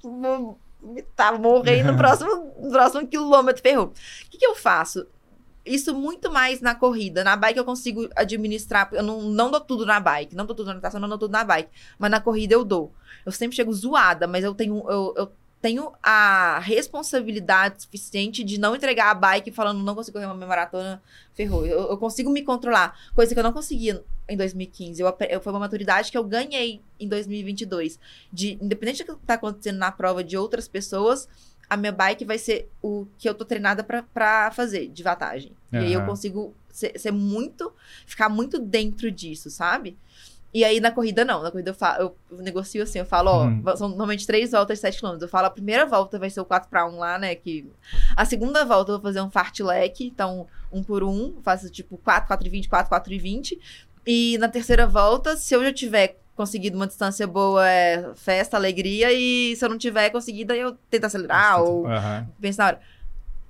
vou- 0.02 0.58
Tá 1.16 1.32
morrendo 1.32 1.92
no 1.92 1.96
próximo, 1.98 2.52
no 2.60 2.70
próximo 2.70 3.06
quilômetro, 3.08 3.62
ferrou. 3.62 3.86
O 3.86 4.30
que, 4.30 4.36
que 4.38 4.46
eu 4.46 4.54
faço? 4.54 5.06
Isso 5.64 5.94
muito 5.94 6.30
mais 6.30 6.60
na 6.60 6.74
corrida. 6.74 7.24
Na 7.24 7.36
bike 7.36 7.58
eu 7.58 7.64
consigo 7.64 8.08
administrar. 8.14 8.90
Eu 8.92 9.02
não, 9.02 9.22
não 9.22 9.50
dou 9.50 9.60
tudo 9.60 9.86
na 9.86 9.98
bike. 9.98 10.36
Não 10.36 10.44
dou 10.44 10.54
tudo 10.54 10.66
na 10.66 10.74
natação, 10.74 11.00
não 11.00 11.08
dou 11.08 11.18
tudo 11.18 11.32
na 11.32 11.42
bike. 11.42 11.70
Mas 11.98 12.10
na 12.10 12.20
corrida 12.20 12.54
eu 12.54 12.64
dou. 12.64 12.92
Eu 13.24 13.32
sempre 13.32 13.56
chego 13.56 13.72
zoada, 13.72 14.26
mas 14.26 14.44
eu 14.44 14.54
tenho. 14.54 14.84
Eu, 14.90 15.14
eu 15.16 15.32
tenho 15.64 15.92
a 16.02 16.58
responsabilidade 16.58 17.84
suficiente 17.84 18.44
de 18.44 18.58
não 18.58 18.76
entregar 18.76 19.10
a 19.10 19.14
bike 19.14 19.50
falando 19.50 19.82
não 19.82 19.94
consigo 19.94 20.18
correr 20.18 20.26
uma 20.26 20.46
maratona, 20.46 21.02
ferrou. 21.32 21.64
Eu, 21.64 21.88
eu 21.88 21.96
consigo 21.96 22.28
me 22.28 22.42
controlar. 22.42 22.94
Coisa 23.14 23.32
que 23.32 23.40
eu 23.40 23.44
não 23.44 23.52
conseguia 23.54 24.04
em 24.28 24.36
2015. 24.36 25.00
Eu, 25.00 25.16
eu, 25.30 25.40
foi 25.40 25.52
uma 25.52 25.60
maturidade 25.60 26.10
que 26.10 26.18
eu 26.18 26.24
ganhei 26.24 26.82
em 27.00 27.08
2022. 27.08 27.98
De, 28.30 28.58
independente 28.60 29.04
do 29.04 29.16
que 29.16 29.26
tá 29.26 29.34
acontecendo 29.34 29.78
na 29.78 29.90
prova 29.90 30.22
de 30.22 30.36
outras 30.36 30.68
pessoas, 30.68 31.26
a 31.74 31.76
minha 31.76 31.92
bike 31.92 32.24
vai 32.24 32.38
ser 32.38 32.70
o 32.80 33.06
que 33.18 33.28
eu 33.28 33.34
tô 33.34 33.44
treinada 33.44 33.82
pra, 33.84 34.02
pra 34.02 34.50
fazer, 34.50 34.88
de 34.88 35.02
vantagem. 35.02 35.52
E 35.72 35.76
aí 35.76 35.92
eu 35.92 36.00
consigo 36.06 36.54
ser, 36.70 36.98
ser 36.98 37.10
muito, 37.10 37.72
ficar 38.06 38.28
muito 38.28 38.58
dentro 38.58 39.10
disso, 39.10 39.50
sabe? 39.50 39.96
E 40.52 40.64
aí 40.64 40.78
na 40.78 40.92
corrida 40.92 41.24
não, 41.24 41.42
na 41.42 41.50
corrida 41.50 41.70
eu, 41.70 41.74
falo, 41.74 42.14
eu 42.30 42.38
negocio 42.38 42.80
assim, 42.84 43.00
eu 43.00 43.04
falo, 43.06 43.28
ó, 43.28 43.46
Hum. 43.48 43.62
são 43.76 43.88
normalmente 43.88 44.24
três 44.24 44.52
voltas 44.52 44.78
de 44.78 44.82
7 44.82 45.00
km. 45.00 45.18
Eu 45.20 45.28
falo, 45.28 45.48
a 45.48 45.50
primeira 45.50 45.84
volta 45.84 46.16
vai 46.16 46.30
ser 46.30 46.40
o 46.40 46.44
4 46.44 46.70
para 46.70 46.86
1 46.86 46.96
lá, 46.96 47.18
né, 47.18 47.34
que 47.34 47.68
a 48.16 48.24
segunda 48.24 48.64
volta 48.64 48.92
eu 48.92 48.96
vou 48.98 49.02
fazer 49.02 49.20
um 49.20 49.30
fartlek, 49.30 50.06
então 50.06 50.46
um 50.72 50.80
por 50.82 51.02
um, 51.02 51.40
faço 51.42 51.68
tipo 51.70 51.98
4, 51.98 52.28
4 52.28 52.46
e 52.46 52.50
20, 52.50 52.68
4, 52.68 52.88
4 52.88 53.12
e 53.12 53.18
20. 53.18 53.60
E 54.06 54.38
na 54.38 54.48
terceira 54.48 54.86
volta, 54.86 55.36
se 55.36 55.54
eu 55.54 55.64
já 55.64 55.72
tiver 55.72 56.20
conseguido 56.36 56.76
uma 56.76 56.86
distância 56.86 57.26
boa, 57.26 57.66
é 57.68 58.10
festa, 58.14 58.56
alegria, 58.56 59.12
e 59.12 59.54
se 59.56 59.64
eu 59.64 59.68
não 59.68 59.78
tiver 59.78 60.10
conseguido, 60.10 60.52
aí 60.52 60.60
eu 60.60 60.76
tento 60.90 61.04
acelerar 61.04 61.62
ou 61.62 61.86
Aham. 61.86 62.26
penso 62.40 62.58
na 62.58 62.66
hora. 62.66 62.80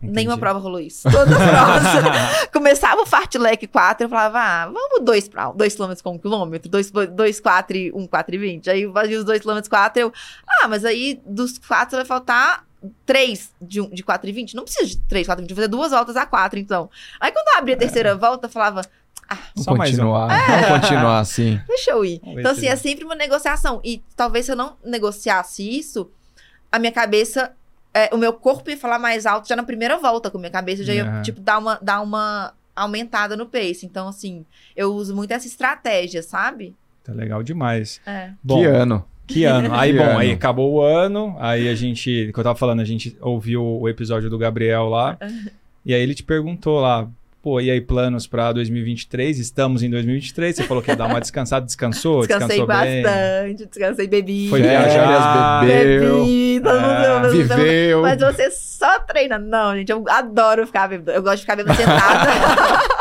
Entendi. 0.04 0.16
Nenhuma 0.16 0.36
prova 0.36 0.58
rolou 0.58 0.80
isso. 0.80 1.08
Todas 1.10 1.32
as 1.32 1.50
provas. 1.50 2.46
Começava 2.52 3.00
o 3.00 3.06
fartlek 3.06 3.66
4, 3.66 4.04
eu 4.04 4.08
falava, 4.08 4.38
ah, 4.38 4.66
vamos 4.66 5.04
2 5.04 5.28
para 5.28 5.50
2 5.52 5.74
km 5.74 5.92
com 6.02 6.14
1 6.14 6.18
km, 6.18 6.68
2, 6.68 6.90
2 7.10 7.40
4 7.40 7.76
e 7.76 7.92
1, 7.92 8.06
4 8.06 8.34
e 8.34 8.38
20. 8.38 8.70
Aí 8.70 8.82
eu 8.82 8.92
fazia 8.92 9.18
os 9.18 9.24
2 9.24 9.40
km 9.40 9.60
4, 9.68 10.02
eu, 10.02 10.12
ah, 10.46 10.68
mas 10.68 10.84
aí 10.84 11.20
dos 11.24 11.58
4 11.58 11.96
vai 11.96 12.04
faltar 12.04 12.66
3 13.06 13.50
de, 13.62 13.80
um, 13.80 13.88
de 13.88 14.02
4 14.02 14.28
e 14.28 14.32
20. 14.32 14.54
Não 14.54 14.64
precisa 14.64 14.86
de 14.86 14.98
3, 14.98 15.26
4 15.26 15.42
e 15.42 15.44
20, 15.44 15.50
vou 15.50 15.56
fazer 15.56 15.68
duas 15.68 15.90
voltas 15.90 16.16
a 16.16 16.26
4, 16.26 16.58
então. 16.58 16.90
Aí 17.18 17.32
quando 17.32 17.48
eu 17.48 17.58
abri 17.58 17.72
a 17.72 17.76
terceira 17.76 18.14
volta, 18.14 18.46
eu 18.46 18.50
falava, 18.50 18.82
Vamos 19.28 19.64
Só 19.64 19.74
mais 19.74 19.90
um. 19.90 19.96
continuar. 19.96 20.46
Vamos 20.46 20.80
continuar 20.80 21.18
assim. 21.20 21.60
deixa 21.66 21.90
eu 21.92 22.04
ir. 22.04 22.20
Então, 22.24 22.54
se 22.54 22.66
assim, 22.66 22.68
é 22.68 22.76
sempre 22.76 23.04
uma 23.04 23.14
negociação. 23.14 23.80
E 23.84 24.02
talvez 24.16 24.46
se 24.46 24.52
eu 24.52 24.56
não 24.56 24.76
negociasse 24.84 25.62
isso, 25.68 26.10
a 26.70 26.78
minha 26.78 26.92
cabeça, 26.92 27.52
é, 27.92 28.10
o 28.12 28.18
meu 28.18 28.32
corpo 28.32 28.68
ia 28.70 28.76
falar 28.76 28.98
mais 28.98 29.26
alto 29.26 29.48
já 29.48 29.56
na 29.56 29.62
primeira 29.62 29.96
volta, 29.98 30.30
com 30.30 30.38
a 30.38 30.40
minha 30.40 30.50
cabeça 30.50 30.84
já 30.84 30.92
ia, 30.94 31.04
Aham. 31.04 31.22
tipo, 31.22 31.40
dar 31.40 31.58
uma, 31.58 31.78
dar 31.80 32.00
uma 32.00 32.52
aumentada 32.74 33.36
no 33.36 33.46
pace. 33.46 33.86
Então, 33.86 34.08
assim, 34.08 34.44
eu 34.76 34.92
uso 34.94 35.14
muito 35.14 35.30
essa 35.32 35.46
estratégia, 35.46 36.22
sabe? 36.22 36.74
Tá 37.04 37.12
legal 37.12 37.42
demais. 37.42 38.00
É. 38.06 38.30
Bom, 38.42 38.58
que 38.60 38.64
ano. 38.66 39.04
Que 39.26 39.44
ano. 39.44 39.72
Aí, 39.74 39.92
Que 39.92 39.98
bom, 39.98 40.04
ano. 40.04 40.18
aí 40.18 40.32
acabou 40.32 40.72
o 40.74 40.82
ano, 40.82 41.34
aí 41.38 41.68
a 41.68 41.74
gente, 41.74 42.30
que 42.32 42.38
eu 42.38 42.44
tava 42.44 42.58
falando, 42.58 42.80
a 42.80 42.84
gente 42.84 43.16
ouviu 43.22 43.62
o 43.64 43.88
episódio 43.88 44.28
do 44.28 44.36
Gabriel 44.36 44.86
lá, 44.88 45.16
e 45.84 45.94
aí 45.94 46.00
ele 46.02 46.14
te 46.14 46.22
perguntou 46.22 46.78
lá, 46.80 47.08
pô, 47.44 47.60
e 47.60 47.70
aí 47.70 47.78
planos 47.78 48.26
pra 48.26 48.50
2023? 48.52 49.38
Estamos 49.38 49.82
em 49.82 49.90
2023, 49.90 50.56
você 50.56 50.62
falou 50.62 50.82
que 50.82 50.90
ia 50.90 50.96
dar 50.96 51.04
uma 51.06 51.20
descansada, 51.20 51.66
descansou? 51.66 52.20
Descansei 52.26 52.56
descansou 52.56 52.66
bem? 52.86 53.02
bastante, 53.02 53.66
descansei, 53.66 54.06
bebi. 54.08 54.48
Foi 54.48 54.62
viajar. 54.62 55.62
bebeu, 55.66 56.20
Bebi, 56.24 56.60
todo 56.64 56.80
mundo- 56.80 56.90
É, 56.90 57.06
todo 57.06 57.22
mundo- 57.22 57.30
viveu. 57.30 58.00
Mas 58.00 58.18
você 58.18 58.50
só 58.50 58.98
treina. 59.00 59.38
Não, 59.38 59.76
gente, 59.76 59.92
eu 59.92 60.02
adoro 60.08 60.66
ficar 60.66 60.88
bêbada. 60.88 61.12
Eu 61.12 61.22
gosto 61.22 61.36
de 61.36 61.40
ficar 61.42 61.56
bêbada 61.56 61.74
sentada. 61.74 62.30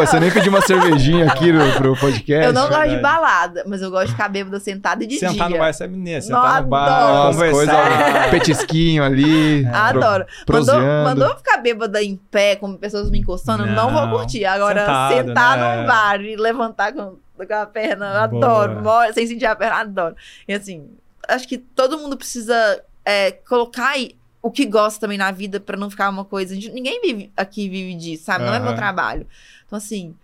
Pô, 0.00 0.06
você 0.06 0.20
nem 0.20 0.30
pediu 0.30 0.52
uma 0.52 0.60
cervejinha 0.60 1.26
aqui 1.26 1.50
no, 1.52 1.72
pro 1.72 1.96
podcast? 1.96 2.46
eu 2.46 2.52
não 2.52 2.68
gosto 2.68 2.88
de 2.88 2.96
balada, 2.98 3.64
mas 3.66 3.82
eu 3.82 3.90
gosto 3.90 4.06
de 4.06 4.12
ficar 4.12 4.28
bêbada 4.28 4.60
sentada 4.60 5.02
e 5.02 5.06
de 5.06 5.18
Sentar 5.18 5.48
dia. 5.48 5.56
no 5.56 5.58
bar, 5.58 5.68
essa 5.68 5.86
menina, 5.88 6.16
Não, 6.16 6.22
sentar 6.22 6.62
no 6.62 6.68
bar, 6.68 6.86
adoro. 6.86 7.22
Umas 7.24 7.36
coisas, 7.50 7.74
conversar. 7.74 8.30
petisquinho 8.30 9.02
ali. 9.04 9.64
pro- 9.66 9.74
Adoro. 9.76 10.24
Mandou, 10.24 10.46
proseando. 10.46 11.04
mandou 11.08 11.36
ficar 11.36 11.56
bêbada 11.58 12.02
em 12.02 12.16
pé, 12.30 12.56
com 12.56 12.76
pessoas 12.76 13.10
me 13.10 13.18
encostando, 13.18 13.66
não 13.66 13.90
Não. 13.90 14.08
vou 14.08 14.18
curtir. 14.18 14.44
Agora, 14.44 14.80
Sentado, 14.80 15.14
sentar 15.26 15.58
né? 15.58 15.76
num 15.80 15.86
bar 15.86 16.20
e 16.20 16.36
levantar 16.36 16.92
com, 16.92 17.16
com 17.36 17.54
a 17.54 17.66
perna, 17.66 18.06
eu 18.06 18.28
Boa. 18.28 18.62
adoro. 18.64 18.82
Mo- 18.82 19.12
Sem 19.12 19.26
sentir 19.26 19.46
a 19.46 19.56
perna, 19.56 19.76
adoro. 19.80 20.14
E 20.46 20.54
assim, 20.54 20.88
acho 21.28 21.46
que 21.48 21.58
todo 21.58 21.98
mundo 21.98 22.16
precisa 22.16 22.82
é, 23.04 23.32
colocar 23.32 23.88
aí 23.90 24.16
o 24.40 24.50
que 24.52 24.64
gosta 24.64 25.00
também 25.00 25.18
na 25.18 25.32
vida 25.32 25.58
pra 25.58 25.76
não 25.76 25.90
ficar 25.90 26.08
uma 26.08 26.24
coisa. 26.24 26.54
gente- 26.54 26.70
ninguém 26.70 27.00
vive 27.02 27.32
aqui 27.36 27.68
vive 27.68 27.94
disso, 27.94 28.24
sabe? 28.24 28.44
Não 28.44 28.54
é 28.54 28.60
meu 28.60 28.74
trabalho. 28.76 29.26
Então, 29.68 29.76
assim, 29.76 30.16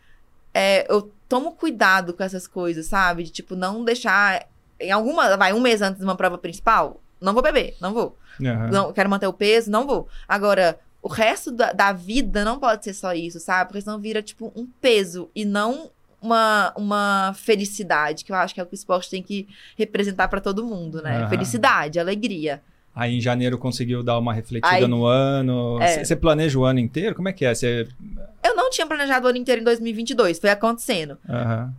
é, 0.52 0.90
eu 0.92 1.12
tomo 1.28 1.52
cuidado 1.52 2.12
com 2.12 2.24
essas 2.24 2.46
coisas, 2.46 2.86
sabe? 2.86 3.22
De 3.22 3.30
tipo, 3.30 3.54
não 3.54 3.84
deixar. 3.84 4.46
Em 4.80 4.90
alguma. 4.90 5.36
Vai, 5.36 5.52
um 5.52 5.60
mês 5.60 5.80
antes 5.80 5.98
de 5.98 6.04
uma 6.04 6.16
prova 6.16 6.36
principal, 6.36 7.00
não 7.20 7.32
vou 7.32 7.42
beber, 7.42 7.76
não 7.80 7.94
vou. 7.94 8.16
Aham. 8.40 8.70
Não, 8.70 8.92
quero 8.92 9.08
manter 9.08 9.26
o 9.26 9.32
peso, 9.32 9.70
não 9.70 9.86
vou. 9.86 10.08
Agora, 10.26 10.80
o 11.02 11.08
resto 11.08 11.52
da, 11.52 11.72
da 11.72 11.92
vida 11.92 12.44
não 12.44 12.58
pode 12.58 12.82
ser 12.82 12.94
só 12.94 13.12
isso, 13.12 13.38
sabe? 13.38 13.68
Porque 13.68 13.82
senão 13.82 14.00
vira, 14.00 14.22
tipo, 14.22 14.52
um 14.56 14.66
peso 14.80 15.30
e 15.34 15.44
não 15.44 15.90
uma, 16.20 16.72
uma 16.76 17.34
felicidade, 17.36 18.24
que 18.24 18.32
eu 18.32 18.36
acho 18.36 18.54
que 18.54 18.60
é 18.60 18.62
o 18.62 18.66
que 18.66 18.74
o 18.74 18.74
esporte 18.74 19.10
tem 19.10 19.22
que 19.22 19.46
representar 19.76 20.28
pra 20.28 20.40
todo 20.40 20.64
mundo, 20.64 21.02
né? 21.02 21.18
Aham. 21.18 21.28
Felicidade, 21.28 22.00
alegria. 22.00 22.62
Aí 22.94 23.16
em 23.16 23.20
janeiro 23.20 23.58
conseguiu 23.58 24.02
dar 24.02 24.18
uma 24.18 24.32
refletida 24.32 24.72
Aí- 24.72 24.86
no 24.86 25.04
ano. 25.04 25.82
É. 25.82 26.04
Você 26.04 26.14
planeja 26.14 26.58
o 26.58 26.64
ano 26.64 26.78
inteiro? 26.78 27.14
Como 27.14 27.28
é 27.28 27.32
que 27.32 27.44
é? 27.44 27.52
Você... 27.54 27.88
Tinha 28.74 28.86
planejado 28.86 29.26
o 29.26 29.28
ano 29.30 29.38
inteiro 29.38 29.60
em 29.60 29.64
2022, 29.64 30.38
foi 30.38 30.50
acontecendo. 30.50 31.16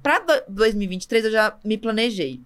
Pra 0.02 0.20
do- 0.20 0.44
2023 0.50 1.26
eu 1.26 1.32
já 1.32 1.56
me 1.64 1.78
planejei. 1.78 2.40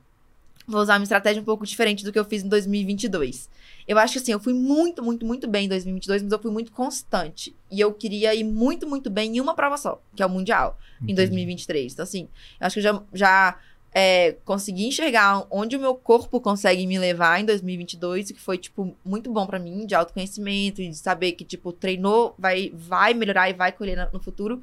vou 0.67 0.81
usar 0.81 0.97
uma 0.99 1.03
estratégia 1.03 1.41
um 1.41 1.45
pouco 1.45 1.65
diferente 1.65 2.03
do 2.03 2.11
que 2.11 2.19
eu 2.19 2.23
fiz 2.25 2.43
em 2.43 2.47
2022. 2.47 3.49
Eu 3.87 3.97
acho 3.97 4.13
que 4.13 4.19
assim, 4.19 4.31
eu 4.33 4.39
fui 4.39 4.53
muito, 4.53 5.03
muito, 5.03 5.25
muito 5.25 5.47
bem 5.47 5.65
em 5.65 5.67
2022, 5.69 6.21
mas 6.21 6.31
eu 6.31 6.37
fui 6.37 6.51
muito 6.51 6.71
constante. 6.71 7.55
E 7.71 7.79
eu 7.79 7.91
queria 7.91 8.35
ir 8.35 8.43
muito, 8.43 8.87
muito 8.87 9.09
bem 9.09 9.37
em 9.37 9.41
uma 9.41 9.55
prova 9.55 9.77
só, 9.77 9.99
que 10.15 10.21
é 10.21 10.25
o 10.27 10.29
Mundial, 10.29 10.77
Entendi. 10.97 11.11
em 11.11 11.15
2023. 11.15 11.93
Então, 11.93 12.03
assim, 12.03 12.27
eu 12.61 12.67
acho 12.67 12.75
que 12.75 12.79
eu 12.79 12.83
já, 12.83 13.01
já 13.13 13.57
é, 13.93 14.35
consegui 14.45 14.85
enxergar 14.87 15.45
onde 15.49 15.75
o 15.75 15.79
meu 15.79 15.95
corpo 15.95 16.39
consegue 16.39 16.85
me 16.85 16.99
levar 16.99 17.39
em 17.41 17.45
2022, 17.45 18.31
que 18.31 18.39
foi, 18.39 18.57
tipo, 18.57 18.95
muito 19.03 19.31
bom 19.31 19.47
pra 19.47 19.57
mim, 19.59 19.85
de 19.85 19.95
autoconhecimento, 19.95 20.81
e 20.81 20.89
de 20.89 20.95
saber 20.97 21.31
que, 21.31 21.43
tipo, 21.43 21.71
treinou, 21.73 22.35
vai, 22.37 22.71
vai 22.75 23.13
melhorar 23.13 23.49
e 23.49 23.53
vai 23.53 23.71
colher 23.71 24.09
no 24.13 24.19
futuro. 24.19 24.61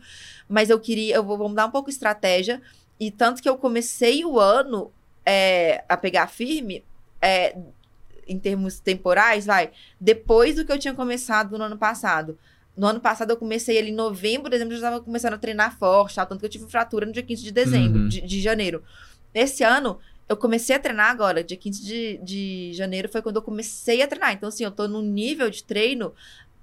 Mas 0.49 0.71
eu 0.71 0.79
queria, 0.79 1.17
eu 1.17 1.25
vou, 1.25 1.37
vou 1.37 1.49
mudar 1.49 1.67
um 1.67 1.71
pouco 1.71 1.89
a 1.89 1.93
estratégia. 1.93 2.63
E 3.01 3.11
tanto 3.11 3.43
que 3.43 3.49
eu 3.49 3.59
comecei 3.59 4.25
o 4.25 4.39
ano 4.39 4.93
é, 5.25 5.85
a 5.89 5.97
pegar 5.97 6.29
firme, 6.29 6.85
é, 7.21 7.57
em 8.29 8.39
termos 8.39 8.81
temporais, 8.81 9.45
vai, 9.47 9.71
depois 10.01 10.55
do 10.57 10.65
que 10.65 10.73
eu 10.73 10.79
tinha 10.79 10.95
começado 10.95 11.59
no 11.59 11.65
ano 11.65 11.77
passado. 11.77 12.39
No 12.77 12.87
ano 12.87 13.01
passado 13.01 13.31
eu 13.31 13.37
comecei 13.37 13.79
ali 13.79 13.91
em 13.91 13.95
novembro, 13.95 14.51
dezembro 14.51 14.75
eu 14.75 14.81
já 14.81 14.87
estava 14.89 15.03
começando 15.05 15.35
a 15.35 15.39
treinar 15.39 15.79
forte, 15.79 16.17
tal, 16.17 16.27
tanto 16.27 16.41
que 16.41 16.47
eu 16.47 16.51
tive 16.51 16.67
fratura 16.69 17.07
no 17.07 17.13
dia 17.13 17.23
15 17.23 17.43
de 17.43 17.51
dezembro, 17.53 18.03
Uhum. 18.03 18.09
de, 18.09 18.21
de 18.21 18.41
janeiro. 18.41 18.83
Esse 19.41 19.63
ano, 19.63 19.99
eu 20.29 20.37
comecei 20.37 20.75
a 20.75 20.79
treinar 20.79 21.11
agora, 21.11 21.45
dia 21.45 21.57
15 21.57 21.85
de, 21.85 22.17
de 22.23 22.73
janeiro 22.73 23.09
foi 23.09 23.21
quando 23.23 23.37
eu 23.37 23.43
comecei 23.43 24.01
a 24.03 24.07
treinar. 24.09 24.33
Então, 24.33 24.49
assim, 24.49 24.65
eu 24.65 24.71
tô 24.71 24.89
num 24.89 25.03
nível 25.03 25.51
de 25.51 25.63
treino 25.63 26.15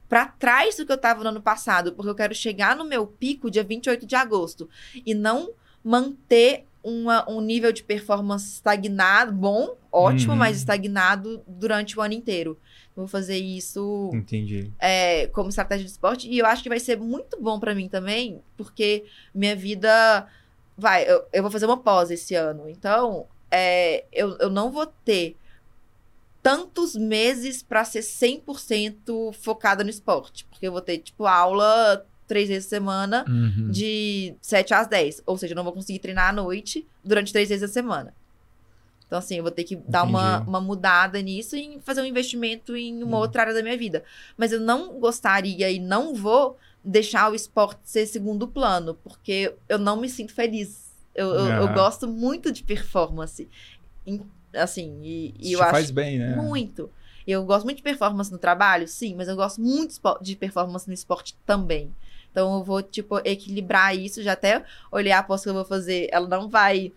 pra 0.10 0.26
trás 0.28 0.76
do 0.76 0.86
que 0.86 0.92
eu 0.92 0.98
tava 0.98 1.24
no 1.24 1.30
ano 1.30 1.42
passado, 1.42 1.94
porque 1.94 2.10
eu 2.10 2.16
quero 2.16 2.34
chegar 2.36 2.76
no 2.76 2.84
meu 2.84 3.06
pico 3.08 3.50
dia 3.52 3.64
28 3.64 4.06
de 4.06 4.16
agosto 4.16 4.70
e 5.06 5.14
não 5.14 5.52
manter 5.84 6.66
uma- 6.84 7.30
um 7.32 7.40
nível 7.40 7.72
de 7.72 7.82
performance 7.84 8.54
estagnado, 8.56 9.32
bom, 9.32 9.78
ótimo, 9.92 10.34
Uhum. 10.34 10.38
mas 10.40 10.58
estagnado 10.58 11.42
durante 11.48 11.98
o 11.98 12.02
ano 12.02 12.14
inteiro. 12.14 12.60
Vou 12.96 13.08
fazer 13.08 13.38
isso 13.38 14.12
Entendi. 14.14 14.72
é, 14.80 15.28
como 15.28 15.50
estratégia 15.50 15.86
de 15.86 15.92
esporte. 15.92 16.28
E 16.30 16.38
eu 16.38 16.46
acho 16.46 16.62
que 16.62 16.70
vai 16.70 16.80
ser 16.80 17.00
muito 17.00 17.42
bom 17.42 17.60
pra 17.60 17.74
mim 17.74 17.88
também, 17.88 18.42
porque 18.58 19.06
minha 19.34 19.56
vida. 19.56 20.28
Vai, 20.78 21.10
eu, 21.10 21.24
eu 21.32 21.42
vou 21.44 21.52
fazer 21.52 21.66
uma 21.66 21.78
pós 21.78 22.10
esse 22.12 22.34
ano. 22.36 22.68
Então, 22.70 23.28
é, 23.52 24.06
eu, 24.12 24.36
eu 24.40 24.50
não 24.50 24.72
vou 24.72 24.86
ter 24.88 25.38
tantos 26.42 26.96
meses 26.96 27.64
pra 27.64 27.86
ser 27.86 28.02
100% 28.02 29.34
focada 29.34 29.84
no 29.84 29.90
esporte. 29.90 30.46
Porque 30.46 30.68
eu 30.68 30.72
vou 30.72 30.82
ter, 30.82 30.98
tipo, 30.98 31.26
aula 31.26 32.06
três 32.28 32.50
vezes 32.50 32.66
por 32.66 32.70
semana 32.76 33.26
Uhum. 33.28 33.70
de 33.70 34.36
7 34.42 34.74
às 34.74 34.88
10. 34.88 35.22
Ou 35.26 35.38
seja, 35.38 35.54
eu 35.54 35.56
não 35.56 35.64
vou 35.64 35.74
conseguir 35.74 36.00
treinar 36.00 36.30
à 36.30 36.34
noite 36.34 36.86
durante 37.04 37.32
três 37.32 37.50
vezes 37.50 37.64
a 37.70 37.72
semana. 37.72 38.14
Então, 39.06 39.20
assim, 39.20 39.36
eu 39.38 39.44
vou 39.44 39.52
ter 39.52 39.64
que 39.64 39.76
dar 39.76 40.04
uma, 40.04 40.36
Entendi. 40.38 40.50
uma 40.50 40.60
mudada 40.62 41.22
nisso 41.22 41.56
e 41.56 41.80
fazer 41.82 42.02
um 42.02 42.06
investimento 42.06 42.76
em 42.76 43.04
uma 43.04 43.18
Hum. 43.18 43.22
outra 43.22 43.42
área 43.44 43.54
da 43.54 43.62
minha 43.62 43.78
vida. 43.78 44.04
Mas 44.36 44.52
eu 44.52 44.60
não 44.60 45.00
gostaria 45.00 45.70
e 45.70 45.80
não 45.80 46.16
vou 46.16 46.58
deixar 46.84 47.32
o 47.32 47.36
esporte 47.36 47.80
ser 47.84 48.06
segundo 48.06 48.48
plano, 48.48 48.94
porque 49.04 49.54
eu 49.70 49.78
não 49.80 49.96
me 50.00 50.10
sinto 50.10 50.34
feliz. 50.34 50.92
Eu, 51.16 51.28
eu, 51.30 51.46
eu 51.46 51.64
Ah. 51.68 51.74
gosto 51.74 52.08
muito 52.08 52.52
de 52.52 52.64
performance. 52.64 53.48
Assim, 54.54 55.00
e, 55.04 55.34
e 55.40 55.54
eu 55.54 55.62
acho 55.62 55.72
faz 55.72 55.92
bem, 55.92 56.20
né? 56.20 56.36
muito. 56.36 56.90
Eu 57.26 57.44
gosto 57.46 57.64
muito 57.64 57.78
de 57.78 57.84
performance 57.84 58.32
no 58.32 58.38
trabalho, 58.38 58.88
sim, 58.88 59.16
mas 59.16 59.28
eu 59.28 59.36
gosto 59.36 59.62
muito 59.62 59.96
de 60.22 60.36
performance 60.36 60.88
no 60.88 60.94
esporte 60.94 61.36
também. 61.46 61.94
Então 62.32 62.58
eu 62.58 62.64
vou, 62.64 62.82
tipo, 62.82 63.18
equilibrar 63.24 63.96
isso. 63.96 64.22
Já 64.22 64.34
até 64.34 64.64
olhei 64.92 65.12
a 65.12 65.20
aposta 65.20 65.46
que 65.46 65.50
eu 65.50 65.54
vou 65.54 65.64
fazer. 65.66 66.10
Ela 66.12 66.28
não 66.28 66.50
vai 66.50 66.92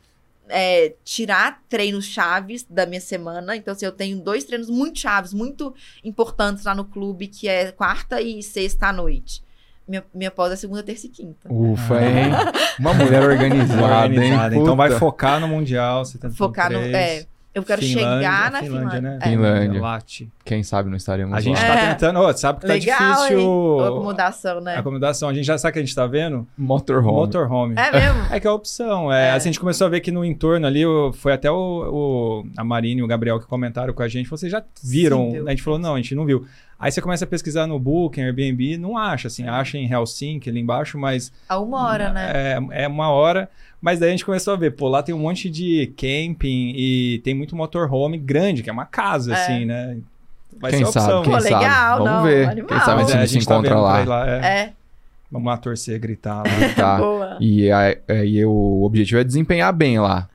é, 0.49 0.95
tirar 1.05 1.63
treinos 1.69 2.07
chaves 2.07 2.65
da 2.69 2.87
minha 2.87 3.01
semana. 3.01 3.55
Então, 3.55 3.73
assim, 3.73 3.85
eu 3.85 3.93
tenho 3.93 4.19
dois 4.21 4.45
treinos 4.45 4.69
muito 4.69 4.99
chaves, 4.99 5.33
muito 5.33 5.75
importantes 6.03 6.65
lá 6.65 6.75
no 6.75 6.85
clube, 6.87 7.29
que 7.29 7.49
é 7.49 7.71
quarta 7.71 8.21
e 8.21 8.43
sexta 8.43 8.89
à 8.89 8.93
noite. 8.93 9.43
Minha, 9.89 10.05
minha 10.13 10.31
pós 10.31 10.53
é 10.53 10.57
segunda, 10.57 10.83
terça 10.83 11.07
e 11.07 11.11
quinta. 11.11 11.49
Ufa, 11.49 11.95
hein? 12.03 12.31
Uma 12.79 12.93
mulher 12.93 13.23
organizada, 13.23 13.83
Organizada. 14.03 14.55
hein? 14.55 14.61
Então 14.63 14.75
vai 14.77 14.91
focar 14.93 15.39
no 15.41 15.47
Mundial. 15.49 16.05
Você 16.05 16.19
tá 16.19 16.29
Focar 16.31 16.73
no. 16.73 16.79
É, 16.79 17.25
eu 17.55 17.63
quero 17.63 17.81
Finlândia, 17.81 18.11
chegar 18.29 18.51
na 18.51 18.61
Finlândia, 18.63 18.91
Finlândia. 18.91 19.01
né? 19.01 19.19
É. 19.23 19.29
Finlândia. 19.31 19.81
Late. 19.81 20.29
Quem 20.45 20.63
sabe 20.63 20.91
não 20.91 20.97
estaremos 20.97 21.33
A 21.33 21.41
gente 21.41 21.57
lá. 21.59 21.67
tá 21.69 21.75
É. 21.79 21.89
tentando. 21.95 22.19
Ô, 22.21 22.33
sabe 22.37 22.61
que 22.61 22.67
tá 22.67 22.73
Legal, 22.75 22.99
difícil 22.99 23.39
hein? 23.41 23.81
A 23.81 23.89
acomodação, 23.89 24.61
né? 24.61 24.75
a 24.75 24.81
acomodação. 24.81 25.29
A 25.29 25.35
gente 25.35 25.45
já 25.47 25.57
sabe 25.57 25.73
que 25.75 25.79
a 25.79 25.83
gente 25.83 25.95
tá 25.95 26.07
vendo 26.07 26.47
Motorhome. 26.59 27.13
motorhome. 27.17 27.75
É 27.79 27.91
mesmo? 27.93 28.27
É 28.31 28.41
que 28.41 28.47
é 28.47 28.51
a 28.51 28.53
opção. 28.53 29.11
É, 29.13 29.29
É. 29.29 29.31
Assim, 29.31 29.49
a 29.49 29.53
gente 29.53 29.61
começou 29.61 29.87
a 29.87 29.91
ver 29.91 30.01
que 30.01 30.11
no 30.11 30.25
entorno 30.25 30.67
ali, 30.67 30.83
foi 31.15 31.33
até 31.33 31.51
o, 31.51 31.55
o- 31.57 32.47
a 32.57 32.65
Marina 32.65 33.01
e 33.01 33.05
o 33.05 33.07
Gabriel 33.07 33.39
que 33.41 33.47
comentaram 33.47 33.95
com 33.95 34.03
a 34.03 34.09
gente. 34.09 34.29
Vocês 34.29 34.51
já 34.53 34.63
viram? 34.83 35.31
Sim, 35.31 35.47
a 35.47 35.51
gente 35.51 35.63
falou, 35.63 35.79
não, 35.79 35.95
a 35.95 35.97
gente 35.97 36.15
não 36.15 36.27
viu. 36.27 36.45
Aí 36.79 36.93
você 36.93 37.01
começa 37.01 37.25
a 37.25 37.29
pesquisar 37.29 37.67
no 37.67 37.79
Booking, 37.79 38.21
Airbnb, 38.23 38.77
não 38.77 38.99
acha, 38.99 39.29
assim, 39.29 39.47
acha 39.49 39.79
em 39.79 39.91
Helsinki 39.91 40.51
ali 40.51 40.61
embaixo, 40.61 40.99
mas 40.99 41.33
A 41.49 41.59
uma 41.59 41.83
hora, 41.89 42.13
né? 42.13 42.33
é, 42.71 42.85
é 42.85 42.89
uma 42.89 43.09
hora. 43.09 43.49
Mas 43.81 43.99
daí 43.99 44.09
a 44.09 44.13
gente 44.13 44.25
começou 44.27 44.53
a 44.55 44.57
ver, 44.57 44.73
pô, 44.73 44.89
lá 44.89 45.03
tem 45.03 45.15
um 45.15 45.19
monte 45.19 45.49
de 45.49 45.93
camping 45.97 46.73
e 46.77 47.21
tem 47.25 47.35
muito 47.35 47.55
motorhome 47.57 48.19
grande, 48.19 48.63
que 48.63 48.69
é 48.69 48.73
uma 48.73 48.85
casa, 48.87 49.33
É. 49.33 49.37
assim, 49.37 49.65
né? 49.65 49.97
Vai 50.59 50.71
Quem 50.71 50.79
ser 50.81 50.85
a 50.85 50.89
opção. 50.89 51.03
sabe, 51.03 51.23
quem 51.25 51.33
Pô, 51.33 51.41
sabe. 51.41 51.55
legal, 51.55 51.99
Vamos 51.99 52.13
não, 52.13 52.23
ver. 52.23 52.49
animal. 52.49 52.69
Quem 52.69 52.81
sabe 52.81 53.01
a 53.01 53.05
é, 53.05 53.27
gente 53.27 53.43
se 53.43 53.47
tá 53.49 53.55
encontra 53.55 53.75
vendo 53.75 53.83
lá. 53.83 54.23
aí 54.23 54.29
é. 54.31 54.47
É, 54.61 54.73
Vamos 55.31 55.47
lá 55.49 55.57
torcer, 55.57 55.99
gritar 55.99 56.37
lá. 56.39 56.45
Tá. 56.77 56.97
boa. 56.99 57.37
E, 57.41 57.71
a- 57.71 57.97
e 58.25 58.45
o 58.45 58.83
objetivo 58.83 59.21
é 59.21 59.25
desempenhar 59.25 59.73
bem 59.73 59.99
lá. 59.99 60.29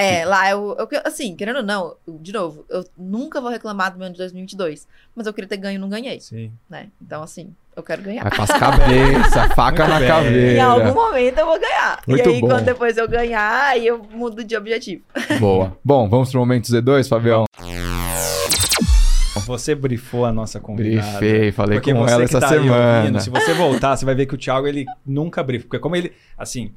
É, 0.00 0.24
lá 0.24 0.48
eu, 0.50 0.76
eu. 0.78 0.88
Assim, 1.04 1.34
querendo 1.34 1.56
ou 1.56 1.62
não, 1.64 1.96
eu- 2.06 2.18
de 2.20 2.32
novo, 2.32 2.64
eu 2.70 2.84
nunca 2.96 3.40
vou 3.40 3.50
reclamar 3.50 3.90
do 3.90 3.98
meu 3.98 4.06
ano 4.06 4.12
de 4.14 4.18
2022. 4.18 4.86
Mas 5.14 5.26
eu 5.26 5.32
queria 5.34 5.48
ter 5.48 5.56
ganho 5.56 5.74
e 5.76 5.78
não 5.78 5.88
ganhei, 5.88 6.20
Sim. 6.20 6.52
né? 6.70 6.86
Então, 7.02 7.20
assim, 7.20 7.52
eu 7.74 7.82
quero 7.82 8.00
ganhar. 8.02 8.22
Vai 8.22 8.30
pras 8.30 8.50
cabeça, 8.50 9.48
faca 9.56 9.82
Muito 9.82 9.94
na 9.94 9.98
bem. 9.98 10.08
caveira. 10.08 10.52
Em 10.52 10.60
algum 10.60 10.94
momento 10.94 11.38
eu 11.38 11.46
vou 11.46 11.58
ganhar. 11.58 12.00
Muito 12.06 12.28
e 12.28 12.32
aí, 12.32 12.40
bom. 12.40 12.46
quando 12.48 12.64
depois 12.64 12.96
eu 12.96 13.08
ganhar, 13.08 13.64
aí 13.70 13.86
eu 13.88 13.98
mudo 14.12 14.44
de 14.44 14.56
objetivo. 14.56 15.02
Boa. 15.40 15.76
Bom, 15.84 16.08
vamos 16.08 16.30
pro 16.30 16.38
momento 16.38 16.66
Z2, 16.68 17.08
Fabião? 17.08 17.44
Você 19.46 19.74
brifou 19.74 20.24
a 20.26 20.32
nossa 20.32 20.60
convidada. 20.60 21.18
Brifei, 21.18 21.52
falei 21.52 21.80
com 21.80 21.90
ela 21.90 22.18
que 22.18 22.22
essa 22.24 22.40
tá 22.40 22.48
semana. 22.48 23.00
ouvindo, 23.00 23.20
se 23.20 23.30
você 23.30 23.54
voltar, 23.54 23.96
você 23.96 24.04
vai 24.04 24.14
ver 24.14 24.26
que 24.26 24.34
o 24.34 24.38
Thiago, 24.38 24.66
ele 24.66 24.84
nunca 25.06 25.42
brifa. 25.42 25.64
Porque 25.64 25.78
como 25.78 25.96
ele, 25.96 26.12
assim, 26.36 26.72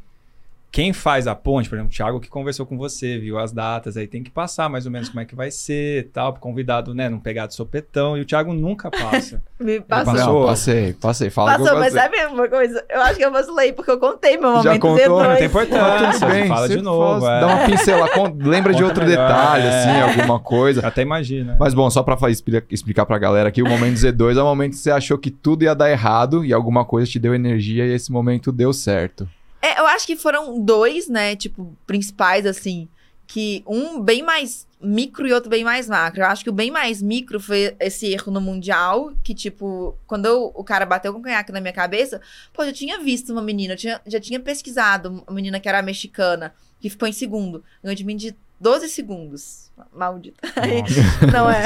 quem 0.71 0.93
faz 0.93 1.27
a 1.27 1.35
ponte, 1.35 1.67
por 1.67 1.75
exemplo, 1.75 1.91
o 1.91 1.93
Thiago 1.95 2.19
que 2.21 2.29
conversou 2.29 2.65
com 2.65 2.77
você, 2.77 3.17
viu 3.17 3.37
as 3.37 3.51
datas, 3.51 3.97
aí 3.97 4.07
tem 4.07 4.23
que 4.23 4.31
passar 4.31 4.69
mais 4.69 4.85
ou 4.85 4.91
menos 4.91 5.09
como 5.09 5.19
é 5.19 5.25
que 5.25 5.35
vai 5.35 5.51
ser 5.51 6.09
tal, 6.13 6.31
pro 6.31 6.41
convidado, 6.41 6.93
né, 6.95 7.09
não 7.09 7.19
pegar 7.19 7.45
de 7.47 7.55
sopetão. 7.55 8.17
E 8.17 8.21
o 8.21 8.25
Thiago 8.25 8.53
nunca 8.53 8.89
passa. 8.89 9.43
Me 9.59 9.81
passou. 9.81 10.13
Passou? 10.15 10.39
Não, 10.41 10.45
passei, 10.47 10.93
passei. 10.93 11.29
Fala 11.29 11.51
Passou, 11.57 11.67
eu 11.73 11.79
mas 11.79 11.91
sabe 11.93 12.15
uma 12.27 12.47
coisa? 12.47 12.83
Eu 12.89 13.01
acho 13.01 13.15
que 13.15 13.25
eu 13.25 13.31
vacilei, 13.31 13.73
porque 13.73 13.91
eu 13.91 13.99
contei 13.99 14.37
meu 14.37 14.61
Já 14.61 14.69
momento 14.75 14.81
contou? 14.81 15.17
Z2. 15.19 15.27
Não 15.29 15.35
tem 15.35 15.45
importância, 15.47 16.27
bem. 16.27 16.47
fala 16.47 16.69
de 16.69 16.81
novo. 16.81 17.21
faz- 17.21 17.33
é. 17.35 17.39
Dá 17.41 17.47
uma 17.47 17.65
pincelada, 17.65 18.33
lembra 18.49 18.73
de 18.73 18.81
Conta 18.81 18.85
outro 18.93 19.05
melhor, 19.05 19.27
detalhe, 19.27 19.63
é. 19.65 19.69
assim, 19.69 20.01
alguma 20.19 20.39
coisa. 20.39 20.81
Até 20.87 21.01
imagina. 21.01 21.57
Mas 21.59 21.73
bom, 21.73 21.89
só 21.89 22.01
pra 22.01 22.15
fa- 22.15 22.29
expli- 22.29 22.63
explicar 22.71 23.05
pra 23.05 23.17
galera 23.17 23.49
aqui, 23.49 23.61
o 23.61 23.67
momento 23.67 23.97
Z2 23.97 24.37
é 24.37 24.41
o 24.41 24.45
momento 24.45 24.71
que 24.71 24.77
você 24.77 24.89
achou 24.91 25.17
que 25.17 25.29
tudo 25.29 25.63
ia 25.63 25.75
dar 25.75 25.91
errado 25.91 26.45
e 26.45 26.53
alguma 26.53 26.85
coisa 26.85 27.11
te 27.11 27.19
deu 27.19 27.35
energia 27.35 27.85
e 27.85 27.91
esse 27.93 28.09
momento 28.09 28.53
deu 28.53 28.71
certo. 28.71 29.27
É, 29.61 29.79
eu 29.79 29.85
acho 29.87 30.05
que 30.07 30.15
foram 30.15 30.59
dois, 30.59 31.07
né, 31.07 31.35
tipo, 31.35 31.75
principais, 31.85 32.45
assim, 32.45 32.87
que 33.27 33.63
um 33.67 33.99
bem 34.01 34.21
mais 34.21 34.67
micro 34.81 35.27
e 35.27 35.31
outro 35.33 35.49
bem 35.49 35.63
mais 35.63 35.87
macro. 35.87 36.21
Eu 36.21 36.25
acho 36.25 36.43
que 36.43 36.49
o 36.49 36.53
bem 36.53 36.71
mais 36.71 37.01
micro 37.01 37.39
foi 37.39 37.75
esse 37.79 38.07
erro 38.07 38.31
no 38.31 38.41
Mundial, 38.41 39.13
que, 39.23 39.33
tipo, 39.35 39.95
quando 40.07 40.25
eu- 40.25 40.51
o 40.55 40.63
cara 40.63 40.85
bateu 40.85 41.13
com 41.13 41.19
o 41.19 41.21
conhaque 41.21 41.51
na 41.51 41.61
minha 41.61 41.71
cabeça, 41.73 42.19
pô, 42.51 42.63
eu 42.63 42.73
tinha 42.73 42.99
visto 42.99 43.31
uma 43.31 43.41
menina, 43.43 43.73
eu 43.73 43.77
tinha, 43.77 44.01
já 44.07 44.19
tinha 44.19 44.39
pesquisado 44.39 45.23
uma 45.27 45.35
menina 45.35 45.59
que 45.59 45.69
era 45.69 45.81
mexicana, 45.83 46.53
que 46.79 46.89
ficou 46.89 47.07
em 47.07 47.11
segundo, 47.13 47.63
ganhou 47.83 47.95
de 47.95 48.03
mim 48.03 48.15
de 48.17 48.35
12 48.59 48.89
segundos. 48.89 49.69
Maldita. 49.93 50.39
Aí, 50.55 50.83
não 51.31 51.49
é. 51.49 51.65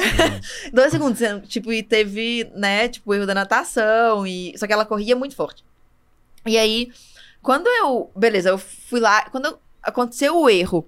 12 0.72 0.92
segundos, 0.92 1.20
tipo, 1.50 1.72
e 1.74 1.82
teve, 1.82 2.50
né, 2.54 2.88
tipo, 2.90 3.14
erro 3.14 3.26
da 3.26 3.34
natação, 3.34 4.28
e 4.28 4.54
só 4.58 4.68
que 4.68 4.74
ela 4.74 4.86
corria 4.86 5.16
muito 5.16 5.36
forte. 5.36 5.64
E 6.46 6.58
aí, 6.58 6.92
quando 7.46 7.68
eu. 7.68 8.12
Beleza, 8.16 8.50
eu 8.50 8.58
fui 8.58 9.00
lá. 9.00 9.22
Quando 9.30 9.46
eu- 9.46 9.60
aconteceu 9.84 10.36
o 10.38 10.50
erro. 10.50 10.88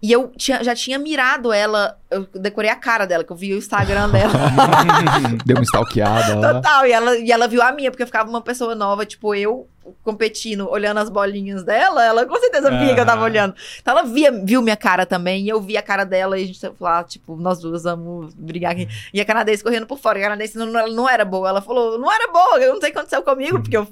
E 0.00 0.12
eu 0.12 0.28
tinha- 0.36 0.62
já 0.62 0.74
tinha 0.76 0.96
mirado 0.98 1.52
ela. 1.52 1.98
Eu 2.10 2.26
decorei 2.34 2.70
a 2.70 2.76
cara 2.76 3.04
dela, 3.04 3.24
que 3.24 3.32
eu 3.32 3.36
vi 3.36 3.52
o 3.52 3.58
Instagram 3.58 4.08
dela. 4.14 4.32
Deu 5.44 5.56
uma 5.56 5.62
stalkeada. 5.64 6.54
Total. 6.54 6.86
E 6.86 6.92
ela, 6.92 7.16
e 7.18 7.32
ela 7.32 7.48
viu 7.48 7.60
a 7.60 7.72
minha, 7.72 7.90
porque 7.90 8.02
eu 8.02 8.06
ficava 8.06 8.30
uma 8.30 8.40
pessoa 8.40 8.74
nova, 8.76 9.04
tipo, 9.04 9.34
eu, 9.34 9.68
competindo, 10.02 10.68
olhando 10.68 10.98
as 10.98 11.08
bolinhas 11.08 11.62
dela, 11.62 12.04
ela 12.04 12.26
com 12.26 12.36
certeza 12.36 12.70
via 12.70 12.94
que 12.94 13.00
eu 13.00 13.06
tava 13.06 13.22
olhando. 13.22 13.54
Então 13.80 13.96
ela 13.96 14.06
via, 14.06 14.30
viu 14.32 14.62
minha 14.62 14.76
cara 14.76 15.04
também, 15.06 15.44
e 15.44 15.48
eu 15.48 15.60
vi 15.60 15.76
a 15.76 15.82
cara 15.82 16.04
dela, 16.04 16.38
e 16.38 16.44
a 16.44 16.46
gente 16.46 16.60
falou, 16.60 16.76
ah, 16.80 17.04
tipo, 17.04 17.36
nós 17.36 17.60
duas 17.60 17.82
vamos 17.84 18.34
brigar 18.34 18.72
aqui. 18.72 18.88
E 19.12 19.20
a 19.20 19.24
canadense 19.24 19.62
correndo 19.62 19.86
por 19.86 19.98
fora, 19.98 20.18
e 20.18 20.22
a 20.22 20.26
canadense 20.26 20.56
não, 20.58 20.66
não, 20.66 21.08
era 21.08 21.24
boa. 21.24 21.48
Ela 21.48 21.60
falou, 21.60 21.98
não 21.98 22.12
era 22.12 22.30
boa, 22.30 22.58
eu 22.58 22.74
não 22.74 22.80
sei 22.80 22.90
o 22.90 22.92
que 22.92 22.98
aconteceu 22.98 23.22
comigo, 23.22 23.60
porque 23.60 23.76
eu, 23.76 23.86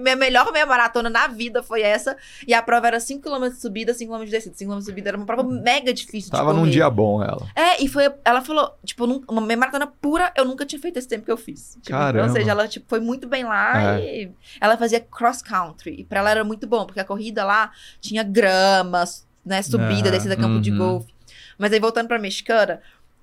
minha 0.00 0.16
melhor 0.16 0.52
meia 0.52 0.66
maratona 0.66 1.10
na 1.10 1.26
vida 1.26 1.62
foi 1.62 1.82
essa, 1.82 2.16
e 2.46 2.54
a 2.54 2.62
prova 2.62 2.86
era 2.86 2.98
5km 2.98 3.50
de 3.50 3.60
subida, 3.60 3.92
5km 3.92 4.24
de 4.24 4.30
descida. 4.30 4.54
5km 4.54 4.78
de 4.78 4.84
subida 4.84 5.10
era 5.10 5.16
uma 5.16 5.26
prova 5.26 5.42
mega 5.42 5.92
difícil 5.92 6.30
de 6.30 6.36
Tava 6.36 6.52
num 6.52 6.68
dia 6.68 6.88
bom 6.90 7.22
ela. 7.22 7.46
É, 7.54 7.82
e 7.82 7.88
foi. 7.88 8.12
Ela 8.24 8.42
falou, 8.42 8.74
tipo, 8.84 9.04
uma 9.28 9.40
meia 9.40 9.58
maratona 9.58 9.86
pura, 9.86 10.32
eu 10.36 10.44
nunca 10.44 10.64
tinha 10.64 10.80
feito 10.80 10.98
esse 10.98 11.08
tempo 11.08 11.24
que 11.24 11.32
eu 11.32 11.36
fiz. 11.36 11.78
Tipo, 11.82 11.96
Caramba. 11.96 12.26
Ou 12.26 12.32
seja, 12.32 12.50
ela 12.50 12.68
tipo, 12.68 12.86
foi 12.88 13.00
muito 13.00 13.26
bem 13.26 13.44
lá 13.44 13.98
É. 13.98 14.22
e 14.22 14.32
ela 14.62 14.76
fazia 14.76 15.00
cross 15.00 15.42
country. 15.42 15.96
E 15.98 16.04
pra 16.04 16.20
ela 16.20 16.30
era 16.30 16.44
muito 16.44 16.66
bom, 16.66 16.86
porque 16.86 17.00
a 17.00 17.04
corrida 17.04 17.44
lá 17.44 17.72
tinha 18.00 18.22
grama, 18.22 19.04
né? 19.44 19.60
Subida, 19.62 20.08
Ah, 20.08 20.12
descida 20.12 20.36
campo 20.36 20.60
de 20.60 20.70
uhum. 20.70 20.78
golfe. 20.78 21.12
Mas 21.58 21.72
aí 21.72 21.80
voltando 21.80 22.08
pra 22.08 22.18
mexicana, 22.18 22.80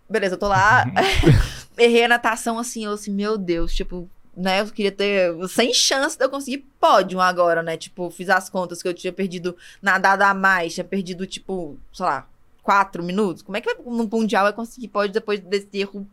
beleza, 0.09 0.35
eu 0.35 0.39
tô 0.39 0.47
lá, 0.47 0.85
errei 1.77 2.03
a 2.03 2.07
natação 2.07 2.59
assim, 2.59 2.85
eu 2.85 2.91
assim, 2.91 3.11
meu 3.11 3.37
Deus, 3.37 3.73
tipo. 3.73 4.09
Né, 4.37 4.61
eu 4.61 4.67
queria 4.67 4.91
ter 4.91 5.33
sem 5.49 5.73
chance 5.73 6.17
de 6.17 6.23
eu 6.23 6.29
conseguir 6.29 6.59
pódio 6.79 7.19
agora, 7.19 7.61
né? 7.61 7.75
Tipo, 7.75 8.09
fiz 8.09 8.29
as 8.29 8.49
contas 8.49 8.81
que 8.81 8.87
eu 8.87 8.93
tinha 8.93 9.11
perdido 9.11 9.57
nadado 9.81 10.21
a 10.21 10.33
mais, 10.33 10.73
tinha 10.75 10.83
perdido, 10.85 11.27
tipo, 11.27 11.77
sei 11.91 12.05
lá, 12.05 12.25
quatro 12.63 13.03
minutos. 13.03 13.41
Como 13.41 13.57
é 13.57 13.61
que 13.61 13.73
vai- 13.73 13.83
no 13.83 14.07
Mundial 14.09 14.43
vai 14.45 14.53
conseguir 14.53 14.87
pódio 14.87 15.11
depois 15.11 15.41
desse 15.41 15.67
erro 15.73 16.07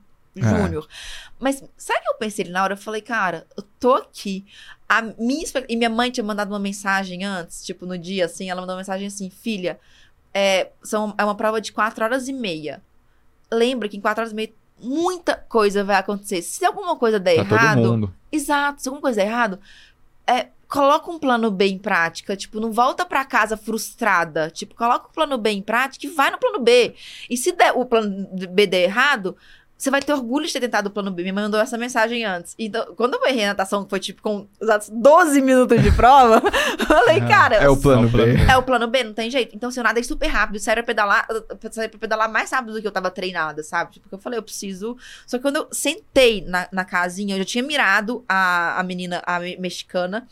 É. 0.44 0.48
júnior? 0.48 0.88
Mas 1.38 1.62
sabe 1.76 2.00
o 2.00 2.02
que 2.02 2.08
eu 2.10 2.18
pensei 2.18 2.44
na 2.46 2.62
hora? 2.62 2.74
Eu 2.74 2.78
falei, 2.78 3.00
cara, 3.00 3.46
eu 3.56 3.62
tô 3.78 3.94
aqui. 3.94 4.44
A 4.88 5.02
minha 5.02 5.44
E 5.68 5.76
minha 5.76 5.90
mãe 5.90 6.10
tinha 6.10 6.24
mandado 6.24 6.48
uma 6.50 6.58
mensagem 6.58 7.24
antes, 7.24 7.64
tipo, 7.64 7.86
no 7.86 7.98
dia, 7.98 8.26
assim, 8.26 8.50
ela 8.50 8.60
mandou 8.60 8.74
uma 8.74 8.80
mensagem 8.80 9.06
assim, 9.06 9.30
filha, 9.30 9.78
é, 10.32 10.70
são, 10.82 11.14
é 11.16 11.24
uma 11.24 11.34
prova 11.34 11.60
de 11.60 11.72
quatro 11.72 12.04
horas 12.04 12.28
e 12.28 12.32
meia. 12.32 12.82
Lembra 13.50 13.88
que 13.88 13.96
em 13.96 14.00
quatro 14.00 14.22
horas 14.22 14.32
e 14.32 14.36
meia 14.36 14.52
muita 14.78 15.34
coisa 15.34 15.82
vai 15.82 15.96
acontecer. 15.96 16.42
Se 16.42 16.64
alguma 16.64 16.96
coisa 16.96 17.18
der 17.18 17.44
Pra 17.46 17.56
errado, 17.56 17.82
todo 17.82 17.92
mundo. 17.92 18.14
Exato, 18.30 18.82
se 18.82 18.88
alguma 18.88 19.00
coisa 19.00 19.20
der 19.20 19.26
errado, 19.26 19.58
é, 20.26 20.48
coloca 20.68 21.10
um 21.10 21.18
plano 21.18 21.50
B 21.50 21.66
em 21.66 21.78
prática. 21.78 22.36
Tipo, 22.36 22.60
não 22.60 22.72
volta 22.72 23.04
pra 23.04 23.24
casa 23.24 23.56
frustrada. 23.56 24.50
Tipo, 24.50 24.74
coloca 24.74 25.08
o 25.08 25.12
plano 25.12 25.38
B 25.38 25.50
em 25.50 25.62
prática 25.62 26.06
e 26.06 26.10
vai 26.10 26.30
no 26.30 26.38
plano 26.38 26.60
B. 26.60 26.94
E 27.30 27.36
se 27.36 27.52
der, 27.52 27.72
o 27.72 27.84
plano 27.84 28.28
B 28.50 28.66
der 28.66 28.82
errado, 28.82 29.36
você 29.76 29.90
vai 29.90 30.00
ter 30.00 30.12
orgulho 30.14 30.46
de 30.46 30.52
ter 30.52 30.60
tentado 30.60 30.88
o 30.88 30.90
plano 30.90 31.10
B. 31.10 31.22
Me 31.22 31.32
mandou 31.32 31.60
essa 31.60 31.76
mensagem 31.76 32.24
antes. 32.24 32.54
Então, 32.58 32.94
quando 32.96 33.14
eu 33.14 33.26
errei 33.26 33.44
a 33.44 33.48
natação, 33.48 33.84
que 33.84 33.90
foi 33.90 34.00
tipo 34.00 34.22
com 34.22 34.46
os 34.60 34.88
12 34.90 35.40
minutos 35.42 35.82
de 35.82 35.92
prova, 35.92 36.40
eu 36.80 36.86
falei, 36.86 37.18
Ah, 37.20 37.26
cara, 37.26 37.56
É 37.56 37.68
o 37.68 37.76
plano 37.76 38.08
B. 38.08 38.34
é 38.50 38.56
o 38.56 38.62
plano 38.62 38.86
B, 38.88 39.04
não 39.04 39.12
tem 39.12 39.30
jeito. 39.30 39.54
Então, 39.54 39.70
se 39.70 39.78
eu 39.78 39.84
nadei 39.84 40.02
super 40.02 40.28
rápido, 40.28 40.58
saí 40.58 40.74
pra 40.76 40.82
pedalar, 40.82 41.26
eu 41.28 41.44
saí 41.72 41.88
pra 41.88 41.98
pedalar 42.00 42.30
mais 42.32 42.50
rápido 42.50 42.72
do 42.74 42.80
que 42.80 42.86
eu 42.86 42.92
tava 42.92 43.10
treinada, 43.10 43.62
sabe? 43.62 43.92
Tipo, 43.92 44.04
porque 44.04 44.14
eu 44.14 44.18
falei, 44.20 44.38
eu 44.38 44.42
preciso. 44.42 44.96
Só 45.26 45.36
que 45.36 45.42
quando 45.42 45.56
eu 45.56 45.68
sentei 45.70 46.42
na, 46.46 46.66
na 46.72 46.84
casinha, 46.84 47.34
eu 47.34 47.38
já 47.40 47.44
tinha 47.44 47.62
mirado 47.64 48.24
a, 48.28 48.80
a 48.80 48.82
menina, 48.82 49.22
a 49.26 49.38
me- 49.40 49.56
mexicana. 49.58 50.26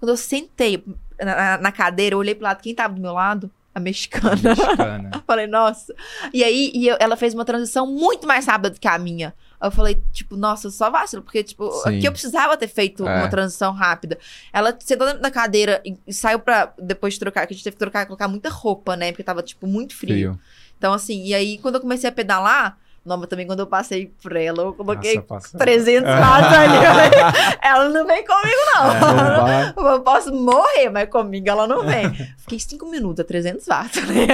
Quando 0.00 0.10
eu 0.10 0.16
sentei 0.16 0.84
na, 1.20 1.34
na- 1.34 1.58
na 1.58 1.72
cadeira, 1.72 2.14
eu 2.14 2.18
olhei 2.18 2.34
pro 2.34 2.44
lado, 2.44 2.60
quem 2.62 2.74
tava 2.74 2.94
do 2.94 3.00
meu 3.00 3.12
lado? 3.12 3.50
A 3.78 3.80
mexicana. 3.80 4.36
Mexicana. 4.42 5.10
Falei, 5.26 5.46
nossa. 5.46 5.94
E 6.34 6.42
aí, 6.44 6.70
e 6.74 6.88
eu- 6.88 6.96
ela 7.00 7.16
fez 7.16 7.32
uma 7.32 7.44
transição 7.44 7.86
muito 7.86 8.26
mais 8.26 8.46
rápida 8.46 8.70
do 8.70 8.80
que 8.80 8.88
a 8.88 8.98
minha. 8.98 9.32
Eu 9.60 9.70
falei, 9.72 10.00
tipo, 10.12 10.36
nossa, 10.36 10.70
só 10.70 10.88
vacilo, 10.88 11.22
porque, 11.22 11.42
tipo, 11.42 11.68
Sim. 11.82 11.96
aqui 11.98 12.06
eu 12.06 12.12
precisava 12.12 12.56
ter 12.56 12.68
feito 12.68 13.06
É. 13.08 13.18
uma 13.18 13.28
transição 13.28 13.72
rápida. 13.72 14.16
Ela 14.52 14.76
sentou 14.80 15.04
dentro 15.06 15.20
da 15.22 15.30
cadeira 15.32 15.80
e, 15.84 15.96
e 16.06 16.12
saiu 16.14 16.38
pra, 16.38 16.72
depois 16.78 17.14
de 17.14 17.20
trocar, 17.20 17.44
que 17.46 17.52
a 17.52 17.56
gente 17.56 17.64
teve 17.64 17.74
que 17.74 17.80
trocar, 17.80 18.06
colocar 18.06 18.28
muita 18.28 18.48
roupa, 18.48 18.94
né? 18.96 19.10
Porque 19.10 19.24
tava, 19.24 19.42
tipo, 19.42 19.66
muito 19.66 19.96
frio. 19.96 20.14
Frio. 20.14 20.40
Então, 20.76 20.92
assim, 20.92 21.24
e 21.24 21.34
aí, 21.34 21.58
quando 21.58 21.74
eu 21.74 21.80
comecei 21.80 22.08
a 22.08 22.12
pedalar, 22.12 22.78
não, 23.08 23.16
mas 23.16 23.28
também 23.28 23.46
quando 23.46 23.60
eu 23.60 23.66
passei 23.66 24.12
por 24.22 24.36
ela, 24.36 24.62
eu 24.62 24.72
coloquei 24.74 25.14
Nossa, 25.16 25.26
passa- 25.26 25.58
300 25.58 26.08
watts 26.08 26.52
ali. 26.52 26.76
Eu 27.64 27.68
ela 27.70 27.88
não 27.88 28.06
vem 28.06 28.24
comigo, 28.24 28.58
não. 28.74 29.48
É. 29.48 29.74
Eu 29.94 30.00
posso 30.02 30.32
morrer, 30.32 30.88
mas 30.90 31.08
comigo 31.08 31.48
ela 31.48 31.66
não 31.66 31.84
vem. 31.84 32.12
Fiquei 32.38 32.58
5 32.58 32.86
minutos 32.86 33.20
a 33.20 33.24
300 33.24 33.66
watts. 33.66 34.06
né? 34.06 34.26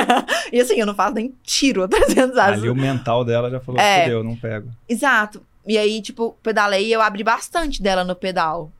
E 0.53 0.61
assim, 0.61 0.79
eu 0.79 0.87
não 0.87 0.95
faço 0.95 1.14
nem 1.14 1.35
tiro 1.43 1.83
a 1.83 1.89
300 1.89 2.35
watts. 2.37 2.59
Ali 2.61 2.68
o 2.68 2.75
mental 2.75 3.25
dela 3.25 3.51
já 3.51 3.61
falou, 3.61 3.81
É. 3.81 4.03
fudeu, 4.05 4.22
não 4.25 4.37
pego. 4.37 4.68
Exato. 4.89 5.43
E 5.66 5.79
aí, 5.79 6.01
tipo, 6.03 6.37
pedalei 6.43 6.87
e 6.89 6.93
eu 6.93 7.01
abri 7.01 7.25
bastante 7.25 7.83
dela 7.83 8.05
no 8.05 8.14
pedal. 8.14 8.70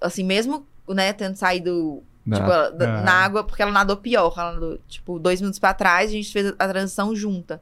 Assim, 0.00 0.22
mesmo, 0.22 0.66
né, 0.88 1.12
tendo 1.12 1.36
saído 1.36 2.02
Não. 2.24 2.36
tipo, 2.38 2.50
ela- 2.50 2.70
da- 2.70 2.98
Ah. 2.98 3.02
na 3.02 3.12
água, 3.24 3.42
porque 3.44 3.62
ela 3.62 3.72
nadou 3.72 3.96
pior. 3.96 4.32
Ela 4.36 4.52
nadou, 4.52 4.78
tipo, 4.88 5.18
dois 5.18 5.40
minutos 5.40 5.58
pra 5.58 5.72
trás, 5.74 6.10
a 6.10 6.12
gente 6.12 6.30
fez 6.32 6.48
a 6.58 6.68
transição 6.68 7.14
junta. 7.16 7.60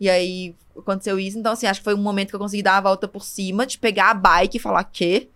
E 0.00 0.08
aí 0.08 0.54
aconteceu 0.76 1.18
isso. 1.20 1.38
Então, 1.38 1.52
assim, 1.52 1.66
acho 1.66 1.80
que 1.80 1.84
foi 1.84 1.94
um 1.94 1.98
momento 2.02 2.30
que 2.30 2.34
eu 2.36 2.40
consegui 2.40 2.62
dar 2.62 2.78
a 2.78 2.80
volta 2.80 3.06
por 3.06 3.22
cima, 3.22 3.66
de 3.66 3.76
pegar 3.78 4.10
a 4.10 4.14
bike 4.14 4.56
e 4.56 4.60
falar 4.60 4.82
que. 4.84 5.28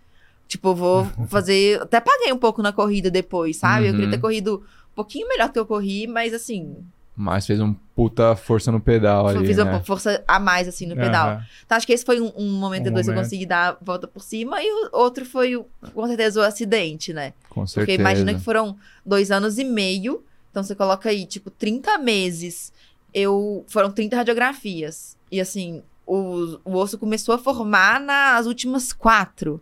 Tipo, 0.47 0.69
eu 0.69 0.75
vou 0.75 1.05
fazer. 1.29 1.81
Até 1.81 1.99
paguei 2.01 2.31
um 2.33 2.37
pouco 2.37 2.61
na 2.61 2.71
corrida 2.73 3.09
depois, 3.11 3.57
sabe? 3.57 3.85
Eu 3.85 3.89
Uhum. 3.89 3.95
queria 3.95 4.11
ter 4.11 4.17
corrido 4.17 4.63
um 4.91 4.95
pouquinho 4.95 5.27
melhor 5.27 5.51
que 5.51 5.59
eu 5.59 5.65
corri, 5.65 6.07
mas 6.07 6.33
assim, 6.33 6.77
Mas 7.15 7.45
fez 7.45 7.59
um 7.61 7.73
puta 7.95 8.35
força 8.35 8.71
no 8.71 8.79
pedal 8.79 9.27
ali, 9.27 9.45
fiz 9.45 9.57
né? 9.57 9.63
uma 9.63 9.81
força 9.83 10.23
a 10.27 10.37
mais, 10.39 10.67
assim, 10.67 10.85
no 10.85 10.95
pedal. 10.95 11.29
Aham. 11.29 11.43
Então, 11.65 11.77
acho 11.77 11.87
que 11.87 11.93
esse 11.93 12.03
foi 12.05 12.19
um, 12.19 12.31
um 12.35 12.51
momento 12.59 12.81
Um 12.81 12.85
depois 12.85 13.05
que 13.05 13.09
eu 13.09 13.13
momento. 13.13 13.25
consegui 13.29 13.45
dar 13.45 13.69
a 13.69 13.77
volta 13.83 14.07
por 14.07 14.21
cima, 14.21 14.61
e 14.61 14.65
o 14.69 14.89
outro 14.91 15.25
foi, 15.25 15.55
o- 15.55 15.65
com 15.93 16.07
certeza, 16.07 16.39
o 16.39 16.43
acidente, 16.43 17.13
né? 17.13 17.33
Com 17.49 17.61
Porque 17.61 17.67
certeza. 17.73 17.99
imagina 18.01 18.33
que 18.33 18.41
foram 18.41 18.75
dois 19.05 19.31
anos 19.31 19.57
e 19.57 19.63
meio, 19.63 20.23
então 20.51 20.61
você 20.63 20.75
coloca 20.75 21.09
aí, 21.09 21.25
tipo, 21.25 21.49
30 21.49 21.97
meses, 21.97 22.71
eu 23.15 23.63
foram 23.67 23.89
30 23.89 24.15
radiografias. 24.17 25.15
E 25.31 25.39
assim, 25.41 25.81
o, 26.05 26.59
o 26.65 26.75
osso 26.75 26.97
começou 26.99 27.33
a 27.33 27.37
formar 27.39 27.99
nas 27.99 28.45
últimas 28.45 28.91
quatro. 28.93 29.59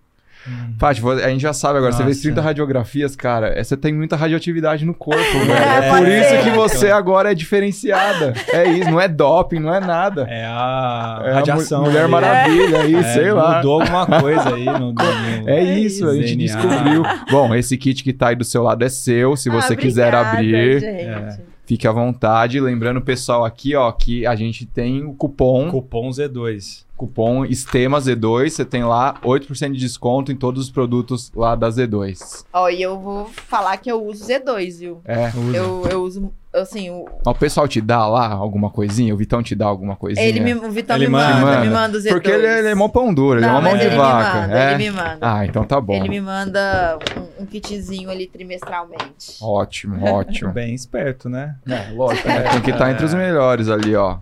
Paty, 0.78 1.00
vo- 1.00 1.12
a 1.12 1.30
gente 1.30 1.40
já 1.42 1.54
sabe 1.54 1.78
agora, 1.78 1.94
você 1.94 2.04
fez 2.04 2.18
Nossa. 2.18 2.24
30 2.24 2.42
radiografias, 2.42 3.16
cara. 3.16 3.58
é, 3.58 3.64
Você 3.64 3.78
tem 3.78 3.94
muita 3.94 4.18
radioatividade 4.18 4.84
no 4.86 4.94
corpo, 4.94 5.22
velho. 5.40 5.54
É, 5.54 5.88
É, 5.88 5.90
por 5.90 6.06
isso 6.06 6.44
que 6.44 6.50
você 6.50 6.92
agora 6.92 7.32
é 7.32 7.34
diferenciada. 7.34 8.34
É 8.52 8.68
isso, 8.70 8.92
não 8.92 9.00
é 9.00 9.08
doping, 9.08 9.60
não 9.60 9.74
é 9.74 9.80
nada. 9.80 10.24
É 10.30 10.44
a 10.46 11.22
É 11.24 11.32
a 11.32 11.34
radiação. 11.36 11.84
Mu- 11.84 11.88
Mulher 11.88 12.02
ali. 12.04 12.12
Maravilha, 12.12 12.82
aí, 12.82 12.94
É, 12.96 13.04
sei 13.04 13.32
lá. 13.32 13.56
Mudou 13.58 13.82
alguma 13.84 14.06
coisa 14.20 14.54
aí 14.54 14.66
no, 14.66 14.80
no- 14.80 14.92
no- 14.92 15.48
É 15.50 15.60
É 15.60 15.80
isso, 15.80 16.06
a 16.10 16.14
gente 16.14 16.36
DNA. 16.36 16.46
descobriu. 16.62 17.04
Bom, 17.32 17.56
esse 17.56 17.78
kit 17.78 18.04
que 18.04 18.12
tá 18.12 18.28
aí 18.28 18.36
do 18.36 18.44
seu 18.44 18.64
lado 18.64 18.84
é 18.84 18.90
seu. 18.90 19.38
Se 19.38 19.50
você 19.50 19.74
Ah, 19.74 19.78
quiser 19.78 20.08
obrigada, 20.14 20.30
abrir, 20.32 20.80
gente. 20.82 21.53
Fique 21.66 21.88
à 21.88 21.92
vontade. 21.92 22.60
Lembrando, 22.60 23.02
pessoal, 23.02 23.46
aqui, 23.46 23.76
ó, 23.76 23.92
que 23.92 24.26
a 24.26 24.36
gente 24.36 24.66
tem 24.66 25.04
o 25.04 25.14
cupom, 25.14 25.70
Cupom 25.70 26.10
Z2. 26.10 26.86
Cupom 27.04 27.44
Estema 27.46 28.00
Z2. 28.00 28.50
Você 28.50 28.66
tem 28.66 28.84
lá 28.84 29.16
8% 29.24 29.72
de 29.74 29.80
desconto 29.80 30.32
em 30.32 30.36
todos 30.36 30.64
os 30.64 30.72
produtos 30.72 31.32
lá 31.36 31.54
da 31.56 31.68
Z2. 31.70 32.46
Ó, 32.54 32.70
e 32.70 32.82
eu 32.82 32.98
vou 32.98 33.26
falar 33.26 33.76
que 33.78 33.92
eu 33.92 34.02
uso 34.06 34.26
Z2, 34.26 34.80
viu? 34.80 35.02
É. 35.04 35.28
Usa. 35.28 35.58
Eu, 35.58 35.84
eu 35.92 36.02
uso, 36.04 36.34
assim, 36.54 36.90
o, 36.90 37.06
o 37.26 37.36
pessoal 37.36 37.68
te 37.68 37.82
dá 37.82 38.08
lá 38.08 38.32
alguma 38.32 38.70
coisinha? 38.70 39.14
O 39.14 39.18
Vitão 39.18 39.44
te 39.44 39.54
dá 39.54 39.66
alguma 39.66 39.98
coisinha? 39.98 40.26
ele 40.26 40.40
me, 40.40 40.54
o 40.54 40.72
Vitão 40.72 40.96
Ele 40.96 41.08
me 41.08 41.12
manda, 41.12 41.42
manda. 41.42 41.62
me 41.62 41.70
manda 41.70 41.98
o 41.98 42.02
Z2. 42.02 42.10
Porque 42.10 42.32
ele, 42.32 42.48
ele 42.48 42.68
é 42.70 42.76
mó 42.76 42.88
pão 42.88 43.14
duro, 43.14 43.40
ele 43.40 43.46
é 43.46 43.50
Não, 43.50 43.56
uma 43.56 43.62
mão 43.70 43.78
de 43.78 43.86
ele 43.86 43.96
vaca. 43.98 44.34
me 44.34 44.42
manda, 44.42 44.60
é? 44.60 44.74
ele 44.74 44.84
me 44.84 44.92
manda. 44.92 45.18
Ah, 45.22 45.46
então 45.46 45.64
tá 45.66 45.82
bom. 45.82 45.94
Ele 45.96 46.10
me 46.10 46.22
manda 46.22 46.98
um, 47.40 47.44
um 47.44 47.46
kitzinho 47.46 48.10
ali 48.10 48.28
trimestralmente. 48.28 49.38
Ótimo, 49.42 50.06
ótimo. 50.06 50.52
Bem 50.54 50.74
esperto, 50.74 51.28
né? 51.28 51.56
É, 51.68 51.92
lógico, 51.92 52.28
né? 52.30 52.44
Tem 52.44 52.62
que 52.62 52.72
estar 52.72 52.92
entre 52.92 53.04
os 53.06 53.14
melhores 53.14 53.68
ali, 53.68 53.94
ó. 53.94 54.18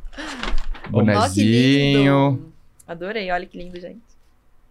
Bonezinho. 0.89 2.31
lindo. 2.31 2.50
Adorei, 2.91 3.31
olha 3.31 3.45
que 3.45 3.57
lindo, 3.57 3.79
gente. 3.79 4.01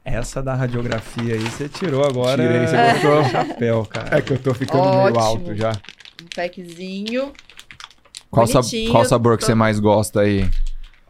Essa 0.05 0.43
da 0.43 0.55
radiografia 0.55 1.35
aí 1.35 1.41
você 1.41 1.68
tirou 1.68 2.05
agora. 2.05 2.43
Tirei, 2.43 2.66
você 2.66 2.77
é, 2.77 2.93
gostou? 2.93 3.25
chapéu, 3.31 3.87
cara. 3.89 4.18
É 4.18 4.21
que 4.23 4.33
eu 4.33 4.39
tô 4.39 4.53
ficando 4.55 4.85
meio 4.91 5.01
Ótimo. 5.05 5.21
alto 5.21 5.55
já. 5.55 5.73
Um 6.23 6.27
packzinho. 6.35 7.33
Qual, 8.31 8.47
sa- 8.47 8.61
Bonitinho, 8.61 8.91
qual 8.93 9.05
sabor 9.05 9.37
que 9.37 9.41
tô- 9.41 9.47
você 9.47 9.55
mais 9.55 9.81
gosta 9.81 10.21
aí? 10.21 10.49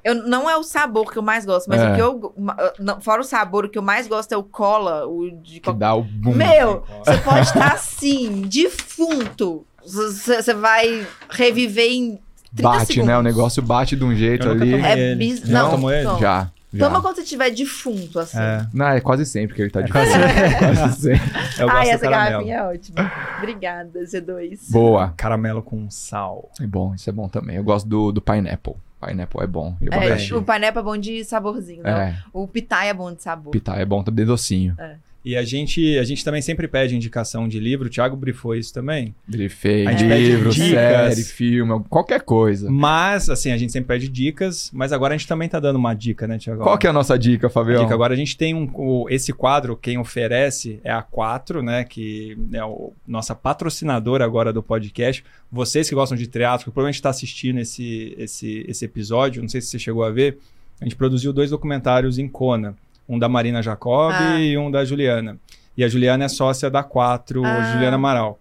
Eu, 0.03 0.15
não 0.15 0.49
é 0.49 0.57
o 0.57 0.63
sabor 0.63 1.11
que 1.13 1.19
eu 1.19 1.23
mais 1.23 1.45
gosto, 1.45 1.69
mas 1.69 1.81
É. 1.83 1.93
o 1.93 1.95
que 1.95 2.01
eu. 2.01 2.35
ma- 2.39 2.57
não, 2.79 3.01
fora 3.01 3.21
o 3.21 3.25
sabor, 3.25 3.65
o 3.65 3.69
que 3.69 3.77
eu 3.77 3.83
mais 3.83 4.07
gosto 4.07 4.33
é 4.33 4.37
o 4.37 4.43
cola, 4.43 5.05
o 5.07 5.31
de 5.31 5.61
Que 5.61 5.73
dá 5.73 5.95
o 5.95 6.03
boom. 6.03 6.35
Meu, 6.35 6.85
você 7.05 7.19
pode 7.19 7.41
estar 7.47 7.73
assim, 7.75 8.43
defunto. 8.43 9.67
Você 9.85 10.55
vai 10.55 11.07
reviver 11.29 11.91
em 11.91 12.19
30 12.55 12.63
Bate, 12.63 12.87
segundos. 12.87 13.09
né? 13.09 13.19
O 13.19 13.23
negócio 13.23 13.63
bate 13.63 13.95
de 13.97 14.05
um 14.05 14.15
jeito 14.15 14.47
Eu 14.47 14.55
nunca 14.55 14.65
ali. 14.65 14.73
tomei. 14.83 14.91
É 15.11 15.15
bis... 15.15 15.41
Já 15.41 15.63
Não, 15.65 15.71
tomou 15.73 15.93
ele? 15.93 16.05
não. 16.05 16.19
Já. 16.19 16.51
Já. 16.73 16.87
Toma 16.87 17.01
quando 17.03 17.17
você 17.17 17.23
estiver 17.23 17.51
defunto, 17.51 18.19
assim. 18.19 18.39
É, 18.39 18.67
Não, 18.73 18.87
é 18.89 19.01
quase 19.01 19.27
sempre 19.27 19.55
que 19.57 19.63
ele 19.63 19.71
tá 19.71 19.83
de 19.83 19.91
quase- 19.91 20.11
Quase 20.77 21.01
sempre. 21.01 21.31
eu 21.59 21.67
gosto 21.67 21.77
Ai, 21.79 21.91
essa 21.91 22.09
garrafinha 22.11 22.57
é 22.57 22.63
ótima. 22.63 23.13
Obrigada, 23.39 24.01
Z2. 24.05 24.71
Boa. 24.71 25.13
Caramelo 25.17 25.63
com 25.63 25.89
sal. 25.91 26.51
É 26.61 26.67
bom, 26.67 26.95
isso 26.95 27.09
é 27.09 27.13
bom 27.13 27.29
também. 27.29 27.57
Eu 27.57 27.65
gosto 27.65 27.89
do, 27.89 28.13
do 28.13 28.21
pineapple. 28.21 28.75
Pineapple 29.05 29.43
é 29.43 29.47
bom. 29.47 29.77
Eu 29.81 29.93
É, 29.93 30.15
o 30.37 30.43
pineapple 30.43 30.81
é 30.81 30.83
bom 30.85 30.97
de 30.97 31.25
saborzinho, 31.25 31.83
né? 31.83 32.19
É, 32.19 32.23
O 32.33 32.47
pitaia 32.47 32.91
é 32.91 32.95
bom 32.95 33.13
de 33.13 33.23
sabor. 33.23 33.51
pitá 33.51 33.77
é 33.77 33.85
bom 33.85 34.03
também 34.03 34.27
docinho. 34.27 34.75
É. 34.79 34.97
E 35.23 35.37
a 35.37 35.43
gente, 35.45 35.99
a 35.99 36.03
gente 36.03 36.25
também 36.25 36.41
sempre 36.41 36.67
pede 36.67 36.97
indicação 36.97 37.47
de 37.47 37.61
livro. 37.61 37.89
O 37.89 37.91
Thiago 37.91 38.17
brifou 38.17 38.55
isso 38.57 38.73
também. 38.73 39.15
Grifei, 39.29 39.87
A 39.87 39.93
gente 39.93 40.09
pede 40.09 40.23
livro, 40.25 40.51
dicas. 40.51 40.71
série, 40.71 41.23
filme, 41.25 41.85
qualquer 41.91 42.23
coisa. 42.23 42.71
Mas, 42.71 43.29
assim, 43.29 43.53
a 43.53 43.57
gente 43.59 43.71
sempre 43.71 43.89
pede 43.89 44.09
dicas. 44.09 44.71
Mas 44.73 44.93
agora 44.93 45.15
a 45.15 45.17
gente 45.19 45.29
também 45.29 45.47
tá 45.47 45.61
dando 45.61 45.77
uma 45.77 45.93
dica, 45.93 46.27
né, 46.27 46.39
Thiago? 46.39 46.63
Qual 46.63 46.79
que 46.79 46.87
é 46.87 46.91
a 46.91 46.93
nossa 46.93 47.19
dica, 47.19 47.49
A 47.49 47.51
Fabião? 47.51 47.83
dica. 47.83 47.93
Agora 47.93 48.15
a 48.15 48.17
gente 48.17 48.35
tem 48.37 48.55
um, 48.55 48.71
o- 48.75 49.07
esse 49.11 49.31
quadro, 49.33 49.77
quem 49.77 49.99
oferece 49.99 50.81
é 50.83 50.91
a 50.91 51.03
4, 51.03 51.63
né? 51.63 51.85
Que 51.85 52.39
é 52.55 52.65
o 52.65 52.93
nossa 53.07 53.35
patrocinadora 53.35 54.25
agora 54.25 54.53
do 54.55 54.63
podcast. 54.63 55.23
Vocês 55.53 55.87
que 55.89 55.95
gostam 55.95 56.17
de 56.17 56.27
teatro, 56.27 56.65
que 56.65 56.71
provavelmente 56.71 56.95
está 56.95 57.11
assistindo 57.11 57.59
esse, 57.61 58.15
esse, 58.17 58.65
esse 58.67 58.85
episódio, 58.87 59.43
não 59.43 59.49
sei 59.51 59.61
se 59.61 59.67
você 59.69 59.79
chegou 59.79 60.03
a 60.03 60.11
ver, 60.11 60.39
a 60.81 60.85
gente 60.85 60.97
produziu 60.97 61.31
dois 61.33 61.51
documentários 61.51 62.19
em 62.19 62.27
Kona. 62.27 62.75
Um 63.11 63.19
da 63.19 63.29
Marina 63.29 63.61
Jacob 63.61 64.13
Ah. 64.15 64.39
e 64.41 64.57
um 64.57 64.71
da 64.71 64.85
Juliana. 64.85 65.37
E 65.77 65.83
a 65.85 65.89
Juliana 65.89 66.25
é 66.25 66.29
sócia 66.29 66.71
da 66.71 66.83
4, 66.83 67.45
Ah. 67.45 67.73
Juliana 67.73 67.97
Amaral. 67.97 68.39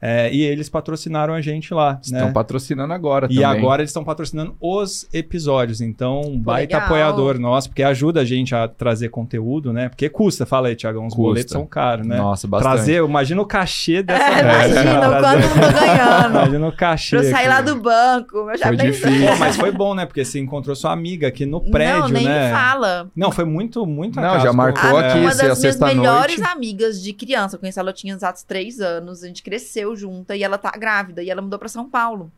É, 0.00 0.30
e 0.32 0.42
eles 0.42 0.68
patrocinaram 0.68 1.32
a 1.34 1.40
gente 1.40 1.72
lá. 1.72 1.98
Estão 2.02 2.26
né? 2.26 2.32
patrocinando 2.32 2.92
agora 2.92 3.26
E 3.30 3.36
também. 3.36 3.44
agora 3.44 3.82
eles 3.82 3.90
estão 3.90 4.04
patrocinando 4.04 4.54
os 4.60 5.08
episódios. 5.12 5.80
Então, 5.80 6.38
baita 6.38 6.74
legal. 6.74 6.86
apoiador 6.86 7.38
nosso, 7.38 7.68
porque 7.70 7.82
ajuda 7.82 8.20
a 8.20 8.24
gente 8.24 8.54
a 8.54 8.68
trazer 8.68 9.08
conteúdo, 9.08 9.72
né? 9.72 9.88
Porque 9.88 10.08
custa, 10.08 10.44
fala 10.44 10.68
aí, 10.68 10.76
Tiagão, 10.76 11.06
os 11.06 11.14
Custa. 11.14 11.22
boletos 11.22 11.52
são 11.52 11.66
caros, 11.66 12.06
né? 12.06 12.16
Nossa, 12.16 12.46
bastante. 12.46 12.72
Trazer, 12.74 13.02
imagina 13.02 13.40
o 13.40 13.46
cachê 13.46 14.02
dessa 14.02 14.22
É, 14.22 14.42
merda. 14.42 14.68
imagina 14.68 15.08
o 15.08 15.20
quanto 15.20 15.42
eu 15.42 15.50
tô 15.50 15.80
ganhando. 15.80 16.30
Imagina 16.30 16.68
o 16.68 16.72
cachê. 16.72 17.16
Pra 17.16 17.24
eu 17.24 17.30
sair 17.30 17.40
aqui. 17.46 17.48
lá 17.48 17.60
do 17.62 17.76
banco. 17.80 18.36
Eu 18.50 18.58
já 18.58 18.66
Foi 18.66 18.76
difícil. 18.76 19.36
Mas 19.38 19.56
foi 19.56 19.72
bom, 19.72 19.94
né? 19.94 20.04
Porque 20.06 20.24
você 20.24 20.38
encontrou 20.38 20.76
sua 20.76 20.92
amiga 20.92 21.28
aqui 21.28 21.46
no 21.46 21.60
prédio, 21.60 22.00
Não, 22.02 22.08
nem 22.08 22.24
né? 22.24 22.48
me 22.48 22.54
fala. 22.54 23.10
Não, 23.16 23.32
foi 23.32 23.44
muito, 23.44 23.86
muito 23.86 24.16
Não, 24.20 24.28
acaso. 24.28 24.44
já 24.44 24.52
marcou 24.52 24.90
Pô, 24.90 24.96
aqui, 24.98 25.18
é. 25.18 25.20
uma 25.22 25.34
das 25.34 25.58
minhas 25.58 25.78
melhores 25.80 26.42
amigas 26.42 27.02
de 27.02 27.12
criança. 27.12 27.56
Eu 27.56 27.60
conheci 27.60 27.78
ela, 27.78 27.90
eu 27.90 27.94
tinha 27.94 28.14
exatos 28.14 28.42
três 28.42 28.78
anos. 28.80 29.22
A 29.22 29.26
gente 29.26 29.42
cresceu 29.42 29.85
junta 29.94 30.34
e 30.34 30.42
ela 30.42 30.58
tá 30.58 30.70
grávida. 30.70 31.22
E 31.22 31.30
ela 31.30 31.42
mudou 31.42 31.58
pra 31.58 31.68
São 31.68 31.88
Paulo. 31.88 32.32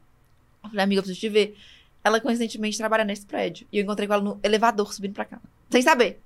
Eu 0.62 0.70
falei, 0.70 0.84
amiga, 0.84 0.98
eu 0.98 1.02
preciso 1.04 1.20
te 1.20 1.28
ver. 1.28 1.56
Ela, 2.04 2.20
coincidentemente, 2.20 2.76
trabalha 2.76 3.04
nesse 3.04 3.24
prédio. 3.24 3.66
E 3.72 3.78
eu 3.78 3.84
encontrei 3.84 4.06
com 4.06 4.14
ela 4.14 4.22
no 4.22 4.40
elevador, 4.42 4.92
subindo 4.92 5.14
pra 5.14 5.24
cá. 5.24 5.40
Sem 5.70 5.82
saber. 5.82 6.20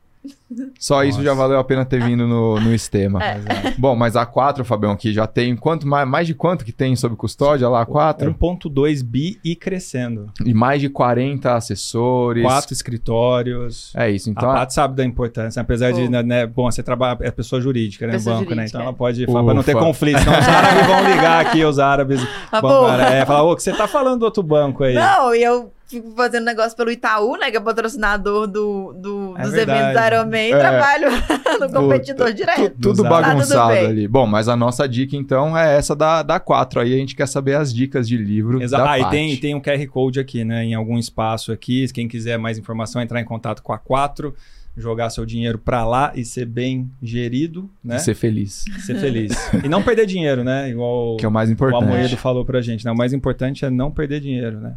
Só 0.78 1.02
isso 1.02 1.18
Nossa. 1.18 1.30
já 1.30 1.34
valeu 1.34 1.58
a 1.58 1.64
pena 1.64 1.84
ter 1.84 2.02
vindo 2.02 2.26
no, 2.28 2.60
no 2.60 2.74
Estema. 2.74 3.22
É. 3.22 3.40
Bom, 3.78 3.96
mas 3.96 4.16
a 4.16 4.24
4, 4.24 4.64
Fabião, 4.64 4.94
que 4.96 5.12
já 5.12 5.26
tem 5.26 5.56
quanto 5.56 5.86
mais, 5.86 6.06
mais 6.06 6.26
de 6.26 6.34
quanto 6.34 6.64
que 6.64 6.72
tem 6.72 6.94
sob 6.94 7.16
custódia 7.16 7.68
lá? 7.68 7.82
A 7.82 7.86
4? 7.86 8.32
1.2 8.32 9.02
bi 9.02 9.40
e 9.44 9.56
crescendo. 9.56 10.30
E 10.44 10.52
mais 10.54 10.80
de 10.80 10.88
40 10.88 11.54
assessores. 11.54 12.44
Quatro 12.44 12.72
escritórios. 12.72 13.92
É 13.96 14.10
isso. 14.10 14.30
Então, 14.30 14.50
a 14.50 14.54
Paty 14.54 14.74
sabe 14.74 14.94
da 14.94 15.04
importância, 15.04 15.60
apesar 15.60 15.92
de, 15.92 16.04
Pô. 16.04 16.10
né, 16.10 16.22
né, 16.22 16.46
bom, 16.46 16.70
você 16.70 16.82
trabalha, 16.82 17.18
é 17.22 17.30
pessoa 17.30 17.60
jurídica, 17.60 18.06
né, 18.06 18.12
Pessoa 18.12 18.36
banco, 18.36 18.50
né, 18.50 18.56
jurídica, 18.56 18.68
então 18.68 18.80
é. 18.80 18.84
ela 18.84 18.92
pode 18.92 19.26
falar 19.26 19.44
pra 19.44 19.54
não 19.54 19.62
ter 19.62 19.74
conflito, 19.76 20.18
senão 20.18 20.38
os 20.38 20.48
árabes 20.48 20.86
vão 20.86 21.04
ligar 21.10 21.46
aqui, 21.46 21.64
os 21.64 21.78
árabes 21.78 22.20
Ah, 22.50 22.60
vão, 22.62 22.82
pô. 22.82 22.86
cara, 22.86 23.14
é, 23.14 23.26
falar, 23.26 23.42
ô, 23.44 23.52
o 23.52 23.56
que 23.56 23.62
você 23.62 23.72
tá 23.72 23.88
falando 23.88 24.20
do 24.20 24.24
outro 24.24 24.42
banco 24.42 24.84
aí? 24.84 24.94
Não, 24.94 25.34
e 25.34 25.42
eu 25.42 25.72
fico 25.92 26.10
fazendo 26.16 26.44
negócio 26.44 26.76
pelo 26.76 26.90
Itaú, 26.90 27.36
né? 27.36 27.50
Que 27.50 27.56
é 27.56 27.60
patrocinador 27.60 28.46
do, 28.46 28.92
do- 28.92 29.34
É 29.38 29.42
dos 29.42 29.52
verdade. 29.52 29.78
eventos 29.80 29.94
da 29.94 30.06
Ironman. 30.08 30.40
É. 30.40 30.48
E 30.50 30.58
trabalho 30.58 31.08
no 31.60 31.70
competidor 31.72 32.32
direto. 32.32 32.70
tu- 32.74 32.80
tudo 32.80 33.02
bagunçado 33.04 33.52
Tá 33.72 33.76
tudo 33.76 33.86
ali. 33.90 34.08
Bom, 34.08 34.26
mas 34.26 34.48
a 34.48 34.56
nossa 34.56 34.88
dica 34.88 35.14
então 35.16 35.56
é 35.56 35.76
essa 35.76 35.94
da, 35.94 36.22
da 36.22 36.40
4. 36.40 36.80
Aí 36.80 36.94
a 36.94 36.96
gente 36.96 37.14
quer 37.14 37.26
saber 37.28 37.54
as 37.54 37.72
dicas 37.72 38.08
de 38.08 38.16
livro. 38.16 38.60
Exato. 38.62 38.84
Da 38.84 38.90
Ah, 38.92 38.98
e 38.98 39.10
tem, 39.10 39.36
tem 39.36 39.54
um 39.54 39.60
QR 39.60 39.86
Code 39.88 40.18
aqui, 40.20 40.44
né, 40.44 40.64
em 40.64 40.74
algum 40.74 40.98
espaço 40.98 41.52
aqui, 41.52 41.86
quem 41.92 42.08
quiser 42.08 42.38
mais 42.38 42.58
informação, 42.58 43.00
entrar 43.00 43.20
em 43.20 43.24
contato 43.24 43.62
com 43.62 43.72
a 43.72 43.78
4, 43.78 44.34
jogar 44.76 45.10
seu 45.10 45.26
dinheiro 45.26 45.58
pra 45.58 45.84
lá 45.84 46.12
e 46.14 46.24
ser 46.24 46.46
bem 46.46 46.90
gerido, 47.02 47.68
né, 47.84 47.98
Ser 47.98 48.14
feliz. 48.14 48.64
ser 48.86 48.98
feliz. 48.98 49.32
e 49.62 49.68
não 49.68 49.82
perder 49.82 50.06
dinheiro, 50.06 50.42
né, 50.42 50.70
igual 50.70 51.16
Que 51.18 51.26
é 51.26 51.28
o 51.28 51.32
mais 51.32 51.50
o 51.50 51.52
importante. 51.52 51.84
Amoedo 51.84 52.16
falou 52.16 52.44
pra 52.44 52.60
gente, 52.62 52.84
né, 52.84 52.90
o 52.90 52.96
mais 52.96 53.12
importante 53.12 53.64
é 53.64 53.70
não 53.70 53.90
perder 53.90 54.20
dinheiro, 54.20 54.58
né. 54.60 54.74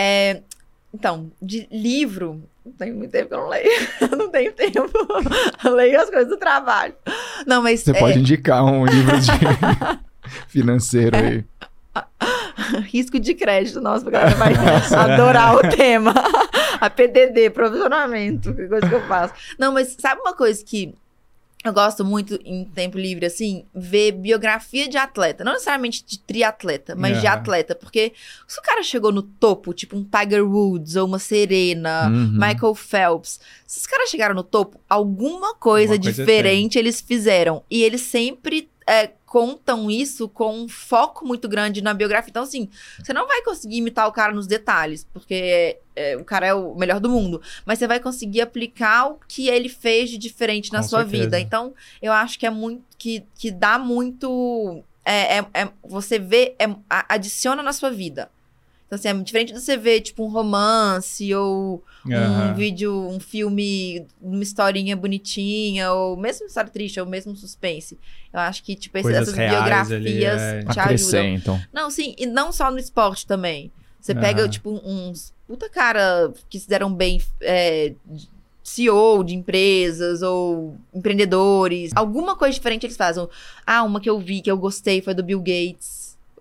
É, 0.00 0.42
então, 0.94 1.32
de 1.42 1.66
livro, 1.72 2.40
não 2.64 2.72
tenho 2.72 2.94
muito 2.94 3.10
tempo 3.10 3.28
que 3.30 3.34
eu 3.34 3.38
não 3.38 3.48
leio. 3.48 3.88
não 4.16 4.30
tenho 4.30 4.52
tempo. 4.52 4.88
Eu 5.64 5.74
leio 5.74 6.00
as 6.00 6.08
coisas 6.08 6.28
do 6.28 6.36
trabalho. 6.36 6.94
Não, 7.44 7.60
mas 7.60 7.80
Você 7.80 7.90
é, 7.90 7.98
pode 7.98 8.20
indicar 8.20 8.64
um 8.64 8.86
livro 8.86 9.18
de 9.18 9.26
financeiro 10.46 11.16
aí. 11.16 11.44
risco 12.86 13.18
de 13.18 13.34
crédito, 13.34 13.80
nossa, 13.80 14.04
porque 14.04 14.16
ela 14.16 14.30
vai 14.36 14.54
adorar 15.12 15.56
o 15.56 15.68
tema. 15.68 16.14
A 16.80 16.88
PDD, 16.88 17.50
provisionamento, 17.50 18.54
que 18.54 18.68
coisa 18.68 18.88
que 18.88 18.94
eu 18.94 19.02
faço. 19.08 19.34
Não, 19.58 19.72
mas 19.72 19.96
sabe 19.98 20.20
uma 20.20 20.32
coisa 20.32 20.64
que 20.64 20.94
eu 21.64 21.72
gosto 21.72 22.04
muito 22.04 22.38
em 22.44 22.64
tempo 22.64 22.96
livre, 22.96 23.26
assim? 23.26 23.64
Ver 23.74 24.12
biografia 24.12 24.88
de 24.88 24.96
atleta. 24.96 25.42
Não 25.42 25.52
necessariamente 25.52 26.04
de 26.06 26.18
triatleta, 26.20 26.94
mas 26.94 27.20
de 27.20 27.26
Aham. 27.26 27.36
atleta. 27.36 27.74
Porque 27.74 28.12
se 28.46 28.58
o 28.60 28.62
cara 28.62 28.82
chegou 28.82 29.10
no 29.10 29.22
topo, 29.22 29.74
tipo 29.74 29.96
um 29.96 30.04
Tiger 30.04 30.44
Woods 30.48 30.94
ou 30.96 31.06
uma 31.06 31.18
Serena, 31.18 32.08
Uhum. 32.08 32.32
Michael 32.38 32.74
Phelps. 32.74 33.40
Se 33.66 33.80
os 33.80 33.86
caras 33.86 34.08
chegaram 34.08 34.34
no 34.36 34.44
topo, 34.44 34.80
alguma 34.88 35.54
coisa 35.56 35.94
Alguma 35.94 36.04
coisa 36.04 36.22
diferente 36.22 36.78
eles 36.78 37.00
fizeram. 37.00 37.64
E 37.68 37.82
eles 37.82 38.02
sempre 38.02 38.70
é, 38.88 39.12
contam 39.26 39.90
isso 39.90 40.28
com 40.28 40.62
um 40.62 40.68
foco 40.68 41.26
muito 41.26 41.46
grande 41.48 41.82
na 41.82 41.92
biografia. 41.92 42.30
Então, 42.30 42.42
assim, 42.42 42.68
você 42.98 43.12
não 43.12 43.26
vai 43.26 43.42
conseguir 43.42 43.76
imitar 43.76 44.08
o 44.08 44.12
cara 44.12 44.32
nos 44.32 44.46
detalhes, 44.46 45.04
porque 45.12 45.78
é, 45.94 46.16
o 46.16 46.24
cara 46.24 46.46
é 46.46 46.54
o 46.54 46.74
melhor 46.74 46.98
do 46.98 47.10
mundo. 47.10 47.42
Mas 47.66 47.78
você 47.78 47.86
vai 47.86 48.00
conseguir 48.00 48.40
aplicar 48.40 49.08
o 49.10 49.20
que 49.28 49.48
ele 49.48 49.68
fez 49.68 50.08
de 50.10 50.16
diferente 50.16 50.72
na 50.72 50.80
Com 50.80 50.88
sua 50.88 51.00
certeza. 51.00 51.24
vida. 51.24 51.40
Então, 51.40 51.74
eu 52.00 52.12
acho 52.12 52.38
que 52.38 52.46
é 52.46 52.50
muito. 52.50 52.82
que, 52.96 53.24
que 53.34 53.50
dá 53.50 53.78
muito. 53.78 54.82
É, 55.04 55.38
é- 55.38 55.46
é- 55.54 55.68
você 55.82 56.18
vê, 56.18 56.54
é- 56.58 56.74
adiciona 57.08 57.62
na 57.62 57.72
sua 57.72 57.90
vida. 57.90 58.30
Então, 58.88 58.96
assim, 58.96 59.08
é 59.08 59.14
diferente 59.22 59.52
de 59.52 59.60
você 59.60 59.76
ver, 59.76 60.00
tipo, 60.00 60.24
um 60.24 60.30
romance 60.30 61.32
ou 61.34 61.84
um 62.50 62.54
vídeo, 62.54 62.92
um 63.08 63.20
filme, 63.20 64.06
uma 64.20 64.42
historinha 64.42 64.96
bonitinha, 64.96 65.92
ou 65.92 66.16
mesmo 66.16 66.46
história 66.46 66.70
triste, 66.70 66.98
ou 66.98 67.04
mesmo 67.06 67.36
suspense. 67.36 67.98
Eu 68.32 68.40
acho 68.40 68.64
que, 68.64 68.74
tipo, 68.74 68.96
esse- 68.96 69.08
essas 69.22 69.34
biografias 69.50 69.92
ali, 69.92 70.24
é. 70.24 70.60
te 70.62 70.80
ajudam. 70.80 71.20
Não, 71.70 71.90
sim, 71.90 72.14
e 72.18 72.24
não 72.24 72.50
só 72.50 72.70
no 72.70 72.78
esporte 72.78 73.26
também. 73.26 73.70
Você 74.00 74.14
pega, 74.22 74.42
tipo, 74.48 74.70
uns 74.82 75.34
puta 75.46 75.68
cara 75.68 76.32
que 76.48 76.58
se 76.58 76.66
deram 76.68 76.90
bem, 76.92 77.20
é, 77.42 77.92
CEO 78.62 79.22
de 79.24 79.34
empresas 79.34 80.22
ou 80.22 80.76
empreendedores. 80.94 81.90
Alguma 81.94 82.36
coisa 82.36 82.52
diferente 82.54 82.84
eles 82.86 82.96
fazem. 82.96 83.26
Ah, 83.66 83.82
uma 83.82 84.00
que 84.00 84.08
eu 84.10 84.18
vi, 84.18 84.40
que 84.42 84.50
eu 84.50 84.58
gostei, 84.58 85.00
foi 85.02 85.14
do 85.14 85.22
Bill 85.22 85.40
Gates. 85.40 85.97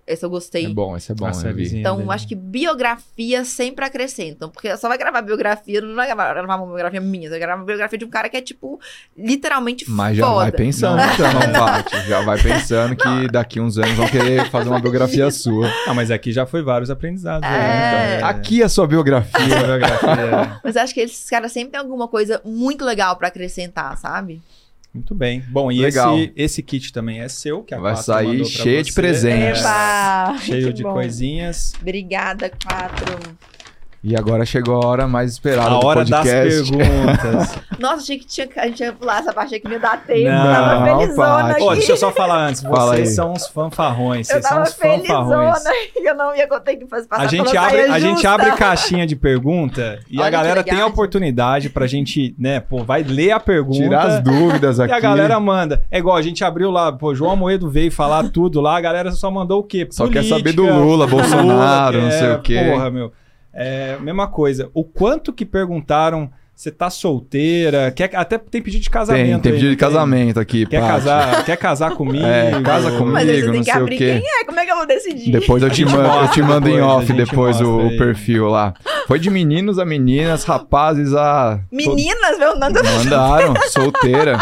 Essa 0.07 0.25
eu 0.25 0.29
gostei. 0.29 0.65
É 0.65 0.69
bom, 0.69 0.95
esse 0.95 1.11
é 1.11 1.15
bom, 1.15 1.25
A 1.25 1.29
eu 1.29 1.33
vi. 1.35 1.41
sériezinha 1.41 1.81
Então, 1.81 1.97
dele. 1.97 2.09
acho 2.11 2.27
que 2.27 2.33
biografia 2.35 3.43
sempre 3.43 3.83
acrescentam. 3.83 4.49
Porque 4.49 4.75
só 4.77 4.87
vai 4.87 4.97
gravar 4.97 5.21
biografia, 5.21 5.81
não 5.81 5.95
vai 5.95 6.07
gravar, 6.07 6.33
gravar 6.33 6.55
uma 6.55 6.65
biografia 6.65 7.01
minha, 7.01 7.23
você 7.25 7.31
vai 7.31 7.39
gravar 7.39 7.55
uma 7.59 7.65
biografia 7.65 7.99
de 7.99 8.05
um 8.05 8.09
cara 8.09 8.29
que 8.29 8.37
é, 8.37 8.41
tipo, 8.41 8.79
literalmente 9.17 9.83
Mas 9.89 10.15
já 10.15 10.25
foda. 10.25 10.35
vai 10.37 10.51
pensando, 10.53 10.95
Não. 10.97 11.13
então, 11.13 11.65
Paty. 11.65 12.07
Já 12.07 12.21
vai 12.21 12.41
pensando 12.41 12.95
que 12.95 13.27
daqui 13.31 13.59
uns 13.59 13.77
anos 13.77 13.91
vão 13.93 14.07
querer 14.07 14.49
fazer 14.49 14.69
uma 14.69 14.79
biografia 14.79 15.29
sua. 15.31 15.67
Ah, 15.85 15.93
mas 15.93 16.09
aqui 16.09 16.31
já 16.31 16.45
foi 16.45 16.61
vários 16.63 16.89
aprendizados. 16.89 17.47
É. 17.47 17.51
né? 17.51 18.15
Então, 18.17 18.29
Aqui 18.29 18.63
a 18.63 18.69
sua 18.69 18.87
biografia. 18.87 19.45
Biografia. 19.45 20.59
Mas 20.63 20.77
acho 20.77 20.93
que 20.93 21.01
esses 21.01 21.29
caras 21.29 21.51
sempre 21.51 21.71
têm 21.71 21.79
alguma 21.79 22.07
coisa 22.07 22.41
muito 22.45 22.85
legal 22.85 23.15
pra 23.17 23.27
acrescentar, 23.27 23.97
sabe? 23.97 24.41
Muito 24.93 25.13
bem. 25.13 25.43
Bom, 25.49 25.71
e 25.71 25.79
Legal. 25.79 26.17
esse, 26.17 26.33
esse 26.35 26.63
kit 26.63 26.91
também 26.91 27.19
é 27.19 27.27
seu, 27.27 27.61
que 27.63 27.73
a 27.73 27.79
Vai 27.79 27.93
Quatro 27.93 28.05
sair 28.05 28.45
cheio 28.45 28.83
de 28.83 28.91
você. 28.91 29.01
presentes. 29.01 29.61
Eba! 29.61 30.35
É, 30.35 30.39
cheio 30.39 30.73
de 30.73 30.83
bom. 30.83 30.93
coisinhas. 30.93 31.73
Obrigada, 31.79 32.49
quatro. 32.49 33.37
E 34.03 34.15
agora 34.15 34.45
chegou 34.45 34.81
a 34.81 34.85
hora 34.85 35.07
mais 35.07 35.31
esperada 35.31 35.75
A 35.75 35.79
do 35.79 35.85
hora 35.85 36.05
das 36.05 36.23
perguntas. 36.23 37.59
Nossa, 37.79 38.01
achei 38.03 38.19
que 38.19 38.25
tinha, 38.25 38.47
a 38.57 38.67
gente 38.67 38.81
ia 38.81 38.93
pular 38.93 39.19
essa 39.19 39.33
parte, 39.33 39.59
não 39.63 39.71
ia 39.71 39.79
dar 39.79 40.03
tempo. 40.03 40.29
Não, 40.29 40.53
tava 40.53 40.85
felizona 40.99 41.51
aqui. 41.51 41.59
Pô, 41.59 41.73
deixa 41.73 41.91
eu 41.91 41.97
só 41.97 42.11
falar 42.11 42.47
antes. 42.47 42.61
Fala 42.61 42.95
Vocês 42.95 43.09
aí. 43.09 43.15
são 43.15 43.33
uns 43.33 43.47
fanfarrões. 43.47 44.29
eu 44.29 44.33
Vocês 44.33 44.47
são 44.47 44.57
tava 44.57 44.69
uns 44.69 44.73
fanfarrões. 44.73 45.63
felizona 45.63 45.75
e 45.95 46.09
eu 46.09 46.15
não 46.15 46.35
ia 46.35 46.47
ter 46.59 46.75
que 46.77 46.87
fazer 46.87 47.07
passar 47.07 47.23
A 47.23 47.27
gente, 47.27 47.51
pela 47.51 47.65
abre, 47.65 47.81
saia 47.81 47.93
a 47.93 47.99
gente 47.99 48.27
abre 48.27 48.51
caixinha 48.51 49.07
de 49.07 49.15
pergunta 49.15 49.99
e 50.09 50.17
Olha 50.19 50.27
a 50.27 50.29
galera 50.29 50.63
tem 50.63 50.79
a 50.79 50.85
oportunidade 50.85 51.69
pra 51.69 51.87
gente, 51.87 52.35
né, 52.37 52.59
pô, 52.59 52.83
vai 52.83 53.03
ler 53.03 53.31
a 53.31 53.39
pergunta. 53.39 53.77
Tirar 53.77 54.05
as 54.05 54.23
dúvidas 54.23 54.79
aqui. 54.79 54.87
E 54.97 54.99
a 54.99 54.99
galera 54.99 55.39
manda. 55.39 55.83
É 55.91 55.99
igual, 55.99 56.15
a 56.15 56.21
gente 56.21 56.43
abriu 56.43 56.71
lá, 56.71 56.91
pô, 56.91 57.13
João 57.13 57.35
Moedo 57.35 57.69
veio 57.69 57.91
falar 57.91 58.29
tudo 58.29 58.61
lá, 58.61 58.77
a 58.77 58.81
galera 58.81 59.11
só 59.11 59.29
mandou 59.29 59.59
o 59.59 59.63
quê? 59.63 59.87
Só 59.91 60.07
quer 60.07 60.23
saber 60.23 60.55
Política, 60.55 60.73
do 60.73 60.79
Lula, 60.79 61.05
Bolsonaro, 61.05 62.01
não 62.01 62.07
é, 62.07 62.11
sei 62.11 62.31
o 62.31 62.39
quê. 62.39 62.71
Porra, 62.71 62.89
meu. 62.89 63.11
É, 63.57 63.97
mesma 63.99 64.27
coisa. 64.27 64.69
O 64.71 64.83
quanto 64.83 65.33
que 65.33 65.43
perguntaram, 65.43 66.29
você 66.53 66.69
tá 66.69 66.91
solteira? 66.91 67.91
Quer, 67.91 68.15
até 68.15 68.37
tem 68.37 68.61
pedido 68.61 68.83
de 68.83 68.89
casamento. 68.89 69.23
Tem, 69.23 69.39
tem 69.39 69.51
aí, 69.51 69.55
pedido 69.55 69.65
não 69.65 69.71
de 69.71 69.77
casamento 69.77 70.39
aqui, 70.39 70.65
Quer 70.67 70.81
casar, 70.81 71.43
quer 71.43 71.57
casar 71.57 71.91
comigo? 71.95 72.23
É, 72.23 72.61
casa 72.61 72.91
comigo. 72.91 73.13
Mas 73.13 73.27
aí 73.27 73.41
você 73.41 73.45
não 73.47 73.53
tem 73.53 73.63
que 73.63 73.71
abrir 73.71 73.97
quem 73.97 74.23
é, 74.23 74.43
como 74.45 74.59
é 74.59 74.65
que 74.65 74.71
eu 74.71 74.75
vou 74.75 74.85
decidir? 74.85 75.31
Depois 75.31 75.63
eu 75.63 75.71
te, 75.71 75.83
mando, 75.85 76.07
eu 76.07 76.27
te 76.29 76.41
mando 76.43 76.69
em 76.69 76.79
off 76.79 77.11
depois 77.11 77.59
o, 77.59 77.77
o 77.77 77.89
aí. 77.89 77.97
perfil 77.97 78.47
lá. 78.47 78.75
Foi 79.07 79.17
de 79.17 79.31
meninos 79.31 79.79
a 79.79 79.85
meninas, 79.85 80.43
rapazes 80.43 81.15
a. 81.15 81.59
Meninas, 81.71 82.37
meu, 82.37 82.55
nada 82.59 82.81
Mandaram, 82.83 83.55
solteira. 83.69 84.37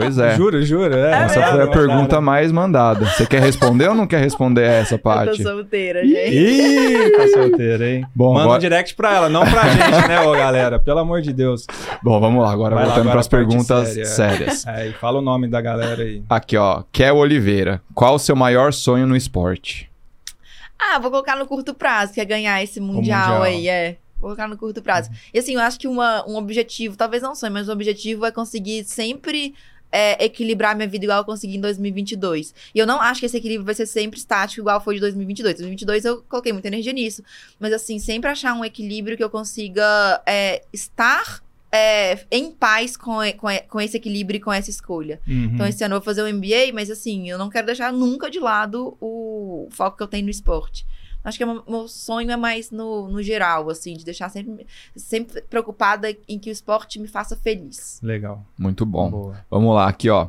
Pois 0.00 0.16
é. 0.18 0.36
Juro, 0.36 0.62
juro. 0.62 0.94
É, 0.94 1.24
Essa 1.24 1.42
foi 1.48 1.62
a 1.62 1.66
pergunta 1.68 2.20
mais 2.20 2.50
mandada. 2.52 3.04
Você 3.06 3.26
quer 3.26 3.40
responder 3.40 3.88
ou 3.88 3.94
não 3.94 4.06
quer 4.06 4.20
responder 4.20 4.62
essa 4.62 4.94
Eu 4.94 4.98
tô 4.98 5.04
parte? 5.04 5.42
solteira, 5.42 6.04
gente. 6.06 6.34
Ih, 6.34 7.10
tá 7.16 7.28
solteira, 7.28 7.88
hein? 7.90 8.06
Bom, 8.14 8.32
Manda 8.34 8.44
agora- 8.44 8.56
um 8.58 8.60
direct 8.60 8.94
pra 8.94 9.14
ela, 9.14 9.28
não 9.28 9.42
pra 9.44 9.68
gente, 9.68 10.08
né, 10.08 10.20
ô 10.22 10.32
galera? 10.32 10.78
Pelo 10.78 10.98
amor 11.00 11.20
de 11.22 11.32
Deus. 11.32 11.66
Bom, 12.02 12.18
vamos 12.20 12.42
lá. 12.42 12.52
Agora 12.52 12.74
Vai 12.74 12.84
lá, 12.84 12.90
voltando 12.90 13.08
agora 13.10 13.12
para 13.12 13.20
as 13.20 13.26
a 13.26 13.30
parte 13.30 13.46
perguntas 13.46 13.88
séria. 13.88 14.04
sérias. 14.06 14.66
Aí, 14.68 14.92
fala 14.92 15.18
o 15.18 15.22
nome 15.22 15.48
da 15.48 15.60
galera 15.60 16.02
aí. 16.02 16.22
Aqui, 16.28 16.56
ó. 16.56 16.82
Kel 16.92 17.16
Oliveira. 17.16 17.80
Qual 17.94 18.14
o 18.14 18.18
seu 18.18 18.34
maior 18.36 18.72
sonho 18.72 19.06
no 19.06 19.16
esporte? 19.16 19.90
Ah, 20.78 20.98
vou 20.98 21.10
colocar 21.10 21.36
no 21.36 21.46
curto 21.46 21.72
prazo, 21.72 22.12
que 22.12 22.20
é 22.20 22.24
ganhar 22.24 22.62
esse 22.62 22.80
mundial, 22.80 23.38
Mundial. 23.38 23.42
aí, 23.42 23.68
é. 23.68 23.96
Vou 24.20 24.28
colocar 24.30 24.48
no 24.48 24.56
curto 24.56 24.80
prazo. 24.82 25.10
E 25.32 25.38
assim, 25.38 25.54
eu 25.54 25.60
acho 25.60 25.78
que 25.78 25.86
uma, 25.86 26.24
um 26.28 26.36
objetivo, 26.36 26.96
talvez 26.96 27.22
não 27.22 27.34
sonho, 27.34 27.52
mas 27.52 27.68
um 27.68 27.72
objetivo 27.72 28.24
é 28.24 28.30
conseguir 28.30 28.84
sempre 28.84 29.54
é, 29.94 30.24
equilibrar 30.24 30.74
minha 30.74 30.88
vida 30.88 31.04
igual 31.04 31.18
eu 31.18 31.24
consegui 31.24 31.56
em 31.56 31.60
2022. 31.60 32.52
E 32.74 32.78
eu 32.80 32.84
não 32.84 33.00
acho 33.00 33.20
que 33.20 33.26
esse 33.26 33.36
equilíbrio 33.36 33.64
vai 33.64 33.76
ser 33.76 33.86
sempre 33.86 34.18
estático 34.18 34.60
igual 34.60 34.80
foi 34.80 34.96
de 34.96 35.00
2022. 35.00 35.54
2022 35.54 36.04
eu 36.04 36.22
coloquei 36.28 36.52
muita 36.52 36.66
energia 36.66 36.92
nisso. 36.92 37.22
Mas 37.60 37.72
assim, 37.72 38.00
sempre 38.00 38.28
achar 38.28 38.54
um 38.54 38.64
equilíbrio 38.64 39.16
que 39.16 39.22
eu 39.22 39.30
consiga 39.30 40.20
é, 40.26 40.64
estar 40.72 41.44
é, 41.70 42.18
em 42.28 42.50
paz 42.50 42.96
com, 42.96 43.18
com, 43.36 43.46
com 43.68 43.80
esse 43.80 43.96
equilíbrio 43.96 44.38
e 44.38 44.40
com 44.40 44.52
essa 44.52 44.68
escolha. 44.68 45.20
Uhum. 45.28 45.50
Então, 45.54 45.66
esse 45.66 45.84
ano 45.84 45.94
eu 45.94 46.00
vou 46.00 46.04
fazer 46.04 46.24
o 46.24 46.34
MBA, 46.34 46.72
mas 46.74 46.90
assim, 46.90 47.30
eu 47.30 47.38
não 47.38 47.48
quero 47.48 47.66
deixar 47.66 47.92
nunca 47.92 48.28
de 48.28 48.40
lado 48.40 48.96
o 49.00 49.68
foco 49.70 49.96
que 49.96 50.02
eu 50.02 50.08
tenho 50.08 50.24
no 50.24 50.30
esporte. 50.30 50.84
Acho 51.24 51.38
que 51.38 51.44
o 51.44 51.64
meu 51.66 51.88
sonho 51.88 52.30
é 52.30 52.36
mais 52.36 52.70
no, 52.70 53.08
no 53.08 53.22
geral, 53.22 53.70
assim, 53.70 53.94
de 53.94 54.04
deixar 54.04 54.28
sempre, 54.28 54.66
sempre 54.94 55.40
preocupada 55.40 56.14
em 56.28 56.38
que 56.38 56.50
o 56.50 56.52
esporte 56.52 57.00
me 57.00 57.08
faça 57.08 57.34
feliz. 57.34 57.98
Legal. 58.02 58.44
Muito 58.58 58.84
bom. 58.84 59.10
Boa. 59.10 59.46
Vamos 59.50 59.74
lá, 59.74 59.88
aqui, 59.88 60.10
ó. 60.10 60.28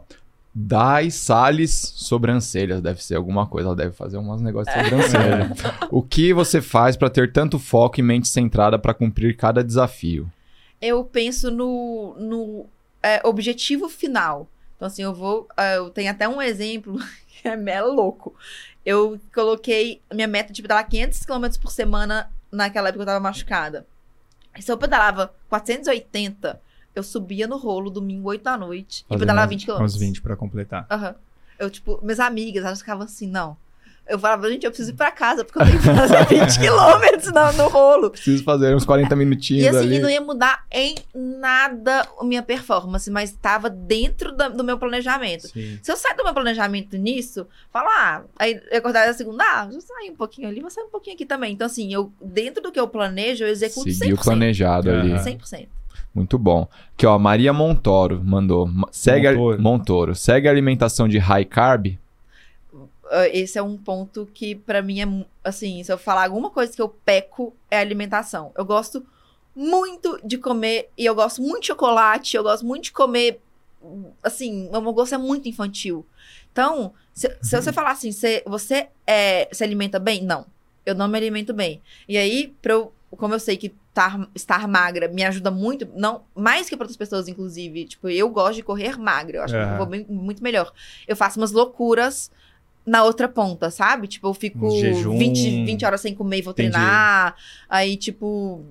Dai 0.58 1.12
Salles 1.12 1.74
Sobrancelhas. 1.98 2.82
Deve 2.82 3.04
ser 3.04 3.16
alguma 3.16 3.46
coisa. 3.46 3.68
Ela 3.68 3.76
deve 3.76 3.92
fazer 3.92 4.18
uns 4.18 4.42
negócios 4.42 4.74
de 4.74 4.84
sobrancelha. 4.86 5.52
o 5.92 6.02
que 6.02 6.34
você 6.34 6.62
faz 6.62 6.96
para 6.96 7.10
ter 7.10 7.34
tanto 7.34 7.60
foco 7.60 8.00
e 8.00 8.04
mente 8.04 8.30
centrada 8.30 8.80
para 8.80 8.94
cumprir 8.94 9.36
cada 9.36 9.62
desafio? 9.62 10.32
Eu 10.82 11.04
penso 11.04 11.52
no, 11.52 12.16
no 12.18 12.66
é, 13.04 13.20
objetivo 13.26 13.90
final. 13.90 14.48
Então, 14.78 14.88
assim, 14.88 15.04
eu 15.04 15.14
vou. 15.14 15.46
é, 15.58 15.76
eu 15.76 15.90
tenho 15.90 16.10
até 16.10 16.26
um 16.26 16.42
exemplo 16.42 16.98
que 17.28 17.50
é 17.50 17.58
mega 17.58 17.86
louco. 17.86 18.34
Eu 18.86 19.20
coloquei 19.34 20.02
minha 20.14 20.28
meta 20.28 20.54
de 20.54 20.62
pedalar 20.62 20.88
500 20.88 21.26
km 21.26 21.46
por 21.62 21.72
semana 21.72 22.30
naquela 22.52 22.90
época 22.90 23.00
que 23.00 23.02
eu 23.02 23.14
tava 23.14 23.20
machucada. 23.20 23.86
E 24.58 24.62
se 24.62 24.72
eu 24.72 24.78
pedalava 24.78 25.34
480, 25.50 26.62
eu 26.96 27.04
subia 27.04 27.48
no 27.48 27.58
rolo 27.58 27.90
domingo 27.90 28.30
8 28.30 28.44
da 28.44 28.58
noite 28.58 29.02
e 29.02 29.08
Fazendo 29.10 29.20
pedalava 29.20 29.48
uns- 29.48 29.64
20 29.64 29.66
km. 29.66 29.82
Uns 29.84 29.96
20 29.98 30.22
pra 30.22 30.36
completar. 30.36 30.86
Aham. 30.90 31.16
Eu, 31.58 31.70
tipo, 31.70 32.00
minhas 32.02 32.20
amigas, 32.20 32.64
elas 32.66 32.80
ficavam 32.80 33.04
assim, 33.06 33.28
não. 33.28 33.58
Eu 34.08 34.20
falava, 34.20 34.48
gente, 34.52 34.64
eu 34.66 34.70
preciso 34.72 34.92
ir 34.92 34.96
pra 34.96 35.10
casa, 35.12 35.44
porque 35.44 35.58
eu 35.60 35.66
tenho 35.66 35.80
que 35.80 35.84
fazer 35.86 36.26
20 36.30 36.60
quilômetros 36.60 37.32
no, 37.34 37.54
no 37.64 37.70
rolo. 37.70 38.12
Preciso 38.12 38.44
fazer 38.44 38.76
uns 38.76 38.86
40 38.86 39.16
minutinhos 39.16 39.64
E 39.64 39.68
assim, 39.68 39.80
ali. 39.80 39.96
e 39.96 40.00
não 40.00 40.10
ia 40.10 40.22
mudar 40.22 40.64
em 40.72 40.96
nada 41.14 42.08
a 42.20 42.24
minha 42.24 42.44
performance, 42.44 43.10
mas 43.10 43.32
estava 43.32 43.70
dentro 43.70 44.32
da- 44.36 44.50
do 44.50 44.64
meu 44.64 44.78
planejamento. 44.78 45.48
Sim. 45.48 45.80
Se 45.82 45.92
eu 45.92 45.98
sair 45.98 46.16
do 46.16 46.24
meu 46.24 46.34
planejamento 46.34 46.98
nisso, 46.98 47.48
falo, 47.72 47.88
ah, 47.90 48.22
aí 48.38 48.60
eu 48.72 48.78
acordar 48.78 49.08
na 49.08 49.14
segunda, 49.14 49.44
ah, 49.44 49.66
vou 49.72 49.82
sair 49.82 50.12
um 50.12 50.16
pouquinho 50.16 50.48
ali, 50.48 50.62
vou 50.62 50.70
sair 50.70 50.84
um 50.84 50.90
pouquinho 50.90 51.16
aqui 51.16 51.26
também. 51.26 51.54
Então, 51.54 51.66
assim, 51.66 51.92
eu, 51.94 52.12
dentro 52.24 52.62
do 52.62 52.72
que 52.72 52.80
eu 52.80 52.88
planejo, 52.88 53.44
eu 53.44 53.50
executo 53.50 53.92
Seguiu 53.92 54.18
100%. 54.18 54.24
planejado 54.24 54.92
ali. 54.92 55.14
Aham. 55.14 55.24
100%. 55.24 55.68
Muito 56.14 56.38
bom. 56.38 56.68
Aqui, 56.94 57.06
ó, 57.06 57.18
Maria 57.20 57.52
Montoro 57.52 58.22
mandou. 58.24 58.66
Ma- 58.66 58.88
Segue 58.92 59.28
Montoro. 59.32 59.56
A, 59.56 59.62
Montoro. 59.62 60.16
Segue 60.16 60.48
a 60.48 60.52
alimentação 60.52 61.08
de 61.10 61.18
high 61.18 61.44
carb? 61.44 61.98
Ah, 63.12 63.28
esse 63.28 63.58
é 63.58 63.62
um 63.64 63.78
ponto 63.78 64.28
que 64.34 64.56
pra 64.56 64.82
mim 64.82 65.02
é 65.02 65.26
assim, 65.44 65.84
se 65.84 65.92
eu 65.92 65.98
falar 65.98 66.24
alguma 66.26 66.50
coisa 66.50 66.74
que 66.74 66.82
eu 66.82 66.90
peco 66.90 67.54
é 67.70 67.78
alimentação. 67.80 68.52
Eu 68.58 68.66
gosto 68.66 69.06
muito 69.56 70.20
de 70.24 70.38
comer 70.38 70.90
e 70.98 71.06
eu 71.06 71.16
gosto 71.16 71.42
muito 71.42 71.62
de 71.62 71.68
chocolate, 71.68 72.36
eu 72.36 72.44
gosto 72.44 72.66
muito 72.66 72.86
de 72.86 72.92
comer 72.92 73.40
assim, 74.24 74.68
o 74.74 74.82
meu 74.82 74.94
gosto 74.94 75.14
é 75.16 75.18
muito 75.18 75.48
infantil. 75.48 76.06
Então, 76.52 76.94
se, 77.14 77.30
se 77.42 77.56
você 77.62 77.72
falar 77.72 77.92
assim, 77.92 78.12
você, 78.12 78.42
você 78.46 78.88
é, 79.06 79.48
se 79.52 79.64
alimenta 79.64 80.00
bem? 80.00 80.24
Não. 80.24 80.46
Eu 80.86 80.96
não 80.96 81.08
me 81.08 81.18
alimento 81.18 81.54
bem. 81.54 81.82
E 82.08 82.18
aí, 82.18 82.54
pra 82.62 82.74
eu, 82.74 82.92
como 83.12 83.34
eu 83.34 83.40
sei 83.40 83.58
que 83.58 83.74
tar- 83.94 84.28
estar 84.36 84.68
magra 84.68 85.08
me 85.08 85.24
ajuda 85.24 85.50
muito, 85.52 85.88
não 85.96 86.24
mais 86.36 86.68
que 86.68 86.76
para 86.76 86.86
outras 86.86 86.98
pessoas, 86.98 87.28
inclusive. 87.28 87.86
Tipo, 87.86 88.10
eu 88.10 88.30
gosto 88.30 88.56
de 88.56 88.64
correr 88.64 88.98
magra. 88.98 89.38
Eu 89.38 89.44
acho 89.44 89.54
que 89.54 89.60
eu 89.74 89.78
vou 89.78 89.86
bem- 89.86 90.06
muito 90.10 90.44
melhor. 90.44 90.72
Eu 91.08 91.16
faço 91.16 91.40
umas 91.40 91.52
loucuras 91.52 92.32
na 92.86 93.04
outra 93.04 93.28
ponta, 93.28 93.70
sabe? 93.72 94.08
Tipo, 94.08 94.28
eu 94.28 94.34
fico 94.34 94.68
Um 94.68 94.72
jejum. 94.80 95.18
20, 95.18 95.66
20 95.66 95.86
horas 95.86 96.02
sem 96.02 96.14
comer 96.14 96.40
e 96.40 96.42
vou 96.42 96.52
Entendi. 96.54 96.72
treinar. 96.72 97.36
Aí, 97.68 97.98
tipo, 97.98 98.64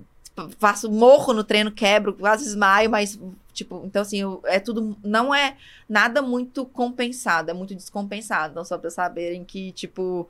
faço 0.59 0.89
morro 0.91 1.33
no 1.33 1.43
treino, 1.43 1.71
quebro, 1.71 2.13
quase 2.13 2.43
desmaio, 2.45 2.89
mas, 2.89 3.19
tipo, 3.53 3.81
então 3.85 4.01
assim, 4.01 4.19
eu- 4.21 4.41
é 4.45 4.59
tudo. 4.59 4.97
Não 5.03 5.33
é 5.33 5.55
nada 5.87 6.21
muito 6.21 6.65
compensado, 6.65 7.49
é 7.51 7.53
muito 7.53 7.73
descompensado. 7.75 8.51
Então, 8.51 8.63
só 8.65 8.77
pra 8.77 8.89
saberem 8.89 9.43
que, 9.43 9.71
tipo, 9.71 10.29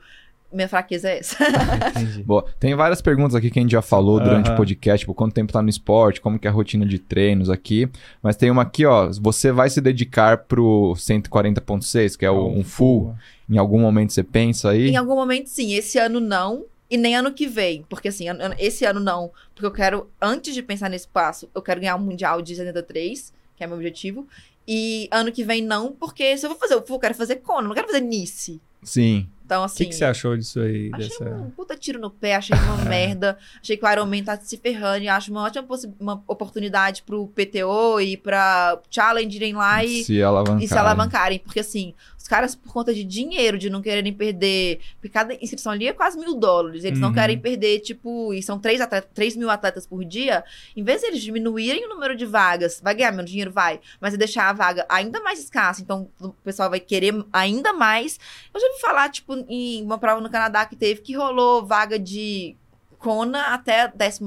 minha 0.56 0.70
fraqueza 0.70 1.10
é 1.10 1.20
essa. 1.20 1.38
Entendi. 1.90 2.24
Boa. 2.24 2.46
Tem 2.60 2.74
várias 2.76 3.02
perguntas 3.02 3.36
aqui 3.36 3.52
que 3.52 3.60
a 3.60 3.62
gente 3.62 3.72
já 3.72 3.82
falou 3.82 4.20
durante 4.20 4.50
o 4.50 4.56
podcast, 4.56 5.00
tipo, 5.00 5.14
quanto 5.14 5.34
tempo 5.34 5.54
tá 5.54 5.62
no 5.62 5.70
esporte, 5.70 6.22
como 6.22 6.40
que 6.40 6.48
é 6.48 6.50
a 6.50 6.54
rotina 6.54 6.86
de 6.86 6.98
treinos 6.98 7.50
aqui. 7.50 7.90
Mas 8.22 8.36
tem 8.36 8.50
uma 8.50 8.64
aqui, 8.64 8.86
ó. 8.86 9.10
Você 9.22 9.52
vai 9.52 9.70
se 9.70 9.82
dedicar 9.82 10.40
pro 10.40 10.94
140.6, 10.98 12.18
que 12.18 12.26
é 12.26 12.32
o, 12.32 12.48
um 12.48 12.64
full. 12.64 13.14
Em 13.50 13.58
algum 13.58 13.80
momento 13.80 14.14
você 14.14 14.24
pensa 14.24 14.70
aí? 14.70 14.90
Em 14.90 14.96
algum 14.96 15.16
momento, 15.16 15.48
sim. 15.48 15.74
Esse 15.74 15.98
ano 15.98 16.20
não. 16.20 16.66
E 16.90 16.98
nem 16.98 17.16
ano 17.16 17.32
que 17.32 17.48
vem. 17.48 17.84
Porque, 17.90 18.08
assim, 18.08 18.26
esse 18.60 18.86
ano 18.86 19.00
não. 19.00 19.32
Porque 19.54 19.66
eu 19.66 19.72
quero, 19.72 20.10
antes 20.22 20.54
de 20.54 20.62
pensar 20.62 20.90
nesse 20.90 21.08
passo, 21.08 21.50
eu 21.54 21.62
quero 21.62 21.80
ganhar 21.80 21.96
o 21.96 22.00
Mundial 22.00 22.42
de 22.42 22.56
73, 22.56 23.34
que 23.56 23.64
é 23.64 23.68
meu 23.68 23.76
objetivo. 23.76 24.28
E 24.68 25.08
ano 25.12 25.32
que 25.32 25.44
vem 25.44 25.62
não, 25.62 25.92
porque 25.92 26.36
se 26.38 26.46
eu 26.46 26.50
vou 26.50 26.58
fazer 26.58 26.76
o 26.76 26.82
full, 26.82 26.96
eu 26.96 27.00
quero 27.00 27.14
fazer 27.14 27.36
Kona, 27.38 27.68
não 27.68 27.76
quero 27.76 27.88
fazer 27.88 28.02
Nice. 28.02 28.60
Sim. 28.84 29.28
Então, 29.46 29.62
O 29.62 29.66
assim. 29.66 29.84
que, 29.84 29.90
que 29.92 29.96
você 29.96 30.06
achou 30.06 30.36
disso 30.36 30.60
aí? 30.60 30.90
Achei 30.92 31.08
Dessa... 31.08 31.26
um 31.30 31.52
puta 31.52 31.78
tiro 31.78 32.00
no 32.00 32.10
pé, 32.10 32.36
achei 32.36 32.58
uma 32.58 32.78
merda. 32.90 33.38
Achei 33.62 33.78
que 33.78 33.86
o 33.86 33.92
Iron 33.92 34.06
Man 34.08 34.24
tá 34.24 34.36
se 34.38 34.58
ferrando 34.58 35.04
e 35.04 35.08
acho 35.08 35.32
uma 35.32 35.44
ótima 35.44 35.68
uma 36.00 36.24
oportunidade 36.28 37.04
pro 37.04 37.28
PTO 37.28 38.02
e 38.02 38.18
pra 38.18 38.80
Challenge 38.90 39.36
irem 39.36 39.54
lá 39.54 39.84
e, 39.86 40.04
se 40.04 40.20
e 40.62 40.68
se 40.68 40.78
alavancarem. 40.78 41.40
Porque 41.40 41.60
assim, 41.60 41.94
os 42.26 42.28
caras, 42.28 42.56
por 42.56 42.74
conta 42.74 42.92
de 42.92 43.04
dinheiro, 43.04 43.56
de 43.56 43.70
não 43.70 43.84
quererem 43.84 44.12
perder. 44.12 44.80
Porque 44.96 45.10
cada 45.10 45.36
inscrição 45.36 45.72
ali 45.72 45.88
é 45.88 45.94
quase 45.94 46.18
mil 46.18 46.34
dólares. 46.34 46.84
Eles 46.84 47.00
não 47.00 47.10
Uhum. 47.10 47.14
querem 47.14 47.38
perder, 47.38 47.82
tipo, 47.82 48.34
e 48.34 48.42
são 48.42 48.58
três, 48.58 48.82
atleta, 48.82 49.08
três 49.14 49.36
mil 49.36 49.48
atletas 49.48 49.86
por 49.86 50.04
dia. 50.04 50.44
Em 50.76 50.84
vez 50.84 51.02
de 51.02 51.08
eles 51.08 51.22
diminuírem 51.22 51.86
o 51.86 51.90
número 51.90 52.16
de 52.16 52.26
vagas, 52.26 52.82
vai 52.84 52.96
ganhar 52.96 53.12
menos 53.12 53.30
dinheiro? 53.30 53.52
Vai. 53.52 53.80
Mas 54.02 54.16
é 54.16 54.18
deixar 54.18 54.50
a 54.50 54.54
vaga 54.54 54.88
ainda 54.90 55.22
mais 55.22 55.40
escassa. 55.40 55.84
Então 55.84 56.10
o 56.20 56.30
pessoal 56.44 56.68
vai 56.68 56.80
querer 56.80 57.14
ainda 57.32 57.72
mais. 57.74 58.20
Eu 58.52 58.60
já 58.60 58.66
ouvi 58.70 58.82
falar, 58.82 59.08
tipo, 59.10 59.36
em 59.48 59.84
uma 59.84 60.00
prova 60.00 60.20
no 60.20 60.30
Canadá 60.30 60.66
que 60.66 60.76
teve 60.76 61.02
que 61.02 61.16
rolou 61.16 61.64
vaga 61.64 62.00
de 62.00 62.56
Kona 62.98 63.54
até 63.54 63.82
a 63.82 63.88
12 63.88 64.20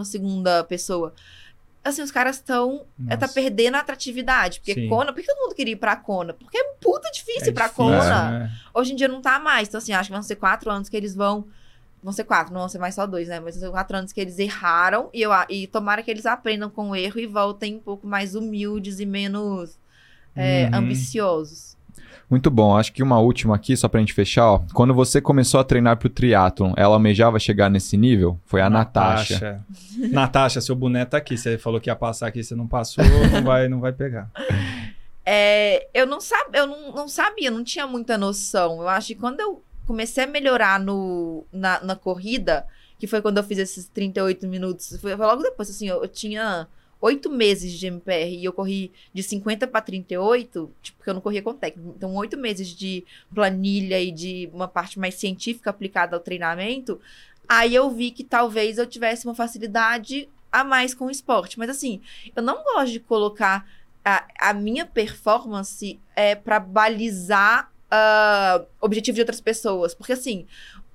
pessoa. 0.68 1.12
Assim, 1.88 2.02
os 2.02 2.10
caras 2.10 2.36
estão. 2.36 2.84
É, 3.08 3.16
tá 3.16 3.26
perdendo 3.28 3.76
a 3.76 3.80
atratividade. 3.80 4.60
Porque 4.60 4.74
Sim. 4.74 4.88
Kona. 4.88 5.12
Por 5.12 5.20
que 5.20 5.26
todo 5.26 5.38
mundo 5.42 5.54
queria 5.54 5.72
ir 5.72 5.76
pra 5.76 5.96
Kona? 5.96 6.34
Porque 6.34 6.56
é 6.58 6.64
puta 6.80 7.10
difícil 7.10 7.46
É 7.46 7.48
ir 7.50 7.52
pra 7.52 7.64
difícil, 7.68 7.84
Kona. 7.86 8.30
né? 8.40 8.52
Hoje 8.74 8.92
em 8.92 8.96
dia 8.96 9.08
não 9.08 9.20
tá 9.22 9.38
mais. 9.38 9.68
Então, 9.68 9.78
assim, 9.78 9.92
acho 9.92 10.08
que 10.08 10.12
vão 10.14 10.22
ser 10.22 10.36
quatro 10.36 10.70
anos 10.70 10.88
que 10.88 10.96
eles 10.96 11.14
vão. 11.14 11.46
Vão 12.02 12.12
ser 12.12 12.24
quatro, 12.24 12.52
não 12.52 12.60
vão 12.60 12.68
ser 12.68 12.78
mais 12.78 12.94
só 12.94 13.06
dois, 13.06 13.26
né? 13.28 13.40
Mas 13.40 13.54
vão 13.56 13.62
ser 13.68 13.70
quatro 13.72 13.96
anos 13.96 14.12
que 14.12 14.20
eles 14.20 14.38
erraram. 14.38 15.08
E, 15.12 15.20
eu, 15.22 15.30
e 15.48 15.66
tomara 15.66 16.02
que 16.02 16.10
eles 16.10 16.26
aprendam 16.26 16.70
com 16.70 16.90
o 16.90 16.96
erro 16.96 17.18
e 17.18 17.26
voltem 17.26 17.76
um 17.76 17.80
pouco 17.80 18.06
mais 18.06 18.34
humildes 18.34 19.00
e 19.00 19.06
menos 19.06 19.78
é, 20.36 20.64
Uhum. 20.72 20.78
ambiciosos. 20.78 21.76
Muito 22.30 22.50
bom. 22.50 22.76
Acho 22.76 22.92
que 22.92 23.02
uma 23.02 23.18
última 23.18 23.54
aqui, 23.54 23.76
só 23.76 23.88
pra 23.88 24.00
gente 24.00 24.12
fechar, 24.12 24.46
ó. 24.46 24.60
Quando 24.74 24.92
você 24.92 25.20
começou 25.20 25.58
a 25.58 25.64
treinar 25.64 25.96
pro 25.96 26.10
triatlon, 26.10 26.74
ela 26.76 26.94
almejava 26.94 27.38
chegar 27.38 27.70
nesse 27.70 27.96
nível? 27.96 28.38
Foi 28.44 28.60
a 28.60 28.68
Natasha. 28.68 29.64
Natasha, 29.96 30.60
seu 30.62 30.74
boneco 30.74 31.12
tá 31.12 31.16
aqui. 31.16 31.38
Você 31.38 31.56
falou 31.56 31.80
que 31.80 31.88
ia 31.88 31.96
passar 31.96 32.26
aqui, 32.26 32.44
você 32.44 32.54
não 32.54 32.66
passou, 32.66 33.02
não 33.32 33.42
vai, 33.42 33.68
não 33.68 33.80
vai 33.80 33.92
pegar. 33.92 34.30
É, 35.24 35.88
eu 35.94 36.06
não, 36.06 36.20
sab, 36.20 36.54
eu 36.54 36.66
não, 36.66 36.92
não 36.92 37.08
sabia, 37.08 37.50
não 37.50 37.64
tinha 37.64 37.86
muita 37.86 38.18
noção. 38.18 38.82
Eu 38.82 38.88
acho 38.88 39.08
que 39.08 39.14
quando 39.14 39.40
eu 39.40 39.62
comecei 39.86 40.24
a 40.24 40.26
melhorar 40.26 40.78
no, 40.78 41.44
na, 41.50 41.82
na 41.82 41.96
corrida, 41.96 42.66
que 42.98 43.06
foi 43.06 43.22
quando 43.22 43.38
eu 43.38 43.44
fiz 43.44 43.58
esses 43.58 43.86
38 43.88 44.46
minutos, 44.46 44.98
foi, 45.00 45.16
foi 45.16 45.26
logo 45.26 45.42
depois, 45.42 45.70
assim, 45.70 45.88
eu, 45.88 46.02
eu 46.02 46.08
tinha 46.08 46.66
oito 47.00 47.30
meses 47.30 47.72
de 47.72 47.86
MPR 47.86 48.36
e 48.36 48.44
eu 48.44 48.52
corri 48.52 48.92
de 49.12 49.22
50 49.22 49.66
para 49.66 49.80
38, 49.80 50.70
tipo, 50.82 50.98
porque 50.98 51.10
eu 51.10 51.14
não 51.14 51.20
corria 51.20 51.42
com 51.42 51.54
técnico. 51.54 51.94
Então, 51.96 52.14
oito 52.16 52.36
meses 52.36 52.68
de 52.68 53.04
planilha 53.34 54.00
e 54.00 54.10
de 54.10 54.50
uma 54.52 54.66
parte 54.66 54.98
mais 54.98 55.14
científica 55.14 55.70
aplicada 55.70 56.16
ao 56.16 56.20
treinamento. 56.20 57.00
Aí 57.48 57.74
eu 57.74 57.90
vi 57.90 58.10
que 58.10 58.24
talvez 58.24 58.78
eu 58.78 58.86
tivesse 58.86 59.26
uma 59.26 59.34
facilidade 59.34 60.28
a 60.50 60.64
mais 60.64 60.94
com 60.94 61.06
o 61.06 61.10
esporte. 61.10 61.58
Mas 61.58 61.70
assim, 61.70 62.00
eu 62.34 62.42
não 62.42 62.62
gosto 62.62 62.92
de 62.92 63.00
colocar 63.00 63.66
a, 64.04 64.50
a 64.50 64.54
minha 64.54 64.84
performance 64.84 66.00
é 66.16 66.34
pra 66.34 66.58
balizar 66.58 67.70
uh, 67.92 68.66
objetivo 68.80 69.14
de 69.14 69.22
outras 69.22 69.40
pessoas. 69.40 69.94
Porque 69.94 70.12
assim, 70.12 70.46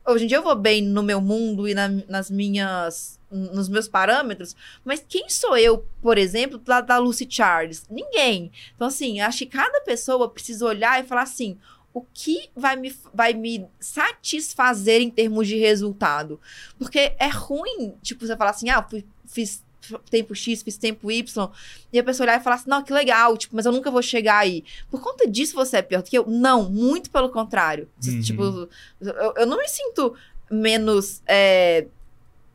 hoje 0.05 0.25
em 0.25 0.27
dia 0.27 0.37
eu 0.37 0.43
vou 0.43 0.55
bem 0.55 0.81
no 0.81 1.03
meu 1.03 1.21
mundo 1.21 1.67
e 1.67 1.73
na, 1.73 1.87
nas 2.07 2.29
minhas 2.29 3.19
nos 3.33 3.67
meus 3.67 3.87
parâmetros, 3.87 4.55
mas 4.85 5.03
quem 5.07 5.29
sou 5.29 5.57
eu, 5.57 5.85
por 6.01 6.17
exemplo, 6.17 6.57
da, 6.59 6.81
da 6.81 6.97
Lucy 6.97 7.27
Charles? 7.29 7.85
Ninguém. 7.89 8.51
Então, 8.75 8.87
assim, 8.87 9.19
acho 9.19 9.39
que 9.39 9.45
cada 9.47 9.81
pessoa 9.81 10.29
precisa 10.29 10.65
olhar 10.65 11.03
e 11.03 11.07
falar 11.07 11.23
assim: 11.23 11.57
o 11.93 12.01
que 12.13 12.49
vai 12.55 12.75
me, 12.75 12.95
vai 13.13 13.33
me 13.33 13.67
satisfazer 13.79 15.01
em 15.01 15.09
termos 15.09 15.47
de 15.47 15.57
resultado? 15.57 16.39
Porque 16.77 17.13
é 17.17 17.27
ruim, 17.27 17.95
tipo, 18.01 18.25
você 18.25 18.35
falar 18.35 18.51
assim, 18.51 18.69
ah, 18.69 18.83
fui, 18.83 19.05
fiz 19.25 19.63
tempo 20.09 20.33
X, 20.33 20.63
fiz 20.63 20.77
tempo 20.77 21.11
Y, 21.11 21.49
e 21.91 21.99
a 21.99 22.03
pessoa 22.03 22.25
olhar 22.25 22.39
e 22.39 22.43
falar 22.43 22.55
assim, 22.55 22.69
não, 22.69 22.83
que 22.83 22.93
legal, 22.93 23.37
tipo, 23.37 23.55
mas 23.55 23.65
eu 23.65 23.71
nunca 23.71 23.91
vou 23.91 24.01
chegar 24.01 24.39
aí. 24.39 24.63
Por 24.89 25.01
conta 25.01 25.29
disso 25.29 25.55
você 25.55 25.77
é 25.77 25.81
pior 25.81 26.01
do 26.01 26.09
que 26.09 26.17
eu? 26.17 26.25
Não, 26.27 26.69
muito 26.69 27.11
pelo 27.11 27.29
contrário. 27.29 27.89
Uhum. 28.05 28.21
Tipo, 28.21 28.69
eu, 29.01 29.33
eu 29.37 29.45
não 29.45 29.57
me 29.57 29.67
sinto 29.67 30.15
menos. 30.49 31.21
É, 31.27 31.85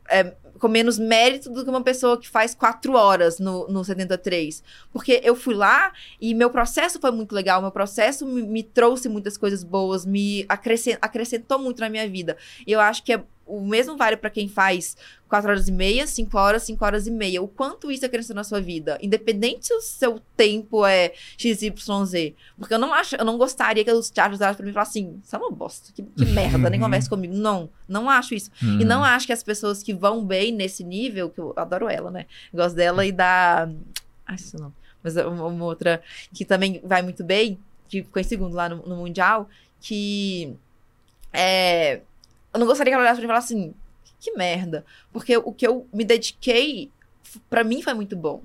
é, 0.09 0.33
com 0.59 0.67
menos 0.67 0.99
mérito 0.99 1.49
do 1.49 1.63
que 1.63 1.69
uma 1.69 1.81
pessoa 1.81 2.19
que 2.19 2.27
faz 2.27 2.53
quatro 2.53 2.93
horas 2.93 3.39
no, 3.39 3.67
no 3.67 3.83
73. 3.83 4.63
Porque 4.91 5.21
eu 5.23 5.35
fui 5.35 5.55
lá 5.55 5.91
e 6.19 6.33
meu 6.33 6.49
processo 6.49 6.99
foi 6.99 7.11
muito 7.11 7.33
legal, 7.33 7.61
meu 7.61 7.71
processo 7.71 8.25
me, 8.25 8.43
me 8.43 8.63
trouxe 8.63 9.09
muitas 9.09 9.37
coisas 9.37 9.63
boas, 9.63 10.05
me 10.05 10.45
acrescentou, 10.47 10.99
acrescentou 11.01 11.59
muito 11.59 11.79
na 11.79 11.89
minha 11.89 12.07
vida. 12.07 12.37
E 12.67 12.71
eu 12.71 12.79
acho 12.79 13.03
que 13.03 13.13
é 13.13 13.23
o 13.49 13.65
mesmo 13.65 13.97
vale 13.97 14.15
para 14.15 14.29
quem 14.29 14.47
faz 14.47 14.95
4 15.27 15.49
horas 15.49 15.67
e 15.67 15.71
meia, 15.71 16.07
5 16.07 16.37
horas, 16.37 16.63
5 16.63 16.85
horas 16.85 17.07
e 17.07 17.11
meia. 17.11 17.41
O 17.41 17.47
quanto 17.47 17.91
isso 17.91 18.05
acrescentou 18.05 18.35
na 18.35 18.43
sua 18.43 18.59
vida. 18.61 18.97
Independente 19.01 19.67
se 19.67 19.73
o 19.73 19.81
seu 19.81 20.21
tempo 20.35 20.85
é 20.85 21.13
XYZ. 21.37 22.33
Porque 22.57 22.73
eu 22.73 22.79
não 22.79 22.93
acho, 22.93 23.15
eu 23.15 23.25
não 23.25 23.37
gostaria 23.37 23.83
que 23.83 23.91
os 23.91 24.09
teatros 24.09 24.39
olhassem 24.39 24.57
pra 24.57 24.65
mim 24.65 24.71
e 24.71 24.73
falassem 24.73 25.03
assim, 25.03 25.21
isso 25.23 25.35
é 25.35 25.39
uma 25.39 25.51
bosta, 25.51 25.91
que, 25.93 26.01
que 26.03 26.25
merda, 26.25 26.69
nem 26.69 26.79
converse 26.79 27.09
comigo. 27.09 27.33
Não, 27.33 27.69
não 27.87 28.09
acho 28.09 28.33
isso. 28.33 28.49
Uhum. 28.61 28.81
E 28.81 28.85
não 28.85 29.03
acho 29.03 29.27
que 29.27 29.33
as 29.33 29.43
pessoas 29.43 29.83
que 29.83 29.93
vão 29.93 30.25
bem 30.25 30.51
nesse 30.51 30.83
nível, 30.83 31.29
que 31.29 31.39
eu 31.39 31.53
adoro 31.55 31.87
ela, 31.87 32.09
né? 32.09 32.25
Gosto 32.53 32.75
dela 32.75 33.05
e 33.05 33.11
da. 33.11 33.69
Isso 34.33 34.57
não. 34.57 34.73
Mas 35.03 35.15
uma, 35.15 35.45
uma 35.45 35.65
outra 35.65 36.01
que 36.33 36.43
também 36.43 36.81
vai 36.83 37.01
muito 37.01 37.23
bem, 37.23 37.57
que 37.87 38.03
ficou 38.03 38.19
em 38.19 38.25
segundo 38.25 38.55
lá 38.55 38.67
no, 38.67 38.77
no 38.85 38.95
Mundial, 38.97 39.47
que. 39.79 40.55
É, 41.31 42.01
eu 42.53 42.59
não 42.59 42.67
gostaria 42.67 42.91
que 42.91 42.95
ela 42.95 43.03
olhasse 43.03 43.19
pra 43.19 43.27
mim 43.27 43.31
e 43.31 43.35
falasse 43.35 43.53
assim, 43.53 43.73
que 44.19 44.31
merda. 44.33 44.85
Porque 45.11 45.37
o 45.37 45.51
que 45.51 45.65
eu 45.65 45.87
me 45.93 46.03
dediquei, 46.03 46.91
pra 47.49 47.63
mim 47.63 47.81
foi 47.81 47.93
muito 47.93 48.15
bom. 48.15 48.41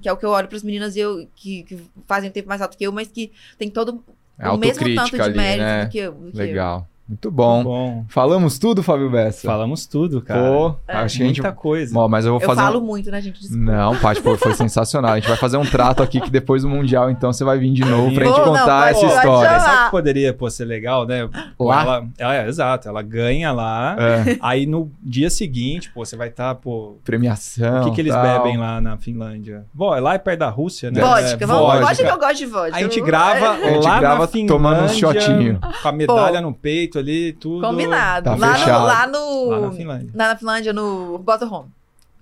Que 0.00 0.08
é 0.08 0.12
o 0.12 0.16
que 0.16 0.26
eu 0.26 0.30
olho 0.30 0.48
pras 0.48 0.62
meninas 0.62 0.94
e 0.94 1.00
eu, 1.00 1.26
que, 1.34 1.62
que 1.64 1.78
fazem 2.06 2.28
um 2.30 2.32
tempo 2.32 2.48
mais 2.48 2.60
alto 2.60 2.76
que 2.76 2.84
eu, 2.84 2.92
mas 2.92 3.08
que 3.08 3.32
tem 3.58 3.70
todo 3.70 4.04
o 4.52 4.56
mesmo 4.58 4.94
tanto 4.94 5.16
de 5.16 5.22
ali, 5.22 5.36
mérito 5.36 5.64
né? 5.64 5.84
do 5.84 5.90
que 5.90 5.98
eu. 5.98 6.12
do 6.12 6.32
que 6.32 6.38
eu. 6.38 6.86
Muito 7.08 7.30
bom. 7.30 7.62
Bom, 7.62 8.04
Falamos 8.08 8.58
tudo, 8.58 8.82
Fábio 8.82 9.08
Bessa? 9.08 9.46
falamos 9.46 9.86
tudo, 9.86 10.20
cara. 10.20 10.40
Pô, 10.42 10.74
acho 10.88 11.16
que 11.18 11.22
a 11.22 11.26
gente... 11.26 11.40
Muita 11.40 11.52
coisa. 11.56 11.94
Bom, 11.94 12.08
mas 12.08 12.24
eu 12.26 12.32
vou 12.32 12.40
Eu 12.40 12.46
fazer 12.46 12.60
um- 12.60 12.64
falo 12.64 12.80
muito, 12.80 13.10
né, 13.12 13.20
gente? 13.20 13.40
Desculpa. 13.40 13.64
Não, 13.64 13.96
Paty, 13.96 14.20
pô, 14.22 14.36
foi 14.36 14.54
sensacional. 14.54 15.12
A 15.12 15.14
gente 15.20 15.28
vai 15.28 15.36
fazer 15.36 15.56
um 15.56 15.64
trato 15.64 16.02
aqui 16.02 16.20
que 16.20 16.30
depois 16.30 16.62
do 16.62 16.68
Mundial, 16.68 17.08
então, 17.08 17.32
você 17.32 17.44
vai 17.44 17.58
vir 17.58 17.72
de 17.72 17.84
novo 17.84 18.12
pra 18.12 18.24
gente 18.26 18.34
Vou, 18.36 18.46
não, 18.46 18.52
contar 18.58 18.92
pode- 18.92 18.98
essa 18.98 19.00
pode 19.06 19.14
história. 19.18 19.60
Sabe 19.60 19.84
que 19.84 19.90
poderia 19.92 20.34
pô, 20.34 20.50
ser 20.50 20.64
legal, 20.64 21.06
né? 21.06 21.28
Pô, 21.56 21.66
Lá? 21.68 21.82
Ela, 21.82 22.06
ela- 22.18 22.34
é, 22.36 22.48
exato, 22.48 22.88
ela 22.88 23.02
ganha 23.02 23.52
lá. 23.52 23.96
É, 23.98 24.36
Aí 24.40 24.66
no 24.66 24.90
dia 25.00 25.30
seguinte, 25.30 25.90
pô, 25.92 26.04
você 26.04 26.16
vai 26.16 26.26
estar, 26.28 26.56
pô. 26.56 26.96
premiação. 27.04 27.82
O 27.82 27.84
que, 27.84 27.90
que 27.92 28.00
eles 28.00 28.12
tal. 28.14 28.22
bebem 28.22 28.56
lá 28.56 28.80
na 28.80 28.96
Finlândia? 28.96 29.64
Bom, 29.72 29.90
lá 30.00 30.14
é 30.14 30.18
perto 30.18 30.40
da 30.40 30.48
Rússia, 30.48 30.90
né? 30.90 31.00
Vodka, 31.00 31.44
É, 31.44 31.46
vamos, 31.46 31.62
vodka. 31.66 31.86
vodka 31.86 32.04
que 32.04 32.10
eu 32.10 32.18
gosto 32.18 32.36
de 32.36 32.46
vodka. 32.46 32.76
A 32.76 32.82
gente 32.82 32.98
Eu- 32.98 33.04
grava 33.04 33.50
A 33.52 33.70
gente 33.70 33.84
lá 33.84 34.00
grava 34.00 34.18
na 34.22 34.26
Finlândia, 34.26 34.54
tomando 34.54 34.82
um 34.84 34.88
shotinho. 34.88 35.60
com 35.82 35.88
a 35.88 35.92
medalha 35.92 36.40
no 36.40 36.52
peito 36.52 36.95
ali, 36.98 37.32
tudo. 37.34 37.66
Combinado. 37.66 38.24
Tá 38.30 38.36
lá, 38.36 38.54
fechado. 38.54 38.80
no, 38.80 38.86
lá 38.86 39.06
no. 39.06 39.48
Lá 39.50 39.60
na 39.60 39.72
Finlândia. 39.72 40.10
Na, 40.14 40.28
na 40.28 40.36
Finlândia, 40.36 40.72
no 40.72 41.22
Motorhome. 41.26 41.68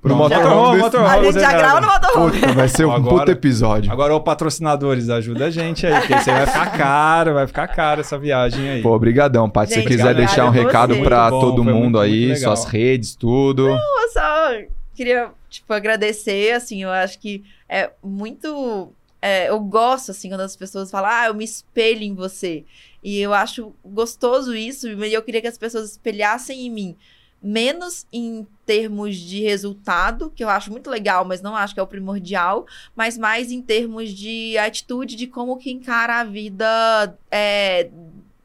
Pro 0.02 0.10
Não, 0.12 0.18
motorhome 0.18 0.44
motorhome, 0.44 0.70
desse- 0.72 0.84
motorhome. 0.84 1.08
A 1.08 1.22
gente 1.32 1.40
já 1.40 1.52
grava 1.54 1.80
no 1.80 1.86
Motorhome. 1.86 2.40
Puta, 2.40 2.52
vai 2.52 2.68
ser 2.68 2.84
um 2.84 2.92
Agora- 2.92 3.16
puto 3.20 3.30
episódio. 3.32 3.90
Agora, 3.90 4.14
ô 4.14 4.20
patrocinadores, 4.20 5.08
ajuda 5.08 5.46
a 5.46 5.50
gente 5.50 5.86
aí, 5.86 5.98
porque 5.98 6.14
isso 6.14 6.30
aí 6.30 6.36
vai 6.36 6.46
ficar 6.46 6.76
caro, 6.76 7.32
vai 7.34 7.46
ficar 7.46 7.68
caro 7.68 8.00
essa 8.02 8.18
viagem 8.18 8.68
aí. 8.68 8.82
Pô, 8.82 8.98
brigadão, 8.98 9.48
Paty. 9.48 9.72
Se 9.72 9.80
você 9.80 9.86
quiser 9.86 10.02
obrigado 10.02 10.16
deixar 10.16 10.44
um 10.44 10.50
recado 10.50 10.94
bom, 10.94 11.40
todo 11.40 11.64
foi 11.64 11.72
mundo 11.72 11.82
muito, 11.82 11.98
aí, 12.00 12.26
muito 12.26 12.40
suas 12.40 12.66
redes, 12.66 13.16
tudo. 13.16 13.68
Eu 13.70 13.78
só 14.12 14.48
queria, 14.94 15.30
tipo, 15.48 15.72
agradecer, 15.72 16.52
assim, 16.52 16.82
eu 16.82 16.90
acho 16.90 17.18
que 17.18 17.42
é 17.66 17.90
muito... 18.02 18.92
é, 19.22 19.48
eu 19.48 19.58
gosto, 19.58 20.10
assim, 20.10 20.28
quando 20.28 20.42
as 20.42 20.54
pessoas 20.54 20.90
falam, 20.90 21.08
ah, 21.10 21.26
eu 21.28 21.34
me 21.34 21.44
espelho 21.44 22.02
em 22.02 22.14
você. 22.14 22.62
E 23.04 23.20
eu 23.20 23.34
acho 23.34 23.74
gostoso 23.84 24.54
isso, 24.54 24.88
e 24.88 25.12
eu 25.12 25.22
queria 25.22 25.42
que 25.42 25.46
as 25.46 25.58
pessoas 25.58 25.90
espelhassem 25.90 26.66
em 26.66 26.70
mim. 26.70 26.96
Menos 27.42 28.06
em 28.10 28.46
termos 28.64 29.16
de 29.16 29.42
resultado, 29.42 30.32
que 30.34 30.42
eu 30.42 30.48
acho 30.48 30.70
muito 30.70 30.88
legal, 30.88 31.22
mas 31.26 31.42
não 31.42 31.54
acho 31.54 31.74
que 31.74 31.80
é 31.80 31.82
o 31.82 31.86
primordial, 31.86 32.66
mas 32.96 33.18
mais 33.18 33.52
em 33.52 33.60
termos 33.60 34.08
de 34.08 34.56
atitude, 34.56 35.16
de 35.16 35.26
como 35.26 35.58
que 35.58 35.70
encara 35.70 36.20
a 36.20 36.24
vida 36.24 37.14
é, 37.30 37.90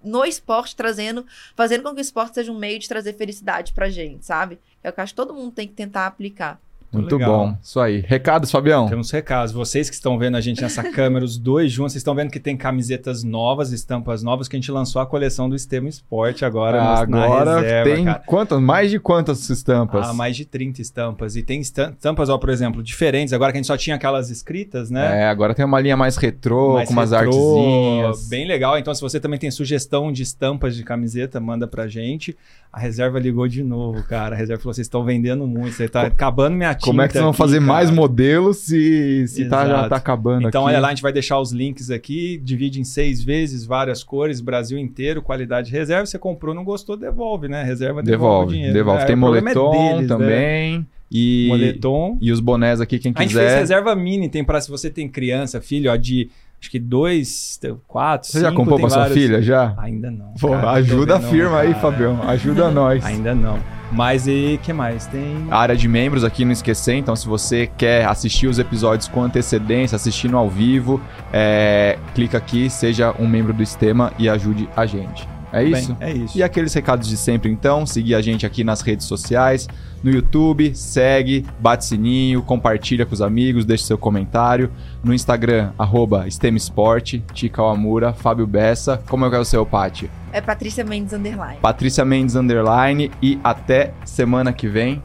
no 0.03 0.25
esporte, 0.25 0.75
trazendo, 0.75 1.25
fazendo 1.55 1.83
com 1.83 1.93
que 1.93 2.01
o 2.01 2.01
esporte 2.01 2.35
seja 2.35 2.51
um 2.51 2.59
meio 2.59 2.77
de 2.77 2.89
trazer 2.89 3.13
felicidade 3.13 3.71
pra 3.71 3.89
gente, 3.89 4.25
sabe? 4.25 4.59
É 4.83 4.89
o 4.89 4.93
que 4.93 4.99
eu 4.99 5.03
acho 5.03 5.13
que 5.13 5.17
todo 5.17 5.33
mundo 5.33 5.53
tem 5.53 5.69
que 5.69 5.73
tentar 5.73 6.05
aplicar. 6.05 6.59
Muito 6.91 7.15
legal. 7.17 7.47
bom. 7.49 7.57
Isso 7.61 7.79
aí. 7.79 8.03
Recados, 8.07 8.49
Fabião? 8.51 8.87
Temos 8.87 9.11
recados. 9.11 9.53
Vocês 9.53 9.89
que 9.89 9.95
estão 9.95 10.17
vendo 10.17 10.35
a 10.37 10.41
gente 10.41 10.61
nessa 10.61 10.81
câmera, 10.91 11.23
os 11.23 11.37
dois 11.37 11.71
juntos, 11.71 11.93
vocês 11.93 12.01
estão 12.01 12.15
vendo 12.15 12.31
que 12.31 12.39
tem 12.39 12.57
camisetas 12.57 13.23
novas, 13.23 13.71
estampas 13.71 14.23
novas, 14.23 14.47
que 14.47 14.55
a 14.55 14.59
gente 14.59 14.71
lançou 14.71 15.01
a 15.01 15.05
coleção 15.05 15.47
do 15.49 15.55
Estemo 15.55 15.87
Esporte 15.87 16.43
agora 16.45 16.77
na- 16.77 17.05
na 17.07 17.23
Agora 17.23 17.59
reserva, 17.61 17.95
tem 17.95 18.05
cara. 18.05 18.23
quantas? 18.25 18.59
Mais 18.59 18.89
de 18.91 18.99
quantas 18.99 19.49
estampas? 19.49 20.07
Ah, 20.09 20.13
mais 20.13 20.35
de 20.35 20.45
30 20.45 20.81
estampas. 20.81 21.35
E 21.35 21.43
tem 21.43 21.61
estam- 21.61 21.91
estampas, 21.91 22.29
ó, 22.29 22.37
por 22.37 22.49
exemplo, 22.49 22.81
diferentes. 22.81 23.33
Agora 23.33 23.51
que 23.51 23.57
a 23.57 23.59
gente 23.59 23.67
só 23.67 23.77
tinha 23.77 23.95
aquelas 23.95 24.29
escritas, 24.29 24.89
né? 24.89 25.23
É, 25.23 25.27
agora 25.29 25.53
tem 25.53 25.63
uma 25.65 25.79
linha 25.79 25.95
mais 25.97 26.17
retrô, 26.17 26.73
Mais 26.73 26.87
com 26.87 26.93
umas 26.93 27.11
retrô, 27.11 27.27
artezinhas. 27.29 28.27
Bem 28.29 28.47
legal. 28.47 28.77
Então, 28.77 28.93
se 28.93 29.01
você 29.01 29.19
também 29.19 29.37
tem 29.39 29.51
sugestão 29.51 30.11
de 30.11 30.23
estampas 30.23 30.75
de 30.75 30.83
camiseta, 30.83 31.39
manda 31.39 31.67
pra 31.67 31.87
gente. 31.87 32.35
A 32.71 32.79
reserva 32.79 33.17
ligou 33.19 33.47
de 33.47 33.63
novo, 33.63 34.03
cara. 34.03 34.35
A 34.35 34.37
reserva 34.37 34.61
falou: 34.61 34.73
vocês 34.73 34.85
estão 34.85 35.03
vendendo 35.03 35.47
muito, 35.47 35.71
você 35.75 35.87
tá 35.89 36.03
acabando 36.03 36.55
minha 36.55 36.73
tinta. 36.79 36.85
Como 36.87 37.01
é 37.01 37.07
que 37.07 37.13
vocês 37.13 37.23
vão 37.23 37.33
fazer 37.33 37.57
cara." 37.59 37.67
mais 37.67 37.91
modelos 37.91 38.57
se, 38.57 39.27
se 39.27 39.45
tá, 39.45 39.67
já 39.67 39.87
tá 39.89 39.95
acabando 39.97 40.47
Então, 40.47 40.65
aqui? 40.65 40.71
olha 40.73 40.79
lá, 40.81 40.87
a 40.87 40.91
gente 40.91 41.01
vai 41.03 41.13
deixar 41.13 41.39
os 41.39 41.51
links 41.51 41.91
aqui, 41.91 42.39
divide 42.43 42.79
em 42.79 42.83
seis 42.83 43.23
vezes, 43.23 43.65
várias 43.65 44.03
cores, 44.03 44.41
Brasil 44.41 44.77
inteiro, 44.77 45.21
qualidade 45.21 45.71
reserva. 45.71 46.05
Você 46.05 46.17
comprou, 46.17 46.53
não 46.55 46.63
gostou, 46.63 46.97
devolve, 46.97 47.47
né? 47.47 47.63
Reserva 47.63 48.01
devolve, 48.01 48.11
Devolve, 48.11 48.53
dinheiro. 48.53 48.73
devolve. 48.73 49.01
É, 49.03 49.05
tem 49.05 49.13
é 49.13 49.15
moletom 49.15 49.71
deles, 49.71 50.01
né? 50.01 50.07
também. 50.07 50.87
E, 51.11 51.47
Moletom. 51.49 52.17
e 52.21 52.31
os 52.31 52.39
bonés 52.39 52.79
aqui, 52.79 52.99
quem 52.99 53.11
A 53.15 53.21
gente 53.21 53.33
fez 53.33 53.45
quiser. 53.45 53.59
reserva 53.59 53.95
mini, 53.95 54.29
tem 54.29 54.43
para 54.43 54.61
se 54.61 54.69
você 54.69 54.89
tem 54.91 55.07
criança, 55.09 55.59
filho, 55.59 55.91
ó, 55.91 55.95
de 55.95 56.29
acho 56.61 56.69
que 56.69 56.77
dois, 56.77 57.59
quatro, 57.87 58.29
Você 58.29 58.41
já 58.41 58.49
cinco, 58.49 58.59
comprou 58.61 58.77
tem 58.77 58.85
pra 58.87 58.93
sua 58.95 59.09
filha? 59.09 59.41
Já? 59.41 59.73
Ainda 59.79 60.11
não. 60.11 60.33
Pô, 60.39 60.49
cara, 60.49 60.71
ajuda 60.73 61.15
a 61.15 61.19
firma 61.19 61.59
aí, 61.61 61.69
cara. 61.69 61.79
Fabião. 61.81 62.21
Ajuda 62.29 62.69
nós. 62.71 63.03
Ainda 63.03 63.33
não. 63.33 63.57
Mas 63.91 64.27
e 64.27 64.59
que 64.61 64.71
mais? 64.71 65.07
Tem. 65.07 65.47
A 65.49 65.57
área 65.57 65.75
de 65.75 65.87
membros 65.87 66.23
aqui, 66.23 66.45
não 66.45 66.51
esquecer. 66.51 66.95
Então, 66.95 67.15
se 67.15 67.27
você 67.27 67.69
quer 67.77 68.05
assistir 68.05 68.47
os 68.47 68.59
episódios 68.59 69.07
com 69.07 69.23
antecedência, 69.23 69.95
assistindo 69.95 70.37
ao 70.37 70.49
vivo, 70.49 71.01
é, 71.33 71.97
clica 72.13 72.37
aqui, 72.37 72.69
seja 72.69 73.13
um 73.19 73.27
membro 73.27 73.53
do 73.53 73.65
sistema 73.65 74.13
e 74.19 74.29
ajude 74.29 74.69
a 74.75 74.85
gente. 74.85 75.27
É 75.51 75.63
Bem, 75.63 75.73
isso? 75.73 75.97
é 75.99 76.11
isso. 76.13 76.37
E 76.37 76.43
aqueles 76.43 76.73
recados 76.73 77.07
de 77.07 77.17
sempre, 77.17 77.51
então, 77.51 77.85
seguir 77.85 78.15
a 78.15 78.21
gente 78.21 78.45
aqui 78.45 78.63
nas 78.63 78.81
redes 78.81 79.07
sociais, 79.07 79.67
no 80.03 80.11
YouTube, 80.11 80.75
segue, 80.75 81.45
bate 81.59 81.85
sininho, 81.85 82.41
compartilha 82.41 83.05
com 83.05 83.13
os 83.13 83.21
amigos, 83.21 83.65
deixa 83.65 83.85
seu 83.85 83.97
comentário. 83.97 84.71
No 85.03 85.13
Instagram, 85.13 85.71
arroba 85.77 86.29
STEMsport, 86.29 87.21
Tica 87.33 87.63
Amura, 87.63 88.13
Fábio 88.13 88.47
Bessa. 88.47 89.01
Como 89.09 89.25
é 89.25 89.29
que 89.29 89.35
é 89.35 89.39
o 89.39 89.45
seu, 89.45 89.65
Pati? 89.65 90.09
É 90.31 90.41
Patrícia 90.41 90.83
Mendes 90.83 91.13
Underline. 91.13 91.57
Patrícia 91.61 92.05
Mendes 92.05 92.35
Underline 92.35 93.11
e 93.21 93.39
até 93.43 93.93
semana 94.05 94.53
que 94.53 94.67
vem. 94.67 95.01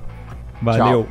Valeu. 0.60 1.08